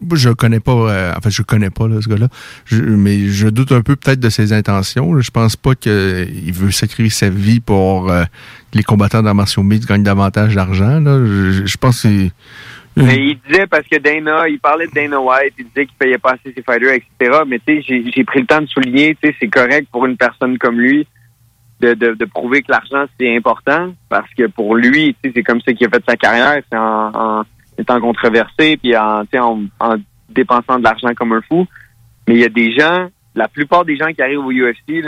Moi, 0.00 0.16
je 0.18 0.30
connais 0.30 0.58
pas. 0.60 0.72
euh, 0.72 1.12
en 1.16 1.20
fait, 1.20 1.30
je 1.30 1.42
connais 1.42 1.70
pas 1.70 1.86
là, 1.86 2.00
ce 2.02 2.08
gars-là. 2.08 2.26
Mais 2.72 3.28
je 3.28 3.48
doute 3.48 3.70
un 3.72 3.82
peu 3.82 3.94
peut-être 3.94 4.18
de 4.20 4.28
ses 4.30 4.52
intentions. 4.52 5.14
là. 5.14 5.20
Je 5.20 5.30
pense 5.30 5.54
pas 5.56 5.74
qu'il 5.76 6.52
veut 6.52 6.70
sacrifier 6.72 7.10
sa 7.10 7.30
vie 7.30 7.60
pour 7.60 8.10
euh, 8.10 8.24
que 8.72 8.78
les 8.78 8.82
combattants 8.82 9.22
d'arts 9.22 9.34
martiaux 9.36 9.62
mixtes 9.62 9.88
gagnent 9.88 10.02
davantage 10.02 10.54
d'argent. 10.56 10.98
là. 11.00 11.18
Je, 11.24 11.66
je 11.66 11.76
pense 11.76 12.02
que 12.02 12.08
c'est. 12.08 12.32
Mais 12.96 13.16
il 13.16 13.38
disait 13.48 13.68
parce 13.68 13.86
que 13.86 13.96
Dana, 13.98 14.48
il 14.48 14.58
parlait 14.58 14.88
de 14.88 14.92
Dana 14.92 15.20
White, 15.20 15.54
il 15.58 15.66
disait 15.66 15.86
qu'il 15.86 15.94
payait 15.96 16.18
pas 16.18 16.30
assez 16.32 16.52
ses 16.52 16.62
fighters, 16.64 16.94
etc. 16.94 17.42
Mais 17.46 17.60
tu 17.64 17.76
sais, 17.76 17.82
j'ai- 17.86 18.10
j'ai 18.10 18.24
pris 18.24 18.40
le 18.40 18.46
temps 18.46 18.60
de 18.60 18.66
souligner, 18.66 19.16
tu 19.22 19.28
sais, 19.28 19.36
c'est 19.38 19.46
correct 19.46 19.86
pour 19.92 20.04
une 20.06 20.16
personne 20.16 20.58
comme 20.58 20.80
lui 20.80 21.06
de, 21.80 21.94
de, 21.94 22.14
de 22.14 22.24
prouver 22.24 22.60
que 22.62 22.72
l'argent 22.72 23.04
c'est 23.20 23.36
important 23.36 23.94
parce 24.08 24.28
que 24.36 24.48
pour 24.48 24.74
lui, 24.74 25.14
tu 25.22 25.28
sais, 25.28 25.32
c'est 25.36 25.42
comme 25.44 25.60
ça 25.60 25.72
qu'il 25.74 25.86
a 25.86 25.90
fait 25.90 26.02
sa 26.08 26.16
carrière, 26.16 26.60
c'est 26.72 26.76
en, 26.76 27.12
en 27.14 27.44
étant 27.78 28.00
controversé 28.00 28.76
puis 28.76 28.96
en, 28.96 29.24
dépensant 30.28 30.78
de 30.78 30.84
l'argent 30.84 31.14
comme 31.16 31.32
un 31.32 31.40
fou. 31.42 31.66
Mais 32.26 32.34
il 32.34 32.40
y 32.40 32.44
a 32.44 32.50
des 32.50 32.72
gens, 32.72 33.08
la 33.34 33.48
plupart 33.48 33.84
des 33.84 33.96
gens 33.96 34.12
qui 34.12 34.20
arrivent 34.20 34.44
au 34.44 34.52
UFC, 34.52 35.02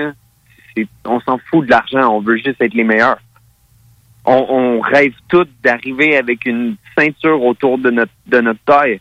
on 1.04 1.20
s'en 1.20 1.38
fout 1.50 1.66
de 1.66 1.70
l'argent, 1.70 2.08
on 2.14 2.20
veut 2.20 2.36
juste 2.36 2.60
être 2.60 2.74
les 2.74 2.84
meilleurs 2.84 3.18
on, 4.24 4.80
rêve 4.80 5.14
tous 5.28 5.46
d'arriver 5.62 6.16
avec 6.16 6.46
une 6.46 6.76
ceinture 6.96 7.42
autour 7.42 7.78
de 7.78 7.90
notre 7.90 8.12
de 8.26 8.40
notre 8.40 8.60
taille. 8.64 9.00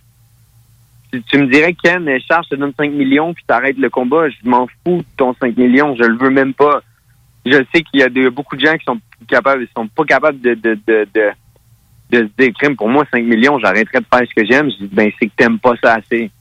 Tu, 1.11 1.21
tu 1.23 1.37
me 1.39 1.47
dirais, 1.47 1.73
Ken, 1.73 2.07
Charles, 2.27 2.45
je 2.45 2.55
te 2.55 2.55
donne 2.55 2.73
5 2.77 2.91
millions 2.91 3.33
puis 3.33 3.43
t'arrêtes 3.45 3.77
le 3.77 3.89
combat. 3.89 4.29
Je 4.29 4.37
m'en 4.43 4.67
fous 4.67 4.97
de 4.97 5.05
ton 5.17 5.33
5 5.33 5.57
millions. 5.57 5.95
Je 5.95 6.03
le 6.03 6.17
veux 6.17 6.29
même 6.29 6.53
pas. 6.53 6.81
Je 7.45 7.63
sais 7.73 7.81
qu'il 7.81 7.99
y 7.99 8.03
a 8.03 8.29
beaucoup 8.29 8.55
de 8.55 8.65
gens 8.65 8.77
qui 8.77 8.85
sont 8.85 8.99
capables, 9.27 9.67
sont 9.75 9.87
pas 9.87 10.03
capables 10.03 10.39
de, 10.39 10.55
de 12.09 12.19
se 12.19 12.43
dire, 12.43 12.53
crime, 12.59 12.75
pour 12.75 12.89
moi, 12.89 13.05
5 13.11 13.23
millions, 13.23 13.59
j'arrêterais 13.59 13.99
de 13.99 14.05
faire 14.13 14.27
ce 14.27 14.33
que 14.41 14.45
j'aime. 14.45 14.69
Je 14.71 14.85
dis, 14.85 14.89
ben, 14.91 15.11
c'est 15.19 15.27
que 15.27 15.33
t'aimes 15.37 15.59
pas 15.59 15.73
ça 15.83 15.95
assez. 15.95 16.31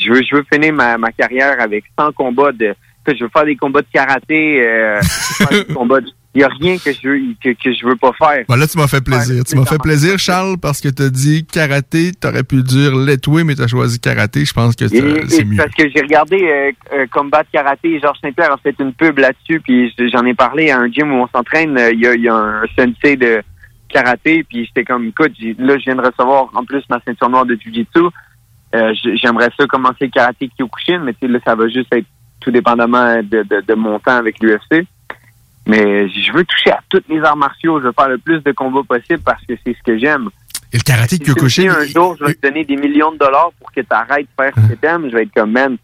Je 0.00 0.12
veux, 0.12 0.22
je 0.22 0.36
veux 0.36 0.44
finir 0.52 0.72
ma, 0.72 0.96
ma 0.98 1.10
carrière 1.12 1.60
avec 1.60 1.84
100 1.98 2.12
combats 2.12 2.52
de, 2.52 2.74
que 3.04 3.14
je 3.16 3.24
veux 3.24 3.30
faire 3.32 3.44
des 3.44 3.56
combats 3.56 3.82
de 3.82 3.86
karaté, 3.92 4.62
euh, 4.66 5.00
faire 5.02 5.48
des 5.66 5.74
combats 5.74 6.00
de- 6.00 6.10
il 6.32 6.42
y 6.42 6.44
a 6.44 6.48
rien 6.60 6.76
que 6.78 6.92
je 6.92 7.08
veux, 7.08 7.18
que, 7.42 7.48
que 7.60 7.72
je 7.74 7.84
veux 7.84 7.96
pas 7.96 8.12
faire. 8.16 8.44
Bon, 8.48 8.54
là, 8.54 8.64
tu 8.68 8.78
m'as 8.78 8.86
fait 8.86 9.00
plaisir. 9.00 9.42
tu 9.42 9.56
m'as 9.56 9.64
fait 9.64 9.78
plaisir, 9.82 10.16
Charles, 10.16 10.58
parce 10.62 10.80
que 10.80 10.88
t'as 10.88 11.08
dit 11.08 11.44
karaté, 11.44 12.12
t'aurais 12.12 12.44
pu 12.44 12.62
dire 12.62 12.94
letway, 12.94 13.42
mais 13.42 13.56
t'as 13.56 13.66
choisi 13.66 13.98
karaté. 13.98 14.44
Je 14.44 14.52
pense 14.52 14.76
que 14.76 14.86
c'est 14.86 15.02
mieux. 15.44 15.56
Parce 15.56 15.74
que 15.74 15.88
j'ai 15.92 16.00
regardé 16.02 16.36
euh, 16.40 16.70
euh, 16.94 17.06
Combat 17.12 17.42
Karaté, 17.52 17.98
Georges 17.98 18.18
Saint-Pierre 18.22 18.52
a 18.52 18.58
fait 18.58 18.76
une 18.78 18.92
pub 18.92 19.18
là-dessus, 19.18 19.58
puis 19.60 19.92
j'en 20.12 20.24
ai 20.24 20.34
parlé 20.34 20.70
à 20.70 20.78
un 20.78 20.88
gym 20.88 21.10
où 21.12 21.16
on 21.16 21.26
s'entraîne. 21.34 21.76
euh, 21.76 21.90
Il 21.92 21.98
y, 22.00 22.06
a, 22.06 22.14
il 22.14 22.22
y 22.22 22.28
a 22.28 22.34
un 22.36 22.62
sensei 22.78 23.16
de 23.16 23.42
karaté, 23.92 24.44
puis 24.44 24.64
j'étais 24.64 24.84
comme, 24.84 25.06
écoute, 25.08 25.32
là, 25.58 25.78
je 25.78 25.84
viens 25.84 25.96
de 25.96 26.00
recevoir 26.06 26.50
en 26.54 26.64
plus 26.64 26.82
ma 26.88 27.00
ceinture 27.00 27.28
noire 27.28 27.46
de 27.46 27.54
Jiu-Jitsu. 27.54 28.00
Euh, 28.74 28.94
J'aimerais 29.16 29.50
ça 29.58 29.66
commencer 29.66 30.04
le 30.06 30.10
karaté 30.10 30.48
Kyokushin, 30.56 31.00
mais 31.00 31.12
tu 31.14 31.20
sais, 31.22 31.28
là, 31.28 31.38
ça 31.44 31.54
va 31.54 31.68
juste 31.68 31.92
être 31.92 32.06
tout 32.40 32.50
dépendamment 32.50 33.16
de, 33.16 33.42
de, 33.42 33.60
de 33.66 33.74
mon 33.74 33.98
temps 33.98 34.16
avec 34.16 34.40
l'UFC. 34.40 34.86
Mais 35.66 36.08
je 36.08 36.32
veux 36.32 36.44
toucher 36.44 36.70
à 36.70 36.80
tous 36.88 37.02
les 37.08 37.20
arts 37.20 37.36
martiaux. 37.36 37.80
Je 37.80 37.86
veux 37.86 37.92
faire 37.92 38.08
le 38.08 38.18
plus 38.18 38.40
de 38.42 38.52
combats 38.52 38.82
possible 38.88 39.20
parce 39.24 39.44
que 39.44 39.54
c'est 39.64 39.74
ce 39.76 39.82
que 39.84 39.98
j'aime. 39.98 40.28
Et 40.72 40.78
le 40.78 40.82
karaté 40.82 41.16
Si 41.16 41.22
Kyokushin, 41.22 41.70
un 41.70 41.84
jour, 41.86 42.16
je 42.18 42.24
vais 42.24 42.34
te 42.34 42.46
donner 42.46 42.64
des 42.64 42.76
millions 42.76 43.12
de 43.12 43.18
dollars 43.18 43.50
pour 43.58 43.70
que 43.72 43.80
tu 43.80 43.86
arrêtes 43.90 44.26
de 44.26 44.42
faire 44.42 44.52
ce 44.54 44.72
que 44.72 44.74
t'aimes, 44.78 45.08
je 45.10 45.16
vais 45.16 45.22
être 45.24 45.34
comme, 45.34 45.52
man, 45.52 45.76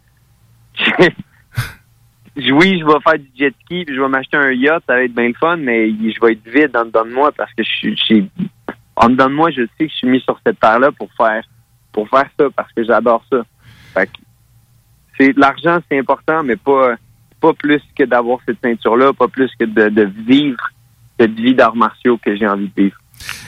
oui, 2.37 2.79
je 2.81 2.85
vais 2.85 3.01
faire 3.03 3.19
du 3.19 3.29
jet 3.39 3.55
ski, 3.65 3.85
puis 3.85 3.95
je 3.95 4.01
vais 4.01 4.09
m'acheter 4.09 4.37
un 4.37 4.53
yacht, 4.53 4.83
ça 4.87 4.95
va 4.95 5.03
être 5.05 5.15
bien 5.15 5.29
le 5.29 5.35
fun, 5.35 5.57
mais 5.57 5.91
je 5.91 6.21
vais 6.25 6.33
être 6.33 6.47
vide 6.49 6.77
en 6.77 6.85
dedans 6.85 7.05
de 7.05 7.13
moi 7.13 7.33
parce 7.37 7.53
que 7.55 7.63
je 7.65 7.69
suis, 7.71 7.97
je 7.97 8.03
suis- 8.05 8.31
en 8.97 9.09
dedans 9.11 9.29
de 9.29 9.35
moi, 9.35 9.51
je 9.51 9.63
sais 9.79 9.87
que 9.87 9.93
je 9.93 9.97
suis 9.97 10.09
mis 10.09 10.21
sur 10.21 10.39
cette 10.47 10.59
terre-là 10.61 10.91
pour 10.93 11.09
faire, 11.17 11.43
pour 11.93 12.09
faire 12.09 12.27
ça 12.39 12.47
parce 12.55 12.73
que 12.73 12.85
j'adore 12.85 13.25
ça. 13.31 13.39
Fait 13.95 14.07
que 14.07 14.13
c'est 15.19 15.37
l'argent, 15.37 15.79
c'est 15.91 15.99
important, 15.99 16.43
mais 16.43 16.57
pas, 16.57 16.97
pas 17.41 17.53
plus 17.55 17.83
que 17.99 18.05
d'avoir 18.05 18.39
cette 18.47 18.59
ceinture-là, 18.63 19.13
pas 19.13 19.29
plus 19.29 19.51
que 19.59 19.65
de, 19.65 19.89
de 19.89 20.11
vivre 20.27 20.71
cette 21.19 21.33
vie 21.39 21.55
d'arts 21.55 21.77
martiaux 21.77 22.19
que 22.19 22.37
j'ai 22.37 22.47
envie 22.47 22.69
de 22.77 22.83
vivre. 22.83 22.97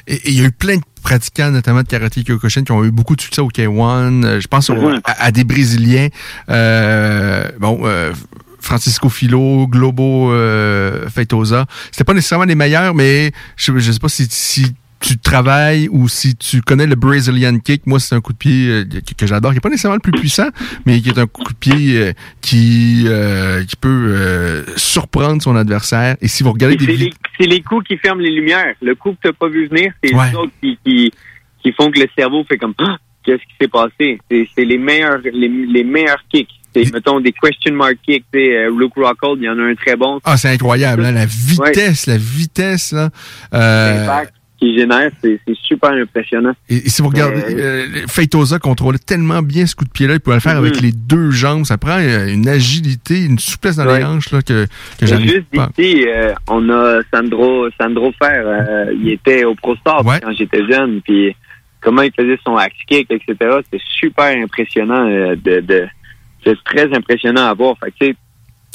Et 0.07 0.19
il 0.31 0.41
y 0.41 0.43
a 0.43 0.47
eu 0.49 0.53
plein 0.53 0.77
de 0.77 0.83
pratiquants, 1.03 1.51
notamment 1.51 1.83
de 1.83 1.89
karaté 1.89 2.23
Kyokushin, 2.25 2.65
qui 2.65 2.73
ont 2.73 2.83
eu 2.85 2.91
beaucoup 2.91 3.15
de 3.17 3.21
succès 3.21 3.43
au 3.43 3.49
K1. 3.49 4.25
Euh, 4.25 4.41
Je 4.41 4.49
pense 4.49 4.71
au- 4.71 4.75
Mhm. 4.75 5.01
à, 5.05 5.25
à 5.27 5.31
des 5.31 5.45
Brésiliens. 5.45 6.09
Euh, 6.49 7.45
bon, 7.59 7.81
euh, 7.85 8.13
Francisco 8.61 9.09
Filo, 9.09 9.67
Globo 9.67 10.33
euh, 10.33 11.09
Feitosa. 11.09 11.67
C'était 11.91 12.05
pas 12.05 12.15
nécessairement 12.15 12.45
les 12.45 12.55
meilleurs, 12.55 12.95
mais 12.95 13.33
je, 13.57 13.77
je 13.79 13.93
sais 13.93 13.99
pas 13.99 14.09
si, 14.09 14.27
si 14.31 14.75
tu 15.01 15.17
travailles 15.17 15.89
ou 15.93 16.09
si 16.09 16.35
tu 16.35 16.61
connais 16.61 16.87
le 16.87 16.97
Brazilian 16.97 17.57
Kick. 17.61 17.87
Moi, 17.87 18.01
c'est 18.01 18.17
un 18.17 18.21
coup 18.21 18.33
de 18.33 18.39
pied 18.39 18.69
euh, 18.69 18.85
que, 18.85 19.15
que 19.15 19.27
j'adore, 19.29 19.53
qui 19.53 19.59
est 19.59 19.61
pas 19.61 19.69
nécessairement 19.69 19.95
le 19.95 20.01
plus 20.01 20.11
puissant, 20.11 20.49
mais 20.87 21.01
qui 21.01 21.09
est 21.11 21.19
un 21.19 21.27
coup 21.29 21.45
de 21.45 21.55
pied 21.57 21.97
euh, 21.99 22.13
qui, 22.41 23.05
euh, 23.07 23.65
qui 23.65 23.77
peut 23.77 23.89
euh, 23.89 24.65
surprendre 24.77 25.41
son 25.41 25.55
adversaire. 25.55 26.17
Et 26.21 26.27
si 26.27 26.43
vous 26.43 26.51
regardez 26.53 26.75
des 26.77 26.85
C'est 26.85 26.93
vidéos... 26.93 27.11
c'est 27.41 27.47
les 27.47 27.63
coups 27.63 27.87
qui 27.87 27.97
ferment 27.99 28.21
les 28.21 28.33
lumières. 28.33 28.75
Le 28.83 28.97
coup 28.97 29.13
que 29.23 29.29
tu 29.29 29.33
pas 29.35 29.49
vu 29.49 29.69
venir, 29.69 29.93
c'est 30.03 30.13
Ouais. 30.15 30.31
les 30.31 30.37
autres 30.37 30.53
qui, 30.61 30.77
qui, 30.85 31.13
qui 31.63 31.73
font 31.73 31.93
que 31.93 32.01
le 32.01 32.07
cerveau 32.19 32.43
fait 32.49 32.59
comme 32.59 32.75
Ah, 32.79 32.97
qu'est-ce 33.25 33.39
qui 33.39 33.55
s'est 33.61 33.69
passé? 33.69 34.19
C'est 34.29 34.49
c'est 34.57 34.65
les 34.65 34.79
meilleurs 34.79 35.19
les, 35.19 35.49
les 35.49 35.85
meilleurs 35.85 36.25
kicks. 36.29 36.49
C'est 36.75 36.93
mettons 36.93 37.19
des 37.21 37.33
question 37.33 37.75
mark 37.75 37.97
kicks. 38.07 38.25
euh, 38.35 38.71
Luke 38.79 38.95
Rockhold, 38.97 39.41
il 39.41 39.45
y 39.47 39.49
en 39.49 39.59
a 39.59 39.63
un 39.63 39.75
très 39.75 39.97
bon. 39.97 40.21
Ah, 40.25 40.37
c'est 40.37 40.51
incroyable, 40.51 41.05
hein, 41.05 41.13
la 41.13 41.27
vitesse, 41.27 42.07
la 42.07 42.17
vitesse, 42.19 42.93
là. 42.93 43.09
Euh, 43.55 44.01
L'impact. 44.07 44.33
qu'il 44.59 44.77
génère, 44.77 45.11
c'est 45.23 45.41
c'est 45.47 45.57
super 45.57 45.91
impressionnant. 45.91 46.53
Et, 46.69 46.77
et 46.77 46.89
si 46.89 47.01
vous 47.01 47.09
regardez, 47.09 47.41
Euh, 47.41 47.59
euh, 47.59 48.07
Feitosa 48.09 48.59
contrôlait 48.59 48.99
tellement 48.99 49.41
bien 49.43 49.67
ce 49.67 49.75
coup 49.77 49.85
de 49.85 49.91
pied-là, 49.91 50.15
il 50.15 50.21
pouvait 50.21 50.37
le 50.37 50.41
faire 50.41 50.57
avec 50.57 50.77
Mhm. 50.77 50.83
les 50.83 50.93
deux 50.93 51.31
jambes. 51.31 51.65
Ça 51.65 51.79
prend 51.79 51.99
euh, 51.99 52.27
une 52.27 52.49
agilité, 52.49 53.25
une 53.25 53.39
souplesse 53.39 53.77
dans 53.77 53.85
les 53.87 54.05
hanches 54.05 54.31
là, 54.33 54.43
que, 54.43 54.67
que 54.99 55.07
j'arrive 55.07 55.31
juste 55.31 55.47
pas. 55.55 55.71
ici, 55.79 56.05
euh, 56.09 56.33
on 56.49 56.69
a 56.71 57.01
Sandro 57.15 57.69
Sandro 57.81 58.13
Fer, 58.21 58.43
euh, 58.45 58.93
il 59.01 59.11
était 59.11 59.45
au 59.45 59.55
Pro 59.55 59.75
Stars 59.77 60.03
quand 60.05 60.33
j'étais 60.37 60.67
jeune, 60.71 61.01
puis 61.03 61.35
comment 61.81 62.03
il 62.03 62.13
faisait 62.13 62.39
son 62.45 62.57
axe 62.57 62.75
kick, 62.89 63.09
etc. 63.11 63.37
C'était 63.65 63.83
super 64.01 64.37
impressionnant 64.43 65.05
de, 65.09 65.61
de 65.61 65.87
c'est 66.45 66.57
très 66.65 66.93
impressionnant 66.95 67.47
à 67.47 67.55
voir. 67.55 67.77
Fait 67.83 67.91
que, 67.91 67.97
tu 68.01 68.07
sais, 68.07 68.17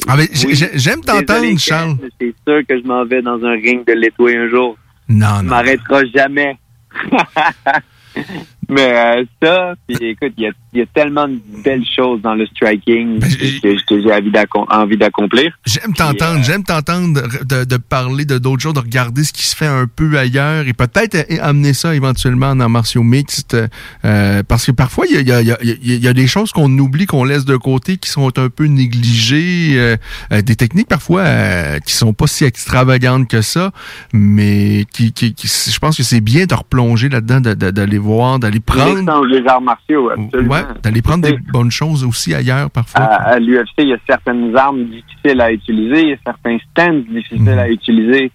Ah, 0.08 0.16
mais 0.16 0.28
oui, 0.46 0.54
J'aime 0.74 1.00
t'entendre, 1.00 1.58
Charles. 1.58 1.96
C'est 2.20 2.34
sûr 2.46 2.60
que 2.68 2.78
je 2.78 2.86
m'en 2.86 3.04
vais 3.04 3.22
dans 3.22 3.42
un 3.44 3.52
ring 3.52 3.86
de 3.86 3.92
l'étoile 3.92 4.36
un 4.36 4.48
jour. 4.48 4.76
Non, 5.08 5.38
Tu 5.40 5.44
m'arrêteras 5.46 6.02
jamais. 6.14 6.56
Mais 8.74 8.92
euh, 9.20 9.24
ça, 9.42 9.74
puis 9.86 9.96
écoute, 10.08 10.32
il 10.38 10.44
y 10.44 10.78
y 10.78 10.82
a 10.82 10.86
tellement 10.86 11.28
de 11.28 11.38
belles 11.62 11.84
choses 11.96 12.20
dans 12.22 12.34
le 12.34 12.44
striking 12.46 13.20
Ben, 13.20 13.28
que, 13.30 13.84
que 13.86 14.02
j'ai 14.02 14.12
envie 14.12 14.30
d'accom- 14.32 14.66
envie 14.70 14.96
d'accomplir. 14.96 15.52
J'aime 15.64 15.92
t'entendre, 15.94 16.42
j'aime 16.42 16.64
t'entendre 16.64 17.22
de, 17.44 17.64
de 17.64 17.76
parler 17.76 18.24
de 18.24 18.38
d'autres 18.38 18.62
choses, 18.62 18.74
de 18.74 18.80
regarder 18.80 19.22
ce 19.22 19.32
qui 19.32 19.44
se 19.46 19.54
fait 19.54 19.68
un 19.68 19.86
peu 19.86 20.18
ailleurs 20.18 20.66
et 20.66 20.72
peut-être 20.72 21.14
euh, 21.14 21.36
amener 21.42 21.74
ça 21.74 21.94
éventuellement 21.94 22.48
en 22.50 22.58
arts 22.58 22.70
martiaux 22.70 23.04
mixtes. 23.04 23.56
euh, 24.04 24.42
parce 24.42 24.66
que 24.66 24.72
parfois, 24.72 25.06
il 25.08 25.16
y 25.16 25.22
y 25.22 25.26
y 25.28 25.30
a- 25.52 25.62
il 25.62 26.02
y 26.04 26.08
a 26.08 26.12
des 26.12 26.26
choses 26.26 26.50
qu'on 26.50 26.76
oublie, 26.78 27.06
qu'on 27.06 27.22
laisse 27.24 27.44
de 27.44 27.56
côté, 27.56 27.96
qui 27.98 28.10
sont 28.10 28.36
un 28.38 28.48
peu 28.48 28.64
négligées. 28.64 29.74
euh, 29.78 29.96
euh, 30.32 30.42
des 30.42 30.56
techniques 30.56 30.88
parfois 30.88 31.20
euh, 31.22 31.78
qui 31.80 31.92
sont 31.94 32.12
pas 32.12 32.26
si 32.26 32.44
extravagantes 32.44 33.28
que 33.28 33.42
ça, 33.42 33.70
mais 34.12 34.84
qui, 34.92 35.12
qui, 35.12 35.34
qui- 35.34 35.46
je 35.48 35.78
pense 35.78 35.96
que 35.96 36.02
c'est 36.02 36.20
bien 36.20 36.46
de 36.46 36.54
replonger 36.54 37.08
là-dedans, 37.08 37.40
de- 37.40 37.54
de- 37.54 37.70
d'aller 37.70 37.98
voir, 37.98 38.38
d'aller 38.38 38.60
prendre, 38.66 39.24
les 39.26 39.46
arts 39.46 39.60
martiaux, 39.60 40.10
absolument. 40.10 40.52
ouais, 40.54 40.62
d'aller 40.82 41.02
prendre 41.02 41.22
des 41.28 41.36
bonnes 41.52 41.70
choses 41.70 42.04
aussi 42.04 42.34
ailleurs 42.34 42.70
parfois. 42.70 43.02
à, 43.02 43.32
à 43.34 43.38
l'UFC, 43.38 43.72
il 43.78 43.88
y 43.88 43.92
a 43.94 43.98
certaines 44.06 44.56
armes 44.56 44.84
difficiles 44.84 45.40
à 45.40 45.52
utiliser, 45.52 46.02
il 46.02 46.08
y 46.10 46.12
a 46.12 46.16
certains 46.24 46.58
stands 46.70 47.02
difficiles 47.08 47.42
Mhm. 47.42 47.58
à 47.58 47.68
utiliser. 47.68 48.30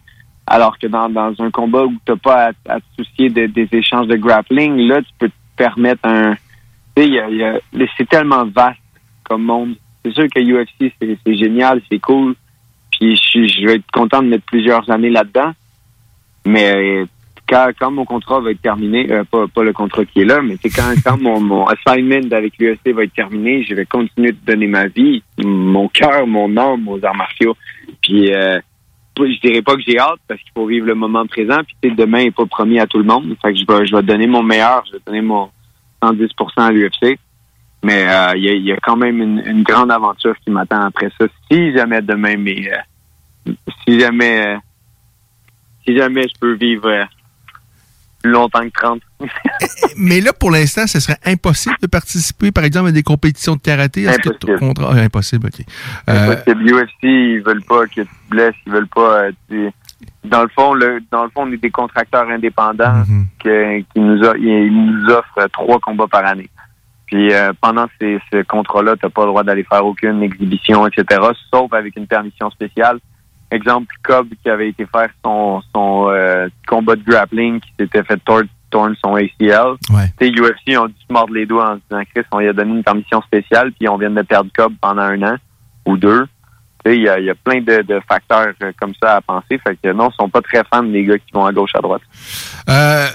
Alors 0.47 0.80
que 0.80 0.88
dans, 0.88 1.09
dans 1.09 1.34
un 1.39 1.51
combat 1.51 1.84
où 1.86 1.91
tu 2.05 2.11
n'as 2.11 2.17
pas 2.17 2.45
à, 2.47 2.51
à 2.73 2.80
te 2.80 2.86
soucier 3.03 3.30
de- 3.30 3.45
des 3.45 3.67
échanges 3.71 4.07
de 4.07 4.15
grappling, 4.15 4.77
là, 4.88 4.99
tu 5.01 5.09
peux 5.19 5.30
te 5.30 5.34
permettre 5.55 6.01
un. 6.05 6.36
Tu 6.95 7.03
sais, 7.03 7.61
c'est 7.97 8.09
tellement 8.09 8.45
vaste 8.45 8.80
comme 9.23 9.43
monde. 9.43 9.75
C'est 10.03 10.13
sûr 10.13 10.25
que 10.34 10.39
UFC, 10.39 10.91
c'est 10.99 11.36
génial, 11.38 11.82
c'est 11.91 11.99
cool. 11.99 12.34
Puis 12.91 13.15
je, 13.15 13.45
je 13.47 13.65
vais 13.67 13.75
être 13.75 13.91
content 13.93 14.23
de 14.23 14.27
mettre 14.30 14.45
plusieurs 14.45 14.89
années 14.89 15.09
là-dedans. 15.11 15.51
Mais 16.45 17.05
quand, 17.50 17.91
mon 17.91 18.06
contrat 18.06 18.39
va 18.39 18.52
être 18.52 18.62
terminé, 18.62 19.12
euh, 19.12 19.24
pas, 19.24 19.64
le 19.64 19.74
contrat 19.74 20.06
qui 20.06 20.22
est 20.22 20.26
là, 20.26 20.41
mais 20.41 20.58
c'est 20.62 20.70
quand, 20.70 21.18
mon, 21.18 21.66
assignment 21.66 22.32
avec 22.32 22.54
l'UFC 22.60 22.93
va 22.93 23.04
être 23.04 23.14
terminé, 23.14 23.64
je 23.64 23.74
vais 23.74 23.86
continuer 23.86 24.32
de 24.32 24.38
donner 24.45 24.68
ma 24.68 24.88
vie, 24.88 25.24
mon 25.43 25.88
cœur, 25.88 26.28
mon 26.28 26.56
âme 26.58 26.88
aux 26.88 27.04
arts 27.04 27.16
martiaux. 27.16 27.56
Puis 28.02 28.34
euh, 28.34 28.60
je 29.18 29.39
dirais 29.41 29.62
pas 29.62 29.76
que 29.76 29.82
j'ai 29.86 30.00
hâte 30.00 30.20
parce 30.28 30.39
qu'il 30.41 30.52
faut 30.54 30.66
vivre 30.66 30.86
le 30.86 30.95
moment 30.95 31.26
présent. 31.26 31.60
Puis 31.82 31.93
demain 31.95 32.24
n'est 32.24 32.32
pas 32.32 32.45
promis 32.45 32.80
à 32.80 32.88
tout 32.88 33.00
le 33.00 33.04
monde. 33.04 33.36
Fait 33.41 33.54
que 33.54 33.60
je 33.60 33.95
vais, 33.95 34.04
donner 34.04 34.28
mon 34.28 34.43
meilleur, 34.43 34.84
je 34.88 34.93
vais 34.93 35.04
donner 35.06 35.22
mon 35.22 35.50
110% 36.02 36.30
à 36.58 36.72
l'UFC. 36.72 37.20
Mais 37.84 38.08
euh, 38.08 38.34
il 38.36 38.43
y, 38.43 38.50
a, 38.50 38.54
il 38.54 38.66
y 38.66 38.72
a 38.72 38.78
quand 38.78 38.97
même 38.97 39.22
une, 39.22 39.41
une 39.45 39.64
grande 39.64 39.91
aventure 39.91 40.36
qui 40.43 40.52
m'attend 40.52 40.82
après 40.82 41.10
ça. 41.20 41.28
Si 41.50 41.74
jamais 41.74 42.02
demain, 42.02 42.36
mais 42.38 42.70
euh, 42.72 43.54
si 43.86 44.00
jamais 44.00 44.47
euh, 44.47 44.58
si 45.86 45.95
jamais 45.95 46.24
je 46.24 46.39
peux 46.39 46.54
vivre 46.54 46.88
euh, 46.88 47.06
plus 48.22 48.32
longtemps 48.32 48.61
que 48.61 48.70
30. 48.74 49.01
Mais 49.97 50.22
là, 50.22 50.32
pour 50.34 50.51
l'instant, 50.51 50.88
ce 50.88 50.99
serait 50.99 51.17
impossible 51.26 51.76
de 51.82 51.88
participer, 51.88 52.51
par 52.51 52.63
exemple, 52.63 52.89
à 52.89 52.91
des 52.91 53.03
compétitions 53.03 53.55
de 53.55 53.61
karaté. 53.61 54.07
Impossible. 54.07 54.74
ah, 54.86 54.91
impossible, 54.93 55.47
OK. 55.47 55.65
Euh, 56.09 56.32
Impossible. 56.34 56.72
UFC, 56.74 57.03
ils 57.03 57.41
veulent 57.41 57.63
pas 57.63 57.86
que 57.88 57.93
tu 58.01 58.05
te 58.05 58.30
blesses, 58.30 58.55
ils 58.65 58.72
veulent 58.74 58.88
pas. 58.88 59.24
euh, 59.24 59.32
tu- 59.49 59.70
Dans 60.24 60.43
le 60.43 60.49
fond, 60.49 60.74
le, 60.74 60.99
dans 61.11 61.24
le 61.24 61.30
fond, 61.30 61.43
on 61.47 61.51
est 61.51 61.57
des 61.57 61.72
contracteurs 61.72 62.28
indépendants 62.30 63.03
Mhm. 63.07 63.26
que- 63.43 63.80
qui 63.80 63.99
nous 63.99 64.24
a, 64.26 64.38
ils 64.38 64.72
nous 64.72 65.09
offrent 65.13 65.47
trois 65.51 65.80
combats 65.80 66.07
par 66.07 66.26
année. 66.26 66.49
Puis 67.05 67.34
euh, 67.34 67.51
pendant 67.59 67.88
ces, 67.99 68.20
ce 68.32 68.43
contrat-là, 68.43 68.95
tu 68.95 69.05
n'as 69.05 69.09
pas 69.09 69.24
le 69.24 69.28
droit 69.30 69.43
d'aller 69.43 69.63
faire 69.63 69.86
aucune 69.86 70.22
exhibition, 70.22 70.86
etc., 70.88 71.20
sauf 71.51 71.74
avec 71.74 71.95
une 71.97 72.05
permission 72.07 72.49
spéciale. 72.51 72.99
Exemple, 73.52 73.95
Cobb 74.04 74.28
qui 74.43 74.50
avait 74.50 74.70
été 74.70 74.86
faire 74.86 75.10
son, 75.26 75.62
son 75.74 76.10
euh, 76.10 76.47
combat 76.68 76.95
de 76.95 77.04
grappling 77.04 77.60
qui 77.60 77.70
s'était 77.80 78.04
fait 78.04 78.18
tor- 78.24 78.43
torn 78.70 78.93
son 79.04 79.16
ACL. 79.16 79.76
Ouais. 79.89 80.06
Tu 80.20 80.28
sais, 80.28 80.32
UFC 80.32 80.78
ont 80.78 80.86
dû 80.88 80.93
se 81.08 81.12
mordre 81.12 81.34
les 81.34 81.45
doigts 81.47 81.72
en 81.72 81.76
disant 81.76 82.04
Chris, 82.14 82.26
on 82.32 82.39
lui 82.39 82.47
a 82.47 82.54
donné 82.54 82.72
une 82.76 82.84
permission 82.84 83.22
spéciale, 83.24 83.72
puis 83.72 83.89
on 83.89 83.97
vient 83.97 84.12
de 84.12 84.22
perdre 84.22 84.52
Cobb 84.56 84.74
pendant 84.80 85.02
un 85.02 85.22
an 85.24 85.36
ou 85.88 85.97
deux. 85.97 86.26
Il 86.86 87.01
y 87.01 87.09
a, 87.09 87.19
il 87.19 87.25
y 87.25 87.30
a 87.30 87.36
plein 87.36 87.59
de, 87.61 87.82
de 87.82 87.99
facteurs 88.07 88.53
euh, 88.63 88.71
comme 88.80 88.93
ça 89.01 89.17
à 89.17 89.21
penser. 89.21 89.59
Fait 89.67 89.77
que 89.84 89.91
non, 89.91 90.09
ils 90.11 90.15
sont 90.15 90.30
pas 90.30 90.41
très 90.41 90.63
fans 90.71 90.82
des 90.84 91.03
gars 91.03 91.17
qui 91.17 91.32
vont 91.34 91.45
à 91.45 91.51
gauche 91.51 91.71
à 91.75 91.80
droite. 91.82 92.01
euh, 92.69 92.71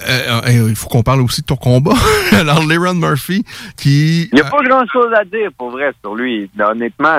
euh, 0.09 0.41
euh, 0.47 0.67
il 0.69 0.77
faut 0.77 0.89
qu'on 0.89 1.03
parle 1.03 1.23
aussi 1.23 1.41
de 1.41 1.47
ton 1.47 1.57
combat. 1.57 1.95
Alors, 2.33 2.63
Leron 2.67 2.95
Murphy, 2.95 3.43
qui... 3.77 4.25
Il 4.31 4.35
n'y 4.35 4.41
a 4.41 4.45
pas 4.45 4.63
grand 4.63 4.85
chose 4.93 5.13
à 5.19 5.25
dire 5.25 5.51
pour 5.57 5.71
vrai 5.71 5.93
sur 6.03 6.15
lui. 6.15 6.51
Honnêtement, 6.59 7.19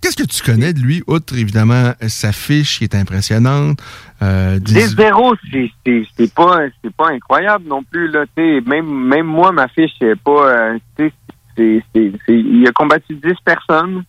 Qu'est-ce 0.00 0.16
que 0.16 0.22
tu 0.26 0.42
connais 0.42 0.72
de 0.72 0.78
lui, 0.80 1.02
outre 1.06 1.36
évidemment 1.36 1.92
sa 2.08 2.32
fiche 2.32 2.78
qui 2.78 2.84
est 2.84 2.94
impressionnante? 2.94 3.78
Euh, 4.22 4.54
Des 4.60 4.74
18 4.86 4.96
zéros, 4.96 5.34
c'est 5.52 6.34
pas 6.34 6.58
pas 6.96 7.08
incroyable 7.10 7.64
non 7.68 7.82
plus 7.82 8.08
là. 8.10 8.24
Même 8.36 8.86
même 8.86 9.26
moi 9.26 9.50
ma 9.52 9.66
fiche 9.68 9.90
c'est 10.00 10.14
pas. 10.22 10.74
c'est 10.96 11.12
c'est- 11.56 11.82
il 12.28 12.64
a 12.66 12.72
combattu 12.72 13.14
10 13.14 13.32
personnes, 13.44 14.04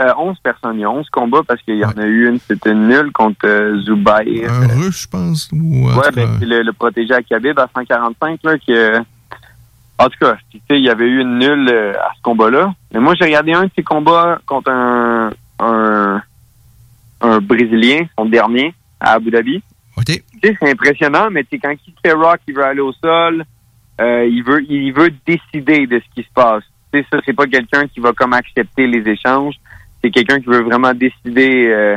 euh, 0.00 0.12
11 0.16 0.36
personnes. 0.42 0.76
Il 0.76 0.80
y 0.80 0.84
a 0.84 0.90
11 0.90 1.08
combats 1.10 1.42
parce 1.46 1.60
qu'il 1.62 1.76
y 1.76 1.84
en 1.84 1.90
a 1.96 2.06
eu 2.06 2.28
une 2.28 2.38
c'était 2.38 2.74
nulle 2.74 3.10
contre 3.12 3.46
euh, 3.46 3.80
Zubair. 3.82 4.50
Un 4.50 4.66
russe, 4.68 5.02
je 5.02 5.08
pense. 5.08 5.50
Ou, 5.52 5.88
Ouais, 5.88 6.10
ben, 6.14 6.28
c'est 6.38 6.46
le, 6.46 6.62
le 6.62 6.72
protégé 6.72 7.12
à 7.14 7.22
Khabib 7.22 7.58
à 7.58 7.68
145 7.74 8.40
là 8.44 8.58
que. 8.58 8.98
En 10.00 10.04
tout 10.06 10.18
cas, 10.20 10.36
tu 10.52 10.58
sais, 10.58 10.78
il 10.78 10.84
y 10.84 10.90
avait 10.90 11.06
eu 11.06 11.20
une 11.20 11.40
nulle 11.40 11.68
euh, 11.68 11.92
à 11.94 12.12
ce 12.16 12.22
combat-là. 12.22 12.72
Mais 12.94 13.00
moi, 13.00 13.14
j'ai 13.18 13.24
regardé 13.24 13.52
un 13.52 13.64
de 13.64 13.70
ses 13.74 13.82
combats 13.82 14.38
contre 14.46 14.70
un, 14.70 15.30
un, 15.58 16.22
un 17.20 17.38
Brésilien, 17.40 18.06
son 18.16 18.26
dernier, 18.26 18.74
à 19.00 19.14
Abu 19.14 19.32
Dhabi. 19.32 19.60
Tu 20.40 20.48
sais, 20.50 20.56
c'est 20.60 20.70
impressionnant, 20.70 21.28
mais 21.32 21.42
tu 21.42 21.50
sais, 21.50 21.58
quand 21.58 21.74
il 21.84 21.92
fait 22.00 22.12
rock, 22.12 22.38
il 22.46 22.54
veut 22.54 22.64
aller 22.64 22.80
au 22.80 22.92
sol, 22.92 23.44
euh, 24.00 24.24
il 24.30 24.44
veut 24.44 24.62
il 24.70 24.92
veut 24.92 25.10
décider 25.26 25.88
de 25.88 25.98
ce 25.98 26.14
qui 26.14 26.22
se 26.22 26.32
passe. 26.32 26.62
Tu 26.92 27.00
sais, 27.00 27.06
ça, 27.10 27.18
c'est 27.26 27.32
pas 27.32 27.46
quelqu'un 27.48 27.88
qui 27.88 27.98
va 27.98 28.12
comme 28.12 28.34
accepter 28.34 28.86
les 28.86 29.00
échanges. 29.10 29.56
C'est 30.02 30.10
quelqu'un 30.10 30.40
qui 30.40 30.46
veut 30.46 30.62
vraiment 30.62 30.94
décider 30.94 31.66
euh, 31.68 31.96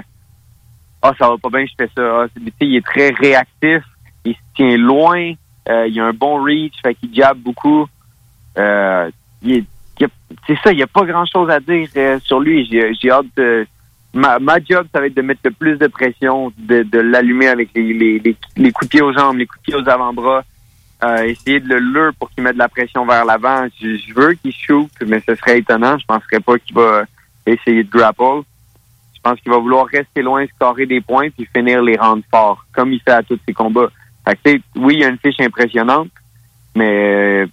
Ah, 1.01 1.13
ça 1.19 1.29
va 1.29 1.37
pas 1.37 1.49
bien, 1.49 1.65
je 1.65 1.73
fais 1.77 1.89
ça. 1.95 2.23
Ah, 2.23 2.27
sais, 2.33 2.41
il 2.61 2.75
est 2.75 2.85
très 2.85 3.09
réactif, 3.09 3.83
il 4.25 4.33
se 4.33 4.39
tient 4.55 4.77
loin, 4.77 5.33
euh, 5.69 5.87
il 5.87 5.99
a 5.99 6.05
un 6.05 6.13
bon 6.13 6.43
reach, 6.43 6.73
fait 6.81 6.95
qu'il 6.95 7.13
jab 7.13 7.37
beaucoup. 7.37 7.87
Euh, 8.57 9.09
est- 9.45 9.65
c'est 10.47 10.57
ça, 10.63 10.71
il 10.71 10.77
n'y 10.77 10.83
a 10.83 10.87
pas 10.87 11.05
grand 11.05 11.25
chose 11.25 11.49
à 11.51 11.59
dire 11.59 11.87
sur 12.23 12.39
lui. 12.39 12.65
J'ai 12.65 13.11
hâte 13.11 13.27
de. 13.37 13.67
Ma, 14.13 14.39
job, 14.67 14.87
ça 14.91 14.99
va 14.99 15.05
être 15.05 15.13
de 15.13 15.21
mettre 15.21 15.41
le 15.45 15.51
plus 15.51 15.77
de 15.77 15.87
pression, 15.87 16.51
de, 16.57 16.99
l'allumer 16.99 17.47
avec 17.47 17.69
les, 17.75 18.19
coups 18.73 18.87
de 18.87 18.89
pied 18.89 19.01
aux 19.01 19.13
jambes, 19.13 19.37
les 19.37 19.45
coups 19.45 19.61
de 19.61 19.71
pied 19.71 19.75
aux 19.75 19.87
avant-bras, 19.87 20.43
essayer 21.23 21.59
de 21.59 21.75
le 21.75 21.79
lure 21.79 22.11
pour 22.19 22.29
qu'il 22.31 22.43
mette 22.43 22.53
de 22.55 22.59
la 22.59 22.67
pression 22.67 23.05
vers 23.05 23.23
l'avant. 23.23 23.67
Je, 23.79 23.95
je 23.95 24.13
veux 24.13 24.33
qu'il 24.33 24.53
shoot, 24.53 24.89
mais 25.05 25.21
ce 25.25 25.35
serait 25.35 25.59
étonnant. 25.59 25.97
Je 25.99 26.05
penserais 26.05 26.39
pas 26.39 26.57
qu'il 26.57 26.75
va 26.75 27.03
essayer 27.45 27.83
de 27.83 27.89
grapple. 27.89 28.43
Je 29.15 29.21
pense 29.21 29.39
qu'il 29.39 29.51
va 29.51 29.57
vouloir 29.57 29.85
rester 29.85 30.21
loin, 30.21 30.45
scorer 30.47 30.85
des 30.85 31.01
points, 31.01 31.29
puis 31.29 31.47
finir 31.55 31.81
les 31.81 31.95
rendre 31.95 32.23
forts, 32.31 32.65
comme 32.73 32.91
il 32.91 33.01
fait 33.01 33.11
à 33.11 33.23
tous 33.23 33.39
ses 33.45 33.53
combats. 33.53 33.89
Oui, 34.75 34.95
il 34.95 34.99
y 34.99 35.03
a 35.03 35.09
une 35.09 35.17
fiche 35.17 35.39
impressionnante, 35.39 36.09
mais 36.75 37.45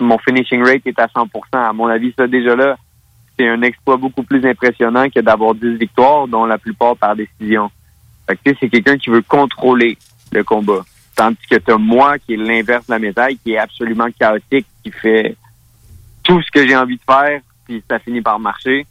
mon 0.00 0.18
finishing 0.18 0.62
rate 0.62 0.86
est 0.86 0.98
à 0.98 1.06
100% 1.06 1.28
À 1.52 1.72
mon 1.72 1.86
avis, 1.86 2.12
ça, 2.18 2.26
déjà 2.26 2.54
là, 2.54 2.76
c'est 3.38 3.48
un 3.48 3.62
exploit 3.62 3.96
beaucoup 3.96 4.22
plus 4.22 4.44
impressionnant 4.46 5.08
que 5.08 5.20
d'avoir 5.20 5.54
10 5.54 5.76
victoires, 5.76 6.28
dont 6.28 6.44
la 6.44 6.58
plupart 6.58 6.96
par 6.96 7.16
décision. 7.16 7.70
C'est 8.44 8.68
quelqu'un 8.68 8.98
qui 8.98 9.10
veut 9.10 9.22
contrôler 9.22 9.96
le 10.32 10.44
combat. 10.44 10.84
Tandis 11.16 11.46
que 11.50 11.56
t'as 11.56 11.76
moi, 11.76 12.18
qui 12.18 12.34
est 12.34 12.36
l'inverse 12.36 12.86
de 12.86 12.92
la 12.92 12.98
médaille, 12.98 13.38
qui 13.38 13.52
est 13.52 13.58
absolument 13.58 14.08
chaotique, 14.18 14.66
qui 14.82 14.90
fait 14.90 15.36
tout 16.22 16.42
ce 16.42 16.50
que 16.50 16.66
j'ai 16.66 16.76
envie 16.76 16.96
de 16.96 17.02
faire, 17.06 17.40
puis 17.64 17.82
ça 17.88 17.98
finit 17.98 18.22
par 18.22 18.38
marcher. 18.38 18.86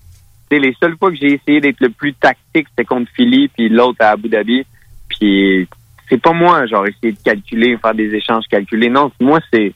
Tu 0.50 0.56
sais, 0.56 0.62
les 0.62 0.76
seules 0.80 0.98
fois 0.98 1.12
que 1.12 1.18
j'ai 1.18 1.34
essayé 1.34 1.62
d'être 1.62 1.80
le 1.80 1.90
plus 1.90 2.14
tactique, 2.14 2.68
c'était 2.70 2.86
contre 2.86 3.12
Philly, 3.16 3.48
puis 3.50 3.70
l'autre 3.70 3.98
à 4.02 4.10
Abu 4.10 4.30
Dhabi. 4.30 4.66
Puis 5.10 5.68
c'est 6.10 6.22
pas 6.22 6.34
moi, 6.34 6.66
genre, 6.66 6.86
essayer 6.86 7.14
de 7.14 7.24
calculer, 7.24 7.78
faire 7.78 7.96
des 7.96 8.14
échanges 8.14 8.46
calculés. 8.50 8.90
Non, 8.90 9.12
moi, 9.20 9.40
c'est 9.52 9.74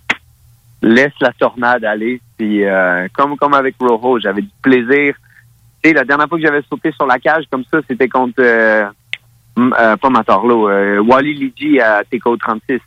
laisse 0.82 1.14
la 1.22 1.32
tornade 1.34 1.84
aller. 1.84 2.22
Puis 2.38 2.64
euh, 2.66 3.08
comme 3.14 3.36
comme 3.38 3.54
avec 3.54 3.76
Rojo, 3.80 4.20
j'avais 4.20 4.42
du 4.42 4.52
plaisir. 4.62 5.16
Tu 5.84 5.90
sais, 5.90 5.94
la 5.94 6.04
dernière 6.04 6.28
fois 6.28 6.38
que 6.38 6.46
j'avais 6.46 6.62
sauté 6.70 6.92
sur 6.92 7.06
la 7.06 7.20
cage 7.20 7.46
comme 7.52 7.64
ça, 7.72 7.80
c'était 7.88 8.08
contre 8.08 8.40
euh, 8.40 8.86
euh, 9.58 9.98
pas 9.98 10.10
Matarlo, 10.10 10.70
euh, 10.70 11.00
Wally 11.00 11.34
Ligi 11.34 11.80
à 11.80 12.04
TKO 12.04 12.38
36. 12.38 12.80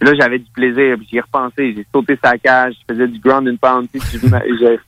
Là, 0.00 0.12
j'avais 0.18 0.38
du 0.38 0.50
plaisir, 0.50 0.96
puis 0.98 1.06
j'y 1.10 1.16
ai 1.16 1.20
repensé, 1.20 1.74
j'ai 1.74 1.86
sauté 1.92 2.18
sa 2.22 2.36
cage, 2.36 2.74
je 2.80 2.94
faisais 2.94 3.08
du 3.08 3.18
ground 3.20 3.48
and 3.48 3.56
pound, 3.56 3.88
j'ai 3.94 4.18
j'ai 4.58 4.78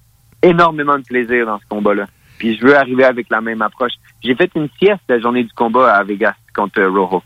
énormément 0.48 0.98
de 0.98 1.04
plaisir 1.04 1.46
dans 1.46 1.58
ce 1.58 1.66
combat-là. 1.68 2.06
Puis 2.38 2.56
je 2.56 2.66
veux 2.66 2.76
arriver 2.76 3.04
avec 3.04 3.28
la 3.30 3.40
même 3.40 3.62
approche. 3.62 3.92
J'ai 4.22 4.34
fait 4.34 4.50
une 4.54 4.68
sieste 4.80 5.02
la 5.08 5.20
journée 5.20 5.44
du 5.44 5.52
combat 5.54 5.94
à 5.94 6.04
Vegas 6.04 6.34
contre 6.54 6.80
euh, 6.80 6.90
Rojo. 6.90 7.22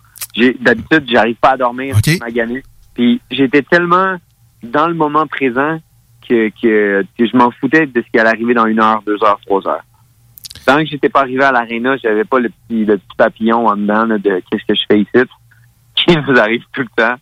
D'habitude, 0.61 1.05
j'arrive 1.09 1.37
pas 1.37 1.51
à 1.51 1.57
dormir, 1.57 1.97
je 2.05 2.13
suis 2.13 2.21
magané. 2.21 2.63
Puis 2.95 3.21
j'étais 3.31 3.63
tellement 3.63 4.17
dans 4.63 4.87
le 4.87 4.95
moment 4.95 5.27
présent 5.27 5.79
que, 6.29 6.51
que, 6.63 7.05
que 7.19 7.27
je 7.27 7.37
m'en 7.37 7.51
foutais 7.51 7.87
de 7.87 8.03
ce 8.03 8.11
qui 8.11 8.19
allait 8.19 8.31
arriver 8.31 8.55
dans 8.55 8.67
une 8.67 8.81
heure, 8.81 9.03
deux 9.05 9.23
heures, 9.25 9.41
trois 9.45 9.67
heures. 9.67 9.85
Tant 10.65 10.79
que 10.79 10.87
j'étais 10.87 11.09
pas 11.09 11.21
arrivé 11.21 11.43
à 11.43 11.51
l'aréna, 11.51 11.97
j'avais 11.97 12.25
pas 12.25 12.39
le 12.39 12.51
petit, 12.51 12.85
le 12.85 12.99
petit 12.99 13.17
papillon 13.17 13.67
en 13.67 13.77
dedans 13.77 14.05
là, 14.05 14.19
de 14.19 14.43
qu'est-ce 14.51 14.65
que 14.67 14.75
je 14.75 14.83
fais 14.89 15.01
ici, 15.01 15.29
qui 15.97 16.17
nous 16.17 16.39
arrive 16.39 16.63
tout 16.73 16.83
le 16.83 16.89
temps. 16.97 17.17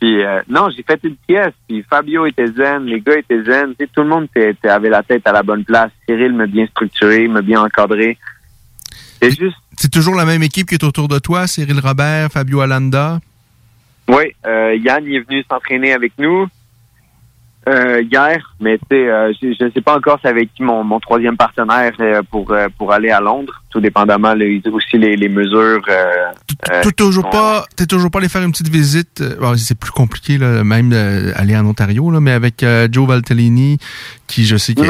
Puis 0.00 0.22
euh, 0.24 0.42
non, 0.48 0.68
j'ai 0.76 0.82
fait 0.82 1.00
une 1.04 1.16
pièce, 1.16 1.54
puis 1.66 1.82
Fabio 1.88 2.26
était 2.26 2.48
zen, 2.48 2.84
les 2.84 3.00
gars 3.00 3.18
étaient 3.18 3.42
zen, 3.44 3.70
tu 3.70 3.76
sais, 3.84 3.90
tout 3.94 4.02
le 4.02 4.08
monde 4.08 4.24
était- 4.24 4.50
était- 4.50 4.68
avait 4.68 4.90
la 4.90 5.02
tête 5.02 5.26
à 5.26 5.32
la 5.32 5.42
bonne 5.42 5.64
place. 5.64 5.90
Cyril 6.06 6.34
m'a 6.34 6.46
bien 6.46 6.66
structuré, 6.66 7.26
m'a 7.28 7.40
bien 7.42 7.62
encadré. 7.62 8.18
C'est 9.22 9.30
juste, 9.30 9.56
C'est 9.78 9.90
toujours 9.90 10.14
la 10.14 10.26
même 10.26 10.42
équipe 10.42 10.68
qui 10.68 10.74
est 10.74 10.84
autour 10.84 11.08
de 11.08 11.18
toi, 11.18 11.46
Cyril 11.46 11.80
Robert, 11.80 12.30
Fabio 12.30 12.60
Alanda? 12.60 13.20
oui, 14.08 14.24
euh, 14.46 14.76
Yann 14.76 15.04
il 15.04 15.16
est 15.16 15.20
venu 15.28 15.42
s'entraîner 15.50 15.92
avec 15.92 16.12
nous 16.18 16.46
euh, 17.68 18.02
hier, 18.02 18.54
mais 18.60 18.78
tu 18.78 18.84
sais, 18.90 19.08
euh, 19.08 19.32
je 19.42 19.64
ne 19.64 19.70
sais 19.70 19.80
pas 19.80 19.96
encore 19.96 20.18
c'est 20.22 20.28
avec 20.28 20.52
qui 20.54 20.62
mon, 20.62 20.84
mon 20.84 21.00
troisième 21.00 21.36
partenaire 21.36 21.92
euh, 22.00 22.22
pour 22.30 22.50
euh, 22.52 22.68
pour 22.78 22.92
aller 22.92 23.10
à 23.10 23.20
Londres, 23.20 23.62
tout 23.70 23.80
dépendamment 23.80 24.34
les, 24.34 24.62
aussi 24.72 24.98
les, 24.98 25.16
les 25.16 25.28
mesures. 25.28 25.82
Euh, 25.88 26.04
euh, 26.72 26.80
T'es 26.82 26.92
toujours 26.92 27.28
pas, 27.30 27.64
t'es 27.76 27.86
toujours 27.86 28.10
pas 28.10 28.18
allé 28.20 28.28
faire 28.28 28.42
une 28.42 28.52
petite 28.52 28.68
visite. 28.68 29.20
euh, 29.20 29.36
bon, 29.40 29.56
c'est 29.56 29.78
plus 29.78 29.90
compliqué, 29.90 30.38
là, 30.38 30.64
même 30.64 30.92
euh, 30.92 31.32
aller 31.36 31.56
en 31.56 31.66
Ontario, 31.66 32.10
là, 32.10 32.20
mais 32.20 32.32
avec 32.32 32.62
euh, 32.62 32.88
Joe 32.90 33.06
Valtellini, 33.08 33.78
qui 34.26 34.44
je 34.44 34.56
sais 34.56 34.74
que 34.74 34.80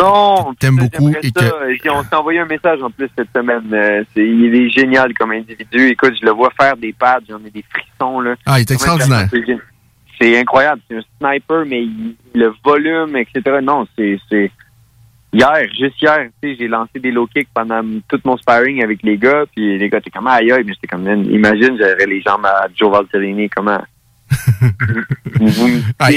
t'aimes 0.58 0.76
beaucoup 0.76 1.10
et 1.22 1.30
ça. 1.36 1.50
que 1.50 1.74
J'ai- 1.82 1.90
On 1.90 2.02
s'est 2.02 2.14
envoyé 2.14 2.40
un 2.40 2.46
message 2.46 2.82
en 2.82 2.90
plus 2.90 3.08
cette 3.16 3.28
semaine. 3.34 3.62
Euh, 3.72 4.04
il 4.16 4.54
est 4.54 4.68
génial 4.70 5.12
comme 5.14 5.32
individu. 5.32 5.88
Écoute, 5.88 6.12
je 6.20 6.24
le 6.26 6.32
vois 6.32 6.50
faire 6.60 6.76
des 6.76 6.92
pads, 6.92 7.20
j'en 7.28 7.38
ai 7.38 7.50
des 7.50 7.64
frissons. 7.70 8.20
Là. 8.20 8.34
Ah, 8.44 8.58
il 8.58 8.62
est 8.62 8.70
extraordinaire. 8.70 9.28
C'est 10.20 10.38
incroyable. 10.38 10.80
C'est 10.88 10.96
un 10.96 11.02
sniper, 11.18 11.64
mais 11.66 11.86
le 12.34 12.52
volume, 12.64 13.16
etc. 13.16 13.58
Non, 13.62 13.86
c'est 13.96 14.18
hier, 15.32 15.68
juste 15.78 16.00
hier, 16.00 16.28
j'ai 16.42 16.68
lancé 16.68 16.98
des 16.98 17.10
low 17.10 17.26
kicks 17.26 17.48
pendant 17.54 17.82
tout 18.08 18.20
mon 18.24 18.36
sparring 18.36 18.82
avec 18.82 19.02
les 19.02 19.18
gars, 19.18 19.44
puis 19.54 19.78
les 19.78 19.88
gars 19.88 19.98
étaient 19.98 20.10
comme 20.10 20.26
aïe 20.26 20.50
aïe, 20.50 20.62
mais 20.64 20.72
j'étais 20.72 20.86
comme 20.86 21.06
imagine 21.06 21.76
j'avais 21.78 22.06
les 22.06 22.22
jambes 22.22 22.46
à 22.46 22.66
Joe 22.74 22.90
Valtellini, 22.90 23.48
comment 23.50 23.80
Ah, 25.98 26.08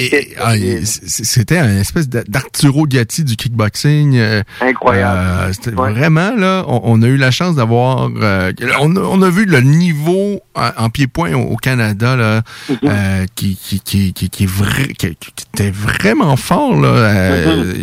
ah, 0.42 0.54
c'était 0.84 1.58
un 1.58 1.78
espèce 1.80 2.08
d'a- 2.10 2.24
d'Arturo 2.28 2.86
Gatti 2.88 3.24
du 3.24 3.36
kickboxing. 3.36 4.16
euh, 4.16 4.44
Incroyable. 4.62 5.20
euh, 5.20 5.54
c'était 5.54 5.72
vraiment 5.72 6.36
là, 6.36 6.64
on, 6.68 6.82
on 6.84 7.02
a 7.02 7.08
eu 7.08 7.18
la 7.18 7.32
chance 7.32 7.56
d'avoir, 7.56 8.10
euh, 8.22 8.52
on, 8.82 8.96
a- 8.96 9.00
on 9.02 9.22
a 9.22 9.30
vu 9.30 9.46
le 9.46 9.62
niveau 9.62 10.42
en, 10.56 10.90
pied-point 10.90 11.34
au, 11.34 11.42
au 11.54 11.56
Canada 11.56 12.16
là, 12.16 12.42
euh, 12.84 13.26
qui, 13.36 13.56
qui, 13.56 13.80
qui, 13.80 14.14
qui, 14.14 14.30
qui 14.30 14.44
est 14.44 14.48
vrai, 14.48 14.88
qui, 14.98 15.16
qui 15.16 15.32
était 15.54 15.72
vraiment 15.72 16.36
fort 16.36 16.80
là, 16.80 16.88
euh, 16.90 17.74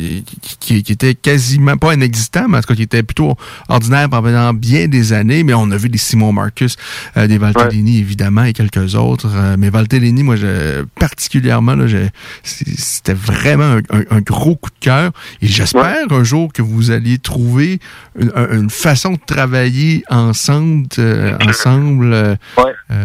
qui, 0.40 0.56
qui- 0.58 0.82
qui 0.82 0.92
était 0.92 1.14
quasiment 1.14 1.76
pas 1.76 1.94
inexistant, 1.94 2.46
mais 2.48 2.58
en 2.58 2.60
tout 2.60 2.68
cas 2.68 2.74
qui 2.74 2.82
était 2.82 3.02
plutôt 3.02 3.34
ordinaire 3.68 4.08
pendant 4.10 4.52
bien 4.52 4.88
des 4.88 5.12
années. 5.12 5.42
Mais 5.44 5.54
on 5.54 5.70
a 5.70 5.76
vu 5.76 5.88
des 5.88 5.98
Simon 5.98 6.32
Marcus, 6.32 6.76
des 7.16 7.38
Valtellini 7.38 7.98
évidemment 7.98 8.44
et 8.44 8.52
quelques 8.52 8.94
autres. 8.94 9.28
mais 9.58 9.70
Valtellini, 9.70 10.15
moi, 10.22 10.36
je, 10.36 10.82
particulièrement, 10.98 11.74
là, 11.74 11.86
je- 11.86 12.08
c'était 12.42 13.14
vraiment 13.14 13.64
un, 13.64 13.96
un- 13.98 14.04
un 14.16 14.20
gros 14.20 14.56
coup 14.56 14.70
de 14.70 14.78
cœur. 14.84 15.10
Et 15.42 15.46
j'espère 15.46 16.06
un 16.10 16.24
jour 16.24 16.52
que 16.52 16.62
vous 16.62 16.90
alliez 16.90 17.18
trouver 17.18 17.78
une, 18.18 18.30
un- 18.34 18.58
une 18.58 18.70
façon 18.70 19.12
de 19.12 19.18
travailler 19.26 20.04
ensemble, 20.10 20.86
euh, 20.98 21.36
ensemble. 21.46 22.12
euh, 22.12 22.34
euh, 22.90 23.04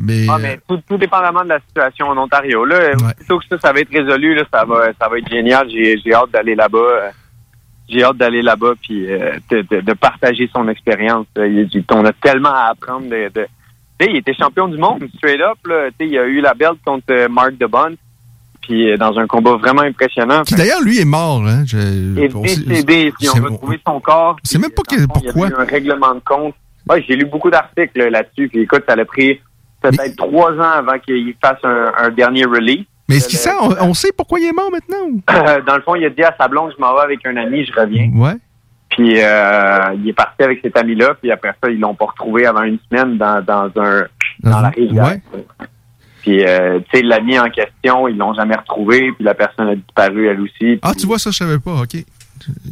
mais, 0.00 0.26
Ah, 0.28 0.38
mais 0.40 0.58
tout, 0.68 0.80
tout 0.88 0.96
dépendamment 0.98 1.44
de 1.44 1.48
la 1.50 1.60
situation 1.60 2.06
en 2.08 2.18
Ontario. 2.18 2.64
Là, 2.64 2.92
plutôt 3.16 3.38
que 3.38 3.44
ça, 3.50 3.58
ça 3.58 3.72
va 3.72 3.80
être 3.80 3.90
résolu, 3.92 4.34
là, 4.34 4.42
ça 4.52 4.64
va, 4.64 4.86
ça 5.00 5.08
va 5.08 5.18
être 5.18 5.28
génial. 5.30 5.68
J'ai, 5.70 5.98
j'ai 6.04 6.12
hâte 6.14 6.30
d'aller 6.32 6.54
là-bas. 6.54 7.10
J'ai 7.88 8.02
hâte 8.02 8.16
d'aller 8.16 8.40
là-bas 8.42 8.72
puis 8.82 9.12
euh, 9.12 9.32
de, 9.50 9.60
de- 9.70 9.80
de 9.82 9.92
partager 9.92 10.48
son 10.52 10.68
expérience. 10.68 11.26
On 11.36 12.04
a 12.04 12.12
tellement 12.12 12.48
à 12.54 12.70
apprendre. 12.70 13.08
De, 13.10 13.46
de- 13.98 14.04
Tu 14.04 14.06
sais, 14.06 14.10
il 14.12 14.16
était 14.18 14.34
champion 14.34 14.68
du 14.68 14.76
monde, 14.78 15.04
straight 15.18 15.40
up. 15.40 15.58
Là. 15.66 15.88
Il 16.00 16.18
a 16.18 16.24
eu 16.24 16.40
la 16.40 16.54
belt 16.54 16.78
contre 16.84 17.04
euh, 17.10 17.28
Mark 17.28 17.54
DeBon. 17.58 17.94
Puis 18.62 18.90
euh, 18.90 18.96
dans 18.96 19.18
un 19.18 19.26
combat 19.26 19.56
vraiment 19.56 19.82
impressionnant. 19.82 20.42
qui 20.42 20.54
d'ailleurs, 20.54 20.80
lui 20.82 20.98
est 20.98 21.04
mort. 21.04 21.42
Hein, 21.46 21.64
je- 21.66 22.34
on 22.34 22.44
sait- 22.44 22.64
décédé, 22.64 23.12
si 23.20 23.28
on 23.28 23.34
veut 23.40 23.50
trouver 23.50 23.78
son 23.86 24.00
corps. 24.00 24.36
C'est 24.42 24.58
même 24.58 24.70
pas 24.70 24.82
que- 24.82 24.96
Il 24.96 25.02
y 25.04 25.06
pourquoi. 25.06 25.46
avait 25.46 25.54
eu 25.54 25.58
un 25.60 25.64
règlement 25.64 26.14
de 26.14 26.20
compte. 26.24 26.54
Ouais, 26.88 27.02
j'ai 27.06 27.16
lu 27.16 27.24
beaucoup 27.26 27.50
d'articles 27.50 27.98
là, 27.98 28.10
là-dessus. 28.10 28.48
Puis 28.48 28.60
écoute, 28.60 28.82
ça 28.88 28.94
a 28.94 29.04
pris 29.04 29.40
peut-être 29.82 30.16
trois 30.16 30.52
ans 30.52 30.60
avant 30.78 30.98
qu'il 30.98 31.34
fasse 31.42 31.58
un, 31.62 31.92
un 31.98 32.10
dernier 32.10 32.44
release. 32.46 32.84
Mais 33.06 33.16
est-ce 33.16 33.28
qu'il 33.28 33.38
sait, 33.38 33.50
on, 33.60 33.68
on 33.90 33.92
sait 33.92 34.12
pourquoi 34.16 34.40
il 34.40 34.46
est 34.46 34.52
mort 34.52 34.70
maintenant? 34.72 35.10
ou? 35.10 35.20
Dans 35.66 35.76
le 35.76 35.82
fond, 35.82 35.94
il 35.94 36.06
a 36.06 36.10
dit 36.10 36.22
à 36.22 36.34
sa 36.40 36.48
blonde, 36.48 36.72
je 36.74 36.80
m'en 36.80 36.94
vais 36.94 37.02
avec 37.02 37.26
un 37.26 37.36
ami, 37.36 37.66
je 37.66 37.72
reviens. 37.78 38.10
Ouais. 38.14 38.32
Puis 38.94 39.20
euh, 39.20 39.94
il 39.96 40.08
est 40.08 40.12
parti 40.12 40.44
avec 40.44 40.60
cet 40.62 40.76
ami-là, 40.76 41.14
puis 41.20 41.32
après 41.32 41.52
ça, 41.62 41.68
ils 41.68 41.80
l'ont 41.80 41.94
pas 41.94 42.06
retrouvé 42.06 42.46
avant 42.46 42.62
une 42.62 42.78
semaine 42.88 43.18
dans, 43.18 43.42
dans 43.44 43.70
un 43.82 44.06
dans 44.40 44.60
la 44.60 44.68
rivière. 44.68 45.18
Puis 46.22 46.44
euh, 46.44 46.78
tu 46.90 46.98
sais, 46.98 47.02
l'ami 47.02 47.38
en 47.38 47.50
question, 47.50 48.06
ils 48.06 48.16
l'ont 48.16 48.34
jamais 48.34 48.54
retrouvé, 48.54 49.10
puis 49.12 49.24
la 49.24 49.34
personne 49.34 49.68
a 49.68 49.74
disparu 49.74 50.28
elle 50.28 50.40
aussi. 50.40 50.78
Ah, 50.80 50.92
tu 50.94 51.06
vois, 51.06 51.18
ça, 51.18 51.30
je 51.30 51.36
savais 51.36 51.58
pas. 51.58 51.72
OK. 51.82 51.96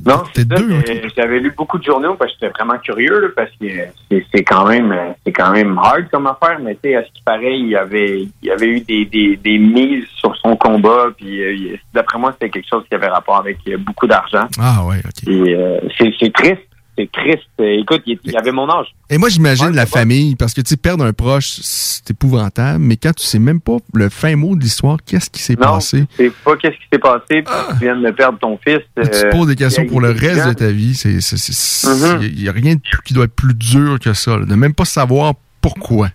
Non, 0.05 0.23
c'est 0.35 0.49
ça, 0.49 0.57
deux, 0.57 0.83
J'avais 1.17 1.41
lu 1.41 1.53
beaucoup 1.57 1.79
de 1.79 1.85
journaux 1.85 2.15
parce 2.15 2.33
que 2.33 2.39
j'étais 2.41 2.53
vraiment 2.53 2.79
curieux 2.79 3.21
là, 3.21 3.29
parce 3.35 3.51
que 3.61 3.67
c'est 4.11 4.27
c'est 4.33 4.45
quand 4.45 4.67
même 4.67 4.93
euh, 4.93 5.13
c'est 5.25 5.33
quand 5.33 5.53
même 5.53 5.79
hard 5.79 6.09
comme 6.11 6.27
affaire, 6.27 6.59
mais 6.61 6.75
tu 6.75 6.91
sais, 6.91 6.97
à 6.97 7.05
ce 7.05 7.13
qui 7.13 7.23
paraît, 7.23 7.59
il 7.59 7.69
y 7.69 7.77
avait 7.77 8.23
il 8.23 8.49
y 8.49 8.51
avait 8.51 8.67
eu 8.67 8.81
des, 8.81 9.05
des, 9.05 9.37
des 9.37 9.59
mises 9.59 10.07
sur 10.17 10.37
son 10.37 10.57
combat, 10.57 11.09
puis 11.17 11.43
euh, 11.43 11.77
d'après 11.93 12.19
moi, 12.19 12.33
c'était 12.33 12.51
quelque 12.51 12.69
chose 12.69 12.85
qui 12.89 12.95
avait 12.95 13.09
rapport 13.09 13.37
avec 13.37 13.59
euh, 13.69 13.77
beaucoup 13.79 14.07
d'argent. 14.07 14.47
Ah, 14.59 14.85
ouais, 14.87 14.99
OK. 14.99 15.29
Et 15.29 15.55
euh, 15.55 15.81
c'est 15.99 16.13
c'est 16.19 16.33
triste, 16.33 16.63
c'est 16.99 17.11
triste. 17.11 17.49
Écoute, 17.59 18.03
il, 18.07 18.19
il 18.25 18.37
avait 18.37 18.53
mon 18.53 18.69
âge. 18.69 18.87
Et 19.09 19.19
moi, 19.19 19.29
j'imagine 19.29 19.71
la 19.71 19.87
famille, 19.87 20.37
parce 20.37 20.53
que, 20.55 20.61
tu 20.61 20.69
sais, 20.71 20.77
perdre 20.77 21.05
un 21.05 21.13
proche, 21.13 21.59
c'est 21.63 22.11
épouvantable, 22.11 22.79
mais 22.85 22.97
quand 22.97 23.15
tu 23.15 23.25
sais 23.25 23.39
même 23.39 23.61
pas 23.61 23.77
le 23.95 24.09
fin 24.09 24.37
mot 24.37 24.55
de 24.57 24.61
l'histoire, 24.63 24.99
qu'est-ce 25.05 25.31
qui 25.31 25.41
s'est 25.43 25.57
passé? 25.57 26.07
c'est 26.17 26.33
pas 26.45 26.57
qu'est-ce 26.57 26.75
qui 26.77 26.87
s'est 26.93 26.99
passé, 26.99 27.43
puis 27.43 27.45
tu 27.71 27.85
viens 27.85 27.97
de 27.97 28.11
perdre 28.11 28.39
ton 28.39 28.59
fils. 28.67 28.81
Tu 28.97 29.09
te 29.09 29.27
euh, 29.27 29.31
poses 29.31 29.47
des 29.49 29.57
questions 29.57 29.87
pour 29.87 30.01
le 30.01 30.11
reste 30.11 30.47
de 30.49 30.53
ta 30.53 30.71
vie. 30.71 30.95
C'est, 30.95 31.21
c'est, 31.21 31.37
c'est- 31.39 31.89
Mhm. 31.89 32.23
Il 32.23 32.43
n'y 32.43 32.49
a 32.49 32.53
rien 32.53 32.75
de 32.75 32.81
plus- 32.81 33.03
qui 33.05 33.15
doit 33.15 33.25
être 33.25 33.35
plus 33.35 33.55
dur 33.55 33.99
que 34.01 34.13
ça, 34.13 34.37
là, 34.39 34.45
de 34.45 34.55
même 34.55 34.75
pas 34.75 34.85
savoir 34.85 35.35
pourquoi. 35.61 36.09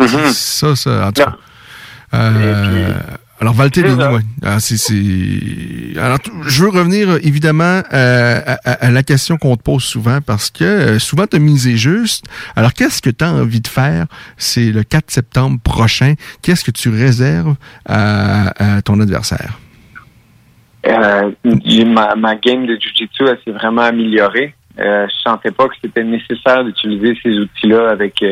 Mhm. 0.00 0.08
Ça, 0.32 0.76
ça, 0.76 1.08
en 1.08 1.12
tout 1.12 1.22
cas. 1.22 1.36
Euh, 2.14 2.92
alors, 3.40 3.54
Valtellini, 3.54 3.94
ouais. 4.02 4.20
Ah, 4.42 4.60
c'est, 4.60 4.76
c'est- 4.76 5.98
Alors, 5.98 6.18
je 6.46 6.62
veux 6.62 6.70
revenir 6.70 7.16
évidemment 7.22 7.82
euh, 7.92 8.40
à, 8.46 8.52
à- 8.64 8.86
à 8.86 8.90
la 8.90 9.02
question 9.02 9.36
qu'on 9.36 9.56
te 9.56 9.62
pose 9.62 9.84
souvent 9.84 10.20
parce 10.20 10.50
que 10.50 10.64
euh, 10.64 10.98
souvent 10.98 11.26
tu 11.26 11.36
as 11.36 11.38
misé 11.38 11.76
juste. 11.76 12.24
Alors, 12.56 12.72
qu'est-ce 12.72 13.02
que 13.02 13.10
tu 13.10 13.24
as 13.24 13.32
envie 13.32 13.60
de 13.60 13.68
faire? 13.68 14.06
C'est 14.36 14.72
le 14.72 14.82
4 14.82 15.10
septembre 15.10 15.58
prochain? 15.62 16.14
Qu'est-ce 16.42 16.64
que 16.64 16.70
tu 16.70 16.88
réserves 16.88 17.56
à, 17.84 18.76
à 18.76 18.82
ton 18.82 19.00
adversaire? 19.00 19.58
Euh, 20.86 21.30
ma, 21.84 22.14
ma 22.14 22.36
game 22.36 22.64
de 22.66 22.74
Jiu-Jitsu, 22.76 23.24
elle 23.28 23.38
s'est 23.44 23.50
vraiment 23.52 23.82
améliorée. 23.82 24.54
Je 24.78 25.06
sentais 25.24 25.50
pas 25.50 25.66
que 25.68 25.74
c'était 25.82 26.04
nécessaire 26.04 26.62
d'utiliser 26.64 27.18
ces 27.22 27.30
outils-là 27.38 27.90
avec 27.90 28.22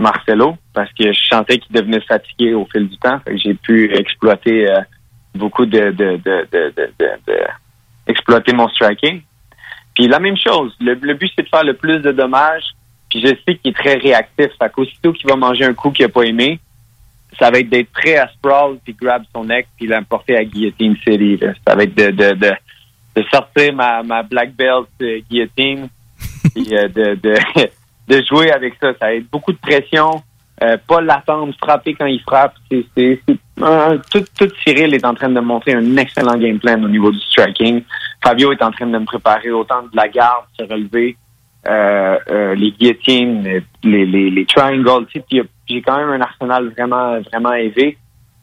Marcelo 0.00 0.56
parce 0.74 0.92
que 0.92 1.12
je 1.12 1.26
sentais 1.28 1.58
qu'il 1.58 1.74
devenait 1.74 2.00
fatigué 2.00 2.54
au 2.54 2.66
fil 2.66 2.88
du 2.88 2.96
temps. 2.98 3.20
J'ai 3.34 3.54
pu 3.54 3.94
exploiter 3.94 4.70
euh, 4.70 4.80
beaucoup 5.34 5.66
de, 5.66 5.94
exploiter 8.06 8.52
mon 8.52 8.68
striking. 8.68 9.22
Puis 9.94 10.08
la 10.08 10.18
même 10.18 10.36
chose, 10.36 10.74
le, 10.80 10.94
le 10.94 11.14
but 11.14 11.30
c'est 11.36 11.42
de 11.42 11.48
faire 11.48 11.64
le 11.64 11.74
plus 11.74 11.98
de 11.98 12.12
dommages. 12.12 12.74
Puis 13.08 13.20
je 13.20 13.28
sais 13.28 13.56
qu'il 13.56 13.72
est 13.72 13.74
très 13.74 13.94
réactif. 13.94 14.48
Fait 14.58 14.72
qu'aussitôt 14.72 15.12
qu'il 15.12 15.28
va 15.28 15.36
manger 15.36 15.64
un 15.64 15.74
coup 15.74 15.90
qu'il 15.90 16.04
a 16.04 16.08
pas 16.08 16.22
aimé, 16.22 16.60
ça 17.38 17.50
va 17.50 17.58
être 17.58 17.68
d'être 17.68 17.90
prêt 17.90 18.16
à 18.16 18.28
sprawl 18.28 18.78
puis 18.84 18.94
grab 19.00 19.24
son 19.34 19.44
neck 19.44 19.68
puis 19.76 19.86
l'emporter 19.86 20.36
à 20.36 20.44
Guillotine 20.44 20.96
City. 20.96 21.36
là. 21.36 21.52
Ça 21.66 21.74
va 21.74 21.84
être 21.84 21.94
de, 21.96 22.10
de, 22.10 22.34
de, 22.34 22.52
de 23.16 23.24
sortir 23.32 23.72
ma, 23.74 24.02
ma 24.02 24.22
black 24.22 24.54
belt 24.54 24.88
euh, 25.02 25.20
guillotine 25.28 25.88
puis 26.54 26.66
euh, 26.72 26.88
de, 26.88 27.14
de, 27.14 27.34
de 28.10 28.22
jouer 28.28 28.50
avec 28.52 28.74
ça. 28.80 28.92
Ça 29.00 29.14
être 29.14 29.30
beaucoup 29.30 29.52
de 29.52 29.58
pression, 29.58 30.10
euh, 30.62 30.76
pas 30.88 31.00
l'attendre, 31.00 31.54
frapper 31.62 31.94
quand 31.94 32.06
il 32.06 32.20
frappe. 32.20 32.54
C'est, 32.70 32.84
c'est, 32.96 33.20
c'est 33.26 33.38
un- 33.62 33.98
tout, 34.10 34.24
tout 34.38 34.48
Cyril 34.64 34.94
est 34.94 35.04
en 35.04 35.14
train 35.14 35.28
de 35.30 35.40
montrer 35.40 35.74
un 35.74 35.96
excellent 35.96 36.36
game 36.36 36.58
plan 36.58 36.82
au 36.82 36.88
niveau 36.88 37.10
du 37.10 37.20
striking. 37.20 37.82
Fabio 38.22 38.52
est 38.52 38.62
en 38.62 38.70
train 38.70 38.86
de 38.86 38.98
me 38.98 39.04
préparer 39.04 39.50
autant 39.50 39.82
de 39.82 39.96
la 39.96 40.08
garde, 40.08 40.44
se 40.58 40.64
relever. 40.64 41.16
euh, 41.68 42.18
euh, 42.30 42.54
les 42.54 42.70
guillotines, 42.72 43.42
les, 43.84 44.06
les, 44.06 44.30
les 44.30 44.46
triangles. 44.46 45.06
tu 45.12 45.20
puis 45.28 45.42
J'ai 45.68 45.82
quand 45.82 45.98
même 45.98 46.08
un 46.08 46.20
arsenal 46.22 46.68
vraiment, 46.70 47.20
vraiment 47.20 47.52
élevé. 47.52 47.98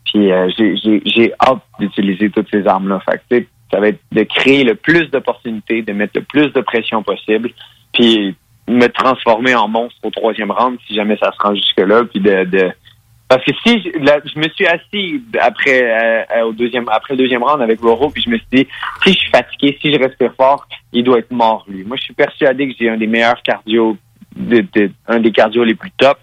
Puis 0.06 0.32
euh, 0.32 0.48
j'ai- 0.56 1.02
j'ai 1.04 1.34
hâte 1.46 1.64
d'utiliser 1.80 2.30
toutes 2.30 2.48
ces 2.52 2.66
armes-là. 2.68 3.02
Fait 3.30 3.48
ça 3.72 3.80
va 3.82 3.88
être 3.90 4.00
de 4.12 4.24
créer 4.24 4.64
le 4.64 4.76
plus 4.76 5.08
d'opportunités, 5.10 5.82
de 5.82 5.92
mettre 5.94 6.14
le 6.16 6.22
plus 6.24 6.54
de 6.54 6.62
pression 6.62 7.02
possible, 7.04 7.50
puis 7.94 8.36
me 8.68 8.88
transformer 8.88 9.56
en 9.56 9.68
monstre 9.68 9.98
au 10.04 10.10
troisième 10.10 10.52
round 10.52 10.78
si 10.88 10.96
jamais 10.96 11.18
ça 11.18 11.32
se 11.32 11.42
rend 11.42 11.56
jusque-là, 11.56 12.04
puis 12.06 12.20
de, 12.20 12.44
de 12.46 12.72
parce 13.30 13.44
que 13.44 13.52
si 13.66 13.82
je, 13.82 14.00
là, 14.06 14.20
je 14.24 14.40
me 14.40 14.48
suis 14.50 14.66
assis 14.68 15.22
après 15.42 15.82
euh, 15.84 16.46
au 16.46 16.54
deuxième 16.54 16.88
après 16.90 17.14
le 17.14 17.18
deuxième 17.18 17.44
round 17.44 17.62
avec 17.62 17.82
Rojo, 17.82 18.10
puis 18.10 18.22
je 18.24 18.30
me 18.30 18.38
suis 18.38 18.48
dit 18.52 18.68
si 19.04 19.14
je 19.14 19.18
suis 19.20 19.30
fatigué, 19.30 19.78
si 19.82 19.94
je 19.94 20.00
respire 20.00 20.34
fort, 20.36 20.66
il 20.94 21.04
doit 21.04 21.20
être 21.20 21.32
mort 21.32 21.66
lui. 21.68 21.84
Moi, 21.84 21.98
je 21.98 22.04
suis 22.04 22.14
persuadé 22.14 22.70
que 22.70 22.76
j'ai 22.80 22.90
un 22.90 22.96
des 22.98 23.08
meilleurs 23.08 23.42
cardio, 23.44 23.98
de, 24.36 24.62
de- 24.74 24.92
un 25.08 25.20
des 25.20 25.32
cardio 25.32 25.64
les 25.66 25.76
plus 25.76 25.92
top. 25.92 26.18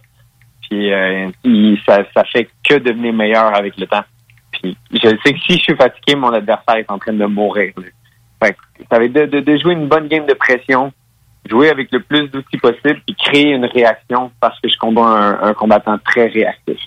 Puis 0.62 0.92
euh, 0.92 1.28
il- 1.44 1.78
ça, 1.86 2.04
ça 2.14 2.24
fait 2.24 2.48
que 2.66 2.76
devenir 2.76 3.12
meilleur 3.12 3.54
avec 3.54 3.76
le 3.76 3.86
temps. 3.86 4.04
Puis 4.52 4.74
je 4.92 5.08
sais 5.08 5.32
que 5.34 5.40
si 5.40 5.58
je 5.58 5.62
suis 5.62 5.76
fatigué, 5.76 6.14
mon 6.16 6.32
adversaire 6.32 6.76
est 6.76 6.90
en 6.90 6.98
train 6.98 7.12
de 7.12 7.26
mourir. 7.26 7.72
Fait 8.42 8.52
que 8.52 8.58
ça 8.90 9.02
être 9.02 9.12
de, 9.12 9.26
de- 9.26 9.40
de 9.40 9.56
jouer 9.58 9.74
une 9.74 9.88
bonne 9.88 10.08
game 10.08 10.24
de 10.24 10.32
pression, 10.34 10.90
jouer 11.48 11.70
avec 11.70 11.92
le 11.92 12.00
plus 12.00 12.28
d'outils 12.28 12.58
possible, 12.58 13.00
puis 13.06 13.16
créer 13.16 13.50
une 13.50 13.66
réaction 13.66 14.30
parce 14.40 14.58
que 14.60 14.68
je 14.68 14.76
combats 14.78 15.02
un, 15.02 15.42
un 15.42 15.54
combattant 15.54 15.98
très 15.98 16.26
réactif. 16.26 16.78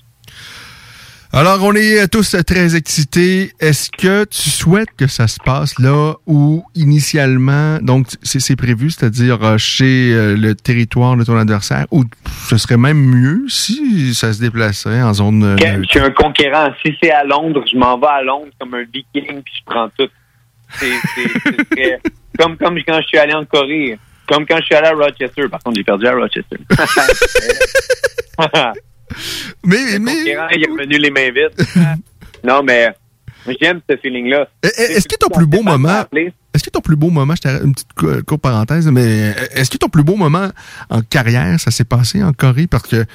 Alors, 1.33 1.59
on 1.61 1.75
est 1.75 2.07
tous 2.07 2.35
très 2.47 2.75
excités. 2.75 3.51
Est-ce 3.59 3.91
que 3.91 4.23
tu 4.23 4.49
souhaites 4.49 4.89
que 4.97 5.07
ça 5.07 5.27
se 5.27 5.37
passe 5.43 5.77
là 5.77 6.13
où 6.25 6.63
initialement, 6.73 7.79
donc 7.81 8.07
c'est 8.23 8.55
prévu, 8.55 8.89
c'est-à-dire 8.89 9.43
euh, 9.43 9.57
chez 9.57 10.13
euh, 10.13 10.37
le 10.37 10.55
territoire 10.55 11.17
de 11.17 11.25
ton 11.25 11.37
adversaire, 11.37 11.85
ou 11.91 12.05
ce 12.49 12.57
serait 12.57 12.77
même 12.77 12.97
mieux 12.97 13.43
si 13.49 14.15
ça 14.15 14.31
se 14.31 14.39
déplacerait 14.39 15.01
en 15.01 15.13
zone 15.13 15.43
euh, 15.43 15.57
je 15.83 15.87
suis 15.87 15.99
un 15.99 16.11
conquérant. 16.11 16.69
Si 16.83 16.95
c'est 17.01 17.11
à 17.11 17.25
Londres, 17.25 17.63
je 17.71 17.77
m'en 17.77 17.99
vais 17.99 18.07
à 18.07 18.23
Londres 18.23 18.51
comme 18.59 18.73
un 18.73 18.83
viking 18.83 19.41
puis 19.43 19.53
je 19.59 19.63
prends 19.65 19.89
tout. 19.97 20.09
C'est 20.79 21.99
comme 22.39 22.57
quand 22.57 22.73
je 22.73 23.07
suis 23.07 23.17
allé 23.17 23.33
en 23.33 23.43
Corée. 23.45 23.99
Comme 24.27 24.45
quand 24.45 24.57
je 24.57 24.65
suis 24.65 24.75
allé 24.75 24.87
à 24.87 24.91
Rochester. 24.93 25.47
Par 25.49 25.61
contre, 25.61 25.77
j'ai 25.77 25.83
perdu 25.83 26.07
à 26.07 26.13
Rochester. 26.13 26.57
mais, 29.63 29.77
il 29.95 30.27
est 30.29 30.37
revenu 30.69 30.97
les 30.97 31.11
mains 31.11 31.31
vides. 31.31 31.67
non, 32.43 32.61
mais 32.63 32.89
j'aime 33.61 33.79
ce 33.89 33.95
feeling-là. 33.97 34.47
Eh, 34.63 34.67
eh, 34.77 34.81
Est-ce 34.93 35.07
que 35.07 35.15
ton 35.15 35.29
plus 35.29 35.45
beau 35.45 35.61
moment, 35.61 36.03
est-ce 36.53 36.63
que 36.63 36.69
ton 36.71 36.81
plus 36.81 36.95
beau 36.95 37.09
moment, 37.11 37.35
je 37.35 37.41
t'arrête 37.41 37.63
une 37.63 37.73
petite 37.73 37.93
co- 37.93 38.21
courte 38.25 38.41
parenthèse, 38.41 38.87
mais 38.87 39.29
euh, 39.29 39.33
est-ce 39.53 39.69
que 39.69 39.77
ton 39.77 39.89
plus 39.89 40.03
beau 40.03 40.15
moment 40.15 40.49
en 40.89 41.01
carrière, 41.01 41.59
ça 41.59 41.69
s'est 41.69 41.83
passé 41.85 42.23
en 42.23 42.33
Corée? 42.33 42.65
Parce 42.67 42.87
que 42.87 43.05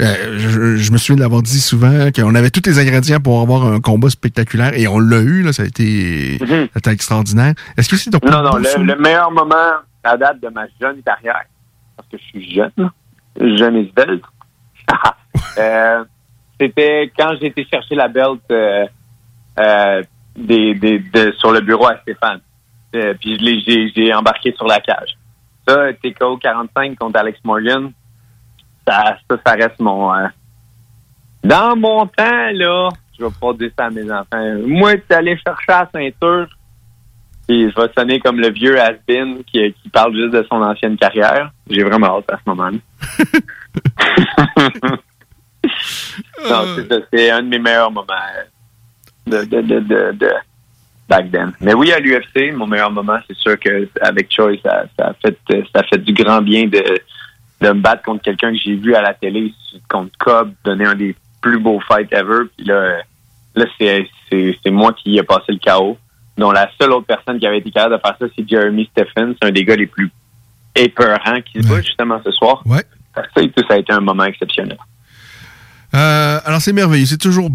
euh, 0.00 0.38
je, 0.38 0.76
je 0.76 0.92
me 0.92 0.98
souviens 0.98 1.16
de 1.16 1.20
l'avoir 1.20 1.42
dit 1.42 1.60
souvent 1.60 2.10
qu'on 2.14 2.34
avait 2.36 2.50
tous 2.50 2.62
les 2.70 2.78
ingrédients 2.78 3.18
pour 3.18 3.40
avoir 3.40 3.66
un 3.66 3.80
combat 3.80 4.08
spectaculaire 4.08 4.72
et 4.78 4.86
on 4.86 5.00
l'a 5.00 5.18
eu, 5.20 5.42
là, 5.42 5.52
ça 5.52 5.64
a 5.64 5.66
été, 5.66 6.38
ça 6.38 6.44
a 6.74 6.78
été 6.78 6.90
extraordinaire. 6.90 7.54
Est-ce 7.76 7.88
que 7.88 7.96
c'est 7.96 8.10
ton 8.10 8.20
plus 8.20 8.30
Non, 8.30 8.42
non, 8.42 8.56
le 8.58 8.96
meilleur 9.00 9.30
moment 9.32 9.72
à 10.04 10.16
date 10.16 10.40
de 10.40 10.48
ma 10.48 10.66
jeune 10.80 11.02
carrière, 11.02 11.44
parce 11.96 12.08
que 12.08 12.18
je 12.18 12.22
suis 12.24 12.54
jeune, 12.54 12.90
jeune 13.56 13.88
svelte, 13.90 14.24
euh, 15.58 16.04
c'était 16.60 17.12
quand 17.16 17.34
j'ai 17.40 17.46
été 17.46 17.64
chercher 17.64 17.94
la 17.94 18.08
belt 18.08 18.40
euh, 18.50 18.86
euh, 19.58 20.02
des, 20.36 20.74
des, 20.74 20.98
de- 20.98 21.32
sur 21.38 21.52
le 21.52 21.60
bureau 21.60 21.86
à 21.86 21.98
Stéphane. 21.98 22.40
Euh, 22.94 23.14
puis 23.18 23.38
je 23.38 23.92
j'ai, 23.94 24.14
embarqué 24.14 24.52
sur 24.52 24.66
la 24.66 24.78
cage. 24.80 25.16
Ça, 25.66 25.92
TKO 25.94 26.36
45 26.36 26.98
contre 26.98 27.18
Alex 27.18 27.38
Morgan, 27.44 27.92
ça, 28.86 29.16
ça, 29.30 29.36
ça 29.46 29.52
reste 29.52 29.80
mon... 29.80 30.12
dans 31.44 31.76
mon 31.76 32.06
temps, 32.06 32.50
là, 32.52 32.90
je 33.18 33.24
vais 33.24 33.30
pas 33.40 33.52
dire 33.54 33.70
ça 33.78 33.86
à 33.86 33.90
mes 33.90 34.10
enfants. 34.10 34.58
Moi, 34.66 34.96
tu 34.96 35.14
allé 35.14 35.36
chercher 35.38 35.64
la 35.68 35.88
ceinture, 35.92 36.48
puis 37.46 37.70
je 37.70 37.74
vais 37.80 37.88
sonner 37.96 38.20
comme 38.20 38.38
le 38.38 38.50
vieux 38.50 38.78
has-been 38.78 39.42
qui, 39.44 39.72
qui 39.72 39.88
parle 39.88 40.14
juste 40.14 40.32
de 40.32 40.46
son 40.50 40.62
ancienne 40.62 40.96
carrière. 40.96 41.50
J'ai 41.68 41.82
vraiment 41.82 42.18
hâte 42.18 42.30
à 42.30 42.36
ce 42.36 42.42
moment-là. 42.50 42.78
c'est 47.12 47.30
un 47.30 47.42
de 47.42 47.48
mes 47.48 47.58
meilleurs 47.58 47.90
moments 47.90 48.14
de, 49.26 49.44
de, 49.44 49.60
de, 49.60 49.80
de, 49.80 50.12
de 50.12 50.30
back 51.08 51.30
then. 51.30 51.52
Mais 51.60 51.74
oui, 51.74 51.92
à 51.92 51.98
l'UFC, 51.98 52.52
mon 52.54 52.66
meilleur 52.66 52.90
moment, 52.90 53.18
c'est 53.26 53.36
sûr 53.36 53.58
que 53.58 53.88
avec 54.00 54.32
Choi, 54.32 54.56
ça, 54.62 54.84
ça, 54.98 55.08
a 55.08 55.14
fait, 55.14 55.38
ça 55.72 55.80
a 55.80 55.82
fait 55.84 55.98
du 55.98 56.12
grand 56.12 56.42
bien 56.42 56.66
de, 56.66 56.82
de 57.60 57.68
me 57.68 57.80
battre 57.80 58.02
contre 58.02 58.22
quelqu'un 58.22 58.52
que 58.52 58.58
j'ai 58.58 58.74
vu 58.74 58.94
à 58.94 59.02
la 59.02 59.14
télé, 59.14 59.52
contre 59.88 60.16
Cobb, 60.18 60.52
donner 60.64 60.86
un 60.86 60.94
des 60.94 61.14
plus 61.40 61.58
beaux 61.58 61.80
fights 61.80 62.12
ever. 62.12 62.44
Puis 62.56 62.66
là, 62.66 62.98
là 63.54 63.64
c'est 63.78 64.70
moi 64.70 64.92
qui 64.92 65.18
ai 65.18 65.22
passé 65.22 65.52
le 65.52 65.58
chaos. 65.58 65.98
Dont 66.36 66.50
la 66.50 66.70
seule 66.80 66.92
autre 66.92 67.06
personne 67.06 67.38
qui 67.38 67.46
avait 67.46 67.58
été 67.58 67.70
capable 67.70 67.96
de 67.96 68.00
faire 68.00 68.16
ça, 68.18 68.26
c'est 68.36 68.48
Jeremy 68.48 68.88
Stephens, 68.92 69.34
un 69.42 69.50
des 69.50 69.64
gars 69.64 69.76
les 69.76 69.86
plus 69.86 70.10
épeurants 70.74 71.40
qui 71.42 71.62
se 71.62 71.68
bat 71.68 71.80
justement 71.80 72.20
ce 72.24 72.30
soir. 72.32 72.62
Ouais. 72.64 72.82
Ça, 73.14 73.22
ça 73.34 73.74
a 73.74 73.76
été 73.76 73.92
un 73.92 74.00
moment 74.00 74.24
exceptionnel. 74.24 74.78
Euh, 75.94 76.40
alors, 76.44 76.60
c'est 76.60 76.72
merveilleux. 76.72 77.06
C'est 77.06 77.18
toujours 77.18 77.50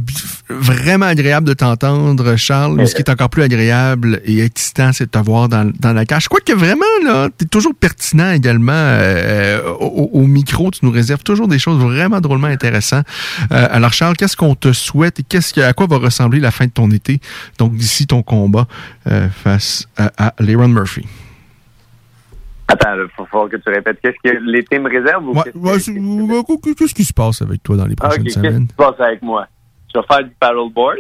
vraiment 0.49 1.07
agréable 1.07 1.47
de 1.47 1.53
t'entendre, 1.53 2.35
Charles. 2.35 2.75
Mais 2.75 2.85
ce 2.85 2.95
qui 2.95 3.01
est 3.01 3.09
encore 3.09 3.29
plus 3.29 3.43
agréable 3.43 4.21
et 4.25 4.41
excitant, 4.41 4.91
c'est 4.93 5.05
de 5.05 5.09
te 5.09 5.17
voir 5.17 5.49
dans, 5.49 5.71
la 5.81 6.05
cage. 6.05 6.23
Je 6.23 6.29
crois 6.29 6.41
que 6.41 6.53
vraiment, 6.53 6.85
là, 7.03 7.29
t'es 7.35 7.45
toujours 7.45 7.73
pertinent 7.73 8.31
également 8.31 8.71
euh, 8.73 9.61
au, 9.79 10.27
micro. 10.27 10.71
Tu 10.71 10.79
nous 10.83 10.91
réserves 10.91 11.23
toujours 11.23 11.47
des 11.47 11.59
choses 11.59 11.81
vraiment 11.81 12.21
drôlement 12.21 12.47
intéressantes. 12.47 13.05
Euh, 13.51 13.67
alors, 13.71 13.93
Charles, 13.93 14.15
qu'est-ce 14.15 14.37
qu'on 14.37 14.55
te 14.55 14.71
souhaite 14.71 15.19
et 15.19 15.23
qu'est-ce 15.23 15.53
que, 15.53 15.61
à 15.61 15.73
quoi 15.73 15.87
va 15.87 15.97
ressembler 15.97 16.39
la 16.39 16.51
fin 16.51 16.65
de 16.65 16.71
ton 16.71 16.91
été? 16.91 17.19
Donc, 17.57 17.75
d'ici 17.75 18.07
ton 18.07 18.21
combat 18.21 18.67
face 19.43 19.87
à, 19.97 20.11
à 20.17 20.33
Leron 20.39 20.67
Murphy? 20.67 21.05
Attends, 22.69 22.95
il 22.95 23.25
faut 23.27 23.47
que 23.47 23.55
tu 23.57 23.69
répètes. 23.69 23.99
Qu'est-ce 24.01 24.17
que 24.31 24.37
l'été 24.43 24.77
me 24.79 24.89
réserve 24.89 25.25
ou 25.27 25.33
Ouais, 25.33 25.43
qu'est-ce 25.45 25.57
ouais, 25.57 26.73
qu'est-ce 26.75 26.93
qui 26.93 27.03
se 27.05 27.13
passe 27.13 27.41
avec 27.41 27.63
toi 27.63 27.77
dans 27.77 27.85
les 27.85 27.95
Ah, 28.01 28.07
prochaines 28.07 28.23
qu'est-ce 28.23 28.35
semaines? 28.35 28.67
qui 28.67 28.73
se 28.73 28.75
passe 28.77 28.99
avec 28.99 29.21
moi? 29.21 29.47
Je 29.93 29.99
vais 29.99 30.05
faire 30.05 30.23
du 30.23 30.31
paddleboard. 30.39 30.99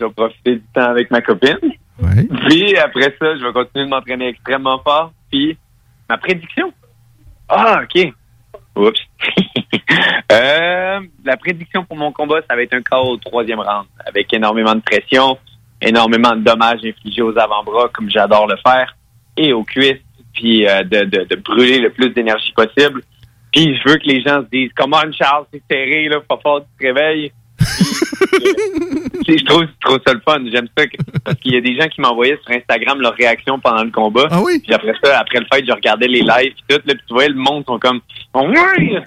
Je 0.00 0.04
vais 0.06 0.10
profiter 0.12 0.54
du 0.56 0.62
temps 0.74 0.90
avec 0.90 1.10
ma 1.10 1.20
copine. 1.20 1.58
Ouais. 2.02 2.26
Puis 2.48 2.76
après 2.78 3.14
ça, 3.20 3.36
je 3.36 3.44
vais 3.44 3.52
continuer 3.52 3.84
de 3.84 3.90
m'entraîner 3.90 4.28
extrêmement 4.28 4.78
fort. 4.82 5.12
Puis 5.30 5.56
ma 6.08 6.16
prédiction. 6.18 6.72
Ah, 7.48 7.82
OK. 7.84 8.12
Oups. 8.76 9.00
Euh, 10.32 11.00
la 11.24 11.36
prédiction 11.36 11.84
pour 11.84 11.96
mon 11.96 12.10
combat, 12.10 12.40
ça 12.48 12.56
va 12.56 12.62
être 12.62 12.72
un 12.74 12.82
KO 12.82 13.10
au 13.12 13.16
troisième 13.18 13.60
round, 13.60 13.86
avec 14.06 14.32
énormément 14.32 14.74
de 14.74 14.80
pression, 14.80 15.36
énormément 15.80 16.34
de 16.34 16.40
dommages 16.42 16.80
infligés 16.84 17.20
aux 17.22 17.36
avant-bras, 17.38 17.88
comme 17.92 18.08
j'adore 18.10 18.46
le 18.46 18.56
faire, 18.66 18.96
et 19.36 19.52
aux 19.52 19.62
cuisses, 19.64 20.00
puis 20.34 20.66
euh, 20.66 20.82
de, 20.84 21.04
de, 21.04 21.24
de 21.24 21.36
brûler 21.36 21.78
le 21.80 21.90
plus 21.90 22.10
d'énergie 22.10 22.52
possible. 22.52 23.02
Puis 23.52 23.76
je 23.76 23.88
veux 23.90 23.96
que 23.98 24.06
les 24.06 24.22
gens 24.22 24.42
se 24.42 24.48
disent 24.50 24.70
Comment 24.76 25.02
Charles, 25.12 25.44
c'est 25.52 25.62
serré, 25.70 26.08
là, 26.08 26.20
pas 26.26 26.38
fort, 26.42 26.60
tu 26.60 26.66
te 26.78 26.86
réveilles. 26.92 27.32
Puis, 29.24 29.38
je 29.38 29.44
trouve, 29.44 29.62
je 29.64 29.86
trouve 29.86 30.00
ça 30.06 30.12
le 30.14 30.20
fun. 30.26 30.42
J'aime 30.52 30.66
ça 30.76 30.86
que- 30.86 30.96
parce 31.24 31.38
qu'il 31.38 31.52
y 31.54 31.56
a 31.56 31.60
des 31.60 31.76
gens 31.78 31.86
qui 31.88 32.00
m'envoyaient 32.00 32.38
sur 32.44 32.56
Instagram 32.56 33.00
leur 33.00 33.14
réaction 33.14 33.58
pendant 33.60 33.84
le 33.84 33.90
combat. 33.90 34.26
Ah 34.30 34.40
oui? 34.42 34.58
Puis 34.64 34.74
après 34.74 34.94
ça, 35.02 35.20
après 35.20 35.38
le 35.38 35.46
fight, 35.52 35.64
je 35.66 35.72
regardais 35.72 36.08
les 36.08 36.20
lives 36.22 36.54
puis 36.54 36.64
tout. 36.68 36.80
Là, 36.84 36.94
puis 36.94 37.02
tu 37.06 37.14
voyais 37.14 37.28
le 37.28 37.34
monde 37.36 37.64
sont 37.66 37.78
comme 37.78 38.00
Oh, 38.34 38.48
niaiser. 38.48 38.98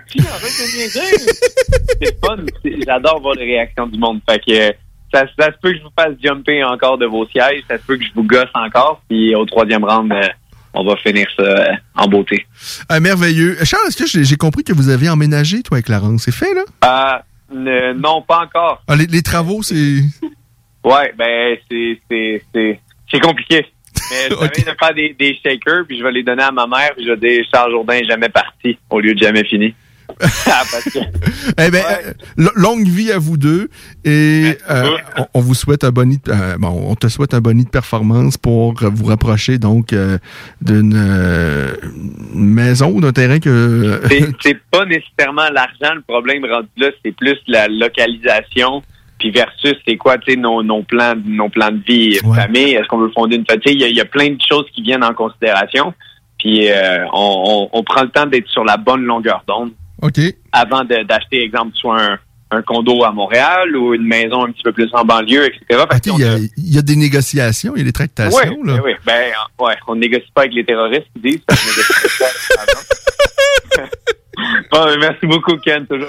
C'est 2.02 2.19
fun. 2.26 2.38
J'adore 2.85 3.22
voir 3.22 3.35
les 3.35 3.45
réactions 3.45 3.88
du 3.88 3.97
monde. 3.99 4.22
Fait 4.30 4.39
que 4.39 4.52
euh, 4.52 4.72
ça, 5.14 5.26
ça 5.38 5.47
se 5.47 5.57
peut 5.61 5.72
que 5.72 5.77
je 5.80 5.84
vous 5.84 5.89
fasse 5.97 6.14
jumper 6.23 6.64
encore 6.64 6.97
de 6.97 7.06
vos 7.06 7.26
sièges. 7.27 7.64
Ça 7.68 7.77
se 7.77 7.84
peut 7.85 7.97
que 7.97 8.03
je 8.03 8.14
vous 8.15 8.23
gosse 8.23 8.49
encore. 8.53 9.02
Puis 9.10 9.35
au 9.35 9.45
troisième 9.45 9.84
round, 9.84 10.11
euh, 10.11 10.22
on 10.76 10.84
va 10.85 10.95
finir 10.97 11.27
ça 11.35 11.43
euh, 11.43 11.73
en 11.95 12.07
beauté. 12.07 12.45
Ah, 12.89 12.99
merveilleux. 12.99 13.57
Charles, 13.64 13.84
est-ce 13.88 13.97
que 14.15 14.23
j'ai 14.23 14.35
compris 14.35 14.64
que 14.64 14.73
vous 14.73 14.89
avez 14.89 15.10
emménagé, 15.10 15.64
toi, 15.64 15.77
avec 15.77 15.89
Laurence? 15.89 16.23
C'est 16.23 16.34
fait, 16.34 16.53
là? 16.53 17.23
Euh, 17.53 17.93
non, 17.93 18.22
pas 18.22 18.41
encore. 18.43 18.84
Ah, 18.88 18.95
les, 18.95 19.06
les 19.07 19.22
travaux, 19.22 19.64
c'est. 19.64 19.76
Ouais, 20.84 21.11
ben 21.18 21.57
c'est 21.68 21.99
c'est 22.07 22.43
c'est 22.53 22.80
c'est 23.11 23.19
compliqué. 23.19 23.65
Mais 24.11 24.27
je 24.30 24.35
Ok. 24.35 24.52
viens 24.56 24.72
de 24.72 24.77
faire 24.77 24.93
des, 24.93 25.15
des 25.18 25.35
shakers, 25.43 25.84
puis 25.88 25.97
je 25.97 26.03
vais 26.03 26.11
les 26.11 26.22
donner 26.22 26.43
à 26.43 26.52
ma 26.52 26.68
mère, 26.68 26.91
puis 26.95 27.03
je 27.03 27.10
vais 27.11 27.18
dire 27.18 27.43
Charles 27.52 27.72
Jourdain 27.72 27.95
est 27.95 28.06
jamais 28.06 28.30
parti 28.30 28.77
au 28.91 28.99
lieu 28.99 29.15
de 29.15 29.19
jamais 29.19 29.43
fini. 29.45 29.73
Ah, 30.48 30.64
que- 30.84 31.00
Eh 31.58 31.72
ben, 31.72 31.84
euh, 32.06 32.14
lo- 32.38 32.52
longue 32.56 32.88
vie 32.88 33.12
à 33.12 33.18
vous 33.20 33.38
deux 33.38 33.70
et 34.04 34.58
euh, 34.70 34.98
on, 35.18 35.26
on 35.36 35.40
vous 35.42 35.54
souhaite 35.54 35.84
un 35.84 35.92
boni, 35.92 36.18
de- 36.24 36.32
euh, 36.32 36.58
bon, 36.58 36.86
on 36.88 36.96
te 36.96 37.08
souhaite 37.08 37.34
un 37.34 37.42
boni 37.42 37.66
de 37.66 37.70
performance 37.70 38.38
pour 38.38 38.74
vous 38.82 39.06
rapprocher 39.06 39.58
donc 39.58 39.92
euh, 39.94 40.18
d'une 40.62 40.96
maison 42.34 42.92
ou 42.92 43.02
d'un 43.02 43.12
terrain 43.12 43.40
que. 43.40 44.02
c'est 44.42 44.58
pas 44.72 44.86
nécessairement 44.86 45.50
l'argent 45.54 45.94
le 45.96 46.02
problème 46.02 46.46
rendu 46.46 46.68
là, 46.78 46.90
c'est 47.04 47.12
plus 47.16 47.38
la 47.48 47.68
localisation, 47.68 48.84
puis 49.20 49.32
versus 49.32 49.76
c'est 49.88 49.98
quoi, 49.98 50.18
tu 50.18 50.32
sais, 50.34 50.38
nos, 50.38 50.64
nos 50.64 50.84
plans, 50.84 51.14
nos 51.26 51.50
plans 51.50 51.72
de 51.72 51.82
vie, 51.86 52.20
famille, 52.36 52.74
est-ce 52.74 52.88
qu'on 52.88 53.00
veut 53.00 53.12
fonder 53.14 53.36
une 53.38 53.46
famille, 53.46 53.64
il 53.76 53.82
y, 53.82 53.84
a- 53.84 53.88
il 53.90 53.96
y 53.96 54.02
a 54.02 54.06
plein 54.06 54.30
de 54.30 54.42
choses 54.48 54.66
qui 54.74 54.82
viennent 54.82 55.04
en 55.04 55.14
considération. 55.14 55.94
puis 56.40 56.70
euh, 56.70 57.06
on, 57.14 57.70
on, 57.74 57.80
on 57.80 57.84
prend 57.84 58.04
le 58.04 58.10
temps 58.10 58.26
d'être 58.26 58.48
sur 58.50 58.64
la 58.64 58.78
bonne 58.78 59.04
longueur 59.04 59.44
d'onde 59.48 59.72
OK. 60.02 60.20
avant 60.52 60.84
d'acheter, 60.84 61.42
exemple, 61.44 61.72
soit 61.76 62.02
un, 62.02 62.20
un 62.52 62.62
condo 62.62 63.04
à 63.04 63.12
Montréal 63.12 63.76
ou 63.76 63.94
une 63.94 64.06
maison 64.06 64.46
un 64.46 64.52
petit 64.52 64.64
peu 64.64 64.72
plus 64.72 64.90
en 64.94 65.04
banlieue, 65.06 65.46
etc. 65.46 65.84
Il 66.06 66.20
y, 66.20 66.24
a, 66.24 66.38
il 66.38 66.76
y 66.76 66.78
a 66.78 66.82
des 66.82 66.96
négociations, 66.96 67.74
il 67.76 67.80
y 67.80 67.82
a 67.82 67.86
des 67.86 67.94
tractations. 67.94 68.38
oui, 68.62 68.68
là. 68.68 68.80
oui, 68.84 68.92
ben, 69.06 69.32
ouais, 69.60 69.76
on 69.88 69.96
ne 69.96 70.02
négocie 70.02 70.32
pas 70.34 70.42
avec 70.42 70.54
les 70.54 70.66
terroristes, 70.66 71.08
ils 71.16 71.22
disent. 71.22 71.42
bon, 74.72 74.86
merci 75.00 75.26
beaucoup, 75.26 75.58
Ken. 75.58 75.86
Toujours. 75.88 76.08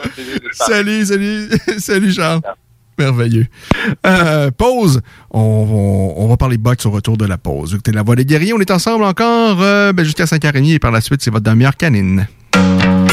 Salut, 0.53 1.05
salut, 1.07 1.49
salut 1.79 2.13
Charles. 2.13 2.41
Merveilleux. 2.99 3.47
Euh, 4.07 4.51
pause. 4.51 5.03
On, 5.31 5.41
on- 5.41 6.15
on 6.25 6.29
va 6.29 6.37
parler 6.39 6.57
box 6.57 6.87
au 6.87 6.91
retour 6.91 7.19
de 7.19 7.27
la 7.27 7.37
pause. 7.37 7.75
Écoutez, 7.75 7.93
la 7.93 8.03
voix 8.03 8.17
des 8.17 8.25
guerriers, 8.25 8.55
on 8.55 8.59
est 8.61 8.71
ensemble 8.71 9.05
encore 9.05 9.61
euh, 9.63 9.93
ben, 9.93 10.03
jusqu'à 10.03 10.25
5h30 10.25 10.75
et 10.75 10.79
par 10.79 10.91
la 10.93 11.03
suite, 11.03 11.21
c'est 11.21 11.31
votre 11.31 11.45
demi-heure 11.45 11.77
canine. 11.77 12.27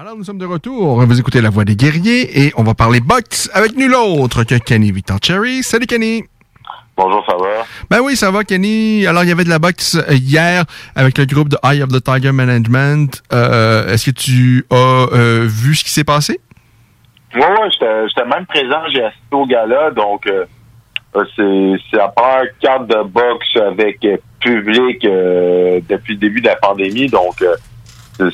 Alors, 0.00 0.16
nous 0.16 0.24
sommes 0.24 0.38
de 0.38 0.46
retour. 0.46 1.04
Vous 1.04 1.20
écoutez 1.20 1.42
La 1.42 1.50
Voix 1.50 1.66
des 1.66 1.76
guerriers 1.76 2.46
et 2.46 2.54
on 2.56 2.62
va 2.62 2.72
parler 2.72 3.00
box 3.00 3.50
avec 3.52 3.76
nul 3.76 3.94
autre 3.94 4.44
que 4.44 4.54
Kenny 4.54 4.92
Victor 4.92 5.18
Cherry. 5.22 5.62
Salut 5.62 5.84
Kenny. 5.84 6.24
Bonjour, 6.96 7.22
ça 7.28 7.36
va? 7.36 7.66
Ben 7.90 8.00
oui, 8.00 8.16
ça 8.16 8.30
va, 8.30 8.42
Kenny. 8.42 9.06
Alors, 9.06 9.24
il 9.24 9.28
y 9.28 9.30
avait 9.32 9.44
de 9.44 9.50
la 9.50 9.58
boxe 9.58 9.96
euh, 9.96 10.14
hier 10.14 10.64
avec 10.96 11.18
le 11.18 11.26
groupe 11.26 11.50
de 11.50 11.58
Eye 11.62 11.82
of 11.82 11.90
the 11.90 12.02
Tiger 12.02 12.32
Management. 12.32 13.22
Euh, 13.34 13.92
Est-ce 13.92 14.10
que 14.10 14.16
tu 14.16 14.64
as 14.70 15.06
euh, 15.12 15.46
vu 15.46 15.74
ce 15.74 15.84
qui 15.84 15.90
s'est 15.90 16.02
passé? 16.02 16.40
Ouais, 17.34 17.42
ouais, 17.42 17.68
j'étais 17.70 18.26
même 18.26 18.46
présent, 18.46 18.80
j'ai 18.90 19.04
assisté 19.04 19.32
au 19.32 19.44
gala, 19.44 19.90
donc 19.90 20.26
euh, 20.26 20.46
c'est 21.36 21.96
la 21.98 22.08
première 22.08 22.46
carte 22.58 22.86
de 22.86 23.02
boxe 23.02 23.54
avec 23.68 24.00
public 24.40 25.02
depuis 25.02 26.14
le 26.14 26.18
début 26.18 26.40
de 26.40 26.46
la 26.46 26.56
pandémie, 26.56 27.08
donc 27.08 27.42
euh, 27.42 27.54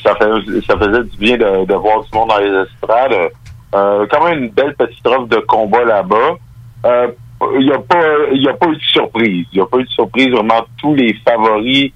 ça, 0.02 0.14
faisait 0.16 1.04
du 1.04 1.16
bien 1.18 1.36
de, 1.36 1.64
de 1.66 1.74
voir 1.74 2.02
du 2.02 2.08
monde 2.16 2.28
dans 2.28 2.38
les 2.38 2.62
estrades. 2.64 3.30
Euh, 3.74 4.06
quand 4.10 4.24
même 4.28 4.44
une 4.44 4.50
belle 4.50 4.74
petite 4.76 5.06
offre 5.06 5.26
de 5.26 5.36
combat 5.46 5.84
là-bas. 5.84 6.36
Euh, 6.86 7.08
Il 7.58 7.66
n'y 7.66 7.72
a 7.72 7.78
pas 7.78 8.02
y 8.32 8.48
a 8.48 8.54
pas 8.54 8.66
eu 8.68 8.76
de 8.76 8.82
surprise. 8.82 9.46
Il 9.52 9.56
n'y 9.56 9.60
a 9.62 9.66
pas 9.66 9.78
eu 9.78 9.84
de 9.84 9.88
surprise. 9.90 10.30
Vraiment, 10.30 10.64
tous 10.78 10.94
les 10.94 11.14
favoris 11.26 11.92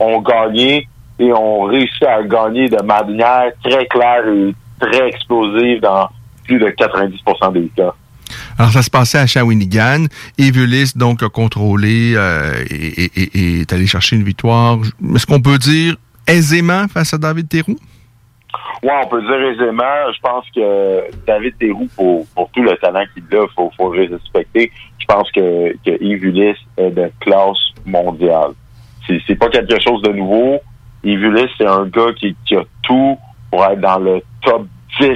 ont 0.00 0.20
gagné 0.20 0.88
et 1.18 1.32
ont 1.32 1.62
réussi 1.64 2.04
à 2.04 2.22
gagner 2.22 2.68
de 2.68 2.82
manière 2.82 3.52
très 3.62 3.86
claire 3.86 4.26
et 4.26 4.54
très 4.80 5.08
explosive 5.08 5.80
dans 5.82 6.08
plus 6.46 6.58
de 6.58 6.66
90% 6.70 7.52
des 7.52 7.68
cas. 7.76 7.94
Alors, 8.58 8.70
ça 8.72 8.82
se 8.82 8.90
passait 8.90 9.18
à 9.18 9.26
Shawinigan. 9.26 10.06
Evulis, 10.38 10.92
donc, 10.96 11.22
a 11.22 11.28
contrôlé 11.28 12.14
euh, 12.16 12.52
et- 12.70 13.10
et 13.34 13.60
est 13.60 13.72
allé 13.72 13.86
chercher 13.86 14.16
une 14.16 14.22
victoire. 14.24 14.78
Est-ce 15.14 15.26
qu'on 15.26 15.40
peut 15.42 15.58
dire 15.58 15.96
aisément 16.30 16.86
face 16.88 17.14
à 17.14 17.18
David 17.18 17.48
Théroux? 17.48 17.76
Ouais, 18.82 18.92
on 19.04 19.08
peut 19.08 19.20
dire 19.20 19.42
aisément. 19.42 20.12
Je 20.14 20.20
pense 20.20 20.44
que 20.54 21.02
David 21.26 21.58
Théroux, 21.58 21.88
pour, 21.96 22.26
pour 22.34 22.50
tout 22.50 22.62
le 22.62 22.76
talent 22.76 23.04
qu'il 23.14 23.24
a, 23.36 23.46
faut, 23.54 23.70
faut 23.76 23.92
le 23.92 24.08
respecter. 24.12 24.72
Je 24.98 25.06
pense 25.06 25.30
que, 25.32 25.72
que 25.84 26.02
Yves 26.02 26.24
Ulysse 26.24 26.56
est 26.76 26.90
de 26.90 27.10
classe 27.20 27.58
mondiale. 27.84 28.52
C'est, 29.06 29.20
c'est 29.26 29.34
pas 29.34 29.48
quelque 29.48 29.78
chose 29.80 30.00
de 30.02 30.12
nouveau. 30.12 30.60
Yves 31.04 31.24
Ulysse, 31.24 31.50
c'est 31.58 31.66
un 31.66 31.86
gars 31.86 32.12
qui, 32.16 32.34
qui 32.46 32.56
a 32.56 32.62
tout 32.82 33.18
pour 33.50 33.64
être 33.64 33.80
dans 33.80 33.98
le 33.98 34.22
top 34.42 34.66
10, 35.00 35.08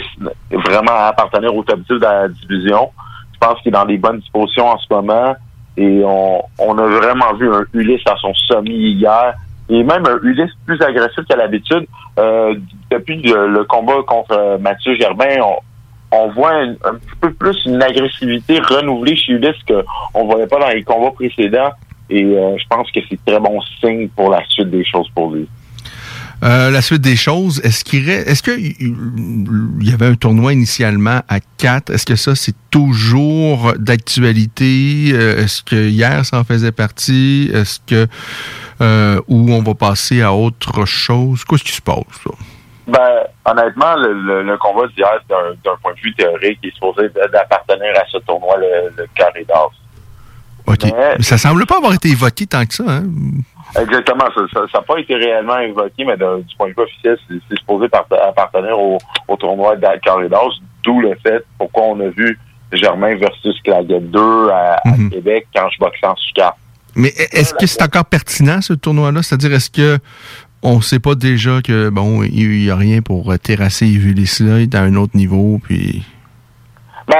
vraiment 0.50 1.06
appartenir 1.06 1.54
au 1.54 1.62
top 1.62 1.80
10 1.80 1.88
de 1.88 1.98
la 2.00 2.28
division. 2.28 2.90
Je 3.32 3.38
pense 3.38 3.60
qu'il 3.60 3.68
est 3.68 3.72
dans 3.72 3.84
des 3.86 3.98
bonnes 3.98 4.18
dispositions 4.18 4.68
en 4.68 4.78
ce 4.78 4.86
moment. 4.92 5.36
Et 5.76 6.02
on, 6.04 6.42
on 6.58 6.78
a 6.78 6.86
vraiment 6.86 7.32
vu 7.34 7.52
un 7.52 7.64
Ulysse 7.72 8.06
à 8.06 8.16
son 8.16 8.32
sommet 8.34 8.70
hier. 8.70 9.34
Et 9.68 9.82
même 9.82 10.04
un 10.06 10.18
Ulysse 10.22 10.52
plus 10.66 10.80
agressif 10.82 11.24
qu'à 11.28 11.36
l'habitude. 11.36 11.86
Euh, 12.18 12.54
depuis 12.90 13.22
le, 13.22 13.64
combat 13.64 14.02
contre 14.06 14.32
euh, 14.32 14.58
Mathieu 14.58 14.94
Germain, 14.96 15.36
on, 15.42 15.56
on 16.16 16.28
voit 16.28 16.54
un, 16.54 16.74
petit 16.74 17.16
peu 17.20 17.32
plus 17.32 17.56
une 17.66 17.82
agressivité 17.82 18.60
renouvelée 18.60 19.16
chez 19.16 19.32
Ulysse 19.32 19.56
qu'on 19.66 20.26
voyait 20.26 20.46
pas 20.46 20.60
dans 20.60 20.68
les 20.68 20.82
combats 20.82 21.12
précédents. 21.12 21.72
Et 22.10 22.24
euh, 22.24 22.56
je 22.58 22.64
pense 22.68 22.90
que 22.90 23.00
c'est 23.08 23.18
très 23.24 23.40
bon 23.40 23.60
signe 23.80 24.08
pour 24.08 24.30
la 24.30 24.44
suite 24.48 24.70
des 24.70 24.84
choses 24.84 25.08
pour 25.14 25.34
lui. 25.34 25.48
Euh, 26.42 26.70
la 26.70 26.82
suite 26.82 27.00
des 27.00 27.16
choses, 27.16 27.60
est-ce 27.64 27.84
qu'il 27.84 28.08
est-ce 28.10 28.42
il 28.50 28.94
il 29.80 29.88
y 29.88 29.94
avait 29.94 30.06
un 30.06 30.14
tournoi 30.14 30.52
initialement 30.52 31.22
à 31.28 31.40
4? 31.58 31.90
Est-ce 31.90 32.04
que 32.04 32.16
ça, 32.16 32.34
c'est 32.34 32.54
toujours 32.70 33.72
d'actualité? 33.78 35.12
Euh, 35.12 35.42
Est-ce 35.42 35.62
que 35.62 35.88
hier, 35.88 36.24
ça 36.26 36.38
en 36.38 36.44
faisait 36.44 36.72
partie? 36.72 37.50
Est-ce 37.54 37.80
que 37.86 38.06
euh, 38.80 39.20
ou 39.28 39.50
on 39.52 39.62
va 39.62 39.74
passer 39.74 40.22
à 40.22 40.32
autre 40.32 40.84
chose? 40.86 41.44
Qu'est-ce 41.44 41.64
qui 41.64 41.72
se 41.72 41.82
passe? 41.82 42.24
là? 42.26 42.32
Ben, 42.86 43.24
honnêtement, 43.50 43.94
le, 43.96 44.12
le, 44.12 44.42
le 44.42 44.58
d'hier, 44.94 45.08
d'un 45.28 45.52
d'un 45.64 45.76
point 45.82 45.94
de 45.94 46.00
vue 46.00 46.14
théorique, 46.14 46.58
il 46.62 46.68
est 46.68 46.74
supposé 46.74 47.08
d'appartenir 47.32 47.94
à 47.96 48.04
ce 48.10 48.18
tournoi, 48.18 48.56
le, 48.58 48.92
le 48.96 49.06
carré 49.14 49.44
d'as. 49.48 49.68
OK. 50.66 50.84
Mais- 50.84 51.22
Ça 51.22 51.38
semble 51.38 51.64
pas 51.66 51.78
avoir 51.78 51.94
été 51.94 52.08
évoqué 52.08 52.46
tant 52.46 52.64
que 52.66 52.74
ça, 52.74 52.84
hein? 52.86 53.04
Exactement. 53.80 54.24
Ça 54.52 54.60
n'a 54.74 54.82
pas 54.82 54.98
été 54.98 55.14
réellement 55.14 55.58
évoqué, 55.58 56.04
mais 56.04 56.16
de- 56.16 56.42
du 56.42 56.54
point 56.56 56.68
de 56.68 56.74
vue 56.74 56.82
officiel, 56.82 57.18
c'est 57.28 57.58
supposé 57.58 57.88
par- 57.88 58.06
appartenir 58.28 58.78
au, 58.78 58.98
au 59.28 59.36
tournoi 59.36 59.76
de 59.76 59.86
carré 60.02 60.28
d'as, 60.28 60.38
d'où 60.82 61.00
le 61.00 61.14
fait 61.22 61.44
pourquoi 61.58 61.84
on 61.84 62.00
a 62.00 62.08
vu 62.08 62.38
Germain 62.72 63.14
versus 63.16 63.58
Claguette 63.62 64.10
2 64.10 64.48
à, 64.50 64.74
à 64.84 64.90
Mhm. 64.96 65.10
Québec 65.10 65.46
quand 65.54 65.68
je 65.70 65.78
boxais 65.78 66.06
en 66.06 66.16
SUCAP. 66.16 66.56
Mais 66.96 67.08
e- 67.10 67.28
est-ce 67.32 67.54
que 67.54 67.66
c'est 67.66 67.82
encore 67.82 68.04
pertinent, 68.04 68.60
ce 68.60 68.72
tournoi-là? 68.72 69.22
C'est-à-dire, 69.22 69.52
est-ce 69.54 69.70
que 69.70 69.98
on 70.62 70.80
sait 70.80 70.98
pas 71.00 71.14
déjà 71.14 71.60
que, 71.62 71.90
bon, 71.90 72.22
il 72.22 72.48
n'y 72.48 72.70
a 72.70 72.76
rien 72.76 73.02
pour 73.02 73.38
terrasser 73.38 73.86
Ulysse 73.86 74.40
là, 74.40 74.58
il 74.58 74.62
est 74.62 74.74
à 74.74 74.80
un 74.82 74.94
autre 74.94 75.14
niveau, 75.16 75.60
puis... 75.62 76.02
Ben, 77.06 77.16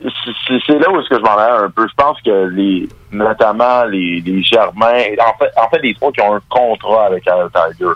c'est- 0.00 0.78
là 0.78 0.90
où 0.90 0.98
est-ce 1.00 1.08
que 1.08 1.16
je 1.16 1.20
m'en 1.22 1.36
allais 1.36 1.64
un 1.66 1.70
peu. 1.70 1.86
Je 1.88 1.94
pense 1.96 2.20
que 2.22 2.48
les, 2.48 2.88
notamment 3.12 3.84
les, 3.84 4.20
les 4.20 4.42
Germains, 4.42 5.04
en 5.20 5.38
fait, 5.38 5.50
en 5.56 5.68
fait, 5.70 5.78
les 5.82 5.94
trois 5.94 6.10
qui 6.10 6.20
ont 6.22 6.34
un 6.34 6.40
contrat 6.48 7.06
avec 7.06 7.26
Al 7.28 7.48
Tiger. 7.52 7.90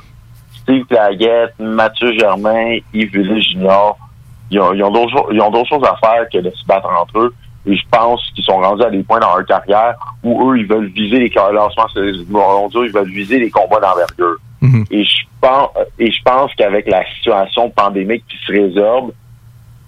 Steve 0.62 0.84
Claguette, 0.86 1.54
Mathieu 1.58 2.16
Germain, 2.16 2.78
Yves 2.94 3.14
Ulysse 3.16 3.48
Junior, 3.52 3.98
ils 4.52 4.60
ont, 4.60 4.72
ils 4.72 4.82
ont 4.84 5.50
d'autres 5.50 5.68
choses 5.68 5.84
à 5.84 5.96
faire 5.96 6.26
que 6.32 6.38
de 6.38 6.50
se 6.50 6.64
battre 6.66 6.88
entre 6.88 7.18
eux. 7.18 7.34
Et 7.66 7.76
je 7.76 7.82
pense 7.90 8.20
qu'ils 8.34 8.44
sont 8.44 8.58
rendus 8.58 8.82
à 8.82 8.90
des 8.90 9.02
points 9.02 9.20
dans 9.20 9.36
leur 9.36 9.46
carrière 9.46 9.94
où 10.22 10.50
eux, 10.50 10.58
ils 10.58 10.66
veulent 10.66 10.88
viser 10.88 11.18
les 11.18 11.28
lancements 11.28 11.86
ils 11.94 12.92
veulent 12.92 13.10
viser 13.10 13.38
les 13.38 13.50
combats 13.50 13.80
d'envergure. 13.80 14.36
Et 14.90 15.04
je 15.04 15.22
pense, 15.40 15.70
et 15.98 16.10
je 16.10 16.22
pense 16.22 16.54
qu'avec 16.54 16.88
la 16.88 17.04
situation 17.16 17.70
pandémique 17.70 18.24
qui 18.28 18.36
se 18.46 18.52
résorbe, 18.52 19.12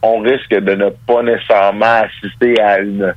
on 0.02 0.18
risque 0.20 0.50
de 0.50 0.74
ne 0.74 0.90
pas 1.06 1.22
nécessairement 1.22 2.02
assister 2.04 2.60
à 2.60 2.80
une 2.80 3.14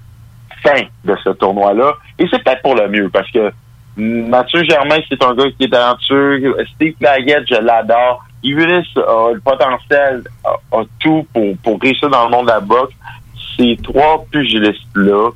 fin 0.63 0.83
de 1.03 1.15
ce 1.23 1.29
tournoi-là. 1.31 1.93
Et 2.19 2.25
c'est 2.31 2.43
peut-être 2.43 2.61
pour 2.61 2.75
le 2.75 2.87
mieux, 2.87 3.09
parce 3.09 3.29
que 3.31 3.51
Mathieu 3.97 4.63
Germain, 4.63 4.97
c'est 5.09 5.23
un 5.23 5.33
gars 5.33 5.49
qui 5.57 5.65
est 5.65 5.69
talentueux. 5.69 6.55
Steve 6.75 6.93
Plaguette, 6.99 7.47
je 7.49 7.59
l'adore. 7.59 8.23
Ulysse 8.43 8.85
a 8.95 9.33
le 9.33 9.39
potentiel, 9.39 10.23
a, 10.45 10.77
a 10.77 10.83
tout 10.99 11.27
pour, 11.33 11.57
pour 11.63 11.81
réussir 11.81 12.07
dans 12.09 12.25
le 12.25 12.29
monde 12.29 12.45
de 12.45 12.51
la 12.51 12.59
boxe. 12.59 12.93
Ces 13.57 13.77
trois 13.83 14.25
pugilistes-là 14.31 15.31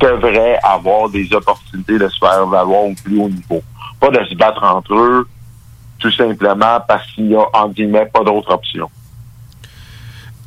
devraient 0.00 0.58
avoir 0.62 1.08
des 1.10 1.32
opportunités 1.32 1.98
de 1.98 2.08
se 2.08 2.18
faire 2.18 2.46
valoir 2.46 2.84
au 2.84 2.94
plus 2.94 3.18
haut 3.18 3.28
niveau. 3.28 3.62
Pas 4.00 4.10
de 4.10 4.24
se 4.24 4.34
battre 4.34 4.62
entre 4.62 4.94
eux, 4.94 5.28
tout 5.98 6.12
simplement 6.12 6.80
parce 6.86 7.06
qu'il 7.12 7.28
y 7.30 7.34
a, 7.34 7.44
en 7.52 7.68
guillemets, 7.68 8.06
pas 8.06 8.22
d'autre 8.24 8.52
option. 8.52 8.88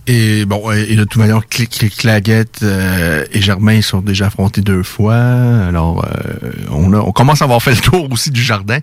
Et 0.10 0.45
bon, 0.45 0.72
et, 0.72 0.95
de 0.95 1.03
toute 1.03 1.18
manière, 1.18 1.40
Cl- 1.40 1.68
Cl- 1.68 1.94
Claguette 1.94 2.60
euh, 2.64 3.26
et 3.34 3.41
Germain 3.41 3.82
sont 3.82 3.99
déjà 3.99 4.28
affrontés 4.28 4.61
deux 4.61 4.84
fois. 4.84 5.15
Alors, 5.15 6.06
euh, 6.06 6.52
on 6.72 7.11
commence 7.11 7.41
à 7.41 7.45
avoir 7.45 7.61
fait 7.61 7.72
le 7.72 7.82
tour 7.82 8.10
aussi 8.10 8.32
du 8.32 8.41
jardin. 8.41 8.80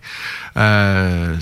Euh, 0.59 1.35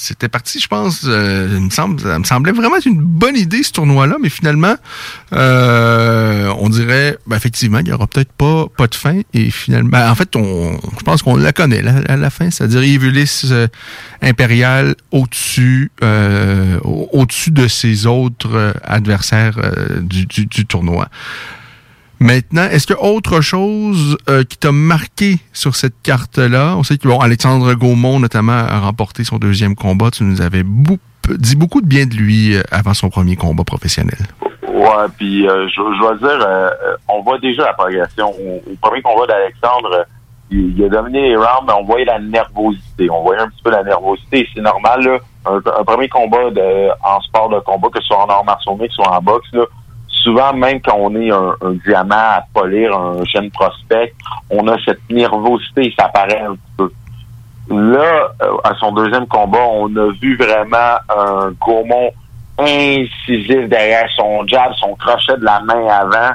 c'était 0.00 0.28
parti, 0.28 0.60
je 0.60 0.68
pense, 0.68 1.02
euh, 1.06 1.48
il 1.50 1.60
me 1.64 1.70
semble, 1.70 2.00
ça 2.00 2.18
me 2.20 2.24
semblait 2.24 2.52
vraiment 2.52 2.76
une 2.86 3.00
bonne 3.00 3.36
idée 3.36 3.64
ce 3.64 3.72
tournoi-là, 3.72 4.16
mais 4.22 4.28
finalement, 4.28 4.76
euh, 5.32 6.52
on 6.58 6.68
dirait, 6.68 7.18
ben, 7.26 7.36
effectivement, 7.36 7.78
il 7.80 7.86
n'y 7.86 7.92
aura 7.92 8.06
peut-être 8.06 8.32
pas, 8.32 8.66
pas 8.76 8.86
de 8.86 8.94
fin. 8.94 9.20
Et 9.34 9.50
finalement, 9.50 9.90
ben, 9.90 10.10
en 10.10 10.14
fait, 10.14 10.36
on, 10.36 10.78
je 10.98 11.02
pense 11.04 11.22
qu'on 11.22 11.36
la 11.36 11.52
connaît 11.52 11.82
la, 11.82 12.16
la, 12.16 12.30
fin, 12.30 12.50
c'est-à-dire 12.50 12.80
Evulis 12.82 13.42
euh, 13.50 13.66
impérial 14.22 14.94
au-dessus, 15.10 15.90
euh, 16.02 16.78
au- 16.84 17.08
au-dessus 17.12 17.50
de 17.50 17.66
ses 17.66 18.06
autres 18.06 18.54
euh, 18.54 18.72
adversaires 18.84 19.56
euh, 19.58 20.00
du, 20.00 20.26
du, 20.26 20.46
du 20.46 20.64
tournoi. 20.64 21.08
Maintenant, 22.20 22.64
est-ce 22.64 22.86
qu'il 22.86 22.96
y 22.96 22.98
a 22.98 23.02
autre 23.02 23.40
chose 23.40 24.16
euh, 24.28 24.42
qui 24.44 24.58
t'a 24.58 24.72
marqué 24.72 25.36
sur 25.52 25.76
cette 25.76 26.02
carte-là? 26.02 26.74
On 26.76 26.82
sait 26.82 26.98
que 26.98 27.06
bon, 27.06 27.20
Alexandre 27.20 27.74
Gaumont, 27.74 28.18
notamment, 28.18 28.52
a 28.52 28.80
remporté 28.80 29.24
son 29.24 29.38
deuxième 29.38 29.74
combat. 29.74 30.10
Tu 30.10 30.24
nous 30.24 30.40
avais 30.40 30.64
dit 30.64 31.56
beaucoup 31.56 31.80
de 31.80 31.86
bien 31.86 32.06
de 32.06 32.14
lui 32.14 32.54
euh, 32.54 32.62
avant 32.72 32.94
son 32.94 33.10
premier 33.10 33.36
combat 33.36 33.64
professionnel. 33.64 34.18
Ouais, 34.78 35.08
puis 35.16 35.48
euh, 35.48 35.66
je, 35.68 35.74
je 35.74 35.98
dois 35.98 36.14
dire, 36.16 36.46
euh, 36.46 36.70
euh, 36.84 36.96
on 37.08 37.22
voit 37.22 37.38
déjà 37.38 37.64
la 37.64 37.72
progression. 37.72 38.30
Au, 38.30 38.76
premier 38.80 39.02
combat 39.02 39.26
d'Alexandre, 39.26 40.06
il, 40.50 40.84
a 40.84 40.88
dominé 40.88 41.30
les 41.30 41.36
rounds, 41.36 41.64
mais 41.66 41.72
on 41.72 41.84
voyait 41.84 42.04
la 42.04 42.20
nervosité. 42.20 43.10
On 43.10 43.22
voyait 43.22 43.40
un 43.40 43.48
petit 43.48 43.62
peu 43.62 43.70
la 43.70 43.82
nervosité. 43.82 44.46
C'est 44.54 44.60
normal, 44.60 45.02
là. 45.02 45.18
Un, 45.46 45.84
premier 45.84 46.08
combat 46.08 46.50
en 47.02 47.20
sport 47.22 47.48
de 47.48 47.58
combat, 47.60 47.88
que 47.88 48.00
ce 48.00 48.06
soit 48.06 48.22
en 48.22 48.28
arts 48.28 48.44
martiaux 48.44 48.78
soit 48.90 49.10
en 49.10 49.20
boxe, 49.20 49.48
là, 49.52 49.64
souvent, 50.22 50.52
même 50.52 50.80
quand 50.80 50.96
on 50.98 51.14
est 51.16 51.30
un, 51.30 51.54
diamant 51.86 52.14
à 52.14 52.44
polir, 52.52 52.96
un 52.96 53.24
jeune 53.24 53.50
prospect, 53.50 54.12
on 54.50 54.66
a 54.68 54.76
cette 54.84 55.00
nervosité, 55.10 55.92
ça 55.98 56.06
apparaît 56.06 56.42
un 56.42 56.56
peu. 56.76 56.90
Là, 57.70 58.30
euh, 58.42 58.56
à 58.64 58.74
son 58.80 58.92
deuxième 58.92 59.26
combat, 59.26 59.66
on 59.70 59.94
a 59.96 60.12
vu 60.20 60.36
vraiment 60.36 60.96
un 61.08 61.50
Gaumont 61.60 62.10
incisif 62.58 63.68
derrière 63.68 64.08
son 64.16 64.46
jab, 64.46 64.72
son 64.80 64.94
crochet 64.96 65.36
de 65.38 65.44
la 65.44 65.60
main 65.60 65.86
avant. 65.86 66.34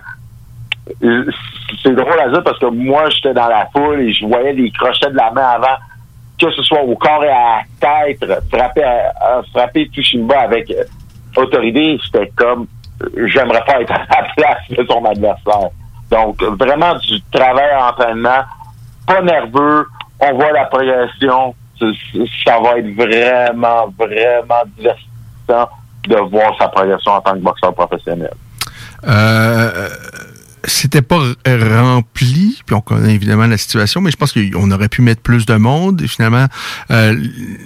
C'est 1.81 1.95
drôle 1.95 2.19
à 2.19 2.30
dire 2.30 2.43
parce 2.43 2.60
que 2.60 2.68
moi, 2.68 3.10
j'étais 3.10 3.34
dans 3.34 3.47
la 3.47 3.68
foule 3.76 4.01
et 4.01 4.14
je 4.14 4.26
voyais 4.26 4.53
les 4.53 4.72
crochets 4.72 5.10
de 5.10 5.15
la 5.15 5.31
main 5.31 5.47
avant, 5.55 5.77
que 6.39 6.51
ce 6.51 6.61
soit 6.64 6.84
au 6.84 6.95
corps 6.95 7.23
et 7.23 7.30
à 7.30 7.61
la 7.81 8.05
tête, 8.05 8.26
frapper, 8.51 8.84
frapper 9.53 9.89
Tushimba 9.89 10.41
avec 10.41 10.72
autorité. 11.35 11.99
C'était 12.05 12.31
comme, 12.35 12.68
j'aimerais 13.27 13.63
pas 13.65 13.81
être 13.81 13.91
à 13.91 13.99
la 13.99 14.27
place 14.35 14.69
de 14.69 14.85
son 14.89 15.03
adversaire. 15.05 15.69
Donc, 16.11 16.41
euh, 16.41 16.51
vraiment 16.59 16.95
du 16.95 17.21
travail 17.31 17.71
à 17.71 17.89
entraînement, 17.89 18.43
pas 19.07 19.21
nerveux, 19.21 19.88
on 20.19 20.34
voit 20.35 20.51
la 20.51 20.65
progression. 20.65 21.55
Ça, 21.80 22.59
va 22.59 22.77
être 22.77 22.95
vraiment, 22.95 23.93
vraiment 23.97 24.63
divertissant 24.77 25.69
de 26.07 26.15
voir 26.30 26.53
sa 26.59 26.67
progression 26.69 27.11
en 27.13 27.21
tant 27.21 27.34
que 27.34 27.39
boxeur 27.39 27.73
professionnel. 27.73 28.34
Euh, 29.05 29.89
c'était 30.65 31.01
pas 31.01 31.19
rempli, 31.45 32.61
puis 32.65 32.75
on 32.75 32.81
connaît 32.81 33.13
évidemment 33.13 33.47
la 33.47 33.57
situation, 33.57 34.01
mais 34.01 34.11
je 34.11 34.17
pense 34.17 34.31
qu'on 34.31 34.71
aurait 34.71 34.88
pu 34.88 35.01
mettre 35.01 35.21
plus 35.21 35.45
de 35.45 35.55
monde. 35.55 36.01
Et 36.01 36.07
finalement, 36.07 36.45
euh, 36.91 37.15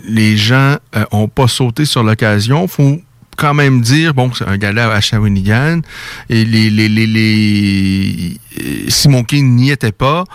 les 0.07 0.35
gens 0.35 0.77
euh, 0.95 1.05
ont 1.11 1.27
pas 1.27 1.47
sauté 1.47 1.85
sur 1.85 2.03
l'occasion. 2.03 2.68
Faut 2.68 2.99
quand 3.38 3.53
même 3.53 3.81
dire, 3.81 4.14
bon, 4.14 4.34
c'est 4.34 4.47
un 4.47 4.57
gala 4.57 4.91
à 4.91 4.99
Shawinigan, 4.99 5.81
et 6.30 6.43
les, 6.43 6.69
les, 6.69 6.89
les, 6.89 7.07
les 7.07 8.38
Simon 8.89 9.23
King 9.23 9.55
n'y 9.55 9.72
était 9.72 9.93
pas. 9.93 10.26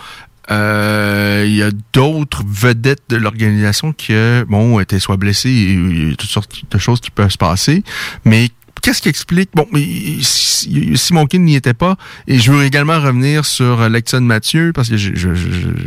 Euh, 0.51 1.43
Il 1.47 1.55
y 1.55 1.63
a 1.63 1.71
d'autres 1.93 2.43
vedettes 2.47 3.03
de 3.09 3.17
l'organisation 3.17 3.93
qui, 3.93 4.13
euh, 4.13 4.45
bon, 4.47 4.79
étaient 4.79 4.99
soit 4.99 5.17
blessés, 5.17 5.49
et 5.49 5.71
il 5.73 6.09
y 6.09 6.13
a 6.13 6.15
toutes 6.15 6.29
sortes 6.29 6.63
de 6.69 6.77
choses 6.77 6.99
qui 6.99 7.11
peuvent 7.11 7.31
se 7.31 7.37
passer, 7.37 7.83
mais 8.25 8.49
qu'est-ce 8.83 9.01
qui 9.01 9.09
explique 9.09 9.49
bon 9.55 9.65
Simon 9.73 11.25
King 11.25 11.43
n'y 11.45 11.55
était 11.55 11.73
pas 11.73 11.95
et 12.27 12.37
je 12.37 12.51
veux 12.51 12.63
également 12.63 12.99
revenir 12.99 13.45
sur 13.45 13.81
euh, 13.81 13.89
Lexon 13.89 14.21
Mathieu 14.21 14.71
parce 14.73 14.89
que 14.89 14.97
je, 14.97 15.29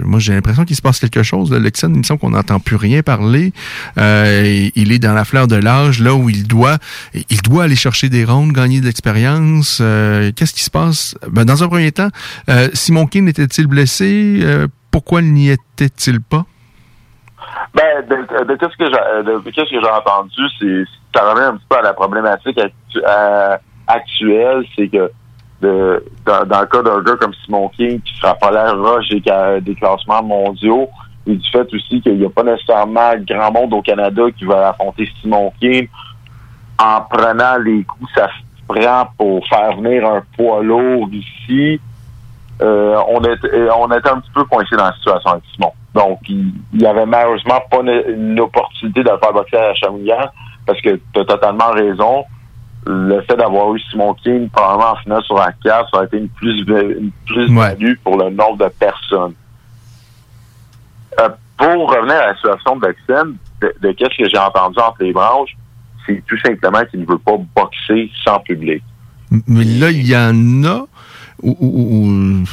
moi 0.02 0.18
j'ai 0.18 0.32
l'impression 0.32 0.64
qu'il 0.64 0.74
se 0.77 0.82
passe 0.82 0.98
quelque 0.98 1.23
chose 1.23 1.52
Lexon 1.52 1.90
il 1.93 1.98
me 1.98 2.02
semble 2.02 2.20
qu'on 2.20 2.31
n'entend 2.31 2.59
plus 2.59 2.77
rien 2.77 3.02
parler 3.02 3.52
Euh, 3.98 4.68
il 4.74 4.93
est 4.93 4.98
dans 4.98 5.12
la 5.14 5.24
fleur 5.24 5.47
de 5.47 5.56
l'âge 5.56 6.01
là 6.01 6.14
où 6.14 6.28
il 6.31 6.47
doit 6.48 6.78
il 7.14 7.43
doit 7.43 7.64
aller 7.64 7.77
chercher 7.77 8.09
des 8.09 8.24
rondes 8.24 8.52
gagner 8.52 8.81
de 8.81 8.86
l'expérience 8.86 9.78
Euh, 9.82 10.32
qu'est-ce 10.35 10.55
qui 10.55 10.64
se 10.64 10.70
passe? 10.70 11.16
Ben, 11.31 11.44
dans 11.44 11.62
un 11.62 11.68
premier 11.68 11.93
temps 11.93 12.09
euh, 12.48 12.68
Simon 12.73 13.06
King 13.06 13.28
était-il 13.28 13.66
blessé? 13.66 14.43
Pourquoi 14.90 15.20
n'y 15.23 15.51
était-il 15.51 16.20
pas? 16.20 16.47
Ben, 17.74 18.02
de, 18.09 18.16
de 18.16 18.20
de, 18.23 18.48
de 18.48 19.51
qu'est-ce 19.51 19.70
que 19.70 19.81
j'ai 19.81 19.90
entendu, 19.90 20.43
c'est 20.59 20.85
ça 21.16 21.30
revient 21.32 21.47
un 21.47 21.56
petit 21.56 21.66
peu 21.68 21.78
à 21.78 21.82
la 21.82 21.94
problématique 21.94 22.59
actu- 22.59 23.02
actuelle, 23.86 24.64
c'est 24.76 24.88
que 24.88 25.10
dans, 25.62 26.60
le 26.60 26.66
cas 26.66 26.82
d'un 26.82 27.01
gars 27.02 27.16
comme 27.16 27.32
Simon 27.44 27.68
King 27.70 28.01
qui 28.02 28.14
sera 28.16 28.34
pas 28.34 28.51
l'air 28.51 28.78
roche 28.78 29.09
des, 29.09 29.22
ca- 29.24 29.60
des 29.60 29.74
classements 29.74 30.22
mondiaux, 30.22 30.88
et 31.26 31.34
du 31.34 31.51
fait 31.51 31.66
aussi 31.72 32.01
qu'il 32.01 32.18
n'y 32.18 32.26
a 32.26 32.30
pas 32.30 32.43
nécessairement 32.43 33.12
grand 33.26 33.52
monde 33.52 33.72
au 33.72 33.82
Canada 33.82 34.22
qui 34.36 34.44
va 34.44 34.68
affronter 34.68 35.09
Simon 35.20 35.52
King 35.60 35.88
en 36.78 37.01
prenant 37.02 37.56
les 37.59 37.84
coups, 37.84 38.10
ça 38.14 38.28
prend 38.68 39.09
pour 39.16 39.47
faire 39.48 39.76
venir 39.76 40.06
un 40.06 40.22
poids 40.36 40.62
lourd 40.62 41.09
ici. 41.12 41.80
Euh, 42.62 42.97
on 43.09 43.20
était 43.20 43.52
euh, 43.52 43.68
on 43.78 43.86
était 43.93 44.09
un 44.09 44.20
petit 44.20 44.30
peu 44.34 44.44
coincé 44.44 44.76
dans 44.76 44.84
la 44.84 44.93
situation 44.93 45.30
avec 45.30 45.44
Simon. 45.55 45.72
Donc, 45.94 46.20
il 46.28 46.52
il 46.72 46.82
y 46.82 46.86
avait 46.86 47.06
malheureusement 47.06 47.60
pas 47.70 47.80
une, 47.80 48.38
opportunité 48.40 49.02
de 49.02 49.09
faire 49.09 49.32
boxer 49.32 49.56
à 49.56 49.74
Shawinigan 49.74 50.28
parce 50.66 50.80
que 50.80 51.01
tu 51.12 51.20
as 51.20 51.24
totalement 51.24 51.70
raison. 51.72 52.24
Le 52.88 53.20
fait 53.22 53.36
d'avoir 53.36 53.74
eu 53.74 53.80
Simon 53.90 54.14
King 54.14 54.48
probablement 54.51 54.93
en 54.93 54.97
finale 54.97 55.22
sur 55.24 55.36
la 55.36 55.52
carte, 55.64 55.88
ça 55.93 56.01
a 56.01 56.05
été 56.05 56.18
une 56.18 56.28
plus 56.28 56.60
une 56.60 57.10
plus 57.26 57.48
value 57.52 57.94
pour 58.05 58.16
le 58.16 58.30
nombre 58.30 58.59
de 58.59 58.68
personnes. 58.68 59.34
Euh, 61.20 61.28
pour 61.56 61.90
revenir 61.90 62.14
à 62.16 62.26
la 62.28 62.34
situation 62.34 62.76
de 62.76 62.86
Dexen, 62.86 63.34
de, 63.62 63.74
de 63.80 63.93
qu'est-ce 63.93 64.16
que 64.22 64.28
j'ai 64.28 64.38
entendu 64.38 64.78
entre 64.78 65.02
les 65.02 65.12
branches, 65.12 65.56
c'est 66.06 66.22
tout 66.28 66.38
simplement 66.44 66.84
qu'il 66.84 67.01
ne 67.01 67.06
veut 67.06 67.18
pas 67.18 67.36
boxer 67.56 68.10
sans 68.24 68.38
public. 68.40 68.82
Mais 69.48 69.64
là, 69.64 69.90
il 69.90 70.06
y 70.06 70.16
en 70.16 70.64
a 70.64 70.84
où, 71.43 71.56
où- 71.59 72.06
où- 72.06 72.44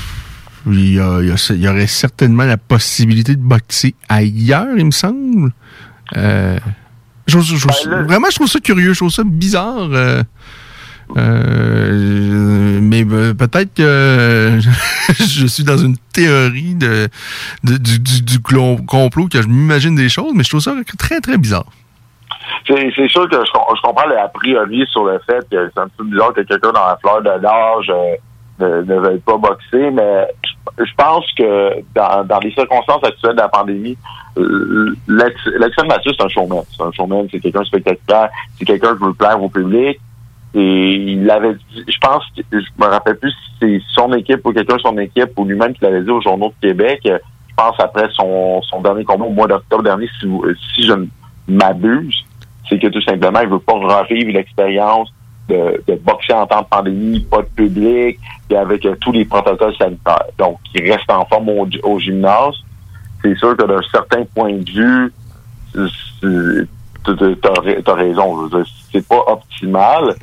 où 0.65 0.71
il, 0.73 0.95
y 0.95 0.99
a- 0.99 1.19
il 1.21 1.27
y 1.27 1.31
a- 1.31 1.51
il 1.53 1.61
y 1.61 1.67
aurait 1.67 1.85
certainement 1.87 2.45
la 2.45 2.57
possibilité 2.57 3.35
de 3.35 3.41
boxer 3.41 3.93
ailleurs, 4.09 4.75
il 4.77 4.85
me 4.85 4.91
semble. 4.91 5.51
Euh, 6.17 6.57
je 7.27 7.37
trouve- 7.37 8.03
vraiment, 8.05 8.27
je 8.29 8.35
trouve 8.35 8.47
ça 8.47 8.59
curieux, 8.59 8.93
je 8.93 8.99
trouve 8.99 9.09
ça 9.11 9.23
bizarre. 9.25 9.89
euh, 9.91 10.23
euh, 11.17 12.79
mais 12.81 13.05
euh, 13.09 13.33
peut-être 13.33 13.73
que 13.73 14.59
je 15.19 15.45
suis 15.47 15.63
dans 15.63 15.77
une 15.77 15.97
théorie 16.13 16.75
de, 16.75 17.07
de- 17.63 17.77
du, 17.77 17.99
du- 17.99 18.39
complot 18.39 19.27
que 19.27 19.41
je 19.41 19.47
m'imagine 19.47 19.95
des 19.95 20.09
choses, 20.09 20.31
mais 20.35 20.43
je 20.43 20.49
trouve 20.49 20.61
ça 20.61 20.73
très, 20.97 21.19
très 21.21 21.37
bizarre. 21.37 21.65
C'est 22.67 23.07
sûr 23.09 23.29
que 23.29 23.35
je, 23.45 23.51
com- 23.51 23.63
je 23.75 23.81
comprends 23.81 24.09
a 24.09 24.27
priori 24.29 24.85
sur 24.91 25.05
le 25.05 25.19
fait 25.25 25.45
que 25.51 25.69
c'est 25.73 25.81
un 25.81 25.87
peu 25.97 26.03
bizarre 26.05 26.33
que 26.33 26.41
quelqu'un 26.41 26.71
dans 26.71 26.85
la 26.85 26.97
fleur 27.01 27.21
de 27.21 27.41
l'âge 27.41 27.89
euh, 27.89 28.15
ne, 28.63 28.99
veuille 28.99 29.19
pas 29.19 29.37
boxer, 29.37 29.91
mais 29.91 30.27
je, 30.77 30.93
pense 30.97 31.25
que 31.37 31.81
dans, 31.93 32.25
dans 32.25 32.39
les 32.39 32.51
circonstances 32.51 33.03
actuelles 33.03 33.35
de 33.35 33.41
la 33.41 33.49
pandémie, 33.49 33.97
Lexon 35.07 35.85
Mathieu, 35.87 36.11
c'est 36.17 36.23
un 36.23 36.29
showman. 36.29 36.63
C'est 36.75 36.83
un 36.83 36.91
showman, 36.91 37.27
c'est 37.31 37.39
quelqu'un 37.39 37.63
spectaculaire, 37.63 38.29
c'est 38.57 38.65
quelqu'un 38.65 38.95
qui 38.95 39.03
veut 39.03 39.13
plaire 39.13 39.41
au 39.41 39.49
public. 39.49 39.99
Et 40.55 40.93
il 40.93 41.25
l'avait 41.25 41.53
dit, 41.53 41.83
je 41.87 41.97
pense, 41.99 42.23
que, 42.35 42.43
je 42.51 42.67
me 42.79 42.85
rappelle 42.85 43.17
plus 43.17 43.31
si 43.31 43.51
c'est 43.59 43.81
son 43.93 44.13
équipe 44.13 44.45
ou 44.45 44.53
quelqu'un 44.53 44.75
de 44.75 44.81
son 44.81 44.97
équipe 44.97 45.31
ou 45.37 45.45
lui-même 45.45 45.73
qui 45.73 45.83
l'avait 45.83 46.01
dit 46.01 46.11
aux 46.11 46.21
journaux 46.21 46.53
de 46.61 46.67
Québec, 46.67 47.01
je 47.05 47.55
pense 47.55 47.79
après 47.79 48.07
son, 48.11 48.61
son 48.61 48.81
dernier 48.81 49.03
combat 49.03 49.25
au 49.25 49.31
mois 49.31 49.47
d'octobre 49.47 49.83
dernier, 49.83 50.07
si, 50.19 50.27
si 50.75 50.83
je 50.83 50.93
ne 50.93 51.07
m'abuse, 51.47 52.23
c'est 52.69 52.79
que 52.79 52.87
tout 52.87 53.01
simplement, 53.01 53.41
il 53.41 53.49
veut 53.49 53.59
pas 53.59 53.73
revivre 53.73 54.31
l'expérience 54.31 55.12
de, 55.49 55.83
de 55.87 55.95
boxer 55.95 56.33
en 56.33 56.47
temps 56.47 56.61
de 56.61 56.67
pandémie, 56.67 57.19
pas 57.21 57.41
de 57.41 57.47
public, 57.47 58.19
et 58.49 58.55
avec 58.55 58.85
euh, 58.85 58.95
tous 59.01 59.11
les 59.11 59.25
protocoles 59.25 59.75
sanitaires. 59.75 60.23
Donc, 60.37 60.59
il 60.75 60.91
reste 60.91 61.09
en 61.11 61.25
forme 61.25 61.49
au, 61.49 61.67
au 61.83 61.99
gymnase. 61.99 62.55
C'est 63.21 63.35
sûr 63.37 63.55
que 63.57 63.65
d'un 63.65 63.81
certain 63.91 64.23
point 64.35 64.53
de 64.53 64.69
vue, 64.71 65.13
t'as- 67.03 67.81
t'as 67.83 67.93
raison. 67.93 68.49
C'est 68.91 69.07
pas 69.07 69.23
optimal, 69.27 70.15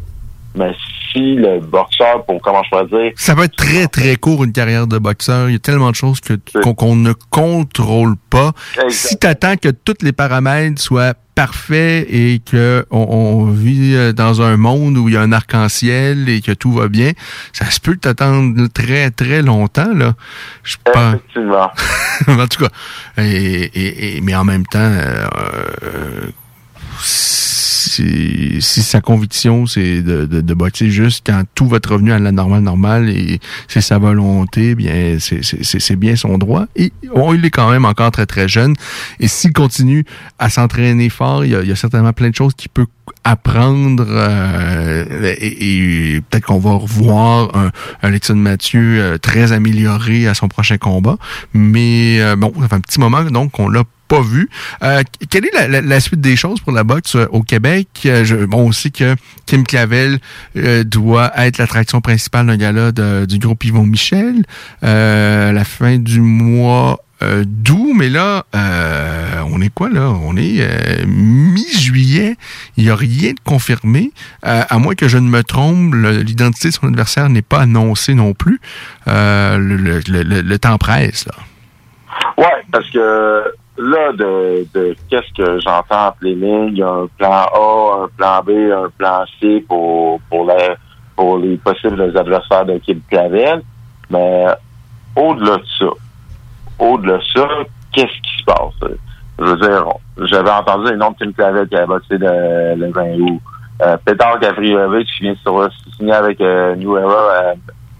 mais 0.55 0.73
si 1.13 1.35
le 1.35 1.61
boxeur, 1.61 2.25
pour 2.25 2.41
comment 2.43 2.63
je 2.65 2.71
pourrais 2.71 2.87
dire, 2.87 3.13
Ça 3.17 3.35
va 3.35 3.45
être 3.45 3.57
très, 3.57 3.87
très 3.89 4.17
court, 4.17 4.45
une 4.45 4.53
carrière 4.53 4.87
de 4.87 4.99
boxeur. 4.99 5.49
Il 5.49 5.53
y 5.53 5.57
a 5.57 5.59
tellement 5.59 5.91
de 5.91 5.97
choses 5.97 6.21
que 6.21 6.35
qu'on 6.63 6.75
qu'on 6.75 6.97
ne 6.97 7.13
contrôle 7.31 8.17
pas. 8.31 8.53
Si 8.89 9.19
tu 9.19 9.27
attends 9.27 9.57
que 9.57 9.69
tous 9.69 9.97
les 10.03 10.13
paramètres 10.13 10.81
soient 10.81 11.15
parfaits 11.35 12.07
et 12.11 12.41
que 12.45 12.85
on, 12.91 12.99
on 13.09 13.45
vit 13.47 13.95
euh, 13.95 14.13
dans 14.13 14.43
un 14.43 14.57
monde 14.59 14.99
où 14.99 15.09
il 15.09 15.15
y 15.15 15.17
a 15.17 15.23
un 15.23 15.33
arc-en-ciel 15.33 16.29
et 16.29 16.43
que 16.43 16.53
tout 16.53 16.73
va 16.73 16.89
bien, 16.89 17.13
ça 17.55 17.71
se 17.71 17.81
peut 17.81 17.97
t'attendre 17.97 18.67
très, 18.69 19.11
très 19.11 19.41
longtemps, 19.41 19.95
là. 19.95 20.15
Je 20.65 20.77
pense. 20.85 21.15
effectivement, 21.15 21.71
en 22.29 22.47
tout 22.47 22.65
cas. 22.65 22.71
Et, 23.23 23.63
et- 23.63 24.17
et- 24.17 24.21
mais 24.21 24.35
en 24.35 24.45
même 24.45 24.67
temps, 24.67 24.79
euh, 24.81 25.27
euh, 25.85 26.31
si, 27.91 28.83
sa 28.83 29.01
conviction 29.01 29.67
c'est 29.67 30.03
de, 30.03 30.25
de, 30.27 30.55
juste 30.89 31.27
quand 31.27 31.43
tout 31.55 31.67
votre 31.67 31.93
revenu 31.93 32.13
à 32.13 32.19
la 32.19 32.33
normale 32.33 32.63
normale 32.63 33.09
et 33.09 33.41
c'est 33.69 33.81
sa 33.81 33.99
volonté, 33.99 34.75
bien 34.75 35.19
c'est- 35.19 35.97
bien 35.97 36.17
son 36.17 36.39
droit. 36.39 36.67
Et 36.77 36.93
bon, 37.15 37.35
il 37.35 37.45
est 37.45 37.51
quand 37.51 37.71
même 37.71 37.85
encore 37.85 38.11
très 38.11 38.27
très 38.27 38.49
jeune. 38.49 38.75
Et 39.19 39.29
s'il 39.29 39.53
continue 39.53 40.05
à 40.39 40.49
s'entraîner 40.51 41.09
fort, 41.09 41.45
il 41.45 41.51
y, 41.51 41.55
a, 41.55 41.77
certainement 41.77 42.13
plein 42.13 42.31
de 42.31 42.35
choses 42.35 42.55
qu'il 42.55 42.71
peut 42.71 42.87
apprendre 43.25 44.07
euh, 44.09 45.05
et, 45.41 46.21
peut-être 46.29 46.47
qu'on 46.47 46.59
va 46.59 46.73
revoir 46.73 47.55
un, 47.57 47.71
Alexandre 48.03 48.41
Mathieu 48.41 48.99
euh, 49.01 49.19
très 49.19 49.53
amélioré 49.53 50.27
à 50.27 50.35
son 50.35 50.49
prochain 50.49 50.79
combat. 50.79 51.17
Mais 51.53 52.21
euh, 52.21 52.37
bon, 52.37 52.53
ça 52.61 52.69
fait 52.69 52.75
un 52.75 52.81
petit 52.81 53.01
moment 53.01 53.23
donc 53.23 53.53
qu'on 53.53 53.69
l'a 53.69 53.85
pas 54.09 54.23
vu. 54.23 54.49
Euh, 54.83 55.03
quelle 55.29 55.47
est 55.47 55.81
la, 55.83 56.01
suite 56.01 56.21
des 56.21 56.35
choses 56.35 56.61
pour 56.61 56.73
la 56.73 56.83
boxe 56.83 57.17
au 57.31 57.43
Québec? 57.43 57.89
Je- 58.03 58.45
bon, 58.45 58.69
on 58.69 58.73
sait 58.73 58.91
que 58.91 59.15
Kim 59.47 59.65
Clavel 59.65 60.19
doit 60.85 61.31
être 61.37 61.59
l'attraction 61.59 62.01
principale 62.01 62.47
d'un 62.47 62.57
gala 62.57 62.91
du 62.91 63.39
groupe 63.39 63.65
Yvon 63.65 63.87
Michel 63.87 64.45
à 64.83 65.53
la 65.53 65.65
fin 65.65 65.99
du 65.99 66.21
mois 66.21 66.99
euh, 67.23 67.45
d'août, 67.47 67.93
mais 67.95 68.09
là, 68.09 68.45
euh, 68.55 69.43
on 69.53 69.61
est 69.61 69.69
quoi 69.69 69.91
là? 69.91 70.11
On 70.25 70.37
est 70.37 70.61
euh, 70.61 71.05
mi-juillet. 71.07 72.37
Il 72.77 72.85
n'y 72.85 72.91
a 72.91 72.97
rien 72.97 73.33
de 73.33 73.41
confirmé. 73.45 74.13
Euh, 74.47 74.63
à 74.69 74.79
moins 74.79 74.95
que 74.95 75.07
je 75.07 75.19
ne 75.19 75.29
me 75.29 75.43
trompe, 75.43 75.95
l'identité 75.95 76.69
de 76.69 76.75
son 76.75 76.87
adversaire 76.87 77.29
n'est 77.29 77.43
pas 77.43 77.61
annoncée 77.61 78.15
non 78.15 78.33
plus. 78.33 78.61
Le, 79.07 80.57
temps 80.57 80.79
presse, 80.79 81.27
là. 81.27 81.35
Ouais, 82.39 82.65
parce 82.73 82.89
que 82.91 83.45
là, 83.77 84.13
de, 84.13 84.67
qu'est-ce 85.11 85.33
que 85.37 85.61
j'entends 85.61 86.09
entre 86.09 86.19
les 86.23 86.35
lignes, 86.35 86.71
il 86.73 86.79
y 86.79 86.83
a 86.83 86.89
un 86.89 87.07
plan 87.19 87.47
A, 87.53 88.05
un 88.05 88.09
plan 88.17 88.43
B, 88.43 88.51
un 88.73 88.89
plan 88.97 89.25
C 89.41 89.65
pour 89.69 90.21
pour, 90.31 90.51
pour 91.17 91.39
les 91.39 91.57
possibles 91.59 92.01
adversaires 92.17 92.65
de 92.65 92.79
Kim 92.79 93.01
Clavel. 93.11 93.63
Mais 94.11 94.47
au-delà 95.17 95.59
de 95.59 95.65
ça, 95.79 95.87
au-delà 96.81 97.19
de 97.19 97.23
ça, 97.35 97.49
qu'est-ce 97.93 98.07
qui 98.07 98.39
se 98.39 98.45
passe? 98.45 98.91
Je 99.39 99.45
veux 99.45 99.57
dire, 99.57 99.87
j'avais 100.27 100.51
entendu 100.51 100.91
les 100.91 100.97
noms 100.97 101.13
de 101.13 101.17
Kim 101.17 101.33
Clavel 101.33 101.69
qui 101.69 101.77
avait 101.77 101.87
boxé 101.87 102.19
le, 102.19 102.75
le 102.77 102.91
20 102.93 103.15
août. 103.21 103.41
Euh, 103.83 103.97
Petar 104.05 104.39
qui 104.39 105.23
vient 105.23 105.35
se 105.35 105.69
signer 105.97 106.13
avec 106.13 106.41
euh, 106.43 106.77
New 106.77 106.99
Era, 106.99 107.15
euh, 107.15 107.55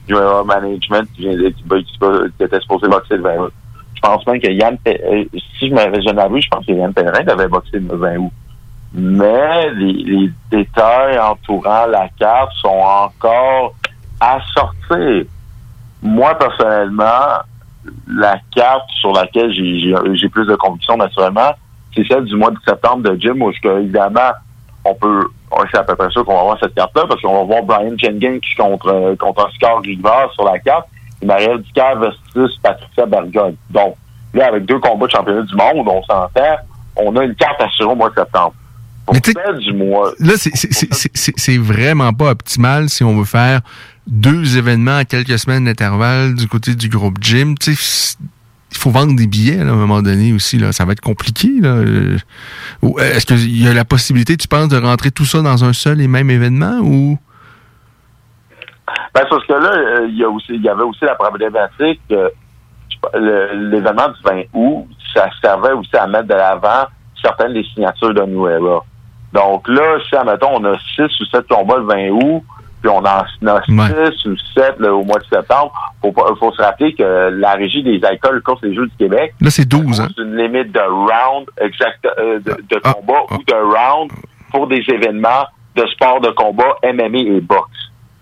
New 0.09 0.19
Era 0.19 0.45
Management 0.45 1.09
qui, 1.15 1.23
vient 1.23 1.37
qui, 1.37 1.65
qui, 1.65 2.45
était 2.45 2.61
supposé 2.61 2.89
boxer 2.89 3.17
le 3.17 3.23
20 3.23 3.37
août. 3.39 3.53
Je 3.95 4.01
pense 4.01 4.27
même 4.27 4.41
que 4.41 4.51
Yann, 4.51 4.77
euh, 4.87 5.25
si 5.59 5.69
je 5.69 5.75
m'avais 5.75 6.03
jamais 6.03 6.23
avoué, 6.23 6.41
je 6.43 6.49
pense 6.49 6.67
que 6.67 6.73
Yann 6.73 6.93
Pellerin 6.93 7.27
avait 7.27 7.49
boxé 7.49 7.79
le 7.79 7.97
20 7.97 8.17
août. 8.17 8.33
Mais 8.93 9.71
les, 9.71 9.93
les 9.93 10.31
détails 10.51 11.19
entourant 11.19 11.87
la 11.87 12.09
carte 12.19 12.53
sont 12.61 12.69
encore 12.69 13.75
à 14.21 14.39
sortir. 14.55 15.25
Moi, 16.03 16.35
personnellement, 16.35 17.41
la 18.09 18.39
carte 18.55 18.89
sur 19.01 19.13
laquelle 19.13 19.53
j'ai- 19.53 20.29
plus 20.29 20.47
de 20.47 20.55
conviction, 20.57 20.97
naturellement, 20.97 21.53
c'est 21.95 22.07
celle 22.07 22.25
du 22.25 22.37
mois 22.37 22.51
de 22.51 22.59
septembre 22.67 23.03
de 23.11 23.19
Jim, 23.21 23.37
où, 23.41 23.51
évidemment, 23.79 24.31
on 24.85 24.95
peut, 24.95 25.25
c'est 25.71 25.79
à 25.79 25.83
peu 25.83 25.95
près 25.97 26.11
sûr 26.11 26.25
qu'on 26.25 26.37
va 26.37 26.43
voir 26.43 26.59
cette 26.61 26.75
carte-là, 26.75 27.05
parce 27.09 27.21
qu'on 27.21 27.45
va 27.45 27.45
voir 27.45 27.63
Brian 27.63 27.97
Jenkins 27.99 28.39
contre, 28.57 29.15
contre 29.19 29.47
Oscar 29.47 29.81
Rivard 29.83 30.33
sur 30.33 30.45
la 30.45 30.59
carte, 30.59 30.87
et 31.23 31.27
Marielle 31.27 31.61
Ducaire 31.63 31.99
versus 31.99 32.59
Patricia 32.63 33.07
Bergogne. 33.07 33.57
Donc, 33.71 33.97
là, 34.35 34.47
avec 34.49 34.65
deux 34.67 34.79
combats 34.79 35.07
de 35.07 35.11
championnat 35.13 35.43
du 35.43 35.55
monde, 35.55 35.87
on 35.89 36.03
s'entend, 36.05 36.57
on 36.97 37.17
a 37.17 37.25
une 37.25 37.35
carte 37.35 37.61
assurée 37.61 37.91
au 37.93 37.97
mois 37.97 38.11
de 38.11 38.15
septembre. 38.15 38.55
Pour 39.07 39.17
celle 39.17 39.59
du 39.59 39.73
mois, 39.73 40.13
Là, 40.21 40.35
c'est 40.37 41.59
vraiment 41.59 42.13
pas 42.13 42.31
optimal 42.31 42.89
si 42.89 43.03
on 43.03 43.17
veut 43.17 43.25
faire 43.25 43.61
deux 44.11 44.59
événements 44.59 44.97
à 44.97 45.05
quelques 45.05 45.39
semaines 45.39 45.65
d'intervalle 45.65 46.35
du 46.35 46.49
côté 46.49 46.75
du 46.75 46.89
groupe 46.89 47.19
Jim. 47.21 47.55
Tu 47.61 47.75
sais, 47.75 48.17
il 48.73 48.79
faut 48.79 48.91
vendre 48.91 49.17
des 49.17 49.27
billets 49.27 49.65
là, 49.65 49.71
à 49.71 49.75
un 49.75 49.77
moment 49.77 50.03
donné 50.03 50.33
aussi. 50.33 50.59
Là. 50.59 50.73
Ça 50.73 50.85
va 50.85 50.93
être 50.93 51.01
compliqué. 51.01 51.49
là. 51.61 51.69
Euh, 51.69 52.17
Est-ce 52.99 53.27
qu'il 53.27 53.63
y 53.63 53.69
a 53.69 53.75
la 53.75 53.85
possibilité, 53.85 54.37
tu 54.37 54.49
penses, 54.49 54.69
de 54.69 54.79
rentrer 54.79 55.11
tout 55.11 55.25
ça 55.25 55.43
dans 55.43 55.65
un 55.65 55.73
seul 55.73 56.01
et 56.01 56.09
même 56.09 56.31
événement 56.31 56.79
ou... 56.83 57.19
Ben, 59.15 59.23
parce 59.29 59.47
que 59.47 59.53
là, 59.53 59.73
euh, 59.73 60.07
il 60.09 60.17
y 60.17 60.59
y 60.59 60.69
avait 60.69 60.83
aussi 60.83 61.05
la 61.05 61.15
problématique 61.15 62.01
que 62.09 62.33
l'événement 63.15 64.09
du 64.09 64.23
20 64.25 64.43
août, 64.53 64.87
ça 65.15 65.29
servait 65.41 65.73
aussi 65.73 65.97
à 65.97 66.07
mettre 66.07 66.29
de 66.29 66.35
l'avant 66.35 66.87
certaines 67.21 67.55
des 67.55 67.65
signatures 67.75 68.15
de 68.15 68.23
New. 68.23 68.47
Donc 69.33 69.69
là, 69.69 69.99
si, 70.09 70.17
admettons, 70.17 70.57
on 70.57 70.65
a 70.65 70.77
six 70.95 71.21
ou 71.21 71.25
sept 71.27 71.47
combats 71.49 71.79
le 71.79 71.85
20 71.85 72.09
août, 72.11 72.43
puis 72.81 72.91
on 72.91 72.99
en 72.99 73.05
a 73.05 73.27
six 73.65 74.27
ou 74.27 74.37
sept 74.55 74.77
là, 74.79 74.93
au 74.95 75.05
mois 75.05 75.19
de 75.19 75.25
septembre, 75.37 75.73
faut, 76.01 76.13
faut 76.39 76.53
se 76.53 76.63
rappeler 76.63 76.95
que 76.95 77.31
la 77.39 77.53
régie 77.53 77.83
des 77.83 78.01
alcools 78.05 78.43
course 78.43 78.61
les 78.63 78.75
Jeux 78.75 78.87
du 78.87 78.97
Québec, 78.97 79.35
Là, 79.41 79.51
c'est 79.51 79.67
12, 79.69 80.01
hein? 80.01 80.09
c'est 80.17 80.23
une 80.23 80.37
limite 80.37 80.73
de 80.73 80.81
round 80.81 81.47
exact 81.61 82.07
euh, 82.19 82.39
de, 82.41 82.57
de 82.69 82.79
combat 82.81 83.23
ou 83.33 83.39
de 83.47 83.55
round 83.55 84.11
pour 84.51 84.67
des 84.67 84.83
événements 84.89 85.45
de 85.77 85.87
sport 85.89 86.21
de 86.21 86.31
combat, 86.31 86.75
MMA 86.83 87.19
et 87.37 87.41
boxe. 87.41 87.71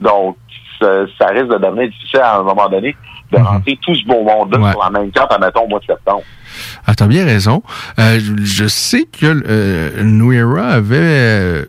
Donc, 0.01 0.37
ça, 0.81 1.07
ça 1.19 1.27
risque 1.29 1.49
de 1.49 1.57
devenir 1.59 1.89
difficile 1.89 2.21
à 2.21 2.39
un 2.39 2.43
moment 2.43 2.69
donné 2.69 2.95
de 3.33 3.37
rentrer 3.39 3.79
tout 3.83 3.95
ce 3.95 4.05
beau 4.07 4.23
monde-là 4.23 4.59
Ouais. 4.59 4.71
sur 4.73 4.83
la 4.83 4.91
même 4.91 5.11
carte, 5.11 5.31
admettons, 5.33 5.63
au 5.65 5.69
mois 5.69 5.81
de 5.81 5.85
septembre. 5.85 6.23
Ah, 6.87 6.95
t'as 6.95 7.07
bien 7.07 7.25
raison. 7.27 7.63
Euh, 7.99 8.19
je- 8.19 8.67
sais 8.69 9.05
que 9.05 9.27
euh, 9.47 9.91
avait 10.63 10.97
euh, 10.99 11.65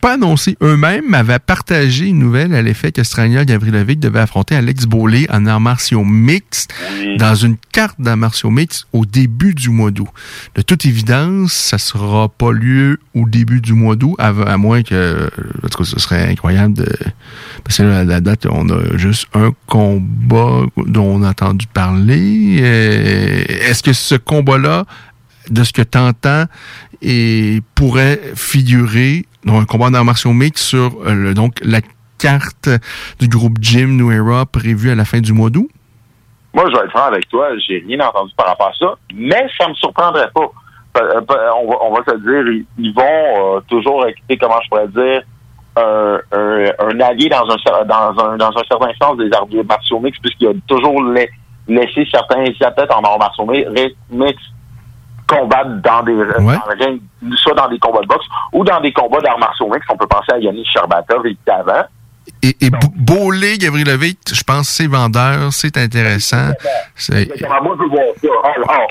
pas 0.00 0.14
annoncé 0.14 0.56
eux-mêmes, 0.62 1.04
mais 1.08 1.18
avait 1.18 1.38
partagé 1.38 2.06
une 2.06 2.18
nouvelle 2.18 2.54
à 2.54 2.62
l'effet 2.62 2.92
que 2.92 3.02
Strania 3.02 3.44
Gavrilovic 3.44 4.00
devait 4.00 4.20
affronter 4.20 4.54
Alex 4.56 4.84
Bolé 4.86 5.26
en 5.30 5.46
arts 5.46 5.60
martiaux 5.60 6.04
mixtes 6.04 6.72
dans 7.18 7.34
une 7.34 7.56
carte 7.72 8.00
d'arts 8.00 8.16
martiaux 8.16 8.50
mixtes 8.50 8.86
au 8.92 9.04
début 9.04 9.54
du 9.54 9.70
mois 9.70 9.90
d'août. 9.90 10.08
De 10.54 10.62
toute 10.62 10.86
évidence, 10.86 11.52
ça 11.52 11.78
sera 11.78 12.28
pas 12.28 12.52
lieu 12.52 12.98
au 13.14 13.28
début 13.28 13.60
du 13.60 13.72
mois 13.74 13.96
d'août, 13.96 14.14
à, 14.18 14.28
à 14.28 14.56
moins 14.56 14.82
que, 14.82 15.30
en 15.64 15.68
tout 15.68 15.78
cas, 15.78 15.84
ce 15.84 15.98
serait 15.98 16.30
incroyable 16.30 16.74
de, 16.74 16.88
parce 17.64 17.78
que 17.78 17.82
là, 17.82 18.00
à 18.00 18.04
la 18.04 18.20
date, 18.20 18.46
on 18.50 18.68
a 18.70 18.96
juste 18.96 19.26
un 19.34 19.52
combat 19.66 20.62
dont 20.86 21.04
on 21.04 21.22
a 21.22 21.30
entendu 21.30 21.66
parler. 21.66 22.58
Euh, 22.60 23.44
Est-ce 23.68 23.82
que 23.82 23.92
ce 23.92 24.14
combat-là, 24.14 24.84
de 25.50 25.64
ce 25.64 25.72
que 25.72 25.82
tu 25.82 25.98
entends, 25.98 26.44
pourrait 27.74 28.20
figurer 28.34 29.26
dans 29.44 29.58
un 29.60 29.64
combat 29.64 29.90
d'arts 29.90 30.04
martiaux 30.04 30.32
mixtes 30.32 30.64
sur 30.64 30.92
euh, 31.06 31.14
le- 31.14 31.34
donc, 31.34 31.54
la 31.62 31.80
carte 32.18 32.68
du 33.18 33.28
groupe 33.28 33.58
Jim 33.60 33.88
New 33.88 34.10
prévue 34.46 34.90
à 34.90 34.94
la 34.94 35.04
fin 35.04 35.20
du 35.20 35.32
mois 35.32 35.50
d'août? 35.50 35.68
Moi, 36.54 36.64
je 36.68 36.78
vais 36.78 36.84
être 36.84 36.90
franc 36.90 37.06
avec 37.06 37.28
toi, 37.28 37.48
j'ai 37.66 37.82
rien 37.86 38.00
entendu 38.00 38.32
par 38.36 38.46
rapport 38.46 38.68
à 38.68 38.72
ça, 38.78 38.94
mais 39.14 39.46
ça 39.58 39.68
me 39.68 39.74
surprendrait 39.74 40.30
pas. 40.34 40.50
Pa- 40.92 41.22
pa- 41.26 41.50
On 41.56 41.70
va, 41.70 41.76
on 41.82 41.94
va 41.94 42.02
se 42.06 42.18
dire, 42.18 42.64
ils, 42.78 42.92
vont 42.94 43.56
euh, 43.56 43.60
toujours 43.66 44.06
écouter, 44.06 44.36
comment 44.36 44.60
je 44.62 44.68
pourrais 44.68 44.88
dire, 44.88 45.22
un, 45.74 46.18
un, 46.30 47.00
allié 47.00 47.30
dans 47.30 47.46
un, 47.48 47.84
dans 47.86 48.22
un 48.24 48.36
dans 48.36 48.50
un 48.50 48.62
certain 48.70 48.92
sens 49.00 49.16
des 49.16 49.30
arts 49.32 49.46
martiaux 49.66 49.98
mixtes, 50.00 50.20
puisqu'il 50.20 50.48
a 50.48 50.52
toujours 50.68 51.02
la- 51.02 51.24
laissé 51.66 52.06
certains 52.12 52.44
athlètes 52.60 52.92
en 52.92 53.00
arts 53.02 53.18
martiaux 53.18 53.46
mixtes 53.46 53.96
combattre 55.26 55.70
dans 55.82 56.02
des 56.02 56.14
dans 56.14 56.84
ring, 56.84 57.00
soit 57.36 57.54
dans 57.54 57.68
des 57.68 57.78
combats 57.78 58.00
de 58.02 58.06
boxe 58.06 58.26
ou 58.52 58.64
dans 58.64 58.80
des 58.80 58.92
combats 58.92 59.20
d'arts 59.20 59.38
martiaux 59.38 59.68
mixtes. 59.72 59.88
On 59.90 59.96
peut 59.96 60.06
penser 60.06 60.32
à 60.32 60.38
Yannick 60.38 60.66
Sherbatov 60.70 61.26
et 61.26 61.36
avant. 61.50 61.84
Et, 62.42 62.56
et 62.60 62.70
Bolé, 62.96 63.58
Gavrilovic, 63.58 64.18
je 64.32 64.42
pense 64.44 64.68
que 64.68 64.74
c'est 64.74 64.86
vendeur, 64.86 65.52
c'est 65.52 65.76
intéressant. 65.76 66.50
C'est- 66.94 67.26
moi, 67.62 67.76
je 67.78 67.84
voir 67.88 68.04
ça. 68.20 68.28
Alors, 68.72 68.88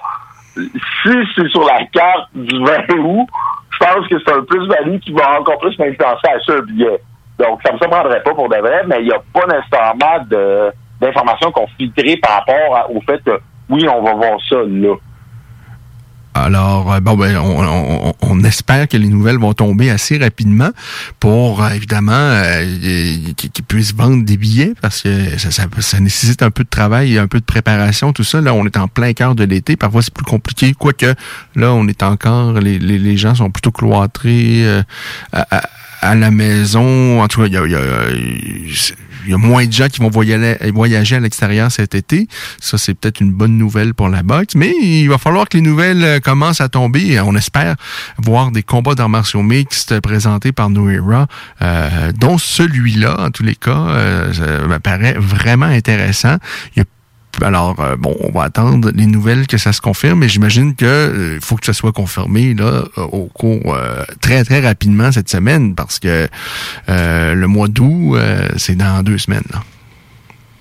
si 0.55 1.11
c'est 1.35 1.47
sur 1.49 1.63
la 1.65 1.85
carte 1.93 2.29
du 2.35 2.59
20 2.59 2.93
août, 2.99 3.27
je 3.71 3.77
pense 3.85 4.07
que 4.07 4.15
c'est 4.25 4.33
un 4.33 4.43
plus-value 4.43 4.97
qui 4.99 5.11
va 5.13 5.39
encore 5.39 5.57
plus 5.59 5.77
m'influencer 5.79 6.27
à 6.27 6.39
ça, 6.45 6.55
le 6.55 6.61
billet. 6.63 7.01
Donc, 7.39 7.59
ça 7.65 7.71
me 7.73 7.77
surprendrait 7.77 8.21
pas 8.23 8.33
pour 8.33 8.49
de 8.49 8.57
vrai, 8.57 8.83
mais 8.87 8.97
il 8.99 9.05
n'y 9.05 9.11
a 9.13 9.21
pas 9.33 9.45
nécessairement 9.47 10.23
de- 10.29 10.71
d'informations 10.99 11.51
qu'on 11.51 11.67
par 12.17 12.33
rapport 12.39 12.75
à- 12.75 12.89
au 12.91 13.01
fait 13.01 13.23
que, 13.23 13.39
oui, 13.69 13.87
on 13.89 14.03
va 14.03 14.13
voir 14.13 14.37
ça 14.49 14.57
là. 14.67 14.95
Alors, 16.33 16.93
euh, 16.93 16.99
bon, 17.01 17.17
ben, 17.17 17.37
on, 17.37 18.13
on- 18.21 18.43
espère 18.43 18.87
que 18.87 18.97
les 18.97 19.07
nouvelles 19.07 19.37
vont 19.37 19.53
tomber 19.53 19.89
assez 19.91 20.17
rapidement 20.17 20.69
pour, 21.19 21.63
euh, 21.63 21.69
évidemment, 21.69 22.11
euh, 22.13 22.65
qu'ils 23.35 23.63
puissent 23.65 23.93
vendre 23.93 24.23
des 24.25 24.35
billets 24.37 24.73
parce 24.81 25.01
que 25.01 25.37
ça, 25.37 25.51
ça, 25.51 25.65
ça 25.79 25.99
nécessite 25.99 26.41
un 26.41 26.49
peu 26.49 26.63
de 26.63 26.69
travail 26.69 27.17
un 27.17 27.27
peu 27.27 27.39
de 27.39 27.45
préparation, 27.45 28.13
tout 28.13 28.23
ça. 28.23 28.41
Là, 28.41 28.53
on 28.53 28.65
est 28.65 28.77
en 28.77 28.87
plein 28.87 29.13
cœur 29.13 29.35
de 29.35 29.43
l'été. 29.43 29.75
Parfois, 29.75 30.01
c'est 30.01 30.13
plus 30.13 30.25
compliqué, 30.25 30.73
quoique 30.73 31.13
là, 31.55 31.71
on 31.73 31.87
est 31.87 32.03
encore, 32.03 32.53
les, 32.53 32.79
les, 32.79 33.17
gens 33.17 33.35
sont 33.35 33.51
plutôt 33.51 33.71
cloîtrés 33.71 34.65
euh, 34.65 34.81
à- 35.33 35.61
à 36.01 36.15
la 36.15 36.31
maison. 36.31 37.21
En 37.21 37.27
tout 37.27 37.41
cas, 37.41 37.47
il 37.47 37.53
y 37.53 37.57
a, 37.57 37.65
y 37.67 37.75
a- 37.75 38.11
y 39.27 39.33
a 39.33 39.37
moins 39.37 39.65
de 39.67 39.71
gens 39.71 39.87
qui 39.87 39.99
vont 40.01 40.09
voyager, 40.09 41.15
à 41.15 41.19
l'extérieur 41.19 41.71
cet 41.71 41.93
été. 41.93 42.27
Ça, 42.59 42.79
c'est 42.79 42.95
peut-être 42.95 43.21
une 43.21 43.31
bonne 43.31 43.55
nouvelle 43.55 43.93
pour 43.93 44.09
la 44.09 44.23
boxe. 44.23 44.55
Mais 44.55 44.73
il 44.81 45.07
va 45.09 45.19
falloir 45.19 45.47
que 45.47 45.57
les 45.57 45.61
nouvelles 45.61 46.03
euh, 46.03 46.19
commencent 46.19 46.59
à 46.61 46.69
tomber. 46.69 47.19
On 47.21 47.35
espère 47.35 47.75
voir 48.17 48.49
des 48.51 48.63
combats 48.63 48.95
d'arts 48.95 49.09
martiaux 49.09 49.43
mixtes 49.43 49.99
présentés 49.99 50.51
par 50.51 50.71
Noira, 50.71 51.27
euh, 51.61 52.11
dont 52.13 52.39
celui-là, 52.39 53.15
en 53.19 53.29
tous 53.29 53.43
les 53.43 53.55
cas, 53.55 53.85
euh, 53.89 54.67
me 54.67 54.79
paraît 54.79 55.15
vraiment 55.19 55.67
intéressant. 55.67 56.37
Alors, 57.41 57.75
euh, 57.79 57.95
bon, 57.97 58.15
on 58.21 58.31
va 58.31 58.43
attendre 58.43 58.89
les 58.93 59.05
nouvelles 59.05 59.47
que 59.47 59.57
ça 59.57 59.73
se 59.73 59.81
confirme, 59.81 60.19
mais 60.19 60.27
j'imagine 60.27 60.75
que 60.75 60.85
euh, 60.85 61.39
faut 61.41 61.55
que 61.55 61.65
ça 61.65 61.73
soit 61.73 61.91
confirmé 61.91 62.53
là 62.53 62.83
euh, 62.97 63.03
au 63.11 63.25
cours 63.25 63.77
très 64.21 64.43
très 64.43 64.59
rapidement 64.59 65.11
cette 65.11 65.29
semaine, 65.29 65.75
parce 65.75 65.99
que 65.99 66.27
le 66.87 67.45
mois 67.45 67.67
d'août, 67.67 68.17
c'est 68.57 68.75
dans 68.75 69.03
deux 69.03 69.17
semaines. 69.17 69.43
Là. 69.51 69.59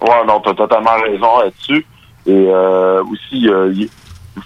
Ouais, 0.00 0.26
non, 0.26 0.40
t'as 0.40 0.54
totalement 0.54 0.96
raison 1.02 1.40
là-dessus. 1.40 1.86
Et 2.26 2.48
aussi, 3.10 3.46
il 3.46 3.88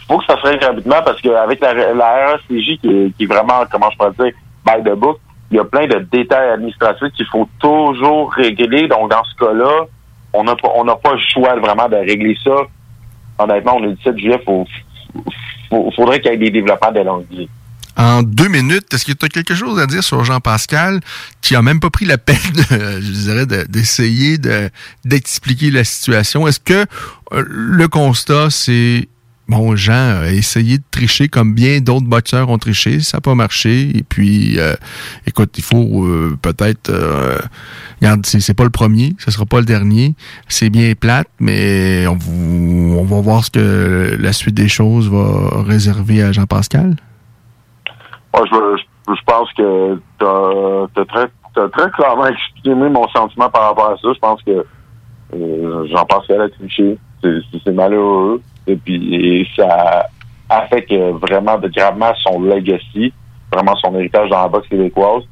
faut 0.09 0.18
que 0.18 0.24
ça 0.26 0.36
se 0.36 0.46
règle 0.46 0.64
rapidement 0.64 1.02
parce 1.05 1.20
qu'avec 1.20 1.60
la, 1.60 1.74
la 1.94 2.38
qui 2.48 2.59
est, 2.59 3.16
qui 3.16 3.24
est 3.24 3.26
vraiment, 3.26 3.64
comment 3.70 3.90
je 3.90 3.98
peux 3.98 4.24
dire, 4.24 4.32
by 4.64 4.82
the 4.82 4.94
book, 4.94 5.18
il 5.51 5.59
y 5.59 5.60
a 5.60 5.64
plein 5.64 5.86
de 5.86 5.98
détails 6.10 6.51
administratifs 6.51 7.12
qu'il 7.14 7.26
faut 7.26 7.48
toujours 7.60 8.32
régler. 8.32 8.88
Donc, 8.88 9.10
dans 9.10 9.22
ce 9.24 9.44
cas-là, 9.44 9.86
on 10.35 10.44
n'a 10.44 10.56
pas, 10.56 10.69
on 10.74 10.85
n'a 10.85 10.97
pas 10.97 11.12
le 11.15 11.20
choix 11.32 11.59
vraiment 11.61 11.89
de 11.89 11.97
régler 11.97 12.36
ça. 12.44 12.56
Honnêtement, 13.39 13.77
on 13.77 13.85
est 13.85 13.89
le 13.89 13.94
17 13.94 14.19
juillet, 14.19 14.43
faut, 14.44 14.66
faut- 15.70 15.90
faudrait 15.97 16.20
qu'il 16.20 16.31
y 16.31 16.35
ait 16.35 16.39
des 16.39 16.51
développements 16.51 16.93
de 16.93 17.01
l'anglais. 17.01 17.48
En 17.97 18.23
deux 18.24 18.48
minutes, 18.48 18.93
est-ce 18.93 19.05
que 19.05 19.12
tu 19.12 19.24
as 19.24 19.28
quelque 19.28 19.55
chose 19.55 19.78
à 19.78 19.86
dire 19.86 20.02
sur 20.02 20.24
Jean-Pascal 20.24 21.01
qui 21.40 21.55
a 21.55 21.62
même 21.62 21.78
pas 21.78 21.90
pris 21.90 22.05
la 22.05 22.19
peine, 22.19 22.36
de- 22.70 23.01
je 23.01 23.11
dirais, 23.12 23.47
de- 23.47 23.65
d'essayer 23.69 24.36
de, 24.39 24.69
d'expliquer 25.05 25.70
la 25.70 25.85
situation? 25.85 26.47
Est-ce 26.48 26.59
que 26.61 26.86
euh, 27.32 27.44
le 27.47 27.86
constat, 27.89 28.51
c'est 28.51 29.09
bon, 29.48 29.76
Jean 29.76 30.22
a 30.22 30.30
essayé 30.30 30.78
de 30.78 30.84
tricher 30.90 31.28
comme 31.28 31.54
bien 31.54 31.80
d'autres 31.80 32.06
boxeurs 32.06 32.48
ont 32.48 32.58
triché, 32.58 33.00
ça 33.00 33.18
n'a 33.18 33.20
pas 33.20 33.34
marché, 33.34 33.96
et 33.96 34.02
puis, 34.02 34.58
euh, 34.58 34.74
écoute, 35.26 35.56
il 35.58 35.64
faut 35.64 36.04
euh, 36.04 36.36
peut-être, 36.40 36.90
euh, 36.90 37.38
regarde, 38.00 38.24
c'est, 38.26 38.54
pas 38.54 38.64
le 38.64 38.70
premier, 38.70 39.14
ce 39.18 39.30
sera 39.30 39.44
pas 39.46 39.58
le 39.58 39.66
dernier, 39.66 40.14
c'est 40.48 40.70
bien 40.70 40.92
plate, 40.94 41.28
mais 41.40 42.06
on, 42.06 42.18
on 42.98 43.04
va 43.04 43.20
voir 43.20 43.44
ce 43.44 43.50
que 43.50 44.16
la 44.18 44.32
suite 44.32 44.54
des 44.54 44.68
choses 44.68 45.10
va 45.10 45.62
réserver 45.62 46.22
à 46.22 46.32
Jean-Pascal. 46.32 46.96
Moi, 48.34 48.44
je, 48.50 49.14
je, 49.14 49.20
pense 49.26 49.52
que 49.52 50.00
t'as 50.18 51.04
très, 51.04 51.28
t'as 51.54 51.68
très 51.68 51.90
clairement 51.90 52.26
exprimé 52.26 52.88
mon 52.88 53.06
sentiment 53.08 53.48
par 53.48 53.68
rapport 53.68 53.90
à 53.90 53.96
ça. 53.96 54.08
Je 54.12 54.18
pense 54.18 54.42
que 54.42 54.64
euh, 55.34 55.86
qu'elle 56.26 56.40
a 56.40 56.48
triché. 56.48 56.98
C'est 57.22 57.72
malheureux. 57.72 58.42
Et 58.66 58.77
puis 58.77 59.49
ça 59.57 60.07
affecte 60.49 60.93
vraiment 60.93 61.59
de 61.59 61.69
gravement 61.69 62.12
son 62.23 62.41
legacy, 62.41 63.12
vraiment 63.53 63.77
son 63.77 63.95
héritage 63.97 64.31
dans 64.31 64.43
la 64.43 64.49
boxe 64.49 64.69
québécoise. 64.69 65.23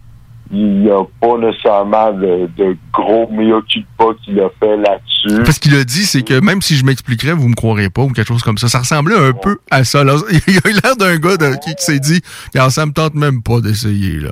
Il 0.55 0.81
n'y 0.83 0.91
a 0.91 1.03
pas 1.21 1.39
nécessairement 1.39 2.13
de, 2.13 2.47
de 2.59 2.77
gros 2.93 3.27
culpa 3.27 4.05
qu'il 4.23 4.39
a 4.41 4.51
fait 4.61 4.77
là-dessus. 4.77 5.43
Parce 5.45 5.59
qu'il 5.59 5.75
a 5.77 5.83
dit, 5.85 6.05
c'est 6.05 6.23
que 6.23 6.41
même 6.45 6.61
si 6.61 6.75
je 6.77 6.85
m'expliquerais, 6.85 7.33
vous 7.33 7.49
me 7.49 7.55
croirez 7.55 7.89
pas 7.89 8.03
ou 8.03 8.09
quelque 8.09 8.27
chose 8.29 8.43
comme 8.43 8.59
ça. 8.59 8.69
Ça 8.69 8.81
ressemblait 8.81 9.17
un 9.17 9.33
peu 9.33 9.59
à 9.71 9.83
ça. 9.85 10.05
là. 10.05 10.15
Il 10.47 10.59
a 10.59 10.69
eu 10.69 10.73
l'air 10.85 10.97
d'un 10.97 11.17
gars 11.17 11.39
de- 11.39 11.55
qui, 11.65 11.75
qui 11.75 11.83
s'est 11.85 12.01
dit, 12.01 12.21
ça 12.69 12.85
me 12.85 12.93
tente 12.93 13.15
même 13.15 13.43
pas 13.43 13.61
d'essayer, 13.61 14.21
là. 14.21 14.31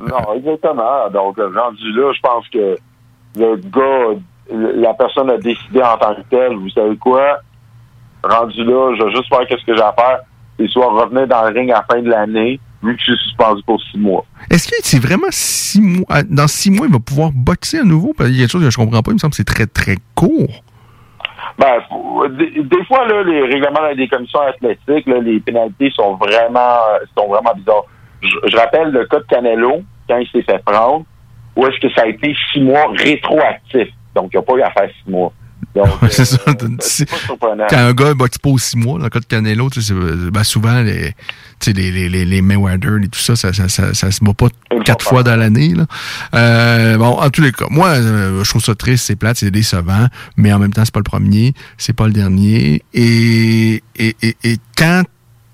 Non, 0.00 0.34
exactement. 0.36 1.10
Donc, 1.12 1.36
rendu 1.38 1.92
là, 1.92 2.12
je 2.14 2.20
pense 2.20 2.48
que 2.48 2.76
le 3.36 3.56
gars, 3.56 4.20
la 4.76 4.94
personne 4.94 5.30
a 5.30 5.38
décidé 5.38 5.82
en 5.82 5.96
tant 5.96 6.14
que 6.14 6.20
tel, 6.30 6.54
vous 6.56 6.70
savez 6.70 6.96
quoi? 6.98 7.38
Rendu 8.24 8.64
là, 8.64 8.94
je 8.98 9.04
vais 9.04 9.10
juste 9.10 9.28
faire 9.28 9.46
qu'est-ce 9.48 9.64
que 9.64 9.76
j'ai 9.76 9.82
à 9.82 9.92
faire. 9.92 10.20
Et 10.58 10.68
soit 10.68 10.86
revenir 10.86 11.26
dans 11.26 11.48
le 11.48 11.58
ring 11.58 11.70
à 11.70 11.76
la 11.76 11.84
fin 11.90 12.02
de 12.02 12.08
l'année, 12.08 12.60
vu 12.82 12.94
que 12.94 13.00
je 13.00 13.12
suis 13.12 13.24
suspendu 13.24 13.62
pour 13.64 13.80
six 13.82 13.98
mois. 13.98 14.24
Est-ce 14.50 14.68
que 14.68 14.74
c'est 14.82 15.02
vraiment 15.02 15.28
six 15.30 15.80
mois, 15.80 16.22
dans 16.28 16.46
six 16.46 16.70
mois, 16.70 16.86
il 16.86 16.92
va 16.92 17.00
pouvoir 17.00 17.30
boxer 17.32 17.78
à 17.80 17.84
nouveau? 17.84 18.12
Parce 18.16 18.28
qu'il 18.28 18.38
y 18.38 18.42
a 18.42 18.44
quelque 18.44 18.52
chose 18.52 18.64
que 18.64 18.70
je 18.70 18.76
comprends 18.76 19.02
pas. 19.02 19.10
Il 19.10 19.14
me 19.14 19.18
semble 19.18 19.30
que 19.30 19.36
c'est 19.36 19.44
très, 19.44 19.66
très 19.66 19.96
court. 20.14 20.62
Ben, 21.58 21.80
des, 22.38 22.62
des 22.62 22.84
fois, 22.84 23.06
là, 23.08 23.22
les 23.24 23.42
règlements 23.42 23.94
des 23.96 24.08
commissions 24.08 24.40
athlétiques, 24.40 25.06
là, 25.06 25.18
les 25.20 25.40
pénalités 25.40 25.90
sont 25.90 26.14
vraiment, 26.14 26.78
sont 27.16 27.28
vraiment 27.28 27.52
bizarres. 27.56 27.84
Je, 28.20 28.28
je 28.44 28.56
rappelle 28.56 28.90
le 28.90 29.06
cas 29.06 29.18
de 29.18 29.24
Canelo, 29.24 29.82
quand 30.08 30.18
il 30.18 30.28
s'est 30.28 30.42
fait 30.42 30.62
prendre, 30.64 31.04
où 31.56 31.66
est-ce 31.66 31.80
que 31.80 31.92
ça 31.94 32.02
a 32.02 32.06
été 32.06 32.34
six 32.52 32.60
mois 32.60 32.86
rétroactifs. 32.96 33.92
Donc, 34.14 34.30
il 34.32 34.36
n'y 34.36 34.38
a 34.38 34.42
pas 34.42 34.54
eu 34.54 34.62
à 34.62 34.70
faire 34.70 34.88
six 34.88 35.10
mois. 35.10 35.32
Donc, 35.74 35.88
c'est 36.10 36.24
ça. 36.24 36.38
euh, 36.48 36.52
c'est 36.80 37.08
pas 37.08 37.16
surprenant. 37.16 37.64
Quand 37.70 37.78
un 37.78 37.92
gars 37.94 38.14
boxe 38.14 38.38
pas 38.38 38.50
aux 38.50 38.58
six 38.58 38.76
mois, 38.76 38.98
dans 38.98 39.04
le 39.04 39.10
cas 39.10 39.20
de 39.20 39.24
Canelo, 39.24 39.70
tu 39.70 39.80
sais, 39.80 39.94
c'est- 39.94 40.30
ben, 40.30 40.44
souvent, 40.44 40.80
les, 40.82 41.12
tu 41.60 41.70
sais, 41.70 41.72
les, 41.72 41.90
les, 41.90 42.08
les, 42.08 42.24
les 42.24 42.42
Mayweather 42.42 42.98
et 43.02 43.08
tout 43.08 43.18
ça, 43.18 43.36
ça, 43.36 43.52
ça, 43.52 43.68
ça, 43.68 43.94
ça 43.94 44.10
se 44.10 44.22
bat 44.22 44.34
pas 44.34 44.48
quatre 44.84 45.04
fois 45.04 45.22
dans 45.22 45.36
l'année. 45.36 45.74
là. 45.74 45.86
Euh, 46.34 46.98
bon, 46.98 47.06
en 47.18 47.30
tous 47.30 47.40
les 47.42 47.52
cas, 47.52 47.66
moi, 47.70 47.88
euh, 47.88 48.44
je 48.44 48.50
trouve 48.50 48.62
ça 48.62 48.74
triste, 48.74 49.06
c'est 49.06 49.16
plate, 49.16 49.36
c'est 49.38 49.50
décevant, 49.50 50.08
mais 50.36 50.52
en 50.52 50.58
même 50.58 50.72
temps, 50.72 50.84
c'est 50.84 50.92
pas 50.94 51.00
le 51.00 51.04
premier, 51.04 51.54
c'est 51.78 51.94
pas 51.94 52.06
le 52.06 52.12
dernier. 52.12 52.82
Et, 52.92 53.82
et, 53.96 54.16
et, 54.22 54.36
et 54.44 54.56
quand, 54.76 55.02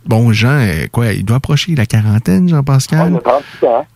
bon, 0.07 0.33
Jean, 0.33 0.59
euh, 0.61 0.87
quoi, 0.91 1.13
il 1.13 1.25
doit 1.25 1.37
approcher 1.37 1.75
la 1.75 1.87
quarantaine, 1.87 2.49
Jean-Pascal? 2.49 3.21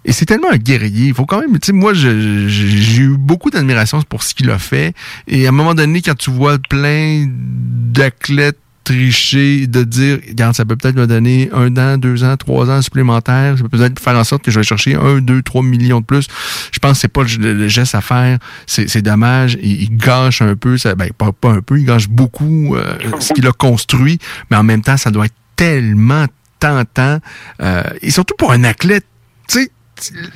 Et 0.04 0.12
c'est 0.12 0.26
tellement 0.26 0.50
un 0.50 0.56
guerrier. 0.56 1.08
Il 1.08 1.14
faut 1.14 1.26
quand 1.26 1.40
même, 1.40 1.58
tu 1.58 1.66
sais, 1.66 1.72
moi, 1.72 1.92
j'ai 1.94 2.98
eu 2.98 3.16
beaucoup 3.18 3.50
d'admiration 3.50 4.00
pour 4.02 4.22
ce 4.22 4.34
qu'il 4.34 4.50
a 4.50 4.58
fait. 4.58 4.94
Et 5.26 5.46
à 5.46 5.50
un 5.50 5.52
moment 5.52 5.74
donné, 5.74 6.02
quand 6.02 6.16
tu 6.16 6.30
vois 6.30 6.58
plein 6.58 7.26
d'athlètes 7.28 8.58
tricher, 8.84 9.66
de 9.66 9.84
dire, 9.84 10.18
regarde, 10.28 10.54
ça 10.54 10.64
peut 10.64 10.76
peut-être 10.76 10.96
me 10.96 11.06
donner 11.06 11.48
un 11.52 11.76
an, 11.76 11.98
deux 11.98 12.24
ans, 12.24 12.36
trois 12.36 12.68
ans 12.68 12.82
supplémentaires, 12.82 13.56
ça 13.56 13.62
peut 13.62 13.78
peut-être 13.78 14.00
faire 14.00 14.16
en 14.16 14.24
sorte 14.24 14.42
que 14.42 14.50
je 14.50 14.58
vais 14.58 14.64
chercher 14.64 14.96
un, 14.96 15.20
deux, 15.20 15.40
trois 15.42 15.62
millions 15.62 16.00
de 16.00 16.04
plus. 16.04 16.26
Je 16.72 16.78
pense 16.78 16.94
que 16.94 16.98
c'est 16.98 17.08
pas 17.08 17.22
le, 17.22 17.54
le 17.54 17.68
geste 17.68 17.94
à 17.94 18.00
faire. 18.00 18.38
C'est 18.66 18.88
c'est 18.88 19.02
dommage. 19.02 19.56
Il, 19.62 19.82
il 19.82 19.96
gâche 19.96 20.42
un 20.42 20.56
peu, 20.56 20.78
ça, 20.78 20.94
ben, 20.94 21.10
pas, 21.16 21.32
pas 21.32 21.50
un 21.50 21.60
peu, 21.60 21.78
il 21.78 21.84
gâche 21.84 22.08
beaucoup 22.08 22.74
euh, 22.74 22.94
ce 23.20 23.32
qu'il 23.32 23.46
a 23.46 23.52
construit, 23.52 24.18
mais 24.50 24.56
en 24.56 24.64
même 24.64 24.82
temps, 24.82 24.96
ça 24.96 25.10
doit 25.10 25.26
être 25.26 25.34
tellement 25.62 26.26
tentant. 26.58 27.18
Euh, 27.60 27.82
et 28.00 28.10
surtout 28.10 28.34
pour 28.36 28.50
un 28.50 28.64
athlète, 28.64 29.06
tu 29.48 29.60
sais, 29.60 29.70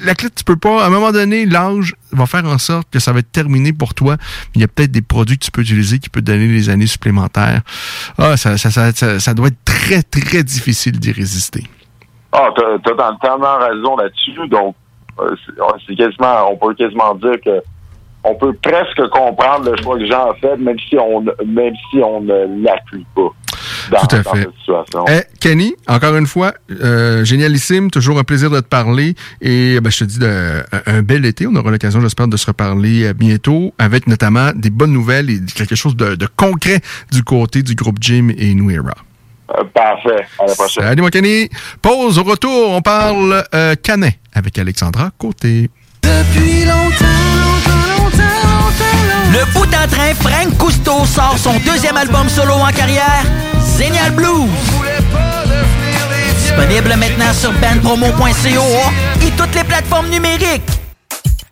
l'athlète, 0.04 0.36
tu 0.36 0.44
peux 0.44 0.54
pas, 0.56 0.84
à 0.84 0.86
un 0.86 0.90
moment 0.90 1.10
donné, 1.10 1.46
l'âge 1.46 1.94
va 2.12 2.26
faire 2.26 2.44
en 2.44 2.58
sorte 2.58 2.88
que 2.90 3.00
ça 3.00 3.12
va 3.12 3.18
être 3.18 3.32
terminé 3.32 3.72
pour 3.72 3.92
toi. 3.94 4.16
Il 4.54 4.60
y 4.60 4.64
a 4.64 4.68
peut-être 4.68 4.92
des 4.92 5.02
produits 5.02 5.36
que 5.36 5.44
tu 5.44 5.50
peux 5.50 5.62
utiliser 5.62 5.98
qui 5.98 6.10
peuvent 6.10 6.22
donner 6.22 6.46
des 6.46 6.68
années 6.68 6.86
supplémentaires. 6.86 7.62
Ah, 8.18 8.36
ça, 8.36 8.56
ça, 8.56 8.70
ça, 8.70 9.18
ça, 9.18 9.34
doit 9.34 9.48
être 9.48 9.64
très, 9.64 10.04
très 10.04 10.44
difficile 10.44 11.00
d'y 11.00 11.10
résister. 11.10 11.64
Ah, 12.30 12.48
t'as 12.54 12.94
dans- 12.94 13.16
tellement 13.16 13.58
raison 13.58 13.96
là-dessus. 13.96 14.48
Donc, 14.48 14.76
euh, 15.18 15.34
c'est 15.88 15.96
quasiment, 15.96 16.52
on 16.52 16.56
peut 16.56 16.74
quasiment 16.74 17.16
dire 17.16 17.40
que 17.44 17.62
on 18.28 18.34
peut 18.34 18.52
presque 18.60 19.00
comprendre 19.10 19.70
le 19.70 19.76
choix 19.82 19.98
que 19.98 20.06
Jean 20.06 20.30
a 20.30 20.34
fait, 20.34 20.56
même 20.56 20.76
si 20.88 20.96
on, 20.98 21.20
même 21.22 21.74
si 21.90 21.98
on 22.02 22.20
ne 22.20 22.64
l'appuie 22.64 23.06
pas 23.14 23.28
dans, 23.90 23.98
Tout 24.06 24.16
à 24.16 24.18
dans 24.20 24.32
fait. 24.32 24.40
cette 24.42 24.58
situation. 24.58 25.04
Eh, 25.08 25.22
Kenny, 25.40 25.74
encore 25.86 26.16
une 26.16 26.26
fois, 26.26 26.52
euh, 26.82 27.24
génialissime, 27.24 27.90
toujours 27.90 28.18
un 28.18 28.24
plaisir 28.24 28.50
de 28.50 28.58
te 28.60 28.66
parler. 28.66 29.14
Et 29.40 29.78
ben, 29.80 29.90
je 29.90 29.98
te 30.00 30.04
dis 30.04 30.18
de, 30.18 30.26
un, 30.72 30.98
un 30.98 31.02
bel 31.02 31.24
été. 31.24 31.46
On 31.46 31.54
aura 31.54 31.70
l'occasion, 31.70 32.00
j'espère, 32.00 32.26
de 32.26 32.36
se 32.36 32.46
reparler 32.46 33.04
euh, 33.04 33.12
bientôt 33.12 33.72
avec 33.78 34.06
notamment 34.08 34.50
des 34.54 34.70
bonnes 34.70 34.92
nouvelles 34.92 35.30
et 35.30 35.38
quelque 35.54 35.76
chose 35.76 35.96
de, 35.96 36.16
de 36.16 36.26
concret 36.36 36.80
du 37.12 37.22
côté 37.22 37.62
du 37.62 37.74
groupe 37.76 37.98
Jim 38.00 38.30
et 38.36 38.54
Nuera. 38.54 38.94
Euh, 39.56 39.62
parfait. 39.72 40.26
À 40.40 40.46
la 40.46 40.54
prochaine. 40.54 40.82
Salut, 40.82 41.02
mon 41.02 41.08
Kenny. 41.08 41.48
Pause, 41.80 42.18
au 42.18 42.24
retour, 42.24 42.70
on 42.70 42.82
parle 42.82 43.44
euh, 43.54 43.76
canet 43.80 44.18
avec 44.34 44.58
Alexandra 44.58 45.10
Côté. 45.16 45.70
Depuis 46.02 46.64
longtemps. 46.64 47.15
Le 49.36 49.44
bout 49.52 49.66
en 49.66 49.86
train, 49.86 50.14
Frank 50.14 50.56
Cousteau 50.56 51.04
sort 51.04 51.36
son 51.36 51.52
deuxième 51.58 51.98
album 51.98 52.26
solo 52.26 52.54
en 52.54 52.72
carrière, 52.72 53.22
Zénial 53.60 54.12
Blues. 54.12 54.48
Disponible 56.38 56.94
maintenant 56.96 57.34
sur 57.38 57.52
bandpromo.co 57.52 59.26
et 59.26 59.30
toutes 59.32 59.54
les 59.54 59.64
plateformes 59.64 60.08
numériques. 60.08 60.62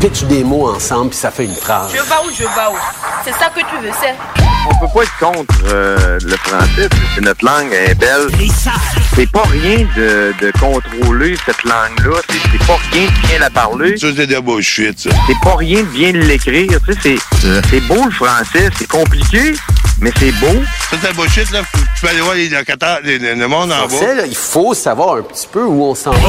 Pitche 0.00 0.24
des 0.24 0.42
mots 0.44 0.68
ensemble, 0.70 1.10
puis 1.10 1.18
ça 1.18 1.30
fait 1.30 1.44
une 1.44 1.54
phrase. 1.54 1.92
Je 1.92 1.96
vais 1.96 2.26
où, 2.26 2.30
je 2.32 2.42
vais 2.42 2.48
où? 2.48 2.78
C'est 3.22 3.32
ça 3.32 3.50
que 3.50 3.60
tu 3.60 3.76
veux, 3.82 3.92
c'est. 4.00 4.49
On 4.68 4.86
peut 4.86 4.92
pas 4.94 5.02
être 5.02 5.18
contre 5.18 5.54
euh, 5.68 6.18
le 6.22 6.36
français. 6.36 6.88
C'est 7.14 7.20
notre 7.22 7.44
langue, 7.44 7.68
elle 7.72 7.90
est 7.90 7.94
belle. 7.94 8.28
C'est 9.14 9.30
pas 9.30 9.42
rien 9.50 9.86
de, 9.96 10.32
de 10.40 10.52
contrôler 10.58 11.36
cette 11.46 11.62
langue-là. 11.64 12.20
C'est 12.28 12.38
c'est 12.52 12.66
pas 12.66 12.78
rien 12.92 13.06
de 13.06 13.26
bien 13.28 13.38
la 13.38 13.50
parler. 13.50 13.96
Ça, 13.96 14.08
c'est 14.16 14.26
de 14.26 14.32
la 14.32 14.40
bullshit, 14.40 14.98
ça. 14.98 15.10
C'est 15.26 15.40
pas 15.42 15.56
rien 15.56 15.80
de 15.80 15.88
bien 15.88 16.12
l'écrire. 16.12 16.78
Tu 16.86 16.92
sais, 16.94 17.16
c'est 17.40 17.68
c'est 17.70 17.80
beau 17.80 18.04
le 18.04 18.10
français. 18.10 18.68
C'est 18.78 18.88
compliqué, 18.88 19.54
mais 20.00 20.12
c'est 20.18 20.32
beau. 20.32 20.46
Ça, 20.90 20.96
c'est 20.96 21.00
de 21.02 21.06
la 21.06 21.12
bullshit, 21.12 21.50
là. 21.50 21.62
Tu 21.72 22.00
peux 22.02 22.08
aller 22.08 22.20
voir 22.20 22.34
les 22.34 22.48
locataires, 22.48 22.98
le 23.04 23.46
monde 23.46 23.72
en 23.72 23.88
Français, 23.88 24.06
bas. 24.06 24.14
là, 24.14 24.26
il 24.26 24.36
faut 24.36 24.74
savoir 24.74 25.16
un 25.16 25.22
petit 25.22 25.48
peu 25.50 25.64
où 25.64 25.84
on 25.84 25.94
s'en 25.94 26.12
va 26.12 26.28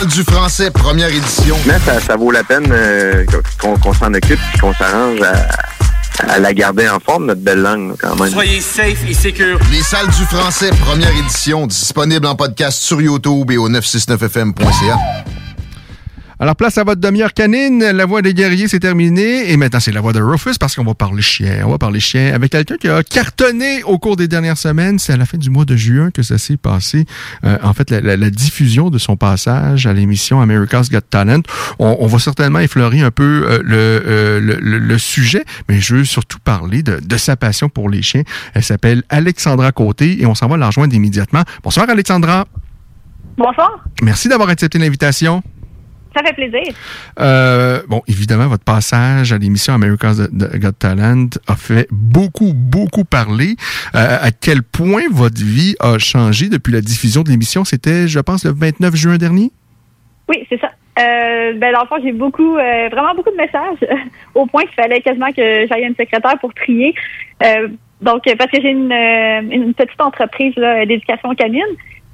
dans. 0.00 0.06
Du 0.06 0.22
français, 0.24 0.70
première 0.70 1.08
édition. 1.08 1.56
Mais 1.66 1.78
ça, 1.84 2.00
ça 2.00 2.16
vaut 2.16 2.30
la 2.30 2.44
peine 2.44 2.68
euh, 2.70 3.24
qu'on 3.60 3.76
qu'on 3.78 3.92
s'en 3.94 4.12
occupe 4.14 4.40
et 4.54 4.58
qu'on 4.58 4.72
s'arrange 4.74 5.20
à, 5.22 5.81
à 6.18 6.38
la 6.38 6.52
garder 6.54 6.88
en 6.88 7.00
forme, 7.00 7.26
notre 7.26 7.40
belle 7.40 7.60
langue, 7.60 7.94
quand 7.98 8.16
même. 8.20 8.32
Soyez 8.32 8.60
safe 8.60 9.08
et 9.08 9.14
secure. 9.14 9.58
Les 9.70 9.82
salles 9.82 10.08
du 10.08 10.24
français, 10.24 10.70
première 10.84 11.16
édition, 11.16 11.66
disponible 11.66 12.26
en 12.26 12.34
podcast 12.34 12.80
sur 12.82 13.00
YouTube 13.00 13.50
et 13.50 13.56
au 13.56 13.68
969fm.ca. 13.68 14.98
Alors, 16.42 16.56
place 16.56 16.76
à 16.76 16.82
votre 16.82 17.00
demi-heure 17.00 17.34
canine. 17.34 17.78
La 17.92 18.04
voix 18.04 18.20
des 18.20 18.34
guerriers, 18.34 18.66
c'est 18.66 18.80
terminé. 18.80 19.52
Et 19.52 19.56
maintenant, 19.56 19.78
c'est 19.78 19.92
la 19.92 20.00
voix 20.00 20.12
de 20.12 20.20
Rufus 20.20 20.58
parce 20.58 20.74
qu'on 20.74 20.82
va 20.82 20.92
parler 20.92 21.22
chien. 21.22 21.62
On 21.64 21.70
va 21.70 21.78
parler 21.78 22.00
chien 22.00 22.34
avec 22.34 22.50
quelqu'un 22.50 22.76
qui 22.78 22.88
a 22.88 23.04
cartonné 23.04 23.84
au 23.84 23.96
cours 24.00 24.16
des 24.16 24.26
dernières 24.26 24.58
semaines. 24.58 24.98
C'est 24.98 25.12
à 25.12 25.16
la 25.16 25.24
fin 25.24 25.38
du 25.38 25.50
mois 25.50 25.64
de 25.64 25.76
juin 25.76 26.10
que 26.10 26.24
ça 26.24 26.38
s'est 26.38 26.56
passé. 26.56 27.04
Euh, 27.44 27.58
en 27.62 27.72
fait, 27.74 27.90
la, 27.90 28.00
la- 28.00 28.16
la 28.16 28.28
diffusion 28.28 28.90
de 28.90 28.98
son 28.98 29.16
passage 29.16 29.86
à 29.86 29.92
l'émission 29.92 30.40
America's 30.40 30.90
Got 30.90 31.02
Talent. 31.10 31.42
On, 31.78 31.96
on 32.00 32.06
va 32.08 32.18
certainement 32.18 32.58
effleurer 32.58 33.02
un 33.02 33.12
peu 33.12 33.44
euh, 33.48 33.60
le, 33.64 33.76
euh, 33.76 34.40
le, 34.40 34.56
le- 34.60 34.78
le 34.80 34.98
sujet, 34.98 35.44
mais 35.68 35.78
je 35.78 35.94
veux 35.94 36.04
surtout 36.04 36.40
parler 36.40 36.82
de, 36.82 36.98
de 36.98 37.16
sa 37.18 37.36
passion 37.36 37.68
pour 37.68 37.88
les 37.88 38.02
chiens. 38.02 38.24
Elle 38.54 38.64
s'appelle 38.64 39.04
Alexandra 39.10 39.70
Côté 39.70 40.20
et 40.20 40.26
on 40.26 40.34
s'en 40.34 40.48
va 40.48 40.56
la 40.56 40.66
rejoindre 40.66 40.92
immédiatement. 40.92 41.44
Bonsoir, 41.62 41.88
Alexandra. 41.88 42.48
Bonsoir, 43.36 43.84
Merci 44.02 44.28
d'avoir 44.28 44.48
accepté 44.48 44.78
l'invitation. 44.80 45.40
Ça 46.14 46.22
fait 46.24 46.34
plaisir. 46.34 46.74
Euh, 47.20 47.82
bon, 47.88 48.02
évidemment, 48.08 48.48
votre 48.48 48.64
passage 48.64 49.32
à 49.32 49.38
l'émission 49.38 49.74
America's 49.74 50.20
Got 50.30 50.72
Talent 50.78 51.28
a 51.46 51.56
fait 51.56 51.88
beaucoup, 51.90 52.52
beaucoup 52.54 53.04
parler. 53.04 53.56
Euh, 53.94 54.18
à 54.20 54.30
quel 54.30 54.62
point 54.62 55.02
votre 55.10 55.42
vie 55.42 55.74
a 55.80 55.98
changé 55.98 56.48
depuis 56.48 56.72
la 56.72 56.80
diffusion 56.80 57.22
de 57.22 57.30
l'émission? 57.30 57.64
C'était, 57.64 58.08
je 58.08 58.20
pense, 58.20 58.44
le 58.44 58.52
29 58.52 58.94
juin 58.94 59.16
dernier? 59.16 59.50
Oui, 60.28 60.46
c'est 60.48 60.60
ça. 60.60 60.70
Euh, 60.98 61.54
ben, 61.54 61.72
dans 61.72 61.82
le 61.82 61.86
fond, 61.86 61.96
j'ai 62.02 62.12
beaucoup, 62.12 62.56
euh, 62.56 62.88
vraiment 62.90 63.14
beaucoup 63.14 63.30
de 63.30 63.36
messages, 63.36 63.78
au 64.34 64.46
point 64.46 64.62
qu'il 64.62 64.74
fallait 64.74 65.00
quasiment 65.00 65.32
que 65.32 65.66
j'aille 65.66 65.84
une 65.84 65.96
secrétaire 65.96 66.38
pour 66.40 66.52
trier. 66.54 66.94
Donc, 68.00 68.22
parce 68.36 68.50
que 68.50 68.60
j'ai 68.60 68.70
une, 68.70 68.92
une 68.92 69.74
petite 69.74 70.00
entreprise 70.00 70.54
d'éducation 70.56 71.34
canine. 71.36 71.62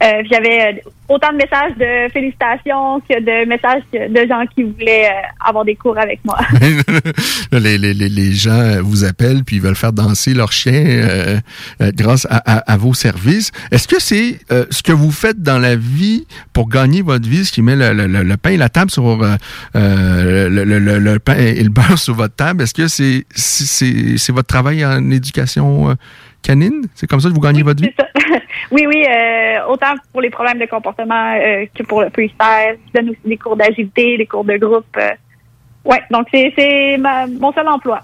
Euh, 0.00 0.22
J'avais 0.30 0.60
euh, 0.60 0.90
autant 1.08 1.32
de 1.32 1.36
messages 1.38 1.72
de 1.76 2.12
félicitations 2.12 3.00
que 3.00 3.18
de 3.20 3.48
messages 3.48 3.82
de 3.92 4.28
gens 4.28 4.44
qui 4.54 4.62
voulaient 4.62 5.06
euh, 5.08 5.48
avoir 5.48 5.64
des 5.64 5.74
cours 5.74 5.98
avec 5.98 6.20
moi. 6.24 6.38
les, 7.52 7.78
les, 7.78 7.94
les, 7.94 8.32
gens 8.32 8.50
euh, 8.52 8.80
vous 8.80 9.04
appellent 9.04 9.42
puis 9.44 9.56
ils 9.56 9.62
veulent 9.62 9.74
faire 9.74 9.92
danser 9.92 10.34
leur 10.34 10.52
chien 10.52 10.72
euh, 10.72 11.38
euh, 11.82 11.90
grâce 11.94 12.26
à, 12.30 12.76
vos 12.76 12.94
services. 12.94 13.50
Est-ce 13.72 13.88
que 13.88 14.00
c'est 14.00 14.38
euh, 14.52 14.66
ce 14.70 14.82
que 14.82 14.92
vous 14.92 15.10
faites 15.10 15.42
dans 15.42 15.58
la 15.58 15.74
vie 15.76 16.26
pour 16.52 16.68
gagner 16.68 17.02
votre 17.02 17.28
vie, 17.28 17.44
ce 17.44 17.50
qui 17.52 17.62
met 17.62 17.74
le, 17.74 17.92
le- 18.06 18.36
pain 18.36 18.50
et 18.50 18.56
la 18.56 18.68
table 18.68 18.90
sur 18.90 19.04
euh, 19.24 19.34
euh, 19.74 20.48
le, 20.48 20.64
le- 20.98 21.18
pain 21.18 21.34
et 21.36 21.62
le 21.62 21.70
beurre 21.70 21.98
sur 22.06 22.14
votre 22.14 22.36
table? 22.36 22.62
Est-ce 22.62 22.74
que 22.74 22.86
c'est 22.86 23.24
c'est- 23.34 24.30
votre 24.32 24.46
travail 24.46 24.84
en 24.84 25.10
éducation 25.10 25.90
euh, 25.90 25.94
canine? 26.42 26.86
C'est 26.94 27.06
comme 27.06 27.20
ça 27.20 27.28
que 27.28 27.34
vous 27.34 27.40
gagnez 27.40 27.62
votre 27.62 27.82
vie? 27.82 27.90
oui, 28.70 28.86
oui, 28.86 29.04
euh, 29.08 29.66
autant 29.68 29.94
pour 30.12 30.20
les 30.20 30.30
problèmes 30.30 30.58
de 30.58 30.66
comportement 30.66 31.34
euh, 31.34 31.66
que 31.74 31.82
pour 31.82 32.02
le 32.02 32.10
freestyle. 32.10 32.78
Je 32.94 33.00
donne 33.00 33.10
aussi 33.10 33.20
des 33.24 33.36
cours 33.36 33.56
d'agilité, 33.56 34.16
des 34.18 34.26
cours 34.26 34.44
de 34.44 34.56
groupe. 34.56 34.84
euh. 34.96 35.10
ouais, 35.84 36.02
donc 36.10 36.26
c'est 36.32 36.96
mon 37.38 37.52
seul 37.52 37.68
emploi. 37.68 38.00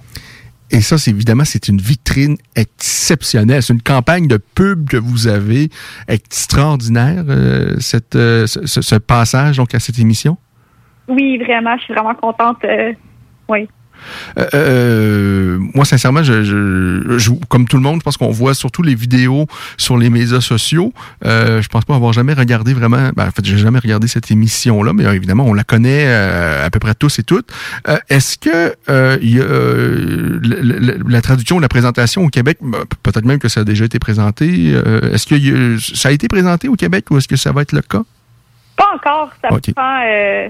Et 0.70 0.80
ça, 0.80 0.98
c'est 0.98 1.10
évidemment, 1.10 1.44
c'est 1.44 1.68
une 1.68 1.78
vitrine 1.78 2.36
exceptionnelle. 2.56 3.62
C'est 3.62 3.74
une 3.74 3.82
campagne 3.82 4.26
de 4.26 4.38
pub 4.38 4.88
que 4.88 4.96
vous 4.96 5.28
avez 5.28 5.68
extraordinaire, 6.08 7.22
cette, 7.78 8.14
ce, 8.14 8.46
ce- 8.64 8.94
passage 8.96 9.58
donc 9.58 9.74
à 9.74 9.78
cette 9.78 9.98
émission? 9.98 10.36
Oui, 11.06 11.38
vraiment, 11.38 11.76
je 11.76 11.84
suis 11.84 11.94
vraiment 11.94 12.14
contente. 12.14 12.64
oui. 13.48 13.68
Euh, 14.38 14.46
euh, 14.54 15.58
moi, 15.74 15.84
sincèrement, 15.84 16.22
je, 16.22 16.42
je, 16.44 17.18
je- 17.18 17.30
comme 17.48 17.66
tout 17.66 17.76
le 17.76 17.82
monde, 17.82 18.00
je 18.00 18.04
pense 18.04 18.16
qu'on 18.16 18.30
voit 18.30 18.54
surtout 18.54 18.82
les 18.82 18.94
vidéos 18.94 19.46
sur 19.76 19.96
les 19.96 20.10
médias 20.10 20.40
sociaux. 20.40 20.92
Euh, 21.24 21.62
je 21.62 21.68
pense 21.68 21.84
pas 21.84 21.94
avoir 21.94 22.12
jamais 22.12 22.32
regardé 22.34 22.74
vraiment. 22.74 23.10
Ben, 23.16 23.26
en 23.28 23.30
fait, 23.30 23.44
j'ai 23.44 23.58
jamais 23.58 23.78
regardé 23.78 24.06
cette 24.08 24.30
émission-là, 24.30 24.92
mais 24.92 25.04
euh, 25.06 25.14
évidemment, 25.14 25.44
on 25.46 25.54
la 25.54 25.64
connaît 25.64 26.12
à 26.12 26.68
peu 26.70 26.78
près 26.78 26.94
tous 26.94 27.18
et 27.18 27.22
toutes. 27.22 27.50
Est-ce 28.08 28.38
que 28.38 28.74
il 29.22 29.30
y 29.36 29.40
a, 29.40 29.44
le- 29.44 30.38
le- 30.40 30.98
la 31.08 31.20
traduction, 31.22 31.58
la 31.58 31.68
présentation 31.68 32.24
au 32.24 32.28
Québec, 32.28 32.58
ben, 32.60 32.78
peut-être 33.02 33.24
même 33.24 33.38
que 33.38 33.48
ça 33.48 33.60
a 33.60 33.64
déjà 33.64 33.84
été 33.84 33.98
présenté. 33.98 34.70
est-ce 35.12 35.26
que 35.26 35.34
il 35.34 35.46
y 35.46 35.50
a- 35.50 35.78
ça 35.94 36.08
a 36.08 36.12
été 36.12 36.28
présenté 36.28 36.68
au 36.68 36.74
Québec 36.74 37.06
ou 37.10 37.18
est-ce 37.18 37.28
que 37.28 37.36
ça 37.36 37.52
va 37.52 37.62
être 37.62 37.72
le 37.72 37.82
cas? 37.82 38.02
Pas 38.76 38.86
encore, 38.94 39.30
ça 39.42 39.52
Ok. 39.52 39.72
prend 39.74 40.00
euh, 40.06 40.48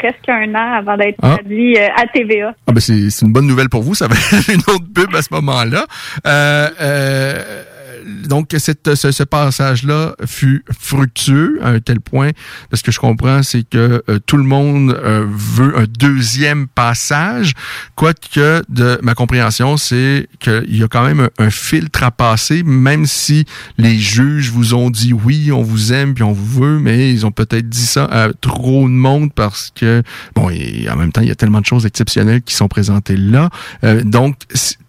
presque 0.00 0.28
un 0.28 0.54
an 0.54 0.72
avant 0.78 0.96
d'être 0.96 1.16
Ah. 1.22 1.34
traduit 1.38 1.76
euh, 1.78 1.88
à 1.96 2.06
TVA. 2.06 2.54
Ah 2.66 2.72
ben 2.72 2.80
c'est 2.80 3.10
c'est 3.10 3.26
une 3.26 3.32
bonne 3.32 3.46
nouvelle 3.46 3.68
pour 3.68 3.82
vous, 3.82 3.94
ça 3.94 4.06
va 4.08 4.14
être 4.32 4.48
une 4.50 4.60
autre 4.74 4.84
pub 4.94 5.14
à 5.14 5.22
ce 5.22 5.28
moment-là. 5.32 5.86
Euh, 6.26 6.68
euh, 6.80 7.62
donc 8.04 8.54
cette, 8.58 8.94
ce, 8.94 9.10
ce 9.10 9.22
passage-là 9.22 10.14
fut 10.26 10.64
fructueux 10.78 11.58
à 11.62 11.70
un 11.70 11.80
tel 11.80 12.00
point, 12.00 12.30
parce 12.70 12.82
que 12.82 12.92
je 12.92 12.98
comprends, 12.98 13.42
c'est 13.42 13.62
que 13.68 14.02
euh, 14.08 14.18
tout 14.26 14.36
le 14.36 14.44
monde 14.44 14.90
euh, 14.90 15.26
veut 15.28 15.76
un 15.78 15.84
deuxième 15.84 16.66
passage, 16.68 17.52
quoique 17.94 18.62
de 18.68 18.98
ma 19.02 19.14
compréhension, 19.14 19.76
c'est 19.76 20.28
qu'il 20.38 20.76
y 20.76 20.82
a 20.82 20.88
quand 20.88 21.04
même 21.04 21.28
un, 21.38 21.50
filtre 21.50 22.02
à 22.02 22.10
passer, 22.10 22.62
même 22.62 23.06
si 23.06 23.44
les 23.78 23.98
juges 23.98 24.50
vous 24.50 24.74
ont 24.74 24.90
dit 24.90 25.12
oui, 25.12 25.50
on 25.52 25.62
vous 25.62 25.92
aime, 25.92 26.14
puis 26.14 26.22
on 26.22 26.32
vous 26.32 26.62
veut, 26.62 26.78
mais 26.78 27.12
ils 27.12 27.26
ont 27.26 27.32
peut-être 27.32 27.68
dit 27.68 27.86
ça 27.86 28.04
à 28.04 28.32
trop 28.32 28.88
de 28.88 28.94
monde 28.94 29.32
parce 29.34 29.72
que, 29.74 30.02
bon, 30.34 30.50
et 30.50 30.88
en 30.90 30.96
même 30.96 31.12
temps, 31.12 31.22
il 31.22 31.28
y 31.28 31.32
a 31.32 31.34
tellement 31.34 31.60
de 31.60 31.66
choses 31.66 31.86
exceptionnelles 31.86 32.42
qui 32.42 32.54
sont 32.54 32.68
présentées 32.68 33.16
là. 33.16 33.50
Euh, 33.84 34.02
donc, 34.04 34.36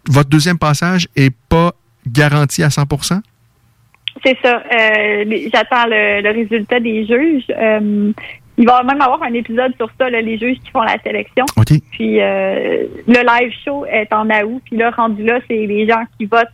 votre 0.08 0.30
deuxième 0.30 0.58
passage 0.58 1.08
est 1.16 1.34
pas 1.50 1.74
garanti 2.12 2.64
à 2.64 2.68
100%? 2.68 3.22
C'est 4.26 4.38
ça. 4.44 4.58
Euh, 4.58 5.48
J'attends 5.54 5.86
le, 5.88 6.22
le 6.22 6.32
résultat 6.32 6.80
des 6.80 7.06
juges. 7.06 7.46
Euh, 7.50 8.12
il 8.60 8.66
va 8.66 8.84
même 8.84 9.02
avoir 9.02 9.24
un 9.24 9.34
épisode 9.34 9.74
sur 9.78 9.90
ça, 9.98 10.10
là, 10.10 10.20
les 10.20 10.38
juges 10.38 10.58
qui 10.64 10.70
font 10.72 10.82
la 10.82 10.98
sélection. 11.02 11.46
Puis 11.92 12.20
euh, 12.20 12.84
le 13.08 13.42
live 13.42 13.54
show 13.64 13.86
est 13.86 14.12
en 14.12 14.26
août. 14.30 14.62
Puis 14.66 14.76
là, 14.76 14.92
rendu 14.92 15.24
là, 15.24 15.40
c'est 15.48 15.66
les 15.66 15.88
gens 15.88 16.04
qui 16.18 16.26
votent 16.26 16.50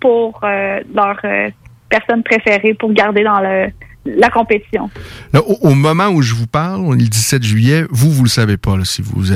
pour 0.00 0.38
euh, 0.44 0.80
leur 0.94 1.18
euh, 1.24 1.50
personne 1.88 2.22
préférée 2.22 2.74
pour 2.74 2.92
garder 2.92 3.24
dans 3.24 3.40
le, 3.40 3.66
la 4.04 4.30
compétition. 4.30 4.88
Là, 5.32 5.40
au, 5.42 5.70
au 5.70 5.74
moment 5.74 6.10
où 6.10 6.22
je 6.22 6.34
vous 6.34 6.46
parle, 6.46 6.80
on 6.82 6.94
est 6.94 7.02
le 7.02 7.08
17 7.08 7.42
juillet, 7.42 7.82
vous, 7.90 8.12
vous 8.12 8.22
le 8.22 8.28
savez 8.28 8.56
pas 8.56 8.76
là, 8.76 8.84
si 8.84 9.02
vous 9.02 9.32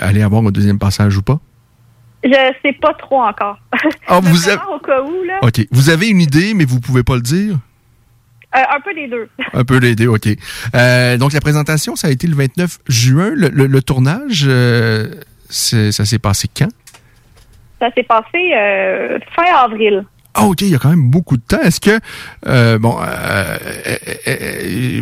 allez 0.00 0.22
avoir 0.22 0.42
un 0.46 0.50
deuxième 0.50 0.78
passage 0.78 1.18
ou 1.18 1.22
pas? 1.22 1.38
Je 2.24 2.52
sais 2.62 2.72
pas 2.80 2.92
trop 2.94 3.22
encore. 3.22 3.58
Ah, 4.08 4.20
vous 4.20 4.48
avez- 4.48 4.58
au 4.74 4.78
cas 4.80 5.00
où, 5.02 5.22
là, 5.24 5.38
OK. 5.42 5.66
Vous 5.70 5.90
avez 5.90 6.08
une 6.08 6.20
idée, 6.20 6.54
mais 6.54 6.64
vous 6.64 6.80
pouvez 6.80 7.02
pas 7.02 7.14
le 7.14 7.20
dire? 7.22 7.56
euh, 8.54 8.58
un 8.74 8.80
peu 8.80 8.94
les 8.94 9.06
deux. 9.06 9.28
Un 9.52 9.64
peu 9.64 9.76
l'aider, 9.78 10.06
OK. 10.06 10.28
Euh, 10.74 11.18
donc, 11.18 11.32
la 11.34 11.40
présentation, 11.40 11.94
ça 11.94 12.08
a 12.08 12.10
été 12.10 12.26
le 12.26 12.34
29 12.34 12.78
juin. 12.88 13.30
Le, 13.34 13.48
le- 13.48 13.66
le 13.66 13.82
tournage, 13.82 14.44
euh, 14.48 15.10
ça 15.50 16.04
s'est 16.04 16.18
passé 16.18 16.48
quand? 16.56 16.68
Ça 17.80 17.90
s'est 17.94 18.02
passé 18.04 18.52
euh, 18.56 19.18
fin 19.34 19.44
avril. 19.62 20.04
Ah, 20.32 20.44
OK, 20.46 20.62
il 20.62 20.68
y 20.70 20.74
a 20.74 20.78
quand 20.78 20.88
même 20.90 21.10
beaucoup 21.10 21.36
de 21.36 21.42
temps. 21.42 21.60
Est-ce 21.62 21.80
que, 21.80 21.98
euh, 22.46 22.78
bon, 22.78 22.96
euh, 23.00 23.56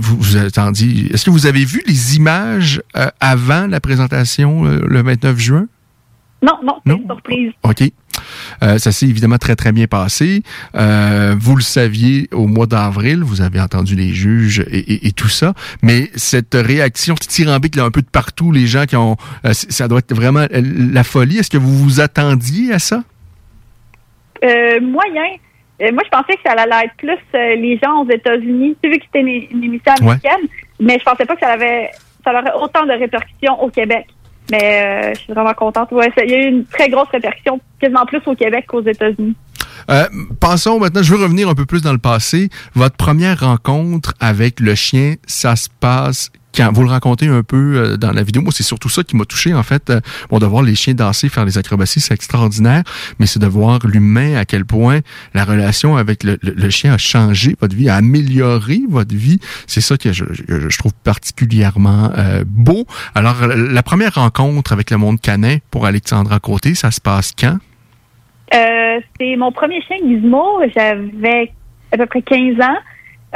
vous, 0.00 0.16
vous 0.18 0.36
attendiez, 0.36 1.12
est-ce 1.12 1.24
que 1.24 1.30
vous 1.30 1.46
avez 1.46 1.64
vu 1.64 1.82
les 1.86 2.16
images 2.16 2.82
avant 3.20 3.66
la 3.66 3.80
présentation 3.80 4.64
le 4.64 5.02
29 5.02 5.38
juin? 5.38 5.66
Non, 6.44 6.58
non, 6.62 6.76
c'est 6.84 6.92
une 6.92 7.06
surprise. 7.06 7.52
OK. 7.62 7.82
Euh, 8.62 8.78
ça 8.78 8.92
s'est 8.92 9.06
évidemment 9.06 9.38
très, 9.38 9.56
très 9.56 9.72
bien 9.72 9.86
passé. 9.86 10.42
Euh, 10.74 11.34
vous 11.38 11.56
le 11.56 11.62
saviez 11.62 12.28
au 12.32 12.46
mois 12.46 12.66
d'avril, 12.66 13.22
vous 13.24 13.40
avez 13.40 13.60
entendu 13.60 13.96
les 13.96 14.12
juges 14.12 14.60
et, 14.70 14.78
et- 14.78 15.06
et 15.08 15.12
tout 15.12 15.28
ça, 15.28 15.54
mais 15.82 16.10
cette 16.14 16.54
réaction 16.54 17.14
tyrambique 17.14 17.76
là, 17.76 17.84
un 17.84 17.90
peu 17.90 18.02
de 18.02 18.10
partout, 18.10 18.52
les 18.52 18.66
gens 18.66 18.84
qui 18.84 18.96
ont... 18.96 19.16
euh, 19.46 19.52
ça 19.54 19.88
doit 19.88 20.00
être 20.00 20.14
vraiment 20.14 20.46
la 20.50 21.02
folie. 21.04 21.38
Est-ce 21.38 21.50
que 21.50 21.56
vous 21.58 21.76
vous 21.78 22.00
attendiez 22.00 22.72
à 22.72 22.78
ça? 22.78 23.02
Euh, 24.44 24.80
moyen. 24.80 25.24
Moi, 25.80 26.02
je 26.04 26.10
pensais 26.10 26.34
que 26.34 26.42
ça 26.44 26.52
allait 26.52 26.86
être 26.86 26.94
plus 26.98 27.18
les 27.34 27.78
gens 27.82 28.02
aux 28.04 28.08
États-Unis, 28.10 28.76
tu 28.82 28.90
vu 28.90 28.98
que 28.98 29.04
c'était 29.06 29.20
une, 29.20 29.58
une 29.58 29.64
émission 29.64 29.92
américaine, 30.00 30.46
mais 30.78 30.98
je 31.00 31.04
pensais 31.04 31.24
pas 31.24 31.34
que 31.34 31.40
ça 31.40 31.52
avait, 31.52 31.90
ça 32.24 32.30
aurait 32.32 32.52
autant 32.62 32.86
de 32.86 32.92
répercussions 32.92 33.60
au 33.60 33.68
Québec. 33.70 34.06
Mais 34.50 34.82
euh, 34.82 35.14
je 35.14 35.20
suis 35.20 35.32
vraiment 35.32 35.54
contente. 35.54 35.90
Ouais, 35.92 36.12
il 36.18 36.30
y 36.30 36.34
a 36.34 36.38
eu 36.38 36.48
une 36.48 36.64
très 36.66 36.88
grosse 36.88 37.08
répercussion, 37.08 37.60
quasiment 37.80 38.06
plus 38.06 38.20
au 38.26 38.34
Québec 38.34 38.66
qu'aux 38.68 38.82
États-Unis. 38.82 39.34
Euh, 39.90 40.06
passons 40.40 40.78
maintenant, 40.78 41.02
je 41.02 41.14
veux 41.14 41.22
revenir 41.22 41.48
un 41.48 41.54
peu 41.54 41.66
plus 41.66 41.82
dans 41.82 41.92
le 41.92 41.98
passé. 41.98 42.48
Votre 42.74 42.96
première 42.96 43.40
rencontre 43.40 44.14
avec 44.20 44.60
le 44.60 44.74
chien, 44.74 45.14
ça 45.26 45.56
se 45.56 45.68
passe 45.80 46.30
quand 46.56 46.70
vous 46.72 46.82
le 46.82 46.88
rencontrez 46.90 47.26
un 47.26 47.42
peu 47.42 47.74
euh, 47.76 47.96
dans 47.96 48.12
la 48.12 48.22
vidéo. 48.22 48.42
Moi, 48.42 48.52
c'est 48.54 48.62
surtout 48.62 48.88
ça 48.88 49.02
qui 49.02 49.16
m'a 49.16 49.24
touché, 49.24 49.52
en 49.54 49.62
fait. 49.62 49.90
Euh, 49.90 50.00
bon, 50.30 50.38
de 50.38 50.46
voir 50.46 50.62
les 50.62 50.74
chiens 50.74 50.94
danser, 50.94 51.28
faire 51.28 51.44
des 51.46 51.58
acrobaties, 51.58 52.00
c'est 52.00 52.14
extraordinaire, 52.14 52.82
mais 53.18 53.26
c'est 53.26 53.38
de 53.40 53.46
voir 53.46 53.78
l'humain, 53.86 54.36
à 54.36 54.44
quel 54.44 54.64
point 54.64 55.00
la 55.34 55.44
relation 55.44 55.96
avec 55.96 56.22
le, 56.22 56.38
le- 56.42 56.52
le 56.52 56.70
chien 56.70 56.92
a 56.94 56.98
changé 56.98 57.56
votre 57.60 57.74
vie, 57.74 57.88
a 57.88 57.96
amélioré 57.96 58.80
votre 58.88 59.14
vie. 59.14 59.38
C'est 59.66 59.80
ça 59.80 59.96
que 59.96 60.12
je, 60.12 60.24
je- 60.32 60.68
je 60.68 60.78
trouve 60.78 60.92
particulièrement 61.04 62.10
euh, 62.16 62.44
beau. 62.46 62.86
Alors, 63.14 63.46
la 63.46 63.82
première 63.82 64.14
rencontre 64.14 64.72
avec 64.72 64.90
le 64.90 64.96
monde 64.96 65.20
canin 65.20 65.56
pour 65.70 65.86
Alexandra 65.86 66.38
Côté, 66.40 66.74
ça 66.74 66.90
se 66.90 67.00
passe 67.00 67.32
quand? 67.38 67.58
Euh, 68.54 69.00
c'est 69.18 69.36
mon 69.36 69.50
premier 69.52 69.80
chien 69.82 69.96
Gizmo. 70.06 70.60
J'avais 70.76 71.52
à 71.92 71.96
peu 71.96 72.06
près 72.06 72.22
15 72.22 72.60
ans. 72.60 72.76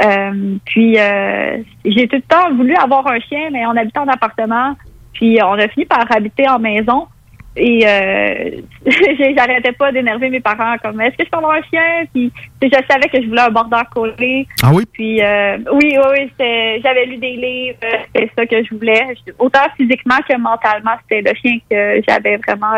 Euh, 0.01 0.55
puis 0.65 0.97
euh, 0.97 1.57
j'ai 1.85 2.07
tout 2.07 2.15
le 2.15 2.21
temps 2.21 2.53
voulu 2.55 2.75
avoir 2.75 3.05
un 3.07 3.19
chien, 3.19 3.49
mais 3.51 3.65
on 3.65 3.71
habitait 3.75 3.99
en 3.99 4.07
appartement. 4.07 4.75
Puis 5.13 5.39
on 5.43 5.53
a 5.53 5.67
fini 5.67 5.85
par 5.85 6.05
habiter 6.15 6.47
en 6.47 6.59
maison. 6.59 7.07
Et 7.55 7.81
euh, 7.85 8.51
j'arrêtais 9.35 9.73
pas 9.73 9.91
d'énerver 9.91 10.29
mes 10.29 10.39
parents 10.39 10.75
comme 10.81 11.01
est-ce 11.01 11.17
que 11.17 11.25
je 11.25 11.29
peux 11.29 11.37
avoir 11.37 11.53
un 11.57 11.61
chien? 11.63 12.05
Puis 12.13 12.31
je 12.61 12.69
savais 12.89 13.09
que 13.11 13.21
je 13.21 13.27
voulais 13.27 13.41
un 13.41 13.49
border 13.49 13.81
collé. 13.93 14.47
Ah 14.63 14.69
oui? 14.73 14.83
Puis 14.93 15.21
euh, 15.21 15.57
oui, 15.73 15.97
oui, 15.97 16.03
oui, 16.11 16.29
c'était- 16.31 16.79
j'avais 16.81 17.05
lu 17.07 17.17
des 17.17 17.35
livres, 17.35 17.77
c'était 18.13 18.31
ça 18.37 18.45
que 18.45 18.63
je 18.63 18.73
voulais. 18.75 19.03
Autant 19.39 19.65
physiquement 19.75 20.19
que 20.29 20.37
mentalement, 20.37 20.91
c'était 21.01 21.29
le 21.29 21.35
chien 21.35 21.57
que 21.69 22.01
j'avais 22.07 22.37
vraiment 22.37 22.73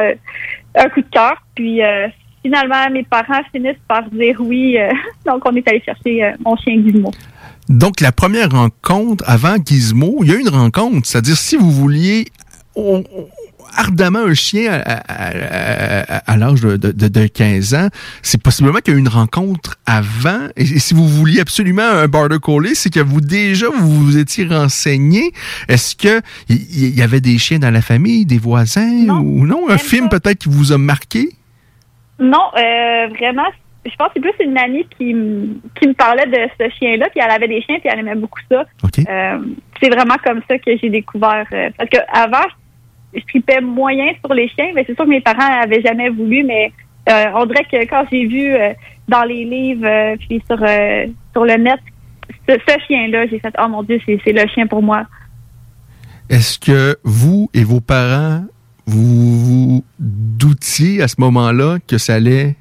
un 0.75 0.89
coup 0.89 1.01
de 1.01 1.09
cœur. 1.11 1.35
Puis 1.53 1.83
euh, 1.83 2.07
finalement, 2.43 2.89
mes 2.91 3.03
parents 3.03 3.41
finissent 3.51 3.75
par 3.87 4.03
dire 4.09 4.35
oui. 4.39 4.77
euh, 4.77 4.89
donc 5.25 5.41
on 5.45 5.55
est 5.55 5.67
allé 5.67 5.81
chercher 5.85 6.23
euh, 6.23 6.31
mon 6.45 6.55
chien 6.57 6.81
Gizmo. 6.85 7.11
Donc, 7.69 8.01
la 8.01 8.11
première 8.11 8.49
rencontre 8.51 9.23
avant 9.27 9.55
Gizmo, 9.63 10.17
il 10.23 10.29
y 10.29 10.31
a 10.33 10.35
eu 10.35 10.41
une 10.41 10.49
rencontre. 10.49 11.07
C'est-à-dire, 11.07 11.37
si 11.37 11.55
vous 11.55 11.71
vouliez 11.71 12.25
on- 12.75 13.03
on- 13.15 13.27
ardemment 13.77 14.19
un 14.19 14.33
chien 14.33 14.69
à, 14.73 14.77
à- 14.77 15.01
à- 15.07 16.31
à- 16.31 16.37
l'âge 16.37 16.59
de, 16.61 16.75
de- 16.75 16.91
de- 16.91 17.07
de 17.07 17.27
15 17.27 17.73
ans, 17.73 17.87
c'est 18.21 18.41
possiblement 18.41 18.79
qu'il 18.79 18.93
y 18.93 18.95
a 18.95 18.97
eu 18.97 19.01
une 19.01 19.07
rencontre 19.07 19.77
avant. 19.85 20.47
Et, 20.57 20.63
et 20.63 20.79
si 20.79 20.93
vous 20.93 21.07
vouliez 21.07 21.39
absolument 21.39 21.83
un 21.87 22.07
border 22.09 22.39
collie, 22.41 22.75
c'est 22.75 22.89
que 22.89 22.99
vous 22.99 23.21
déjà 23.21 23.67
vous 23.69 23.89
vous 24.05 24.17
étiez 24.17 24.45
renseigné. 24.45 25.31
Est-ce 25.69 25.95
que 25.95 26.21
il 26.49 26.57
y, 26.85 26.89
y 26.97 27.01
avait 27.01 27.21
des 27.21 27.37
chiens 27.37 27.59
dans 27.59 27.71
la 27.71 27.81
famille, 27.81 28.25
des 28.25 28.39
voisins 28.39 29.07
ou 29.21 29.45
non? 29.45 29.69
Un 29.69 29.77
film 29.77 30.09
peut-être 30.09 30.39
qui 30.39 30.49
vous 30.49 30.73
a 30.73 30.77
marqué? 30.77 31.29
Non, 32.21 32.51
euh, 32.55 33.07
vraiment, 33.19 33.49
je 33.83 33.95
pense 33.97 34.09
que 34.09 34.13
c'est 34.15 34.21
plus 34.21 34.45
une 34.45 34.57
amie 34.57 34.85
qui, 34.95 35.07
qui 35.75 35.87
me 35.87 35.93
parlait 35.93 36.27
de 36.27 36.47
ce 36.59 36.69
chien-là, 36.77 37.09
puis 37.09 37.19
elle 37.19 37.31
avait 37.31 37.47
des 37.47 37.61
chiens, 37.63 37.79
puis 37.79 37.89
elle 37.91 37.97
aimait 37.99 38.13
beaucoup 38.13 38.39
ça. 38.51 38.63
Euh, 39.09 39.39
c'est 39.81 39.89
vraiment 39.89 40.17
comme 40.23 40.39
ça 40.47 40.59
que 40.59 40.77
j'ai 40.77 40.91
découvert. 40.91 41.47
euh, 41.51 41.71
parce 41.75 41.89
que 41.89 41.97
avant, 42.13 42.47
je 43.13 43.21
tripais 43.21 43.59
moyen 43.59 44.13
sur 44.23 44.33
les 44.35 44.47
chiens, 44.49 44.69
mais 44.75 44.83
c'est 44.85 44.95
sûr 44.95 45.05
que 45.05 45.09
mes 45.09 45.21
parents 45.21 45.61
avaient 45.63 45.81
jamais 45.81 46.09
voulu, 46.09 46.43
mais 46.43 46.71
euh, 47.09 47.25
on 47.33 47.47
dirait 47.47 47.65
que 47.65 47.83
quand 47.89 48.05
j'ai 48.11 48.27
vu 48.27 48.53
euh, 48.53 48.71
dans 49.07 49.23
les 49.23 49.43
livres, 49.43 50.15
puis 50.19 50.43
sur, 50.47 50.59
sur 51.33 51.43
le 51.43 51.55
net, 51.57 51.79
ce, 52.47 52.53
ce 52.67 52.85
chien-là, 52.85 53.25
j'ai 53.27 53.39
fait, 53.39 53.53
oh 53.59 53.67
mon 53.67 53.81
Dieu, 53.81 53.99
c'est 54.05 54.31
le 54.31 54.47
chien 54.47 54.67
pour 54.67 54.83
moi. 54.83 55.07
Est-ce 56.29 56.59
que 56.59 56.97
vous 57.03 57.49
et 57.53 57.63
vos 57.63 57.81
parents, 57.81 58.45
vous 58.91 59.39
vous 59.39 59.85
doutiez 59.99 61.01
à 61.01 61.07
ce 61.07 61.15
moment-là 61.19 61.77
que 61.87 61.97
ça 61.97 62.15
allait 62.15 62.55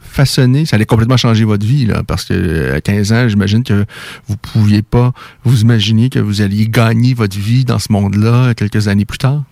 façonner, 0.00 0.66
ça 0.66 0.76
allait 0.76 0.84
complètement 0.84 1.16
changer 1.16 1.44
votre 1.44 1.66
vie, 1.66 1.86
là, 1.86 2.02
parce 2.06 2.24
que 2.26 2.34
euh, 2.34 2.76
à 2.76 2.80
15 2.80 3.12
ans, 3.12 3.28
j'imagine 3.28 3.64
que 3.64 3.84
vous 4.26 4.36
pouviez 4.36 4.82
pas 4.82 5.12
vous 5.44 5.62
imaginer 5.62 6.10
que 6.10 6.18
vous 6.18 6.42
alliez 6.42 6.66
gagner 6.68 7.14
votre 7.14 7.38
vie 7.38 7.64
dans 7.64 7.78
ce 7.78 7.90
monde-là 7.92 8.54
quelques 8.54 8.88
années 8.88 9.06
plus 9.06 9.18
tard? 9.18 9.42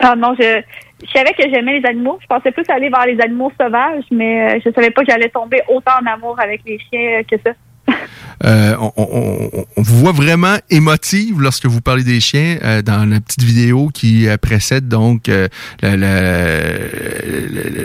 Ah 0.00 0.14
non, 0.16 0.34
je, 0.38 0.62
je 1.04 1.10
savais 1.10 1.32
que 1.32 1.42
j'aimais 1.52 1.80
les 1.80 1.86
animaux. 1.86 2.18
Je 2.22 2.26
pensais 2.26 2.52
plus 2.52 2.64
aller 2.68 2.88
vers 2.88 3.06
les 3.06 3.20
animaux 3.20 3.52
sauvages, 3.60 4.04
mais 4.10 4.56
euh, 4.56 4.60
je 4.64 4.70
savais 4.70 4.90
pas 4.90 5.02
que 5.02 5.10
j'allais 5.10 5.28
tomber 5.28 5.60
autant 5.68 5.92
en 6.00 6.06
amour 6.06 6.38
avec 6.40 6.62
les 6.64 6.78
chiens 6.78 7.20
euh, 7.20 7.22
que 7.28 7.36
ça. 7.44 7.52
Euh, 8.44 8.76
on, 8.96 9.64
vous 9.76 9.98
voit 9.98 10.12
vraiment 10.12 10.56
émotive 10.70 11.40
lorsque 11.40 11.66
vous 11.66 11.80
parlez 11.80 12.04
des 12.04 12.20
chiens 12.20 12.58
euh, 12.62 12.82
dans 12.82 13.08
la 13.08 13.20
petite 13.20 13.42
vidéo 13.42 13.88
qui 13.92 14.28
euh, 14.28 14.36
précède 14.36 14.86
donc 14.86 15.28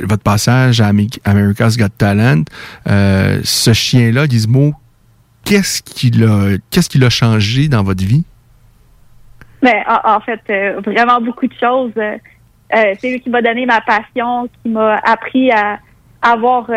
votre 0.07 0.23
passage 0.23 0.81
à 0.81 0.91
America's 1.25 1.77
Got 1.77 1.89
Talent. 1.97 2.43
Ce 2.85 3.73
chien-là, 3.73 4.25
Gizmo, 4.27 4.73
qu'est-ce 5.43 5.81
qu'il 5.81 6.23
a, 6.23 6.57
qu'est-ce 6.69 6.89
qu'il 6.89 7.03
a 7.03 7.09
changé 7.09 7.67
dans 7.67 7.83
votre 7.83 8.03
vie? 8.03 8.23
Mais 9.61 9.83
en, 9.87 10.19
fait, 10.19 10.41
vraiment 10.85 11.21
beaucoup 11.21 11.47
de 11.47 11.53
choses. 11.59 11.93
C'est 11.95 13.09
lui 13.09 13.21
qui 13.21 13.29
m'a 13.29 13.41
donné 13.41 13.65
ma 13.65 13.81
passion, 13.81 14.49
qui 14.61 14.69
m'a 14.69 14.97
appris 14.97 15.51
à 15.51 15.79
avoir 16.21 16.67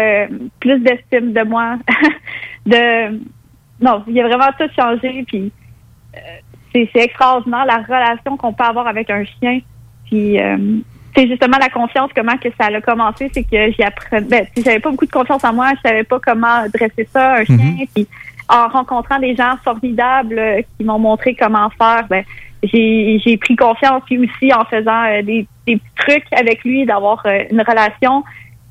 plus 0.60 0.80
d'estime 0.80 1.32
de 1.32 1.42
moi. 1.42 1.78
non, 3.80 4.02
il 4.06 4.18
a 4.20 4.26
vraiment 4.28 4.50
tout 4.58 4.68
changé. 4.74 5.24
Puis 5.26 5.52
euh, 6.14 6.18
c'est 6.72 6.88
c'est 6.92 7.04
extraordinaire 7.04 7.66
la 7.66 7.78
relation 7.78 8.36
qu'on 8.36 8.52
peut 8.52 8.64
avoir 8.64 8.86
avec 8.86 9.10
un 9.10 9.24
chien. 9.24 9.60
Puis 10.06 10.40
euh, 10.40 10.78
c'est 11.14 11.28
justement 11.28 11.58
la 11.58 11.70
confiance, 11.70 12.10
comment 12.14 12.36
que 12.36 12.48
ça 12.60 12.66
a 12.66 12.80
commencé, 12.80 13.30
c'est 13.32 13.44
que 13.44 13.72
j'y 13.72 13.82
apprenais. 13.82 14.26
Ben, 14.26 14.46
j'avais 14.56 14.80
pas 14.80 14.90
beaucoup 14.90 15.06
de 15.06 15.10
confiance 15.10 15.44
en 15.44 15.52
moi, 15.52 15.72
je 15.76 15.88
savais 15.88 16.04
pas 16.04 16.20
comment 16.20 16.66
dresser 16.72 17.08
ça, 17.12 17.36
un 17.36 17.44
chien. 17.44 17.84
Puis 17.94 18.06
en 18.48 18.68
rencontrant 18.68 19.18
des 19.18 19.34
gens 19.34 19.56
formidables 19.64 20.38
euh, 20.38 20.62
qui 20.76 20.84
m'ont 20.84 20.98
montré 20.98 21.34
comment 21.34 21.70
faire, 21.70 22.06
ben 22.08 22.24
j'ai 22.62 23.18
j'ai 23.24 23.36
pris 23.36 23.56
confiance 23.56 24.02
puis 24.06 24.18
aussi 24.18 24.52
en 24.52 24.64
faisant 24.64 25.04
euh, 25.04 25.22
des, 25.22 25.46
des 25.66 25.76
petits 25.76 25.94
trucs 25.96 26.32
avec 26.32 26.64
lui, 26.64 26.86
d'avoir 26.86 27.22
euh, 27.26 27.40
une 27.50 27.60
relation. 27.60 28.24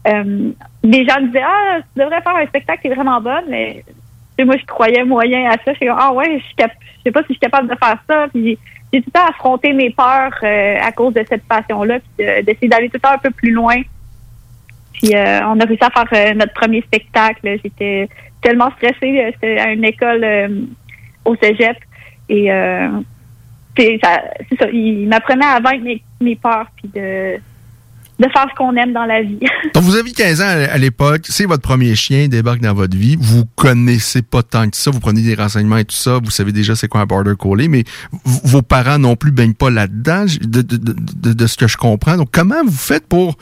Euh, 0.08 0.52
des 0.84 1.06
gens 1.06 1.20
me 1.22 1.28
disaient 1.28 1.44
Ah, 1.44 1.80
tu 1.82 2.02
devrais 2.02 2.22
faire 2.22 2.36
un 2.36 2.46
spectacle, 2.46 2.82
t'es 2.84 2.94
vraiment 2.94 3.22
bonne, 3.22 3.46
mais 3.50 3.84
moi 4.44 4.56
je 4.60 4.66
croyais 4.66 5.04
moyen 5.06 5.50
à 5.50 5.54
ça. 5.64 5.72
Je 5.74 5.76
suis 5.78 5.88
Ah 5.90 6.12
ouais, 6.12 6.40
je 6.40 6.64
sais 7.04 7.12
pas 7.12 7.22
si 7.22 7.28
je 7.30 7.34
suis 7.34 7.40
capable 7.40 7.70
de 7.70 7.76
faire 7.76 7.98
ça. 8.10 8.28
Puis 8.34 8.44
j'ai- 8.92 9.02
tout 9.02 9.08
le 9.08 9.12
temps 9.12 9.26
affronté 9.28 9.74
mes 9.74 9.90
peurs 9.90 10.34
euh, 10.44 10.78
à 10.82 10.92
cause 10.92 11.14
de 11.14 11.26
cette 11.28 11.44
passion-là, 11.46 12.00
puis 12.00 12.26
de- 12.26 12.42
d'essayer 12.46 12.68
d'aller 12.70 12.88
tout 12.88 12.96
le 12.96 13.00
temps 13.02 13.14
un 13.14 13.18
peu 13.18 13.32
plus 13.32 13.52
loin. 13.52 13.76
Puis 14.94 15.14
euh, 15.16 15.40
on 15.48 15.60
a 15.60 15.66
réussi 15.66 15.84
à 15.84 15.90
faire 15.90 16.08
euh, 16.14 16.34
notre 16.34 16.54
premier 16.54 16.82
spectacle. 16.82 17.58
J'étais 17.64 18.08
tellement 18.42 18.72
stressée. 18.78 19.20
euh, 19.22 19.32
C'était 19.34 19.60
à 19.60 19.72
une 19.72 19.84
école 19.84 20.68
au 21.26 21.36
cégep. 21.36 21.78
Et 22.30 22.50
ça- 24.02 24.24
c'est 24.50 24.58
ça. 24.60 24.70
Il 24.72 25.08
m'apprenait 25.10 25.46
à 25.46 25.60
vaincre 25.60 25.84
mes, 25.84 26.02
mes 26.22 26.36
peurs 26.38 26.68
puis 26.78 26.90
de, 26.96 27.36
de 28.20 28.28
faire 28.32 28.46
ce 28.50 28.56
qu'on 28.58 28.76
aime 28.76 28.94
dans 28.94 29.06
la 29.06 29.22
vie. 29.22 29.40
Donc, 29.74 29.84
vous 29.84 29.96
avez 29.96 30.12
15 30.12 30.42
ans 30.42 30.46
à 30.72 30.78
l'époque, 30.78 31.26
c'est 31.30 31.46
votre 31.46 31.62
premier 31.62 31.96
chien, 31.96 32.28
débarque 32.28 32.62
dans 32.62 32.74
votre 32.74 32.96
vie. 32.98 33.18
Vous 33.20 33.44
connaissez 33.56 34.22
pas 34.22 34.44
tant 34.44 34.70
que 34.70 34.78
ça, 34.78 34.92
vous 34.92 35.00
prenez 35.00 35.22
des 35.22 35.36
renseignements 35.36 35.78
et 35.78 35.86
tout 35.86 35.96
ça, 35.96 36.20
vous 36.24 36.32
savez 36.32 36.52
déjà 36.52 36.76
c'est 36.76 36.88
quoi 36.88 37.02
un 37.02 37.06
border 37.06 37.34
collie, 37.38 37.68
mais 37.68 37.84
vos 38.24 38.62
parents 38.62 39.00
non 39.00 39.16
plus 39.16 39.32
baignent 39.32 39.54
pas 39.54 39.70
là-dedans, 39.70 40.26
de, 40.42 40.62
de, 40.62 40.78
de, 40.78 41.34
de- 41.34 41.48
ce 41.48 41.58
que 41.58 41.68
je 41.68 41.78
comprends. 41.78 42.18
Donc, 42.18 42.30
comment 42.32 42.64
vous 42.66 42.72
faites 42.72 43.08
pour... 43.08 43.38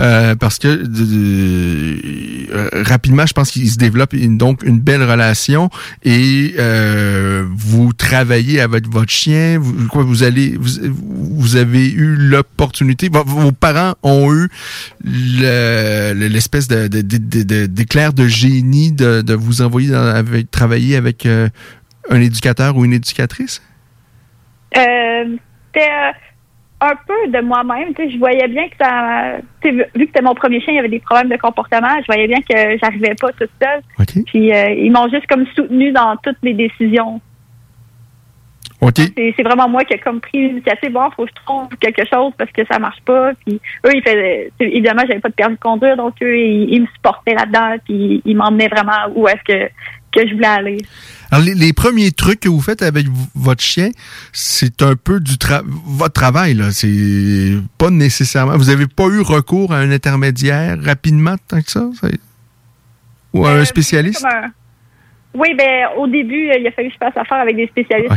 euh, 0.00 0.34
parce 0.36 0.58
que 0.58 0.68
euh, 0.68 2.82
rapidement, 2.84 3.26
je 3.26 3.32
pense 3.32 3.50
qu'il 3.50 3.68
se 3.70 3.78
développe 3.78 4.12
une, 4.12 4.38
donc 4.38 4.62
une 4.62 4.80
belle 4.80 5.02
relation 5.02 5.70
et 6.04 6.54
euh, 6.58 7.44
vous 7.54 7.92
travaillez 7.92 8.60
avec 8.60 8.88
votre 8.88 9.10
chien, 9.12 9.58
vous, 9.60 9.88
quoi, 9.88 10.02
vous 10.02 10.22
allez... 10.22 10.56
Vous, 10.58 10.70
vous 11.36 11.56
avez 11.56 11.90
eu 11.90 12.14
l'opportunité, 12.16 13.08
vos 13.12 13.52
parents 13.52 13.94
ont 14.02 14.13
eu 14.32 14.48
le- 15.04 16.12
le- 16.14 16.28
l'espèce 16.28 16.68
de, 16.68 16.88
de- 16.88 17.02
de- 17.02 17.18
de- 17.18 17.42
de- 17.42 17.66
d'éclair 17.66 18.12
de 18.12 18.26
génie 18.26 18.92
de, 18.92 19.34
vous 19.34 19.62
envoyer 19.62 19.90
dans- 19.90 20.14
avec, 20.14 20.50
travailler 20.50 20.96
avec 20.96 21.26
euh, 21.26 21.48
un 22.10 22.20
éducateur 22.20 22.76
ou 22.76 22.84
une 22.84 22.92
éducatrice? 22.92 23.62
Euh, 24.76 25.36
c'était 25.72 25.88
euh, 25.88 26.12
un 26.80 26.94
peu 27.06 27.30
de 27.30 27.40
moi-même. 27.42 27.88
Je 27.96 28.18
voyais 28.18 28.48
bien 28.48 28.68
que 28.68 28.74
ça. 28.80 29.36
vu 29.62 29.84
que 29.84 30.00
c'était 30.00 30.22
mon 30.22 30.34
premier 30.34 30.60
chien, 30.60 30.72
il 30.72 30.76
y 30.76 30.78
avait 30.78 30.88
des 30.88 31.00
problèmes 31.00 31.28
de 31.30 31.36
comportement. 31.36 31.88
Je 32.00 32.06
voyais 32.06 32.26
bien 32.26 32.40
que 32.40 32.78
j'arrivais 32.82 33.14
pas 33.20 33.30
toute 33.32 33.50
seule. 33.62 33.82
Puis 34.26 34.52
euh, 34.52 34.70
ils 34.70 34.90
m'ont 34.92 35.08
juste 35.08 35.26
comme 35.28 35.46
soutenu 35.54 35.92
dans 35.92 36.16
toutes 36.22 36.42
mes 36.42 36.54
décisions. 36.54 37.20
OK. 38.80 38.94
C'est 39.16 39.34
c'est 39.36 39.42
vraiment 39.42 39.68
moi 39.68 39.84
qui 39.84 39.94
ai 39.94 39.98
comme 39.98 40.20
pris 40.20 40.48
l'initiative. 40.48 40.92
Bon, 40.92 41.08
faut 41.16 41.24
que 41.24 41.30
je 41.34 41.42
trouve 41.44 41.68
quelque 41.80 42.02
chose 42.12 42.32
parce 42.36 42.50
que 42.52 42.62
ça 42.70 42.78
marche 42.78 43.00
pas. 43.04 43.32
Puis 43.46 43.60
eux, 43.86 43.90
ils 43.94 44.02
faisaient. 44.02 44.52
Évidemment, 44.60 45.02
j'avais 45.08 45.20
pas 45.20 45.30
de 45.30 45.34
permis 45.34 45.54
de 45.56 45.60
conduire, 45.60 45.96
donc 45.96 46.14
eux, 46.22 46.36
ils, 46.36 46.74
ils 46.74 46.82
me 46.82 46.86
supportaient 46.94 47.34
là-dedans. 47.34 47.76
Puis 47.84 48.20
ils 48.24 48.36
m'emmenaient 48.36 48.68
vraiment 48.68 48.92
où 49.14 49.26
est-ce 49.28 49.42
que 49.46 49.70
que 50.12 50.28
je 50.28 50.34
voulais 50.34 50.46
aller. 50.46 50.78
Alors, 51.32 51.44
les, 51.44 51.54
les 51.54 51.72
premiers 51.72 52.12
trucs 52.12 52.38
que 52.40 52.48
vous 52.48 52.60
faites 52.60 52.82
avec 52.82 53.06
v- 53.06 53.12
votre 53.34 53.62
chien, 53.64 53.88
c'est 54.32 54.80
un 54.82 54.94
peu 54.94 55.18
du 55.18 55.38
tra 55.38 55.62
votre 55.64 56.12
travail, 56.12 56.54
là. 56.54 56.70
C'est 56.70 57.54
pas 57.78 57.90
nécessairement. 57.90 58.56
Vous 58.56 58.70
avez 58.70 58.86
pas 58.86 59.06
eu 59.06 59.22
recours 59.22 59.72
à 59.72 59.78
un 59.78 59.90
intermédiaire 59.90 60.76
rapidement, 60.80 61.34
tant 61.48 61.60
que 61.62 61.70
ça? 61.70 61.84
Ou 63.32 63.44
à 63.46 63.52
un 63.54 63.64
spécialiste? 63.64 64.22
Comme 64.22 64.30
un- 64.44 64.50
Oui, 65.34 65.52
ben 65.58 65.86
au 65.96 66.06
début, 66.06 66.48
euh, 66.50 66.58
il 66.60 66.66
a 66.68 66.70
fallu 66.70 66.88
que 66.88 66.94
je 66.94 66.98
fasse 66.98 67.16
affaire 67.16 67.38
avec 67.38 67.56
des 67.56 67.66
spécialistes. 67.66 68.12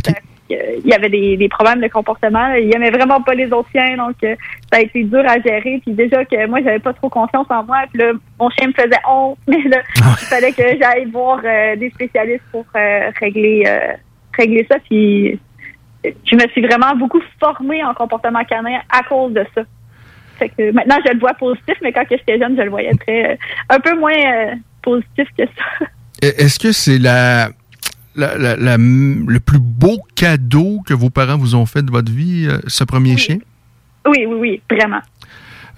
Euh, 0.52 0.80
Il 0.84 0.90
y 0.90 0.94
avait 0.94 1.10
des, 1.10 1.38
des 1.38 1.50
problèmes 1.50 1.82
de 1.82 1.88
comportement. 1.88 2.48
là. 2.48 2.60
Il 2.60 2.74
aimait 2.76 2.90
vraiment 2.92 3.22
pas 3.22 3.34
les 3.34 3.52
autres 3.52 3.70
chiens, 3.72 3.98
donc 3.98 4.16
euh, 4.24 4.36
ça 4.72 4.80
a 4.80 4.82
été 4.82 5.04
dur 5.04 5.24
à 5.28 5.40
gérer. 5.40 5.80
Puis 5.86 5.94
déjà 5.94 6.24
que 6.26 6.48
moi, 6.48 6.60
j'avais 6.64 6.80
pas 6.80 6.94
trop 6.94 7.10
confiance 7.10 7.48
en 7.50 7.64
moi. 7.64 7.84
Puis 7.92 8.00
là, 8.02 8.12
mon 8.40 8.50
chien 8.50 8.68
me 8.68 8.74
faisait 8.74 9.00
honte. 9.10 9.38
Mais 9.48 9.62
là, 9.64 9.82
il 9.96 10.26
fallait 10.28 10.52
que 10.52 10.64
j'aille 10.80 11.06
voir 11.12 11.40
euh, 11.44 11.76
des 11.76 11.90
spécialistes 11.92 12.44
pour 12.52 12.66
euh, 12.76 13.12
régler 13.20 13.64
régler 14.38 14.68
ça. 14.70 14.78
Puis 14.88 15.40
je 16.04 16.36
me 16.36 16.48
suis 16.52 16.62
vraiment 16.62 16.96
beaucoup 16.96 17.22
formée 17.40 17.84
en 17.84 17.94
comportement 17.94 18.44
canin 18.44 18.80
à 18.92 19.02
cause 19.04 19.34
de 19.34 19.46
ça. 19.56 19.62
Fait 20.38 20.50
que 20.50 20.72
maintenant, 20.72 20.98
je 21.06 21.12
le 21.14 21.20
vois 21.20 21.34
positif, 21.34 21.76
mais 21.82 21.92
quand 21.92 22.04
j'étais 22.10 22.38
jeune, 22.38 22.56
je 22.56 22.62
le 22.62 22.70
voyais 22.70 22.94
très 22.94 23.40
un 23.70 23.80
peu 23.80 23.98
moins 23.98 24.14
positif 24.84 25.28
que 25.38 25.46
ça. 25.46 25.86
E- 26.24 26.34
Est-ce 26.44 26.58
que 26.60 26.72
c'est 26.72 26.98
la, 26.98 27.50
la, 28.18 28.38
la- 28.38 28.56
la- 28.58 28.78
le 28.78 29.40
plus 29.40 29.60
beau 29.60 30.00
cadeau 30.16 30.82
que 30.86 30.94
vos 30.94 31.10
parents 31.10 31.38
vous 31.38 31.56
ont 31.56 31.66
fait 31.66 31.84
de 31.84 31.92
votre 31.92 32.12
vie, 32.12 32.48
euh, 32.50 32.58
ce 32.68 32.84
premier 32.84 33.16
chien? 33.18 33.38
Oui, 34.08 34.26
oui, 34.28 34.36
oui, 34.40 34.62
vraiment. 34.70 35.00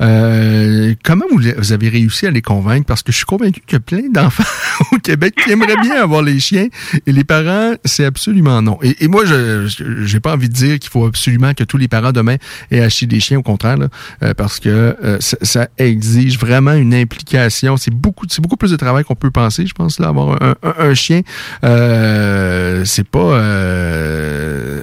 Euh, 0.02 0.94
comment 1.04 1.26
vous, 1.32 1.72
avez 1.74 1.90
réussi 1.90 2.26
à 2.26 2.32
les 2.32 2.42
convaincre? 2.42 2.86
Parce 2.86 3.04
que 3.04 3.12
je 3.12 3.18
suis 3.18 3.26
convaincu 3.26 3.62
qu'il 3.66 3.74
y 3.74 3.76
a 3.76 3.80
plein 3.80 4.10
d'enfants 4.10 4.44
au 4.92 4.98
Québec 4.98 5.36
qui 5.44 5.52
aimeraient 5.52 5.80
bien 5.82 6.02
avoir 6.02 6.22
les 6.22 6.40
chiens 6.40 6.68
et 7.06 7.12
les 7.12 7.24
parents, 7.24 7.74
c'est 7.84 8.06
absolument 8.06 8.62
non. 8.62 8.78
Et, 8.82 9.08
moi, 9.08 9.26
je 9.26 9.68
j'ai 10.04 10.20
pas 10.20 10.34
envie 10.34 10.50
de 10.50 10.54
dire 10.54 10.80
qu'il 10.80 10.90
faut 10.90 11.06
absolument 11.06 11.54
que 11.54 11.64
tous 11.64 11.78
les 11.78 11.88
parents 11.88 12.12
demain 12.12 12.36
aient 12.72 12.82
acheté 12.82 13.06
des 13.06 13.20
chiens, 13.20 13.40
au 13.40 13.44
contraire, 13.44 13.78
là, 13.78 13.88
euh, 14.24 14.34
parce 14.34 14.60
que 14.60 14.96
euh, 15.04 15.18
ça, 15.20 15.68
exige 15.78 16.40
vraiment 16.40 16.74
une 16.74 16.94
implication. 16.94 17.78
C'est 17.78 17.94
beaucoup, 17.94 18.26
c'est 18.30 18.42
beaucoup 18.42 18.58
plus 18.58 18.72
de 18.72 18.78
travail 18.78 19.04
qu'on 19.04 19.16
peut 19.16 19.32
penser, 19.32 19.66
je 19.66 19.74
pense, 19.74 20.00
là, 20.00 20.08
avoir 20.08 20.40
un, 20.42 20.94
chien. 20.94 21.22
C'est 21.62 23.08
pas, 23.08 23.42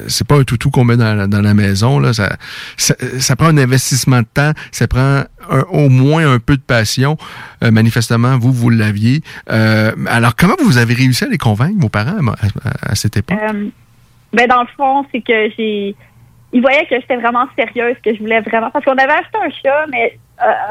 c'est 0.09 0.27
pas 0.27 0.37
un 0.39 0.45
toutou 0.45 0.71
qu'on 0.71 0.85
met 0.85 0.97
dans, 0.97 1.15
la- 1.15 1.55
maison. 1.55 1.99
Là, 1.99 2.13
ça, 2.13 2.37
ça, 2.77 2.95
ça 3.19 3.37
prend 3.37 3.47
un 3.47 3.59
investissement 3.59 4.21
de 4.21 4.27
temps, 4.33 4.53
ça 4.73 4.87
prend 4.87 5.06
au 5.71 5.89
moins 5.89 6.35
un 6.35 6.39
peu 6.39 6.57
de 6.57 6.63
passion. 6.63 7.17
Euh, 7.63 7.71
manifestement, 7.71 8.39
vous, 8.39 8.53
vous 8.53 8.71
l'aviez. 8.71 9.21
Euh, 9.51 9.93
alors, 10.09 10.35
comment 10.37 10.55
vous 10.61 10.79
avez 10.79 10.95
réussi 10.95 11.25
à 11.25 11.29
les 11.29 11.39
convaincre, 11.39 11.79
vos 11.79 11.89
parents, 11.89 12.19
à, 12.19 12.69
à- 12.69 12.93
à 12.93 12.95
cette 12.95 13.17
époque? 13.17 13.39
Euh, 13.41 13.69
ben 14.33 14.47
dans 14.49 14.61
le 14.63 14.69
fond, 14.77 15.05
c'est 15.13 15.21
que 15.21 15.51
j'ai. 15.57 15.95
Ils 16.53 16.61
voyaient 16.61 16.87
que 16.87 16.97
j'étais 17.01 17.17
vraiment 17.17 17.47
sérieuse, 17.59 17.97
que 18.05 18.15
je 18.15 18.21
voulais 18.21 18.41
vraiment. 18.41 18.71
Parce 18.71 18.85
qu'on 18.85 18.93
avait 18.93 19.13
acheté 19.13 19.39
un 19.45 19.51
chat, 19.51 19.87
mais 19.91 20.19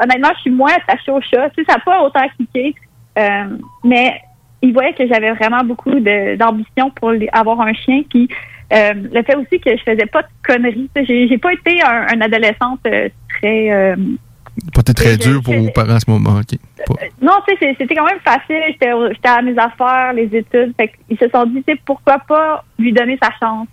honnêtement, 0.02 0.30
je 0.36 0.40
suis 0.42 0.50
moins 0.50 0.72
attachée 0.72 1.10
au 1.10 1.20
chat. 1.20 1.50
Tu 1.50 1.62
sais, 1.62 1.70
ça 1.70 1.74
n'a 1.76 1.82
pas 1.84 2.02
autant 2.02 2.26
cliqué. 2.36 2.74
Mais 3.84 4.20
ils 4.62 4.72
voyaient 4.72 4.94
que 4.94 5.06
j'avais 5.06 5.32
vraiment 5.32 5.62
beaucoup 5.64 5.92
d'ambition 6.38 6.90
pour 6.90 7.12
avoir 7.32 7.60
un 7.60 7.74
chien. 7.74 8.02
Puis 8.08 8.28
le 8.70 9.22
fait 9.22 9.36
aussi 9.36 9.60
que 9.60 9.76
je 9.76 9.82
faisais 9.82 10.06
pas 10.06 10.22
de 10.22 10.28
conneries. 10.46 10.90
J'ai 10.96 11.38
pas 11.38 11.52
été 11.52 11.82
un, 11.82 12.20
adolescente 12.20 12.80
très. 13.40 13.94
Pas 14.74 14.80
été 14.80 14.94
très 14.94 15.12
je- 15.14 15.18
dur 15.18 15.42
pour 15.42 15.54
vos 15.54 15.70
parents 15.70 15.94
à 15.96 16.00
ce 16.00 16.10
moment. 16.10 16.38
OK. 16.38 16.58
Pas- 16.86 16.94
non, 17.20 17.32
tu 17.46 17.56
sais, 17.58 17.74
c'était 17.78 17.94
quand 17.94 18.06
même 18.06 18.20
facile. 18.24 18.56
J'étais 18.68 19.28
à 19.28 19.42
mes 19.42 19.56
affaires, 19.58 20.12
les 20.14 20.24
études. 20.24 20.72
Fait 20.76 20.90
ils 21.10 21.18
se 21.18 21.28
sont 21.28 21.44
dit, 21.46 21.62
tu 21.66 21.72
sais, 21.74 21.80
pourquoi 21.84 22.18
pas 22.20 22.64
lui 22.78 22.92
donner 22.92 23.18
sa 23.22 23.30
chance? 23.40 23.68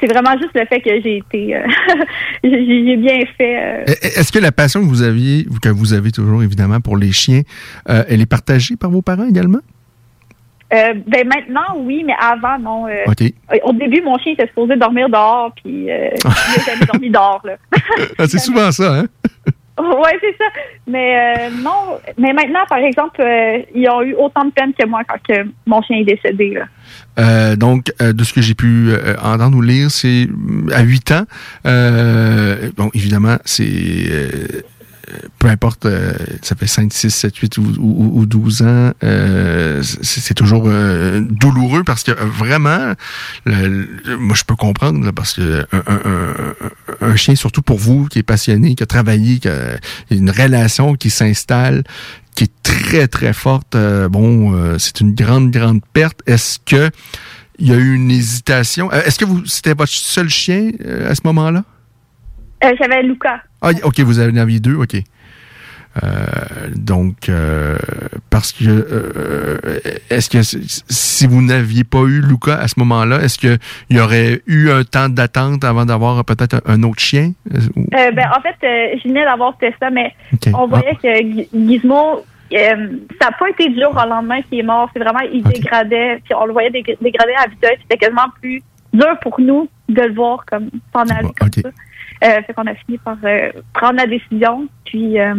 C'est 0.00 0.06
vraiment 0.06 0.32
juste 0.38 0.52
le 0.54 0.64
fait 0.66 0.80
que 0.80 0.88
j'ai 1.02 1.18
été, 1.18 1.56
euh, 1.56 1.62
j'ai 2.44 2.96
bien 2.96 3.18
fait. 3.36 3.56
euh, 3.58 3.84
E- 3.86 4.18
Est-ce 4.18 4.32
que 4.32 4.38
la 4.38 4.50
passion 4.52 4.80
que 4.80 4.86
vous 4.86 5.02
aviez, 5.02 5.46
que 5.60 5.68
vous 5.68 5.92
avez 5.92 6.10
toujours 6.10 6.42
évidemment 6.42 6.80
pour 6.80 6.96
les 6.96 7.12
chiens, 7.12 7.42
euh, 7.90 8.02
elle 8.08 8.22
est 8.22 8.26
partagée 8.26 8.76
par 8.76 8.90
vos 8.90 9.02
parents 9.02 9.28
également? 9.28 9.58
Euh, 10.72 10.94
ben 11.06 11.26
maintenant, 11.26 11.76
oui, 11.78 12.04
mais 12.06 12.14
avant, 12.20 12.58
non. 12.58 12.86
euh, 12.86 13.04
euh, 13.08 13.56
Au 13.64 13.72
début, 13.72 14.02
mon 14.02 14.16
chien 14.18 14.32
était 14.32 14.46
supposé 14.46 14.76
dormir 14.76 15.08
dehors, 15.08 15.52
puis 15.56 15.90
euh, 15.90 16.10
il 16.14 16.86
dormi 16.86 17.10
dehors. 17.10 17.42
Là. 17.44 17.56
Ah, 18.18 18.26
c'est 18.28 18.38
souvent 18.38 18.70
ça, 18.70 19.00
hein? 19.00 19.06
ouais, 19.80 20.18
c'est 20.20 20.36
ça. 20.38 20.44
Mais 20.86 21.16
euh, 21.16 21.50
non, 21.62 21.98
mais 22.18 22.32
maintenant, 22.32 22.60
par 22.68 22.78
exemple, 22.78 23.20
euh, 23.20 23.62
ils 23.74 23.88
ont 23.88 24.02
eu 24.02 24.14
autant 24.14 24.44
de 24.44 24.50
peine 24.50 24.72
que 24.78 24.86
moi 24.86 25.02
quand 25.08 25.18
que 25.26 25.48
mon 25.66 25.82
chien 25.82 25.98
est 25.98 26.04
décédé. 26.04 26.54
Là. 26.54 26.64
Euh, 27.18 27.56
donc, 27.56 27.92
euh, 28.00 28.12
de 28.12 28.24
ce 28.24 28.32
que 28.32 28.40
j'ai 28.40 28.54
pu 28.54 28.90
euh, 28.90 29.14
entendre 29.22 29.56
ou 29.56 29.62
lire, 29.62 29.90
c'est 29.90 30.28
à 30.72 30.82
8 30.82 31.12
ans. 31.12 31.24
Euh, 31.66 32.70
bon, 32.76 32.90
évidemment, 32.94 33.36
c'est... 33.44 33.64
peu 35.38 35.48
importe, 35.48 35.86
euh, 35.86 36.12
ça 36.42 36.54
fait 36.56 36.66
5, 36.66 36.92
6, 36.92 37.10
7, 37.10 37.36
8 37.36 37.58
ou, 37.58 37.62
ou, 37.78 38.20
ou 38.20 38.26
12 38.26 38.62
ans, 38.62 38.92
euh, 39.02 39.82
c'est 39.82 40.34
toujours 40.34 40.64
euh, 40.66 41.20
douloureux 41.20 41.84
parce 41.84 42.02
que 42.02 42.12
vraiment, 42.12 42.94
le- 43.44 43.88
le- 44.04 44.16
moi 44.18 44.34
je 44.36 44.44
peux 44.44 44.56
comprendre 44.56 45.04
là, 45.04 45.12
parce 45.12 45.34
que 45.34 45.66
un, 45.72 45.82
un- 45.86 46.00
un- 46.04 47.08
un 47.12 47.16
chien, 47.16 47.34
surtout 47.34 47.62
pour 47.62 47.78
vous 47.78 48.06
qui 48.06 48.18
est 48.18 48.22
passionné, 48.24 48.74
qui 48.74 48.82
a 48.82 48.86
travaillé, 48.86 49.38
qui 49.38 49.48
a 49.48 49.78
une 50.10 50.30
relation 50.30 50.94
qui 50.94 51.10
s'installe, 51.10 51.84
qui 52.34 52.44
est 52.44 52.52
très 52.62 53.08
très 53.08 53.32
forte, 53.32 53.74
euh, 53.74 54.08
bon, 54.08 54.54
euh, 54.54 54.76
c'est 54.78 55.00
une 55.00 55.14
grande 55.14 55.50
grande 55.50 55.80
perte. 55.92 56.20
Est-ce 56.26 56.58
que 56.64 56.90
il 57.58 57.66
y 57.68 57.72
a 57.72 57.76
eu 57.76 57.94
une 57.94 58.10
hésitation? 58.10 58.90
Euh, 58.92 59.02
Est-ce 59.04 59.18
que 59.18 59.24
vous 59.24 59.44
c'était 59.46 59.74
votre 59.74 59.92
seul 59.92 60.28
chien 60.30 60.70
à 61.06 61.14
ce 61.14 61.20
moment-là? 61.24 61.64
Euh, 62.64 62.72
J'avais 62.78 63.02
Luca. 63.02 63.42
ah, 63.62 63.70
ok, 63.84 64.00
vous 64.00 64.20
en 64.20 64.36
aviez 64.36 64.60
deux, 64.60 64.74
ok. 64.74 64.96
Euh, 66.04 66.08
donc, 66.76 67.28
euh, 67.28 67.76
parce 68.30 68.52
que 68.52 68.64
euh, 68.68 69.80
est-ce 70.08 70.30
que 70.30 70.40
si- 70.42 71.26
vous 71.26 71.42
n'aviez 71.42 71.82
pas 71.82 72.02
eu 72.02 72.20
Luca 72.20 72.54
à 72.54 72.68
ce 72.68 72.78
moment-là, 72.78 73.20
est-ce 73.22 73.38
qu'il 73.38 73.58
y 73.90 73.98
aurait 73.98 74.40
eu 74.46 74.70
un 74.70 74.84
temps 74.84 75.08
d'attente 75.08 75.64
avant 75.64 75.84
d'avoir 75.84 76.24
peut-être 76.24 76.62
un, 76.64 76.82
autre 76.84 77.00
chien? 77.00 77.32
Euh, 77.52 77.58
Euh, 77.96 78.12
ben, 78.12 78.28
en 78.36 78.40
fait, 78.40 78.54
je 78.62 79.08
venais 79.08 79.24
d'avoir 79.24 79.56
Tessa, 79.58 79.90
mais 79.90 80.14
on 80.54 80.68
voyait 80.68 80.94
que 81.02 81.48
Gizmo, 81.52 82.24
ça 82.52 82.76
n'a 82.76 83.32
pas 83.36 83.48
été 83.50 83.68
du 83.68 83.80
jour 83.80 83.90
au 83.92 84.08
lendemain 84.08 84.42
qu'il 84.42 84.60
est 84.60 84.62
mort. 84.62 84.88
C'est 84.94 85.00
vraiment, 85.02 85.20
il 85.32 85.42
dégradait, 85.42 86.20
puis 86.24 86.34
on 86.40 86.46
le 86.46 86.52
voyait 86.52 86.70
dég- 86.70 86.96
dégrader 87.00 87.32
à 87.36 87.48
vitesse. 87.48 87.78
C'était 87.82 87.96
quasiment 87.98 88.28
plus 88.40 88.62
dur 88.92 89.18
pour 89.22 89.40
nous 89.40 89.68
de 89.88 90.02
le 90.02 90.14
voir 90.14 90.44
comme 90.46 90.70
s'en 90.94 91.02
aller 91.02 91.28
comme 91.36 91.50
ça. 91.52 91.70
Euh, 92.22 92.42
fait 92.42 92.52
qu'on 92.52 92.66
a 92.66 92.74
fini 92.74 92.98
par 92.98 93.16
euh, 93.24 93.50
prendre 93.72 93.96
la 93.96 94.06
décision. 94.06 94.68
Puis, 94.84 95.18
euh, 95.18 95.34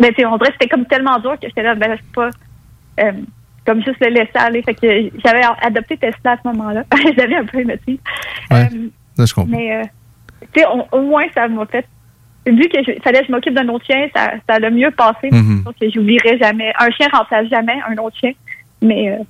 ben, 0.00 0.12
on 0.26 0.36
dirait 0.38 0.50
que 0.50 0.56
c'était 0.60 0.68
comme 0.68 0.86
tellement 0.86 1.18
dur 1.18 1.32
que 1.32 1.48
j'étais 1.48 1.62
là, 1.62 1.74
ben, 1.74 1.96
je 1.96 2.02
peux 2.02 2.22
pas, 2.22 2.30
euh, 3.04 3.12
comme 3.66 3.82
juste 3.82 4.00
le 4.00 4.08
laisser 4.08 4.30
aller. 4.34 4.62
Fait 4.62 4.74
que 4.74 5.10
j'avais 5.24 5.44
adopté 5.62 5.96
Tesla 5.96 6.32
à 6.32 6.36
ce 6.42 6.48
moment-là. 6.48 6.84
je 6.96 7.16
l'avais 7.16 7.36
un 7.36 7.44
peu 7.44 7.60
émotive. 7.60 7.98
Ouais, 8.50 8.68
ça, 9.16 9.26
je 9.26 9.34
comprends. 9.34 9.50
Mais, 9.50 9.76
euh, 9.76 9.82
tu 10.52 10.60
sais, 10.60 10.66
au 10.92 11.02
moins, 11.02 11.24
ça 11.34 11.48
m'a 11.48 11.66
fait. 11.66 11.86
Vu 12.46 12.68
que 12.68 12.82
je, 12.82 13.00
fallait 13.02 13.20
que 13.20 13.26
je 13.26 13.32
m'occupe 13.32 13.54
d'un 13.54 13.68
autre 13.68 13.86
chien, 13.86 14.06
ça, 14.14 14.32
ça 14.46 14.56
a 14.56 14.58
le 14.58 14.70
mieux 14.70 14.90
passé. 14.90 15.28
Mhm. 15.30 15.62
Donc, 15.64 15.74
j'oublierai 15.80 16.38
jamais. 16.38 16.72
Un 16.78 16.90
chien 16.90 17.08
remplace 17.12 17.48
jamais 17.48 17.76
un 17.88 17.96
autre 17.98 18.16
chien, 18.18 18.32
mais 18.82 19.12
euh, 19.12 19.24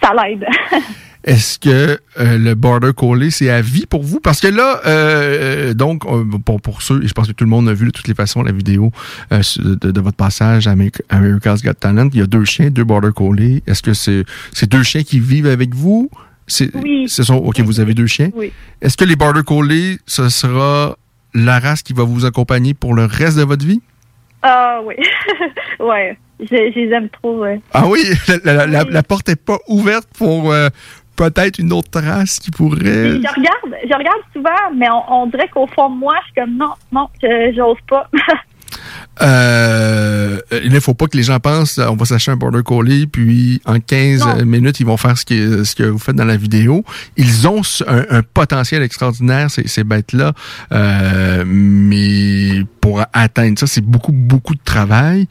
ça 0.00 0.12
l'aide. 0.14 0.46
Est-ce 1.24 1.58
que 1.58 1.98
euh, 2.18 2.36
le 2.38 2.54
Border 2.54 2.90
Collie, 2.96 3.30
c'est 3.30 3.48
à 3.48 3.60
vie 3.60 3.86
pour 3.86 4.02
vous? 4.02 4.18
Parce 4.18 4.40
que 4.40 4.48
là, 4.48 4.80
euh, 4.86 5.68
euh, 5.70 5.74
donc, 5.74 6.04
euh, 6.04 6.24
pour, 6.44 6.60
pour 6.60 6.82
ceux, 6.82 7.02
et 7.04 7.06
je 7.06 7.12
pense 7.12 7.28
que 7.28 7.32
tout 7.32 7.44
le 7.44 7.50
monde 7.50 7.68
a 7.68 7.74
vu 7.74 7.86
de 7.86 7.90
toutes 7.92 8.08
les 8.08 8.14
façons 8.14 8.42
la 8.42 8.50
vidéo 8.52 8.90
euh, 9.32 9.40
de, 9.58 9.90
de 9.92 10.00
votre 10.00 10.16
passage 10.16 10.66
à 10.66 10.74
Ameri- 10.74 11.00
America's 11.10 11.62
Got 11.62 11.74
Talent, 11.74 12.08
il 12.12 12.18
y 12.18 12.22
a 12.22 12.26
deux 12.26 12.44
chiens, 12.44 12.70
deux 12.70 12.82
Border 12.84 13.10
Collie. 13.14 13.62
Est-ce 13.68 13.82
que 13.82 13.94
c'est 13.94 14.24
c'est 14.52 14.68
deux 14.68 14.82
chiens 14.82 15.04
qui 15.04 15.20
vivent 15.20 15.46
avec 15.46 15.74
vous? 15.74 16.10
Oui. 16.74 17.08
Ce 17.08 17.22
sont, 17.22 17.36
OK, 17.36 17.60
vous 17.60 17.78
avez 17.80 17.94
deux 17.94 18.08
chiens. 18.08 18.30
Oui. 18.34 18.52
Est-ce 18.82 18.96
que 18.96 19.04
les 19.04 19.14
Border 19.16 19.42
Collie, 19.46 19.98
ce 20.06 20.28
sera 20.28 20.96
la 21.34 21.60
race 21.60 21.82
qui 21.82 21.92
va 21.92 22.02
vous 22.02 22.24
accompagner 22.26 22.74
pour 22.74 22.94
le 22.94 23.04
reste 23.04 23.38
de 23.38 23.44
votre 23.44 23.64
vie? 23.64 23.80
Ah 24.42 24.80
oui. 24.84 24.96
ouais. 25.80 26.18
Je, 26.40 26.46
je 26.48 26.80
les 26.80 26.90
aime 26.90 27.08
trop. 27.10 27.38
ouais. 27.42 27.60
Ah 27.72 27.86
oui, 27.86 28.02
la, 28.44 28.54
la- 28.54 28.66
la- 28.66 28.84
la 28.84 29.02
porte 29.04 29.28
est 29.28 29.36
pas 29.36 29.58
ouverte 29.68 30.08
pour 30.18 30.50
euh, 30.52 30.68
peut-être 31.16 31.58
une 31.58 31.72
autre 31.72 32.00
race 32.00 32.38
qui 32.38 32.50
pourrait... 32.50 32.80
Je 32.82 33.16
regarde, 33.16 33.76
je 33.88 33.94
regarde 33.96 34.20
souvent, 34.32 34.74
mais 34.76 34.88
on, 34.90 35.22
on 35.22 35.26
dirait 35.26 35.48
qu'au 35.48 35.66
fond 35.66 35.90
de 35.90 35.96
moi, 35.98 36.14
je 36.20 36.24
suis 36.26 36.34
comme 36.34 36.56
non, 36.56 36.72
non, 36.92 37.08
j'ose 37.54 37.76
pas. 37.88 38.08
Euh, 39.20 40.40
il 40.64 40.72
ne 40.72 40.80
faut 40.80 40.94
pas 40.94 41.06
que 41.06 41.16
les 41.18 41.22
gens 41.22 41.38
pensent 41.38 41.78
on 41.78 41.94
va 41.96 42.06
s'acheter 42.06 42.30
un 42.30 42.36
border 42.36 42.62
collie 42.64 43.06
puis 43.06 43.60
en 43.66 43.78
15 43.78 44.20
Non. 44.24 44.44
minutes 44.46 44.80
ils 44.80 44.86
vont 44.86 44.96
faire 44.96 45.18
ce, 45.18 45.26
qui- 45.26 45.64
ce 45.66 45.74
que 45.76 45.82
vous 45.82 45.98
faites 45.98 46.16
dans 46.16 46.24
la 46.24 46.38
vidéo. 46.38 46.82
Ils 47.18 47.46
ont 47.46 47.60
un, 47.86 48.04
un 48.08 48.22
potentiel 48.22 48.82
extraordinaire 48.82 49.50
ces, 49.50 49.68
ces 49.68 49.84
bêtes 49.84 50.14
là, 50.14 50.32
mais 51.44 52.64
pour 52.80 53.02
atteindre 53.12 53.58
ça 53.58 53.66
c'est 53.66 53.84
beaucoup 53.84 54.12
beaucoup 54.12 54.54
de 54.54 54.60
travail. 54.64 55.28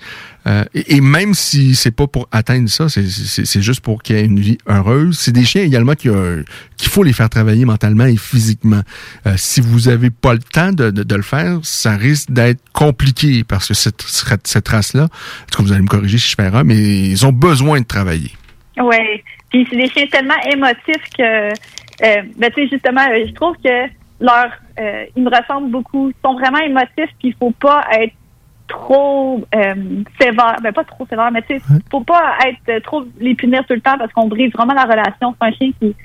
Euh, 0.47 0.63
et, 0.73 1.01
même 1.01 1.33
si 1.35 1.75
c'est 1.75 1.91
pas 1.95 2.07
pour 2.07 2.27
atteindre 2.31 2.67
ça, 2.67 2.89
c'est- 2.89 3.61
juste 3.61 3.81
pour 3.81 4.01
qu'il 4.01 4.15
y 4.15 4.19
ait 4.19 4.25
une 4.25 4.39
vie 4.39 4.57
heureuse. 4.67 5.17
C'est 5.19 5.31
des 5.31 5.43
chiens 5.45 5.61
également 5.61 5.93
euh, 6.07 6.43
qu'il 6.77 6.89
faut 6.89 7.03
les 7.03 7.13
faire 7.13 7.29
travailler 7.29 7.63
mentalement 7.65 8.05
et 8.05 8.17
physiquement. 8.17 8.81
Euh, 9.27 9.33
si 9.37 9.61
vous 9.61 9.87
avez 9.87 10.09
pas 10.09 10.33
le 10.33 10.39
temps 10.39 10.71
de, 10.71 10.89
de- 10.89 11.15
le 11.15 11.21
faire, 11.21 11.59
ça 11.61 11.95
risque 11.95 12.31
d'être 12.31 12.61
compliqué 12.73 13.43
parce 13.43 13.67
que 13.67 13.73
cette, 13.75 14.01
cette, 14.01 14.67
race-là, 14.67 15.03
en 15.03 15.07
tout 15.51 15.57
cas, 15.57 15.63
vous 15.63 15.71
allez 15.73 15.83
me 15.83 15.87
corriger 15.87 16.17
si 16.17 16.31
je 16.31 16.35
fais 16.35 16.45
erreur, 16.47 16.65
mais 16.65 16.75
ils 16.75 17.25
ont 17.25 17.31
besoin 17.33 17.79
de 17.81 17.85
travailler. 17.85 18.31
Oui. 18.77 18.97
Puis 19.51 19.67
c'est 19.69 19.75
des 19.77 19.89
chiens 19.89 20.07
tellement 20.07 20.41
émotifs 20.51 21.03
que, 21.15 21.49
ben, 21.99 22.49
tu 22.55 22.63
sais, 22.63 22.67
justement, 22.71 23.05
je 23.27 23.31
trouve 23.33 23.55
que 23.63 23.87
leur, 24.19 24.49
ils 25.15 25.21
me 25.23 25.29
ressemblent 25.29 25.69
beaucoup. 25.69 26.09
Ils 26.09 26.15
sont 26.25 26.33
vraiment 26.33 26.59
émotifs, 26.59 27.13
puis 27.19 27.27
il 27.29 27.35
faut 27.37 27.51
pas 27.51 27.83
être 27.99 28.13
trop 28.71 29.43
euh, 29.53 30.03
sévère. 30.19 30.55
Ben, 30.63 30.71
pas 30.73 30.83
trop 30.83 31.05
sévère, 31.07 31.31
mais 31.31 31.41
tu 31.43 31.59
sais, 31.59 31.61
faut 31.89 32.03
pas 32.03 32.37
être 32.47 32.69
euh, 32.69 32.79
trop 32.79 33.03
les 33.19 33.35
punir 33.35 33.65
tout 33.67 33.73
le 33.73 33.81
temps 33.81 33.97
parce 33.97 34.11
qu'on 34.13 34.27
brise 34.27 34.51
vraiment 34.53 34.73
la 34.73 34.85
relation. 34.85 35.35
C'est 35.39 35.47
un 35.47 35.51
chien 35.51 35.71
qui, 35.79 35.95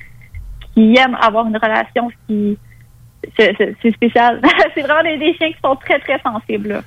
qui 0.74 0.96
aime 0.98 1.16
avoir 1.20 1.46
une 1.46 1.56
relation 1.56 2.10
qui, 2.26 2.58
c'est 3.38 3.92
spécial. 3.92 4.40
c'est 4.74 4.82
vraiment 4.82 5.02
des, 5.02 5.18
des 5.18 5.34
chiens 5.34 5.52
qui 5.52 5.58
sont 5.64 5.76
très, 5.76 5.98
très 6.00 6.20
sensibles, 6.20 6.68
là. 6.68 6.80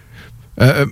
Euh, 0.62 0.82
euh, 0.82 0.86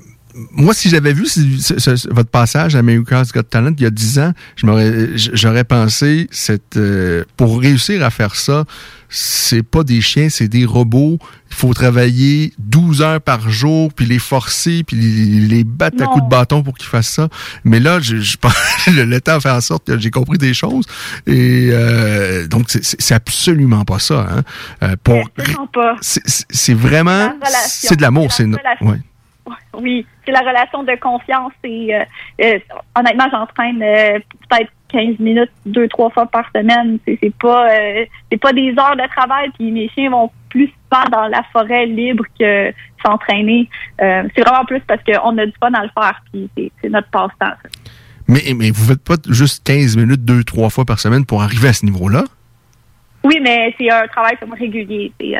moi, 0.51 0.73
si 0.73 0.89
j'avais 0.89 1.13
vu 1.13 1.25
ce- 1.25 1.41
ce- 1.79 1.95
ce- 1.95 2.13
votre 2.13 2.29
passage 2.29 2.75
à 2.75 2.79
America's 2.79 3.31
Got 3.31 3.43
Talent 3.43 3.73
il 3.77 3.83
y 3.83 3.85
a 3.85 3.89
10 3.89 4.19
ans, 4.19 4.33
je 4.55 4.65
m'aurais- 4.65 5.17
j- 5.17 5.31
j'aurais 5.33 5.63
pensé, 5.63 6.27
cette, 6.31 6.77
euh, 6.77 7.23
pour 7.37 7.59
réussir 7.59 8.03
à 8.03 8.09
faire 8.09 8.35
ça, 8.35 8.65
c'est 9.09 9.63
pas 9.63 9.83
des 9.83 10.01
chiens, 10.01 10.29
c'est 10.29 10.47
des 10.49 10.65
robots. 10.65 11.17
Il 11.49 11.55
faut 11.55 11.73
travailler 11.73 12.51
12 12.59 13.01
heures 13.01 13.21
par 13.21 13.49
jour, 13.49 13.93
puis 13.93 14.05
les 14.05 14.19
forcer, 14.19 14.83
puis 14.85 14.97
les, 14.97 15.47
les 15.47 15.63
battre 15.63 16.03
à 16.03 16.07
coups 16.07 16.25
de 16.25 16.29
bâton 16.29 16.61
pour 16.61 16.77
qu'ils 16.77 16.89
fassent 16.89 17.07
ça. 17.13 17.29
Mais 17.63 17.79
là, 17.79 17.99
je, 18.01 18.17
je 18.17 18.35
pense 18.37 18.53
le, 18.87 19.19
temps 19.21 19.35
a 19.37 19.39
fait 19.39 19.49
en 19.49 19.61
sorte 19.61 19.87
que 19.87 19.97
j'ai 19.97 20.11
compris 20.11 20.37
des 20.37 20.53
choses. 20.53 20.85
Et 21.25 21.69
euh, 21.71 22.47
donc, 22.47 22.65
c'est- 22.69 23.13
absolument 23.13 23.85
pas 23.85 23.99
ça. 23.99 24.27
Hein. 24.29 24.43
Euh, 24.83 24.95
pour, 25.03 25.15
c'est- 26.01 26.73
vraiment... 26.73 27.29
C'est 27.87 27.95
de 27.95 28.01
l'amour. 28.01 28.31
C'est 28.33 28.43
ouais. 28.81 29.01
Oui, 29.77 30.05
c'est 30.25 30.31
la 30.31 30.39
relation 30.39 30.83
de 30.83 30.95
confiance. 30.99 31.53
Et 31.63 31.95
euh, 31.95 32.03
euh, 32.43 32.59
honnêtement, 32.97 33.27
j'entraîne 33.31 33.81
euh, 33.81 34.19
peut-être 34.49 34.71
15 34.89 35.19
minutes, 35.19 35.51
deux, 35.65 35.87
trois 35.87 36.09
fois 36.09 36.25
par 36.25 36.45
semaine. 36.55 36.97
C'est 37.05 37.17
c'est 37.21 37.33
pas 37.35 37.67
c'est 38.31 38.37
pas 38.41 38.53
des 38.53 38.69
heures 38.79 38.95
de 38.95 39.07
travail. 39.15 39.49
Puis 39.57 39.71
mes 39.71 39.89
chiens 39.89 40.09
vont 40.09 40.31
plus 40.49 40.67
souvent 40.89 41.03
dans 41.11 41.27
la 41.27 41.43
forêt 41.51 41.85
libre 41.85 42.23
que 42.39 42.71
s'entraîner. 43.05 43.69
C'est 43.99 44.41
vraiment 44.41 44.65
plus 44.65 44.79
parce 44.87 45.01
qu'on 45.03 45.37
a 45.37 45.45
du 45.45 45.53
fun 45.61 45.73
à 45.73 45.83
le 45.83 45.89
faire. 45.93 46.21
Puis 46.31 46.49
c'est- 46.57 46.71
c'est 46.81 46.89
notre 46.89 47.09
passe-temps. 47.09 47.45
ça. 47.61 47.69
Mais, 48.29 48.41
mais 48.55 48.71
vous 48.71 48.85
faites 48.87 49.03
pas 49.03 49.15
juste 49.29 49.65
15 49.65 49.95
minutes 49.97 50.23
deux, 50.25 50.43
trois 50.43 50.69
fois 50.69 50.85
par 50.85 50.99
semaine 50.99 51.25
pour 51.25 51.41
arriver 51.43 51.67
à 51.69 51.73
ce 51.73 51.85
niveau-là? 51.85 52.23
Oui, 53.23 53.39
mais 53.41 53.73
c'est 53.77 53.89
un 53.91 54.07
travail 54.07 54.37
comme 54.39 54.53
régulier. 54.53 55.11
C'est 55.19 55.33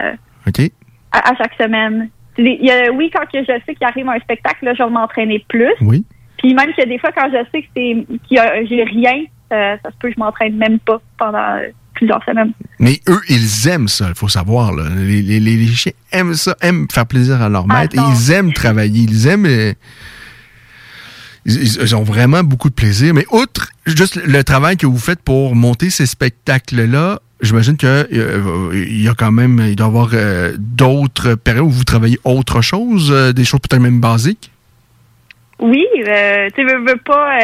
OK? 0.47 0.72
à, 1.11 1.31
à 1.31 1.35
chaque 1.38 1.53
semaine. 1.59 2.09
Y 2.38 2.69
a- 2.72 2.91
oui, 2.91 3.09
quand 3.14 3.23
que 3.31 3.39
je 3.39 3.59
sais 3.65 3.76
qu'il 3.76 3.88
arrive 3.88 4.07
un 4.09 4.19
spectacle, 4.19 4.65
là, 4.65 4.73
je 4.73 4.84
vais 4.84 4.89
m'entraîner 4.89 5.43
plus. 5.47 5.73
Oui. 5.81 6.03
Puis 6.38 6.53
même 6.53 6.72
que 6.77 6.88
des 6.88 6.99
fois, 6.99 7.11
quand 7.11 7.30
je 7.31 7.38
sais 7.51 7.61
que 7.64 7.68
c'est 7.76 8.05
qu'il 8.27 8.68
j'ai 8.69 8.84
rien, 8.84 9.23
euh, 9.53 9.76
ça 9.84 9.89
se 9.91 9.95
peut 9.99 10.09
que 10.09 10.14
je 10.15 10.19
m'entraîne 10.19 10.55
même 10.55 10.77
pas 10.80 11.01
pendant 11.18 11.59
plusieurs 11.95 12.23
semaines. 12.26 12.51
Mais 12.80 12.99
eux, 13.07 13.19
ils 13.27 13.68
aiment 13.69 13.88
ça, 13.88 14.05
il 14.09 14.14
faut 14.15 14.27
savoir. 14.27 14.72
Là. 14.72 14.84
Les, 14.95 15.23
les- 15.23 15.39
les- 15.39 15.55
les 15.57 15.68
chiens 15.68 15.93
aiment 16.11 16.35
ça, 16.35 16.55
aiment 16.61 16.85
faire 16.91 17.07
plaisir 17.07 17.41
à 17.41 17.49
leur 17.49 17.65
maître 17.68 17.95
et 17.97 18.01
ils 18.14 18.31
aiment 18.31 18.53
travailler. 18.53 19.01
Ils 19.09 19.27
aiment. 19.27 19.47
euh, 19.47 19.73
ils- 21.45 21.81
ils 21.81 21.95
ont 21.95 22.03
vraiment 22.03 22.43
beaucoup 22.43 22.69
de 22.69 22.73
plaisir. 22.76 23.14
Mais 23.14 23.26
outre 23.31 23.69
juste 23.85 24.15
le 24.15 24.43
travail 24.43 24.77
que 24.77 24.85
vous 24.85 24.97
faites 24.99 25.22
pour 25.23 25.55
monter 25.55 25.89
ces 25.89 26.05
spectacles-là, 26.05 27.19
j'imagine 27.41 27.77
que 27.77 28.07
euh, 28.11 28.72
il 28.73 29.03
y 29.03 29.07
a 29.07 29.14
quand 29.14 29.31
même, 29.31 29.61
il 29.68 29.76
doit 29.76 29.88
y 29.88 29.89
avoir 29.89 30.09
euh, 30.14 30.53
d'autres 30.57 31.35
périodes 31.35 31.65
où 31.65 31.69
vous 31.69 31.84
travaillez 31.84 32.19
autre 32.23 32.61
chose, 32.61 33.11
euh, 33.11 33.34
des 33.34 33.43
choses 33.45 33.59
peut-être 33.59 33.81
même 33.81 33.99
basiques? 33.99 34.51
Oui, 35.59 35.85
tu 36.55 36.64
veux, 36.65 36.77
veux 36.85 36.97
pas 37.03 37.39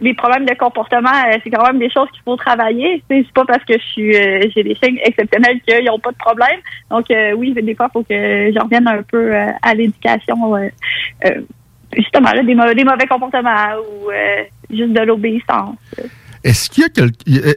les 0.00 0.14
problèmes 0.14 0.46
de 0.46 0.54
comportement, 0.54 1.10
c'est 1.44 1.50
quand 1.50 1.62
même 1.66 1.78
des 1.78 1.90
choses 1.90 2.08
qu'il 2.10 2.22
faut 2.24 2.36
travailler. 2.36 3.02
C'est 3.10 3.30
pas 3.34 3.44
parce 3.44 3.62
que 3.64 3.74
je 3.74 3.84
suis 3.84 4.12
j'ai 4.12 4.62
des 4.62 4.74
signes 4.82 4.98
exceptionnels 5.04 5.60
qu'ils 5.68 5.84
n'ont 5.84 5.98
pas 5.98 6.12
de 6.12 6.16
problème. 6.16 6.58
Donc 6.90 7.04
oui, 7.36 7.52
des 7.52 7.74
fois, 7.74 7.88
il 7.90 7.92
faut 7.92 8.02
que 8.02 8.14
je 8.54 8.58
revienne 8.58 8.88
un 8.88 9.02
peu 9.02 9.34
à 9.34 9.74
l'éducation. 9.74 10.38
justement, 11.94 12.30
là, 12.32 12.42
des, 12.42 12.54
mau- 12.54 12.72
des 12.72 12.84
mauvais 12.84 13.06
comportements 13.06 13.76
ou 13.78 14.10
juste 14.74 14.94
de 14.94 15.00
l'obéissance. 15.00 15.76
Est-ce 16.42 16.70
qu'il 16.70 16.82
y 16.82 16.86
a 16.86 16.88
quel- 16.88 17.10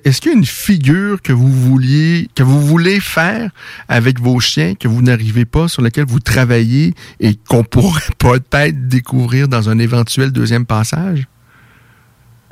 est-ce 0.03 0.19
qu'il 0.19 0.31
y 0.31 0.35
a 0.35 0.38
une 0.38 0.45
figure 0.45 1.22
que 1.22 1.31
vous 1.31 1.51
vouliez 1.51 2.27
que 2.35 2.43
vous 2.43 2.60
voulez 2.60 2.99
faire 2.99 3.49
avec 3.88 4.19
vos 4.19 4.39
chiens 4.41 4.76
que 4.76 4.88
vous 4.89 5.01
n'arrivez 5.01 5.45
pas 5.45 5.68
sur 5.69 5.81
laquelle 5.81 6.05
vous 6.05 6.19
travaillez 6.19 6.93
et 7.19 7.35
qu'on 7.35 7.64
pourrait 7.64 8.01
peut-être 8.19 8.88
découvrir 8.88 9.47
dans 9.47 9.69
un 9.69 9.80
éventuel 9.80 10.31
deuxième 10.31 10.65
passage? 10.65 11.23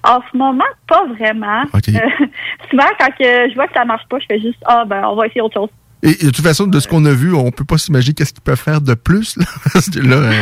En 0.03 0.19
ce 0.31 0.37
moment, 0.37 0.63
pas 0.87 1.05
vraiment. 1.07 1.63
Euh, 1.75 1.79
souvent, 2.69 2.87
quand 2.99 3.11
que 3.19 3.49
je 3.49 3.53
vois 3.53 3.67
que 3.67 3.73
ça 3.73 3.85
marche 3.85 4.07
pas, 4.09 4.17
je 4.19 4.25
fais 4.27 4.39
juste 4.39 4.57
ah 4.65 4.83
ben 4.85 5.03
on 5.05 5.15
va 5.15 5.27
essayer 5.27 5.41
autre 5.41 5.53
chose. 5.59 5.69
Et 6.03 6.13
de 6.13 6.29
toute 6.31 6.41
façon, 6.41 6.67
de 6.67 6.79
ce 6.79 6.87
qu'on 6.87 7.05
a 7.05 7.13
vu, 7.13 7.33
on 7.33 7.51
peut 7.51 7.65
pas 7.65 7.77
s'imaginer 7.77 8.13
qu'est-ce 8.13 8.33
qu'ils 8.33 8.41
peuvent 8.41 8.59
faire 8.59 8.81
de 8.81 8.93
plus. 8.93 9.37
Là, 9.37 9.45
parce 9.73 9.89
que 9.89 9.99
là, 9.99 10.15
euh, 10.15 10.33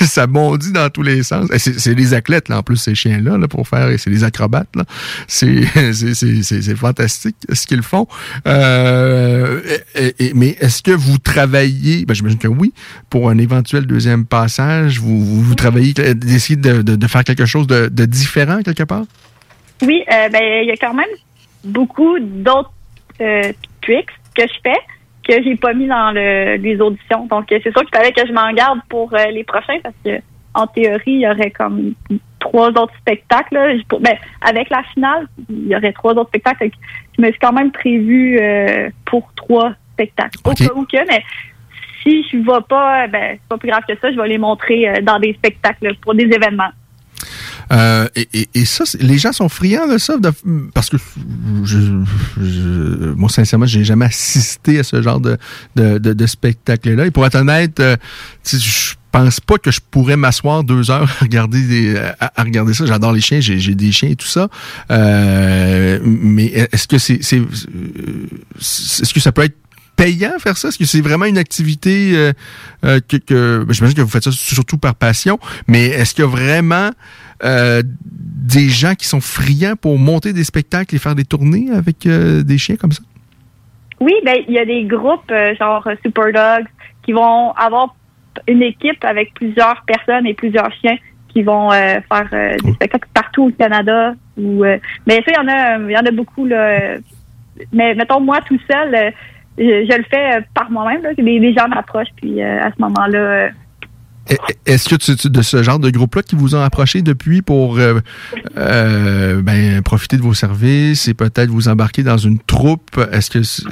ça 0.00 0.26
bondit 0.26 0.72
dans 0.72 0.90
tous 0.90 1.02
les 1.02 1.22
sens. 1.22 1.48
C'est 1.56 1.94
des 1.94 2.14
athlètes, 2.14 2.48
là, 2.48 2.58
en 2.58 2.62
plus, 2.62 2.76
ces 2.76 2.94
chiens-là, 2.94 3.38
là, 3.38 3.48
pour 3.48 3.66
faire. 3.66 3.88
C'est 3.98 4.10
des 4.10 4.24
acrobates. 4.24 4.74
là. 4.76 4.84
C'est 5.28 6.76
fantastique 6.76 7.36
ce 7.52 7.66
qu'ils 7.66 7.82
font. 7.82 8.06
Euh, 8.46 9.60
mais 10.34 10.56
est-ce 10.60 10.82
que 10.82 10.92
vous 10.92 11.18
travaillez, 11.18 12.04
ben, 12.04 12.14
j'imagine 12.14 12.38
que 12.38 12.48
oui, 12.48 12.72
pour 13.08 13.30
un 13.30 13.38
éventuel 13.38 13.86
deuxième 13.86 14.26
passage, 14.26 14.98
vous, 14.98 15.24
vous, 15.24 15.42
vous 15.42 15.54
travaillez, 15.54 15.92
d'essayer 15.92 16.56
de, 16.56 16.82
de, 16.82 16.96
de 16.96 17.06
faire 17.06 17.24
quelque 17.24 17.46
chose 17.46 17.66
de, 17.66 17.88
de 17.88 18.04
différent 18.04 18.62
quelque 18.62 18.84
part? 18.84 19.04
Oui, 19.82 20.02
euh, 20.12 20.28
ben 20.28 20.62
il 20.62 20.68
y 20.68 20.70
a 20.70 20.76
quand 20.76 20.94
même 20.94 21.08
beaucoup 21.64 22.18
d'autres 22.18 22.72
euh, 23.20 23.52
tricks 23.82 24.10
que 24.42 24.48
je 24.52 24.58
fais 24.62 24.78
que 25.28 25.42
j'ai 25.44 25.56
pas 25.56 25.74
mis 25.74 25.86
dans 25.86 26.10
le, 26.12 26.56
les 26.56 26.80
auditions. 26.80 27.26
Donc 27.26 27.52
euh, 27.52 27.58
c'est 27.62 27.70
sûr 27.72 27.82
qu'il 27.82 27.96
fallait 27.96 28.12
que 28.12 28.26
je 28.26 28.32
m'en 28.32 28.50
garde 28.52 28.80
pour 28.88 29.12
euh, 29.14 29.26
les 29.26 29.44
prochains 29.44 29.78
parce 29.82 29.94
que 30.04 30.18
en 30.54 30.66
théorie 30.66 31.02
il 31.12 31.20
y 31.20 31.28
aurait 31.28 31.50
comme 31.50 31.92
trois 32.40 32.68
autres 32.70 32.94
spectacles. 33.00 33.54
là. 33.54 33.76
Je- 33.76 33.82
ben, 33.98 34.16
avec 34.40 34.70
la 34.70 34.82
finale, 34.94 35.26
il 35.50 35.68
y 35.68 35.76
aurait 35.76 35.92
trois 35.92 36.12
autres 36.14 36.30
spectacles. 36.30 36.70
Je 37.16 37.22
me 37.22 37.30
suis 37.30 37.38
quand 37.38 37.52
même 37.52 37.70
prévu 37.70 38.38
euh, 38.40 38.88
pour 39.04 39.30
trois 39.36 39.72
spectacles. 39.92 40.38
Au 40.44 40.50
cas 40.54 40.74
où 40.74 40.84
que, 40.86 41.06
mais 41.06 41.22
si 42.02 42.26
je 42.32 42.38
vois 42.38 42.62
pas, 42.66 43.06
ben 43.08 43.32
c'est 43.34 43.48
pas 43.48 43.58
plus 43.58 43.68
grave 43.70 43.82
que 43.86 43.94
ça. 44.00 44.10
Je 44.10 44.16
vais 44.20 44.28
les 44.28 44.38
montrer 44.38 44.88
euh, 44.88 45.00
dans 45.02 45.18
des 45.18 45.34
spectacles 45.34 45.94
pour 46.00 46.14
des 46.14 46.24
événements. 46.24 46.72
Euh, 47.72 48.08
et, 48.16 48.28
et- 48.34 48.48
et 48.54 48.64
ça, 48.64 48.84
les 48.98 49.18
gens 49.18 49.32
sont 49.32 49.48
friands 49.48 49.86
de 49.86 49.98
ça, 49.98 50.16
parce 50.74 50.90
que 50.90 50.96
je, 51.64 52.02
je- 52.40 53.12
moi, 53.14 53.28
sincèrement, 53.28 53.66
j'ai 53.66 53.84
jamais 53.84 54.06
assisté 54.06 54.78
à 54.80 54.82
ce 54.82 55.00
genre 55.02 55.20
de, 55.20 55.38
de, 55.76 55.98
de- 55.98 56.26
spectacle-là. 56.26 57.06
Et 57.06 57.10
pour 57.10 57.24
être 57.26 57.36
honnête, 57.36 57.78
euh, 57.80 57.96
je 58.44 58.94
pense 59.12 59.40
pas 59.40 59.58
que 59.58 59.70
je 59.70 59.80
pourrais 59.90 60.16
m'asseoir 60.16 60.62
deux 60.64 60.90
heures 60.90 61.10
à 61.20 61.24
regarder, 61.24 61.62
des, 61.62 61.96
à, 62.20 62.42
regarder 62.42 62.74
ça. 62.74 62.86
J'adore 62.86 63.12
les 63.12 63.20
chiens, 63.20 63.40
j'ai 63.40 63.74
des 63.74 63.92
chiens 63.92 64.10
et 64.10 64.16
tout 64.16 64.26
ça. 64.26 64.48
Euh, 64.90 65.98
mais 66.04 66.46
est-ce 66.72 66.86
que 66.88 66.98
c'est, 66.98 67.18
c'est, 67.22 67.38
euh, 67.38 67.46
est-ce 68.58 69.12
que 69.14 69.20
ça 69.20 69.32
peut 69.32 69.42
être 69.42 69.56
payant 69.96 70.32
faire 70.38 70.56
ça? 70.56 70.68
Est-ce 70.68 70.78
que 70.78 70.84
c'est 70.86 71.00
vraiment 71.00 71.26
une 71.26 71.38
activité 71.38 72.12
euh, 72.14 72.32
euh, 72.84 73.00
que, 73.06 73.16
que 73.16 73.64
ben, 73.66 73.72
j'imagine 73.72 73.96
que 73.96 74.02
vous 74.02 74.08
faites 74.08 74.24
ça 74.24 74.32
surtout 74.32 74.78
par 74.78 74.94
passion, 74.94 75.38
mais 75.66 75.86
est-ce 75.86 76.14
qu'il 76.14 76.24
y 76.24 76.26
a 76.26 76.30
vraiment 76.30 76.90
euh, 77.44 77.82
des 77.84 78.68
gens 78.68 78.94
qui 78.94 79.06
sont 79.06 79.20
friands 79.20 79.76
pour 79.80 79.98
monter 79.98 80.32
des 80.32 80.44
spectacles 80.44 80.94
et 80.94 80.98
faire 80.98 81.14
des 81.14 81.24
tournées 81.24 81.68
avec 81.72 82.06
euh, 82.06 82.42
des 82.42 82.58
chiens 82.58 82.76
comme 82.76 82.92
ça? 82.92 83.02
Oui, 84.00 84.12
ben 84.24 84.36
il 84.48 84.54
y 84.54 84.58
a 84.58 84.64
des 84.64 84.84
groupes 84.84 85.30
euh, 85.30 85.54
genre 85.56 85.86
Super 86.02 86.32
Dogs 86.32 86.66
qui 87.02 87.12
vont 87.12 87.52
avoir 87.52 87.94
une 88.48 88.62
équipe 88.62 89.04
avec 89.04 89.34
plusieurs 89.34 89.82
personnes 89.86 90.26
et 90.26 90.34
plusieurs 90.34 90.72
chiens 90.80 90.96
qui 91.28 91.42
vont 91.42 91.70
euh, 91.70 92.00
faire 92.10 92.28
euh, 92.32 92.56
des 92.64 92.72
spectacles 92.72 93.08
partout 93.14 93.44
au 93.44 93.50
Canada. 93.50 94.14
Ou, 94.36 94.64
euh, 94.64 94.78
mais 95.06 95.16
ça, 95.16 95.32
il 95.32 95.34
y 95.34 95.38
en 95.38 95.48
a, 95.48 95.78
il 95.78 95.92
y 95.92 95.96
en 95.96 96.06
a 96.06 96.10
beaucoup 96.10 96.46
là. 96.46 96.96
Mais 97.72 97.94
mettons 97.94 98.20
moi 98.20 98.40
tout 98.46 98.58
seul, 98.70 99.12
je, 99.58 99.64
je 99.64 99.96
le 99.96 100.04
fais 100.10 100.44
par 100.54 100.70
moi-même. 100.70 101.02
là. 101.02 101.10
Les, 101.18 101.38
les 101.38 101.52
gens 101.52 101.68
m'approchent 101.68 102.14
puis 102.16 102.42
à 102.42 102.70
ce 102.74 102.80
moment-là. 102.82 103.50
Est-ce 104.66 104.88
que 104.88 104.94
tu- 104.96 105.28
de 105.28 105.42
ce 105.42 105.62
genre 105.62 105.78
de 105.78 105.90
groupe-là 105.90 106.22
qui 106.22 106.36
vous 106.36 106.54
ont 106.54 106.62
approché 106.62 107.02
depuis 107.02 107.42
pour 107.42 107.78
euh, 107.78 108.00
euh, 108.56 109.42
ben, 109.42 109.82
profiter 109.82 110.16
de 110.16 110.22
vos 110.22 110.34
services 110.34 111.08
et 111.08 111.14
peut-être 111.14 111.50
vous 111.50 111.68
embarquer 111.68 112.02
dans 112.02 112.16
une 112.18 112.38
troupe, 112.38 113.00
est-ce 113.12 113.30
que 113.30 113.42
c'est- 113.42 113.64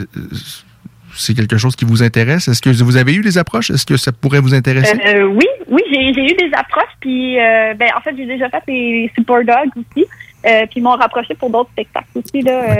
c'est 1.14 1.35
quelque 1.35 1.56
chose 1.59 1.76
qui 1.76 1.85
vous 1.85 2.02
intéresse? 2.02 2.48
Est-ce 2.48 2.62
que 2.62 2.70
vous 2.82 2.97
avez 2.97 3.14
eu 3.14 3.20
des 3.22 3.39
approches? 3.39 3.70
Est-ce 3.70 3.86
que 3.86 3.97
ça 3.97 4.12
pourrait 4.12 4.40
vous 4.40 4.55
intéresser? 4.55 4.98
Euh, 5.06 5.24
oui, 5.24 5.47
oui, 5.68 5.82
j'ai 5.90 6.10
eu 6.24 6.35
des 6.35 6.51
approches, 6.56 6.94
puis 7.01 7.39
euh, 7.39 7.74
ben 7.74 7.89
en 7.97 8.01
fait 8.01 8.14
j'ai 8.16 8.26
déjà 8.26 8.48
fait 8.51 8.62
les 8.68 9.10
Super 9.16 9.44
Dogs 9.44 9.70
aussi, 9.76 10.06
euh, 10.47 10.60
puis 10.66 10.74
ils 10.76 10.82
m'ont 10.82 10.97
rapproché 10.97 11.35
pour 11.35 11.51
d'autres 11.51 11.70
spectacles 11.70 12.06
aussi 12.16 12.43
là. 12.43 12.76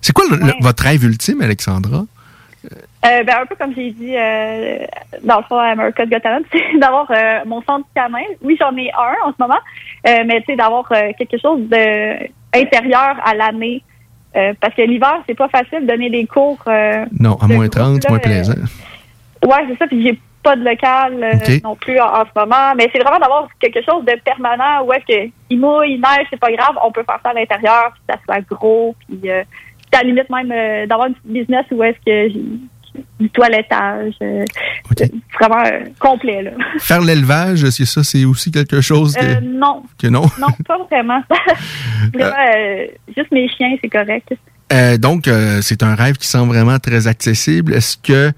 C'est 0.00 0.12
quoi 0.12 0.24
le- 0.30 0.36
le- 0.36 0.52
votre 0.60 0.84
rêve 0.84 1.04
ultime, 1.04 1.40
Alexandra? 1.40 2.04
Euh, 3.04 3.22
ben, 3.22 3.34
un 3.42 3.46
peu 3.46 3.54
comme 3.54 3.74
j'ai 3.74 3.90
dit 3.92 4.16
euh, 4.16 4.78
dans 5.22 5.38
le 5.38 5.42
fond 5.44 5.58
à 5.58 5.66
America's 5.66 6.08
Got 6.08 6.20
Talent, 6.20 6.44
c'est 6.52 6.78
d'avoir 6.78 7.10
euh, 7.10 7.40
mon 7.46 7.62
centre 7.62 7.86
canin. 7.94 8.24
Oui, 8.42 8.56
j'en 8.60 8.76
ai 8.76 8.90
un 8.92 9.28
en 9.28 9.32
ce 9.32 9.36
moment, 9.38 9.60
mais 10.04 10.40
tu 10.40 10.46
sais, 10.46 10.56
d'avoir 10.56 10.88
quelque 10.88 11.38
chose 11.38 11.60
de 11.68 12.26
intérieur 12.54 13.16
à 13.24 13.34
l'année. 13.34 13.82
Parce 14.60 14.74
que 14.74 14.82
l'hiver, 14.82 15.22
c'est 15.26 15.34
pas 15.34 15.48
facile 15.48 15.80
de 15.82 15.86
donner 15.86 16.10
des 16.10 16.26
cours. 16.26 16.58
Non, 17.18 17.36
à 17.40 17.46
de 17.46 17.54
moins 17.54 17.68
groupe, 17.68 17.70
30, 17.70 18.02
c'est 18.02 18.04
là, 18.04 18.10
moins 18.10 18.18
plaisant. 18.18 18.52
Ouais, 19.42 19.64
c'est 19.68 19.78
ça. 19.78 19.86
Puis 19.86 20.02
j'ai 20.02 20.20
pas 20.42 20.56
de 20.56 20.62
local 20.62 21.40
non 21.64 21.74
plus 21.74 21.98
en, 21.98 22.04
en 22.04 22.24
ce 22.24 22.38
moment. 22.38 22.74
Mais 22.76 22.90
c'est 22.92 23.02
vraiment 23.02 23.18
d'avoir 23.18 23.48
quelque 23.58 23.82
chose 23.82 24.04
de 24.04 24.12
permanent 24.22 24.84
où 24.84 24.92
est-ce 24.92 25.06
que 25.06 25.30
il 25.48 25.58
mouille, 25.58 25.94
il 25.94 26.00
neige, 26.02 26.26
c'est 26.28 26.38
pas 26.38 26.52
grave. 26.52 26.76
On 26.84 26.92
peut 26.92 27.04
faire 27.04 27.18
ça 27.22 27.30
à 27.30 27.32
l'intérieur, 27.32 27.92
puis 27.94 28.02
ça 28.10 28.16
soit 28.26 28.42
gros. 28.42 28.94
Puis 29.08 29.30
à 29.92 29.98
la 30.02 30.08
limite 30.08 30.28
même 30.30 30.50
euh, 30.52 30.86
d'avoir 30.86 31.08
une 31.08 31.14
petite 31.14 31.32
business 31.32 31.64
où 31.70 31.82
est-ce 31.82 31.96
que 32.04 32.32
j'ai 32.32 32.44
du 33.20 33.28
toilettage. 33.30 34.14
euh, 34.22 34.44
c'est 34.96 35.12
vraiment 35.38 35.62
euh, 35.66 35.84
complet 35.98 36.42
là. 36.42 36.50
Faire 36.78 37.02
l'élevage, 37.02 37.62
que 37.78 37.84
ça, 37.84 38.02
c'est 38.02 38.24
aussi 38.24 38.50
quelque 38.50 38.80
chose 38.80 39.14
que, 39.14 39.24
Euh, 39.24 39.40
non. 39.42 39.82
que 39.98 40.06
non? 40.06 40.22
Non, 40.40 40.46
pas 40.66 40.78
vraiment. 40.90 41.20
vraiment, 42.14 42.86
juste 43.14 43.30
mes 43.32 43.48
chiens, 43.48 43.76
c'est 43.82 43.88
correct. 43.90 44.32
Donc, 44.98 45.28
c'est 45.62 45.82
un 45.82 45.94
rêve 45.94 46.16
qui 46.16 46.26
semble 46.26 46.52
vraiment 46.52 46.78
très 46.78 47.06
accessible. 47.06 47.74
Est-ce 47.74 47.96
que 47.98 48.32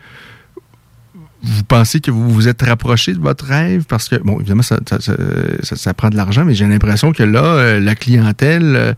vous 1.43 1.63
pensez 1.65 2.01
que 2.01 2.11
vous 2.11 2.29
vous 2.31 2.49
êtes 2.49 2.63
rapproché 2.63 3.13
de 3.15 3.21
votre 3.21 3.45
rêve? 3.45 3.85
Parce 3.89 4.09
que, 4.09 4.17
bon, 4.17 4.41
évidemment, 4.41 4.63
ça, 4.63 4.79
ça, 4.89 4.99
ça- 5.01 5.77
ça- 5.77 5.95
prend 5.95 6.11
de 6.11 6.17
l'argent, 6.17 6.45
mais 6.45 6.55
j'ai 6.55 6.67
l'impression 6.67 7.13
que 7.13 7.23
là, 7.23 7.43
euh, 7.43 7.81
la 7.81 7.95
clientèle, 7.95 8.75
euh, 8.77 8.93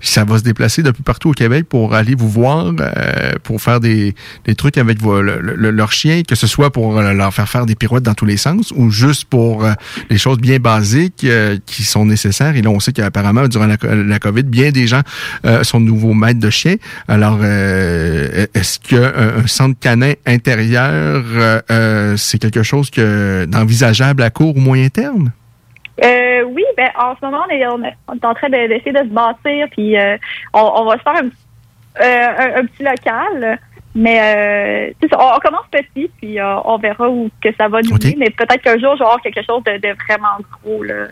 ça 0.00 0.24
va 0.24 0.38
se 0.38 0.42
déplacer 0.42 0.82
d'un 0.82 0.92
peu 0.92 1.02
partout 1.02 1.30
au 1.30 1.32
Québec 1.32 1.66
pour 1.68 1.94
aller 1.94 2.14
vous 2.14 2.28
voir, 2.28 2.72
euh, 2.80 3.32
pour 3.42 3.60
faire 3.60 3.80
des, 3.80 4.14
des 4.44 4.54
trucs 4.54 4.78
avec 4.78 5.00
vos, 5.00 5.20
le- 5.22 5.40
le- 5.40 5.70
leur 5.70 5.92
chien, 5.92 6.22
que 6.22 6.34
ce 6.34 6.46
soit 6.46 6.70
pour 6.72 6.98
euh, 6.98 7.12
leur 7.12 7.32
faire 7.34 7.48
faire 7.48 7.66
des 7.66 7.74
pirouettes 7.74 8.02
dans 8.04 8.14
tous 8.14 8.24
les 8.26 8.36
sens 8.36 8.72
ou 8.74 8.90
juste 8.90 9.24
pour 9.26 9.66
les 10.10 10.18
choses 10.18 10.38
bien 10.38 10.58
basiques 10.58 11.26
qui 11.66 11.84
sont 11.84 12.06
nécessaires. 12.06 12.56
Et 12.56 12.62
là, 12.62 12.70
on 12.70 12.80
sait 12.80 12.92
qu'apparemment, 12.92 13.46
durant 13.48 13.66
la, 13.66 13.76
la 13.94 14.18
COVID, 14.18 14.42
bien 14.44 14.70
des 14.70 14.86
gens 14.86 15.02
sont 15.62 15.80
de 15.80 15.86
nouveaux 15.86 16.14
maîtres 16.14 16.40
de 16.40 16.50
chiens. 16.50 16.76
Alors, 17.08 17.38
est-ce 17.44 18.78
qu'un 18.80 19.12
un 19.42 19.46
centre 19.46 19.78
canin 19.78 20.12
intérieur, 20.26 21.22
euh, 21.72 22.16
c'est 22.16 22.38
quelque 22.38 22.62
chose 22.62 22.90
que 22.90 23.44
d'envisageable 23.46 24.22
à 24.22 24.30
court 24.30 24.56
ou 24.56 24.60
moyen 24.60 24.88
terme? 24.88 25.30
Euh, 26.02 26.42
oui, 26.44 26.64
ben 26.76 26.88
en 26.98 27.14
ce 27.16 27.24
moment, 27.24 27.42
on 27.46 27.50
est, 27.52 27.66
on 27.66 27.82
est- 27.84 28.24
en 28.24 28.34
train 28.34 28.48
de- 28.48 28.68
d'essayer 28.68 28.92
de, 28.92 28.98
se 28.98 29.12
bâtir, 29.12 29.66
puis 29.70 29.96
euh, 29.98 30.16
on, 30.54 30.60
on 30.76 30.84
va 30.86 30.96
se 30.98 31.02
faire 31.02 31.22
un, 31.22 32.02
euh, 32.02 32.28
un, 32.38 32.60
un 32.62 32.66
petit 32.66 32.82
local. 32.82 33.58
Mais 33.94 34.92
euh, 35.02 35.06
on, 35.18 35.36
on 35.36 35.38
commence 35.38 35.66
petit, 35.70 36.10
puis 36.18 36.38
on 36.40 36.78
verra 36.78 37.10
où 37.10 37.28
que 37.42 37.50
ça 37.58 37.68
va 37.68 37.82
nous 37.82 37.92
mener. 37.92 38.16
Mais 38.18 38.30
peut-être 38.30 38.62
qu'un 38.62 38.78
jour, 38.78 38.94
je 38.94 39.00
vais 39.00 39.04
avoir 39.04 39.20
quelque 39.20 39.42
chose 39.46 39.62
de, 39.64 39.72
de 39.76 39.94
vraiment 40.08 40.38
gros. 40.62 40.82
Là. 40.82 41.08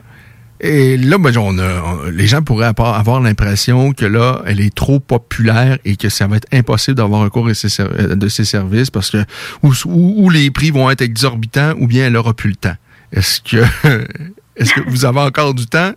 Et 0.63 0.97
là, 0.99 1.17
ben, 1.19 1.37
on 1.39 1.59
a- 1.59 1.83
on- 1.83 2.11
les 2.11 2.27
gens 2.27 2.43
pourraient 2.43 2.67
avoir 2.67 2.99
avoir 2.99 3.21
l'impression 3.21 3.93
que 3.93 4.05
là, 4.05 4.43
elle 4.47 4.61
est 4.61 4.75
trop 4.75 5.01
populaire 5.01 5.79
et 5.87 5.97
que 5.97 6.09
ça 6.11 6.27
va 6.27 6.37
être 6.37 6.49
impossible 6.53 6.97
d'avoir 6.97 7.23
recours 7.23 7.49
à 7.49 7.55
ses 7.55 7.81
euh, 7.83 8.15
de 8.15 8.29
ses 8.29 8.45
services 8.45 8.91
parce 8.91 9.11
que 9.11 9.19
ou, 9.63 9.73
ou- 9.87 10.15
ou 10.25 10.31
les 10.31 10.51
prix 10.51 10.71
vont 10.71 10.91
être 10.91 11.01
exorbitants 11.01 11.73
ou 11.79 11.87
bien 11.87 12.07
elle 12.09 12.17
aura 12.17 12.35
plus 12.35 12.51
le 12.51 12.57
temps. 12.57 12.75
Est-ce 13.13 13.41
que 13.41 13.57
est-ce 14.57 14.75
que 14.75 14.81
vous 14.89 15.05
avez 15.07 15.21
encore 15.21 15.55
du 15.55 15.67
temps 15.67 15.93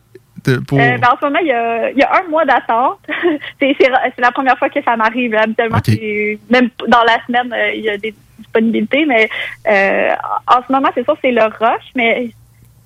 de- 0.45 0.57
pour 0.57 0.79
Euh, 0.79 0.97
ben, 0.97 1.09
en 1.11 1.17
ce 1.19 1.25
moment, 1.25 1.39
il 1.41 1.47
y 1.47 1.51
a, 1.51 1.91
il 1.91 1.97
y 1.97 2.03
a 2.03 2.11
un 2.23 2.29
mois 2.29 2.45
d'attente. 2.45 2.99
c'est 3.59 3.75
la 4.17 4.31
première 4.31 4.57
fois 4.57 4.69
que 4.69 4.81
ça 4.83 4.95
m'arrive. 4.95 5.35
Habituellement, 5.35 5.79
même 6.49 6.69
dans 6.87 7.03
la 7.03 7.17
semaine, 7.27 7.51
euh, 7.53 7.71
il 7.75 7.81
y 7.83 7.89
a 7.89 7.97
des 7.97 8.13
disponibilités, 8.39 9.05
mais 9.05 9.29
euh, 9.69 10.09
en 10.47 10.61
ce 10.65 10.71
moment, 10.71 10.89
c'est 10.95 11.03
sûr, 11.03 11.17
c'est 11.21 11.31
le 11.31 11.43
rush, 11.43 11.85
mais 11.95 12.29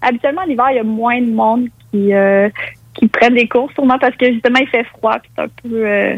habituellement, 0.01 0.43
l'hiver, 0.43 0.67
il 0.71 0.75
y 0.77 0.79
a 0.79 0.83
moins 0.83 1.21
de 1.21 1.31
monde 1.31 1.67
qui, 1.91 2.13
euh, 2.13 2.49
qui 2.93 3.07
prennent 3.07 3.35
des 3.35 3.47
cours, 3.47 3.71
sûrement 3.73 3.97
parce 3.99 4.15
que 4.15 4.31
justement, 4.31 4.59
il 4.59 4.67
fait 4.67 4.83
froid, 4.85 5.17
puis 5.19 5.31
c'est 5.35 5.43
un 5.43 5.47
peu... 5.47 5.85
euh, 5.85 6.15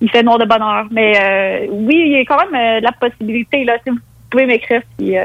il 0.00 0.10
fait 0.10 0.22
noir 0.22 0.38
de 0.38 0.44
bonheur. 0.44 0.86
Mais 0.90 1.12
euh, 1.16 1.66
oui, 1.70 2.02
il 2.06 2.12
y 2.12 2.16
a 2.20 2.24
quand 2.24 2.38
même 2.38 2.54
euh, 2.54 2.80
la 2.80 2.92
possibilité. 2.92 3.64
Là, 3.64 3.78
si 3.84 3.90
vous 3.90 3.98
pouvez 4.30 4.46
m'écrire, 4.46 4.82
puis 4.96 5.16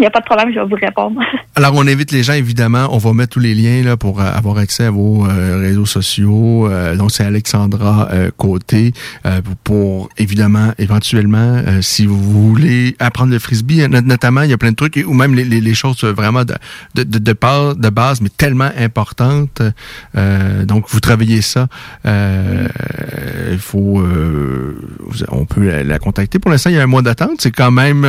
il 0.00 0.04
n'y 0.04 0.06
a 0.06 0.10
pas 0.10 0.20
de 0.20 0.24
problème, 0.24 0.48
je 0.48 0.58
vais 0.58 0.66
vous 0.66 0.76
répondre. 0.80 1.20
Alors, 1.56 1.74
on 1.74 1.86
invite 1.86 2.10
les 2.10 2.22
gens, 2.22 2.32
évidemment. 2.32 2.88
On 2.90 2.96
va 2.96 3.12
mettre 3.12 3.34
tous 3.34 3.38
les 3.38 3.54
liens 3.54 3.82
là, 3.84 3.98
pour 3.98 4.18
euh, 4.18 4.24
avoir 4.24 4.56
accès 4.56 4.84
à 4.84 4.90
vos 4.90 5.26
euh, 5.26 5.58
réseaux 5.60 5.84
sociaux. 5.84 6.66
Euh, 6.68 6.96
donc, 6.96 7.10
c'est 7.10 7.22
Alexandra 7.22 8.08
euh, 8.10 8.30
Côté. 8.34 8.94
pour, 9.44 9.56
pour, 9.56 10.08
évidemment, 10.16 10.72
éventuellement, 10.78 11.62
si 11.82 12.06
vous 12.06 12.16
voulez 12.18 12.96
apprendre 12.98 13.30
le 13.30 13.38
frisbee, 13.38 13.86
not- 13.88 14.00
notamment, 14.00 14.40
il 14.40 14.50
y 14.50 14.54
a 14.54 14.56
plein 14.56 14.70
de 14.70 14.76
trucs, 14.76 15.04
ou 15.06 15.12
même 15.12 15.34
les, 15.34 15.74
choses 15.74 16.02
vraiment 16.02 16.44
de, 16.44 16.54
de, 16.94 17.18
de, 17.18 17.90
base, 17.90 18.22
mais 18.22 18.30
tellement 18.30 18.70
importantes. 18.78 19.60
Donc, 20.14 20.86
vous 20.88 21.00
travaillez 21.00 21.42
ça. 21.42 21.68
Il 22.06 23.58
faut... 23.58 24.02
on 25.28 25.44
peut 25.44 25.82
la, 25.82 25.98
contacter. 25.98 26.38
Pour 26.38 26.50
l'instant, 26.50 26.70
il 26.70 26.76
y 26.76 26.80
a 26.80 26.82
un 26.82 26.86
mois 26.86 27.02
d'attente. 27.02 27.40
C'est 27.40 27.50
quand 27.50 27.70
même... 27.70 28.06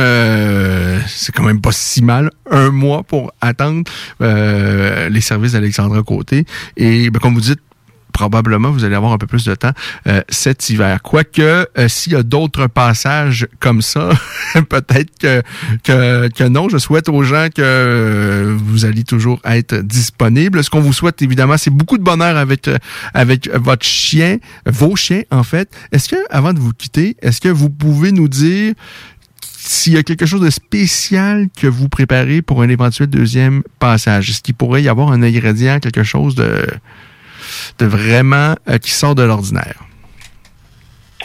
c'est 1.06 1.32
quand 1.32 1.44
même 1.44 1.60
pas 1.60 1.72
si 1.82 2.02
mal. 2.02 2.30
Un 2.50 2.70
mois 2.70 3.02
pour 3.02 3.32
attendre 3.40 3.82
euh, 4.20 5.08
les 5.08 5.20
services 5.20 5.52
d'Alexandra 5.52 6.02
Côté. 6.02 6.44
Et 6.76 7.10
ben, 7.10 7.18
comme 7.18 7.34
vous 7.34 7.40
dites, 7.40 7.60
probablement 8.12 8.70
vous 8.70 8.84
allez 8.84 8.94
avoir 8.94 9.12
un 9.12 9.18
peu 9.18 9.26
plus 9.26 9.44
de 9.44 9.54
temps 9.54 9.72
euh, 10.06 10.22
cet 10.28 10.68
hiver. 10.70 11.02
Quoique, 11.02 11.40
euh, 11.40 11.88
s'il 11.88 12.12
y 12.12 12.16
a 12.16 12.22
d'autres 12.22 12.66
passages 12.66 13.48
comme 13.58 13.82
ça, 13.82 14.10
peut-être 14.68 15.18
que, 15.18 15.42
que, 15.82 16.28
que 16.28 16.44
non. 16.44 16.68
Je 16.68 16.78
souhaite 16.78 17.08
aux 17.08 17.22
gens 17.24 17.48
que 17.54 18.56
vous 18.64 18.84
allez 18.84 19.04
toujours 19.04 19.40
être 19.44 19.76
disponible. 19.76 20.62
Ce 20.62 20.70
qu'on 20.70 20.80
vous 20.80 20.92
souhaite, 20.92 21.22
évidemment, 21.22 21.56
c'est 21.56 21.70
beaucoup 21.70 21.98
de 21.98 22.04
bonheur 22.04 22.36
avec, 22.36 22.68
avec 23.14 23.48
votre 23.54 23.84
chien, 23.84 24.36
vos 24.66 24.94
chiens, 24.94 25.22
en 25.30 25.42
fait. 25.42 25.70
Est-ce 25.90 26.08
que, 26.08 26.16
avant 26.30 26.52
de 26.52 26.60
vous 26.60 26.72
quitter, 26.72 27.16
est-ce 27.22 27.40
que 27.40 27.48
vous 27.48 27.70
pouvez 27.70 28.12
nous 28.12 28.28
dire 28.28 28.74
s'il 29.64 29.92
y 29.92 29.96
a 29.96 30.02
quelque 30.02 30.26
chose 30.26 30.40
de 30.40 30.50
spécial 30.50 31.46
que 31.56 31.68
vous 31.68 31.88
préparez 31.88 32.42
pour 32.42 32.62
un 32.62 32.68
éventuel 32.68 33.08
deuxième 33.08 33.62
passage? 33.78 34.28
Est-ce 34.28 34.42
qu'il 34.42 34.54
pourrait 34.54 34.82
y 34.82 34.88
avoir 34.88 35.12
un 35.12 35.22
ingrédient, 35.22 35.78
quelque 35.78 36.02
chose 36.02 36.34
de, 36.34 36.66
de 37.78 37.86
vraiment 37.86 38.54
euh, 38.68 38.78
qui 38.78 38.90
sort 38.90 39.14
de 39.14 39.22
l'ordinaire? 39.22 39.84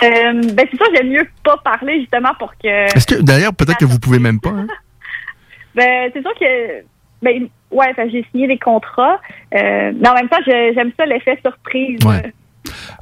Euh, 0.04 0.42
ben 0.54 0.68
c'est 0.70 0.78
sûr, 0.78 0.86
j'aime 0.96 1.10
mieux 1.10 1.28
pas 1.44 1.58
parler 1.58 2.02
justement 2.02 2.34
pour 2.38 2.54
que. 2.58 2.96
Est-ce 2.96 3.08
que, 3.08 3.16
d'ailleurs, 3.16 3.56
peut-être 3.56 3.80
que 3.80 3.86
vous 3.86 4.00
pouvez 4.00 4.20
même 4.20 4.40
pas, 4.40 4.52
hein? 4.52 4.68
Ben 5.76 6.12
c'est 6.14 6.22
sûr 6.22 6.34
que. 6.40 6.84
Ben 7.24 7.48
ouais, 7.72 7.94
que 7.96 8.10
j'ai 8.12 8.24
signé 8.32 8.48
des 8.48 8.60
contrats. 8.60 9.20
Euh, 9.56 9.92
mais 9.96 10.10
en 10.10 10.14
même 10.14 10.30
temps, 10.30 10.38
j'aime 10.46 10.92
ça 10.96 11.06
l'effet 11.08 11.40
surprise. 11.44 12.00
Ouais. 12.06 12.34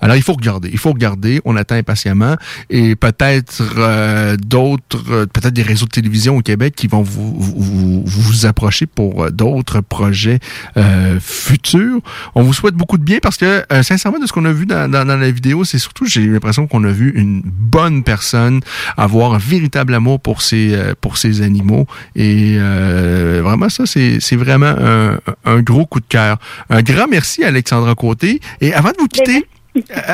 Alors, 0.01 0.15
il 0.15 0.21
faut 0.23 0.33
regarder. 0.33 0.69
Il 0.71 0.77
faut 0.77 0.91
regarder. 0.91 1.41
On 1.45 1.55
attend 1.55 1.75
impatiemment. 1.75 2.35
Et 2.69 2.95
peut-être 2.95 3.61
euh, 3.77 4.37
d'autres, 4.37 5.03
euh, 5.09 5.25
peut-être 5.25 5.53
des 5.53 5.61
réseaux 5.61 5.85
de 5.85 5.91
télévision 5.91 6.37
au 6.37 6.41
Québec 6.41 6.75
qui 6.75 6.87
vont 6.87 7.01
vous, 7.01 7.35
vous, 7.39 8.03
vous 8.05 8.45
approcher 8.45 8.85
pour 8.85 9.25
euh, 9.25 9.29
d'autres 9.29 9.81
projets 9.81 10.39
euh, 10.77 11.19
futurs. 11.19 11.99
On 12.35 12.43
vous 12.43 12.53
souhaite 12.53 12.75
beaucoup 12.75 12.97
de 12.97 13.03
bien 13.03 13.19
parce 13.21 13.37
que, 13.37 13.63
euh, 13.71 13.83
sincèrement, 13.83 14.19
de 14.19 14.27
ce 14.27 14.33
qu'on 14.33 14.45
a 14.45 14.51
vu 14.53 14.65
dans, 14.65 14.89
dans, 14.89 15.05
dans 15.05 15.17
la 15.17 15.31
vidéo, 15.31 15.63
c'est 15.63 15.79
surtout, 15.79 16.05
j'ai 16.05 16.21
eu 16.21 16.33
l'impression 16.33 16.67
qu'on 16.67 16.83
a 16.83 16.91
vu 16.91 17.11
une 17.15 17.41
bonne 17.43 18.03
personne 18.03 18.61
avoir 18.97 19.33
un 19.33 19.37
véritable 19.37 19.93
amour 19.93 20.19
pour 20.19 20.41
ses, 20.41 20.77
pour 21.01 21.17
ses 21.17 21.41
animaux. 21.41 21.87
Et 22.15 22.55
euh, 22.57 23.41
vraiment, 23.43 23.69
ça, 23.69 23.85
c'est 23.85 24.19
c'est 24.19 24.35
vraiment 24.35 24.75
un, 24.77 25.19
un 25.45 25.61
gros 25.61 25.85
coup 25.85 25.99
de 25.99 26.05
cœur. 26.07 26.37
Un 26.69 26.81
grand 26.81 27.07
merci 27.07 27.43
à 27.43 27.47
Alexandra 27.47 27.95
Côté. 27.95 28.39
Et 28.61 28.73
avant 28.73 28.89
de 28.89 28.97
vous 28.99 29.07
quitter, 29.07 29.37
euh, 29.37 29.54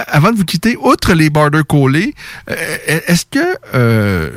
avant 0.07 0.31
de 0.31 0.37
vous 0.37 0.45
quitter, 0.45 0.75
outre 0.77 1.13
les 1.13 1.29
border 1.29 1.61
collés, 1.67 2.13
euh, 2.49 2.55
est-ce 3.07 3.25
que 3.25 3.39
euh, 3.75 4.29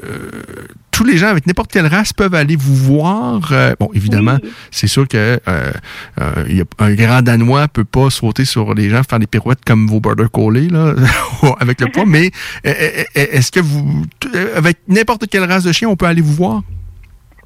tous 0.91 1.05
les 1.05 1.17
gens 1.17 1.29
avec 1.29 1.47
n'importe 1.47 1.73
quelle 1.73 1.87
race 1.87 2.13
peuvent 2.13 2.35
aller 2.35 2.57
vous 2.57 2.75
voir? 2.75 3.41
Euh, 3.53 3.75
bon, 3.81 3.91
évidemment, 3.95 4.39
c'est 4.71 4.87
sûr 4.87 5.09
que 5.09 5.17
euh, 5.49 5.73
euh, 6.21 6.65
un 6.79 6.95
grand 6.95 7.23
Danois 7.23 7.67
peut 7.69 7.85
pas 7.85 8.11
sauter 8.11 8.45
sur 8.45 8.75
les 8.75 8.91
gens, 8.91 9.03
faire 9.03 9.19
des 9.19 9.27
pirouettes 9.27 9.65
comme 9.67 9.87
vos 9.89 10.01
border 10.01 10.27
collés 10.33 10.69
là, 10.69 10.95
avec 11.61 11.81
le 11.81 11.89
poids, 11.89 12.05
mais 12.07 12.31
euh, 12.67 12.71
euh, 12.71 13.03
est-ce 13.15 13.51
que 13.51 13.61
vous, 13.61 14.05
euh, 14.35 14.57
avec 14.57 14.79
n'importe 14.89 15.27
quelle 15.29 15.45
race 15.45 15.65
de 15.65 15.73
chien, 15.73 15.89
on 15.89 15.97
peut 15.97 16.07
aller 16.07 16.23
vous 16.23 16.35
voir? 16.35 16.63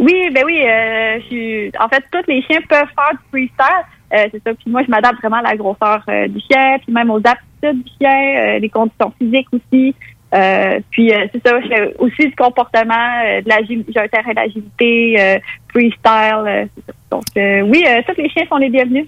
Oui, 0.00 0.14
ben 0.32 0.44
oui. 0.46 0.60
Euh, 0.64 1.18
je 1.22 1.26
suis- 1.26 1.72
en 1.80 1.88
fait, 1.88 2.05
tous 2.12 2.22
les 2.28 2.40
chiens 2.42 2.60
peuvent 2.68 2.86
faire 2.94 3.10
du 3.12 3.18
freestyle. 3.30 3.84
Euh, 4.14 4.26
c'est 4.32 4.43
ça. 4.43 4.55
Puis 4.55 4.70
moi, 4.70 4.82
je 4.85 4.90
m'adapte 4.90 5.20
vraiment 5.20 5.39
à 5.39 5.43
la 5.43 5.56
grosseur 5.56 6.02
euh, 6.09 6.28
du 6.28 6.40
chien, 6.40 6.78
puis 6.82 6.93
même 6.93 7.10
aux 7.10 7.18
aptitudes 7.18 7.82
du 7.85 7.90
chien, 7.98 8.36
euh, 8.36 8.59
les 8.59 8.68
conditions 8.68 9.12
physiques 9.18 9.48
aussi. 9.52 9.94
Euh, 10.35 10.80
puis 10.90 11.10
euh, 11.10 11.26
c'est 11.32 11.47
ça, 11.47 11.59
je 11.62 11.68
fais 11.68 11.94
aussi 11.98 12.26
du 12.26 12.35
comportement, 12.36 12.94
euh, 13.24 13.40
de 13.40 13.51
j'ai 13.66 14.01
un 14.01 14.09
terrain 14.09 14.35
d'agilité, 14.35 15.40
freestyle. 15.68 16.68
Donc 17.10 17.24
oui, 17.36 17.85
tous 18.06 18.20
les 18.20 18.28
chiens 18.28 18.44
sont 18.48 18.59
les 18.59 18.68
bienvenus. 18.68 19.06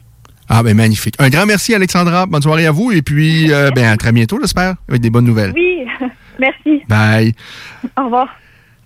Ah, 0.49 0.63
ben 0.63 0.77
magnifique. 0.77 1.15
Un 1.19 1.29
grand 1.29 1.47
merci, 1.47 1.75
Alexandra. 1.75 2.27
Bonne 2.27 2.43
soirée 2.43 2.67
à 2.67 2.73
vous. 2.73 2.91
Et 2.91 3.03
puis, 3.03 3.49
ben, 3.75 3.85
à 3.85 3.97
très 3.97 4.13
bientôt, 4.13 4.39
j'espère, 4.41 4.75
avec 4.89 5.01
des 5.01 5.11
bonnes 5.11 5.27
nouvelles. 5.27 5.53
Oui, 5.55 5.87
merci. 6.39 6.83
Bye. 6.89 7.33
Au 7.97 8.05
revoir. 8.05 8.29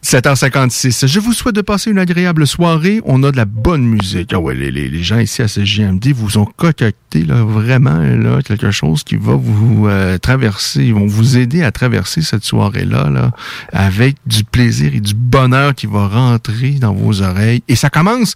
7h56. 0.04 1.06
Je 1.06 1.18
vous 1.18 1.32
souhaite 1.32 1.54
de 1.54 1.62
passer 1.62 1.90
une 1.90 1.98
agréable 1.98 2.46
soirée. 2.46 3.00
On 3.06 3.22
a 3.22 3.32
de 3.32 3.38
la 3.38 3.46
bonne 3.46 3.84
musique. 3.84 4.34
Ah 4.34 4.38
ouais, 4.38 4.54
les, 4.54 5.02
gens 5.02 5.18
ici 5.18 5.40
à 5.40 5.48
CGMD 5.48 6.08
vous 6.12 6.36
ont 6.36 6.44
concocté 6.44 7.24
là, 7.24 7.42
vraiment 7.42 8.00
là, 8.00 8.42
quelque 8.42 8.70
chose 8.70 9.02
qui 9.02 9.16
va 9.16 9.34
vous 9.34 9.88
euh, 9.88 10.18
traverser, 10.18 10.84
ils 10.84 10.94
vont 10.94 11.06
vous 11.06 11.38
aider 11.38 11.62
à 11.62 11.72
traverser 11.72 12.20
cette 12.20 12.44
soirée-là 12.44 13.08
là, 13.08 13.30
avec 13.72 14.16
du 14.26 14.44
plaisir 14.44 14.94
et 14.94 15.00
du 15.00 15.14
bonheur 15.14 15.74
qui 15.74 15.86
va 15.86 16.06
rentrer 16.06 16.72
dans 16.72 16.92
vos 16.92 17.22
oreilles. 17.22 17.62
Et 17.68 17.74
ça 17.74 17.88
commence 17.88 18.34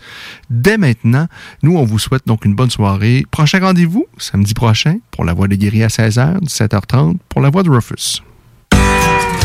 dès 0.48 0.78
maintenant. 0.78 1.26
Nous, 1.62 1.76
on 1.76 1.84
vous 1.84 1.98
souhaite 1.98 2.26
donc 2.26 2.46
une 2.46 2.54
bonne 2.54 2.70
soirée. 2.70 3.26
Prochain 3.30 3.60
rendez-vous, 3.60 4.06
samedi 4.16 4.54
prochain, 4.54 4.96
pour 5.10 5.26
la 5.26 5.34
Voix 5.34 5.48
des 5.48 5.58
guerriers 5.58 5.84
à 5.84 5.88
16h, 5.88 6.40
17h30, 6.44 7.18
pour 7.28 7.42
la 7.42 7.50
Voix 7.50 7.62
de 7.62 7.68
Rufus. 7.68 8.22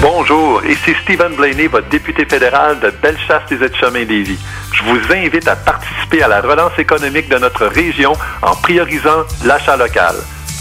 Bonjour, 0.02 0.64
ici 0.66 0.94
Stephen 1.04 1.36
Blaney, 1.36 1.68
votre 1.68 1.88
député 1.88 2.26
fédéral 2.26 2.80
de 2.80 2.90
Bellechasse-les-Etchemins-Lévis. 2.90 4.40
Je 4.74 4.84
vous 4.84 5.00
invite 5.14 5.48
à 5.48 5.56
participer 5.56 6.22
à 6.22 6.28
la 6.28 6.42
relance 6.42 6.78
économique 6.78 7.30
de 7.30 7.38
notre 7.38 7.66
région 7.68 8.14
en 8.42 8.56
priorisant 8.56 9.24
l'achat 9.46 9.78
local. 9.78 10.16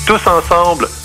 Tous 0.07 0.21
ensemble, 0.27 0.89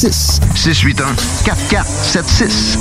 681 0.00 1.14
4476. 1.44 2.78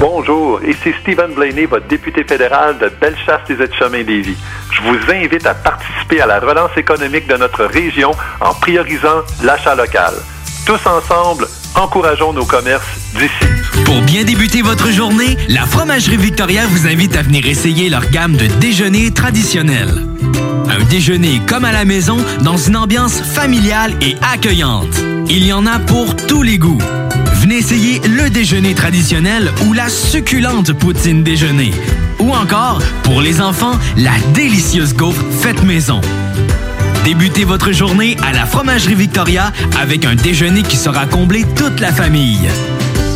Bonjour, 0.00 0.60
ici 0.64 0.92
Stephen 1.00 1.32
Blaney, 1.34 1.66
votre 1.66 1.86
député 1.86 2.24
fédéral 2.24 2.76
de 2.78 2.88
Bellechasse-les-Etchemins-Lévis. 3.00 4.36
Je 4.72 4.82
vous 4.82 4.96
invite 5.12 5.46
à 5.46 5.54
participer 5.54 6.20
à 6.20 6.26
la 6.26 6.40
relance 6.40 6.76
économique 6.76 7.28
de 7.28 7.36
notre 7.36 7.64
région 7.66 8.10
en 8.40 8.52
priorisant 8.54 9.22
l'achat 9.44 9.76
local. 9.76 10.14
Tous 10.66 10.84
ensemble, 10.88 11.46
encourageons 11.74 12.32
nos 12.32 12.44
commerces 12.44 12.86
d'ici. 13.14 13.84
Pour 13.84 14.00
bien 14.02 14.24
débuter 14.24 14.62
votre 14.62 14.90
journée, 14.90 15.36
la 15.48 15.66
Fromagerie 15.66 16.16
Victoria 16.16 16.66
vous 16.66 16.86
invite 16.86 17.16
à 17.16 17.22
venir 17.22 17.46
essayer 17.46 17.88
leur 17.88 18.08
gamme 18.10 18.36
de 18.36 18.46
déjeuners 18.46 19.10
traditionnels. 19.10 20.02
Un 20.68 20.82
déjeuner 20.84 21.40
comme 21.46 21.64
à 21.64 21.72
la 21.72 21.84
maison 21.84 22.16
dans 22.42 22.56
une 22.56 22.76
ambiance 22.76 23.20
familiale 23.20 23.94
et 24.00 24.16
accueillante. 24.22 24.96
Il 25.28 25.46
y 25.46 25.52
en 25.52 25.66
a 25.66 25.78
pour 25.78 26.16
tous 26.16 26.42
les 26.42 26.58
goûts. 26.58 26.80
Venez 27.34 27.58
essayer 27.58 28.00
le 28.00 28.30
déjeuner 28.30 28.74
traditionnel 28.74 29.52
ou 29.66 29.72
la 29.72 29.88
succulente 29.88 30.72
poutine 30.72 31.22
déjeuner. 31.22 31.72
Ou 32.18 32.32
encore, 32.32 32.80
pour 33.02 33.20
les 33.20 33.40
enfants, 33.40 33.78
la 33.96 34.18
délicieuse 34.32 34.94
gaufre 34.94 35.22
faite 35.40 35.62
maison. 35.62 36.00
Débutez 37.04 37.44
votre 37.44 37.70
journée 37.70 38.16
à 38.22 38.32
la 38.32 38.46
Fromagerie 38.46 38.94
Victoria 38.94 39.52
avec 39.78 40.06
un 40.06 40.14
déjeuner 40.14 40.62
qui 40.62 40.78
sera 40.78 41.04
comblé 41.04 41.44
toute 41.54 41.78
la 41.80 41.92
famille. 41.92 42.48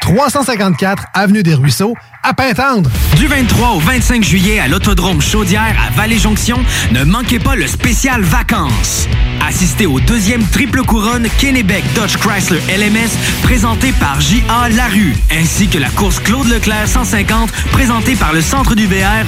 354 0.00 1.04
Avenue 1.14 1.42
des 1.42 1.54
Ruisseaux, 1.54 1.94
à 2.22 2.34
Pintendre. 2.34 2.90
Du 3.16 3.26
23 3.26 3.70
au 3.70 3.78
25 3.80 4.22
juillet 4.22 4.58
à 4.58 4.68
l'Autodrome 4.68 5.20
Chaudière 5.20 5.76
à 5.86 5.90
Vallée-Jonction, 5.94 6.58
ne 6.92 7.04
manquez 7.04 7.38
pas 7.38 7.56
le 7.56 7.66
spécial 7.66 8.22
vacances. 8.22 9.08
Assistez 9.46 9.86
au 9.86 10.00
deuxième 10.00 10.44
triple 10.44 10.82
couronne 10.82 11.28
Kennebec 11.38 11.84
Dodge 11.94 12.16
Chrysler 12.16 12.60
LMS 12.68 13.10
présenté 13.42 13.92
par 13.92 14.20
J.A. 14.20 14.68
Larue, 14.70 15.16
ainsi 15.30 15.68
que 15.68 15.78
la 15.78 15.90
course 15.90 16.20
Claude 16.20 16.48
Leclerc 16.48 16.88
150 16.88 17.50
présentée 17.72 18.16
par 18.16 18.32
le 18.32 18.40
Centre 18.40 18.74
du 18.74 18.86
VR 18.86 19.24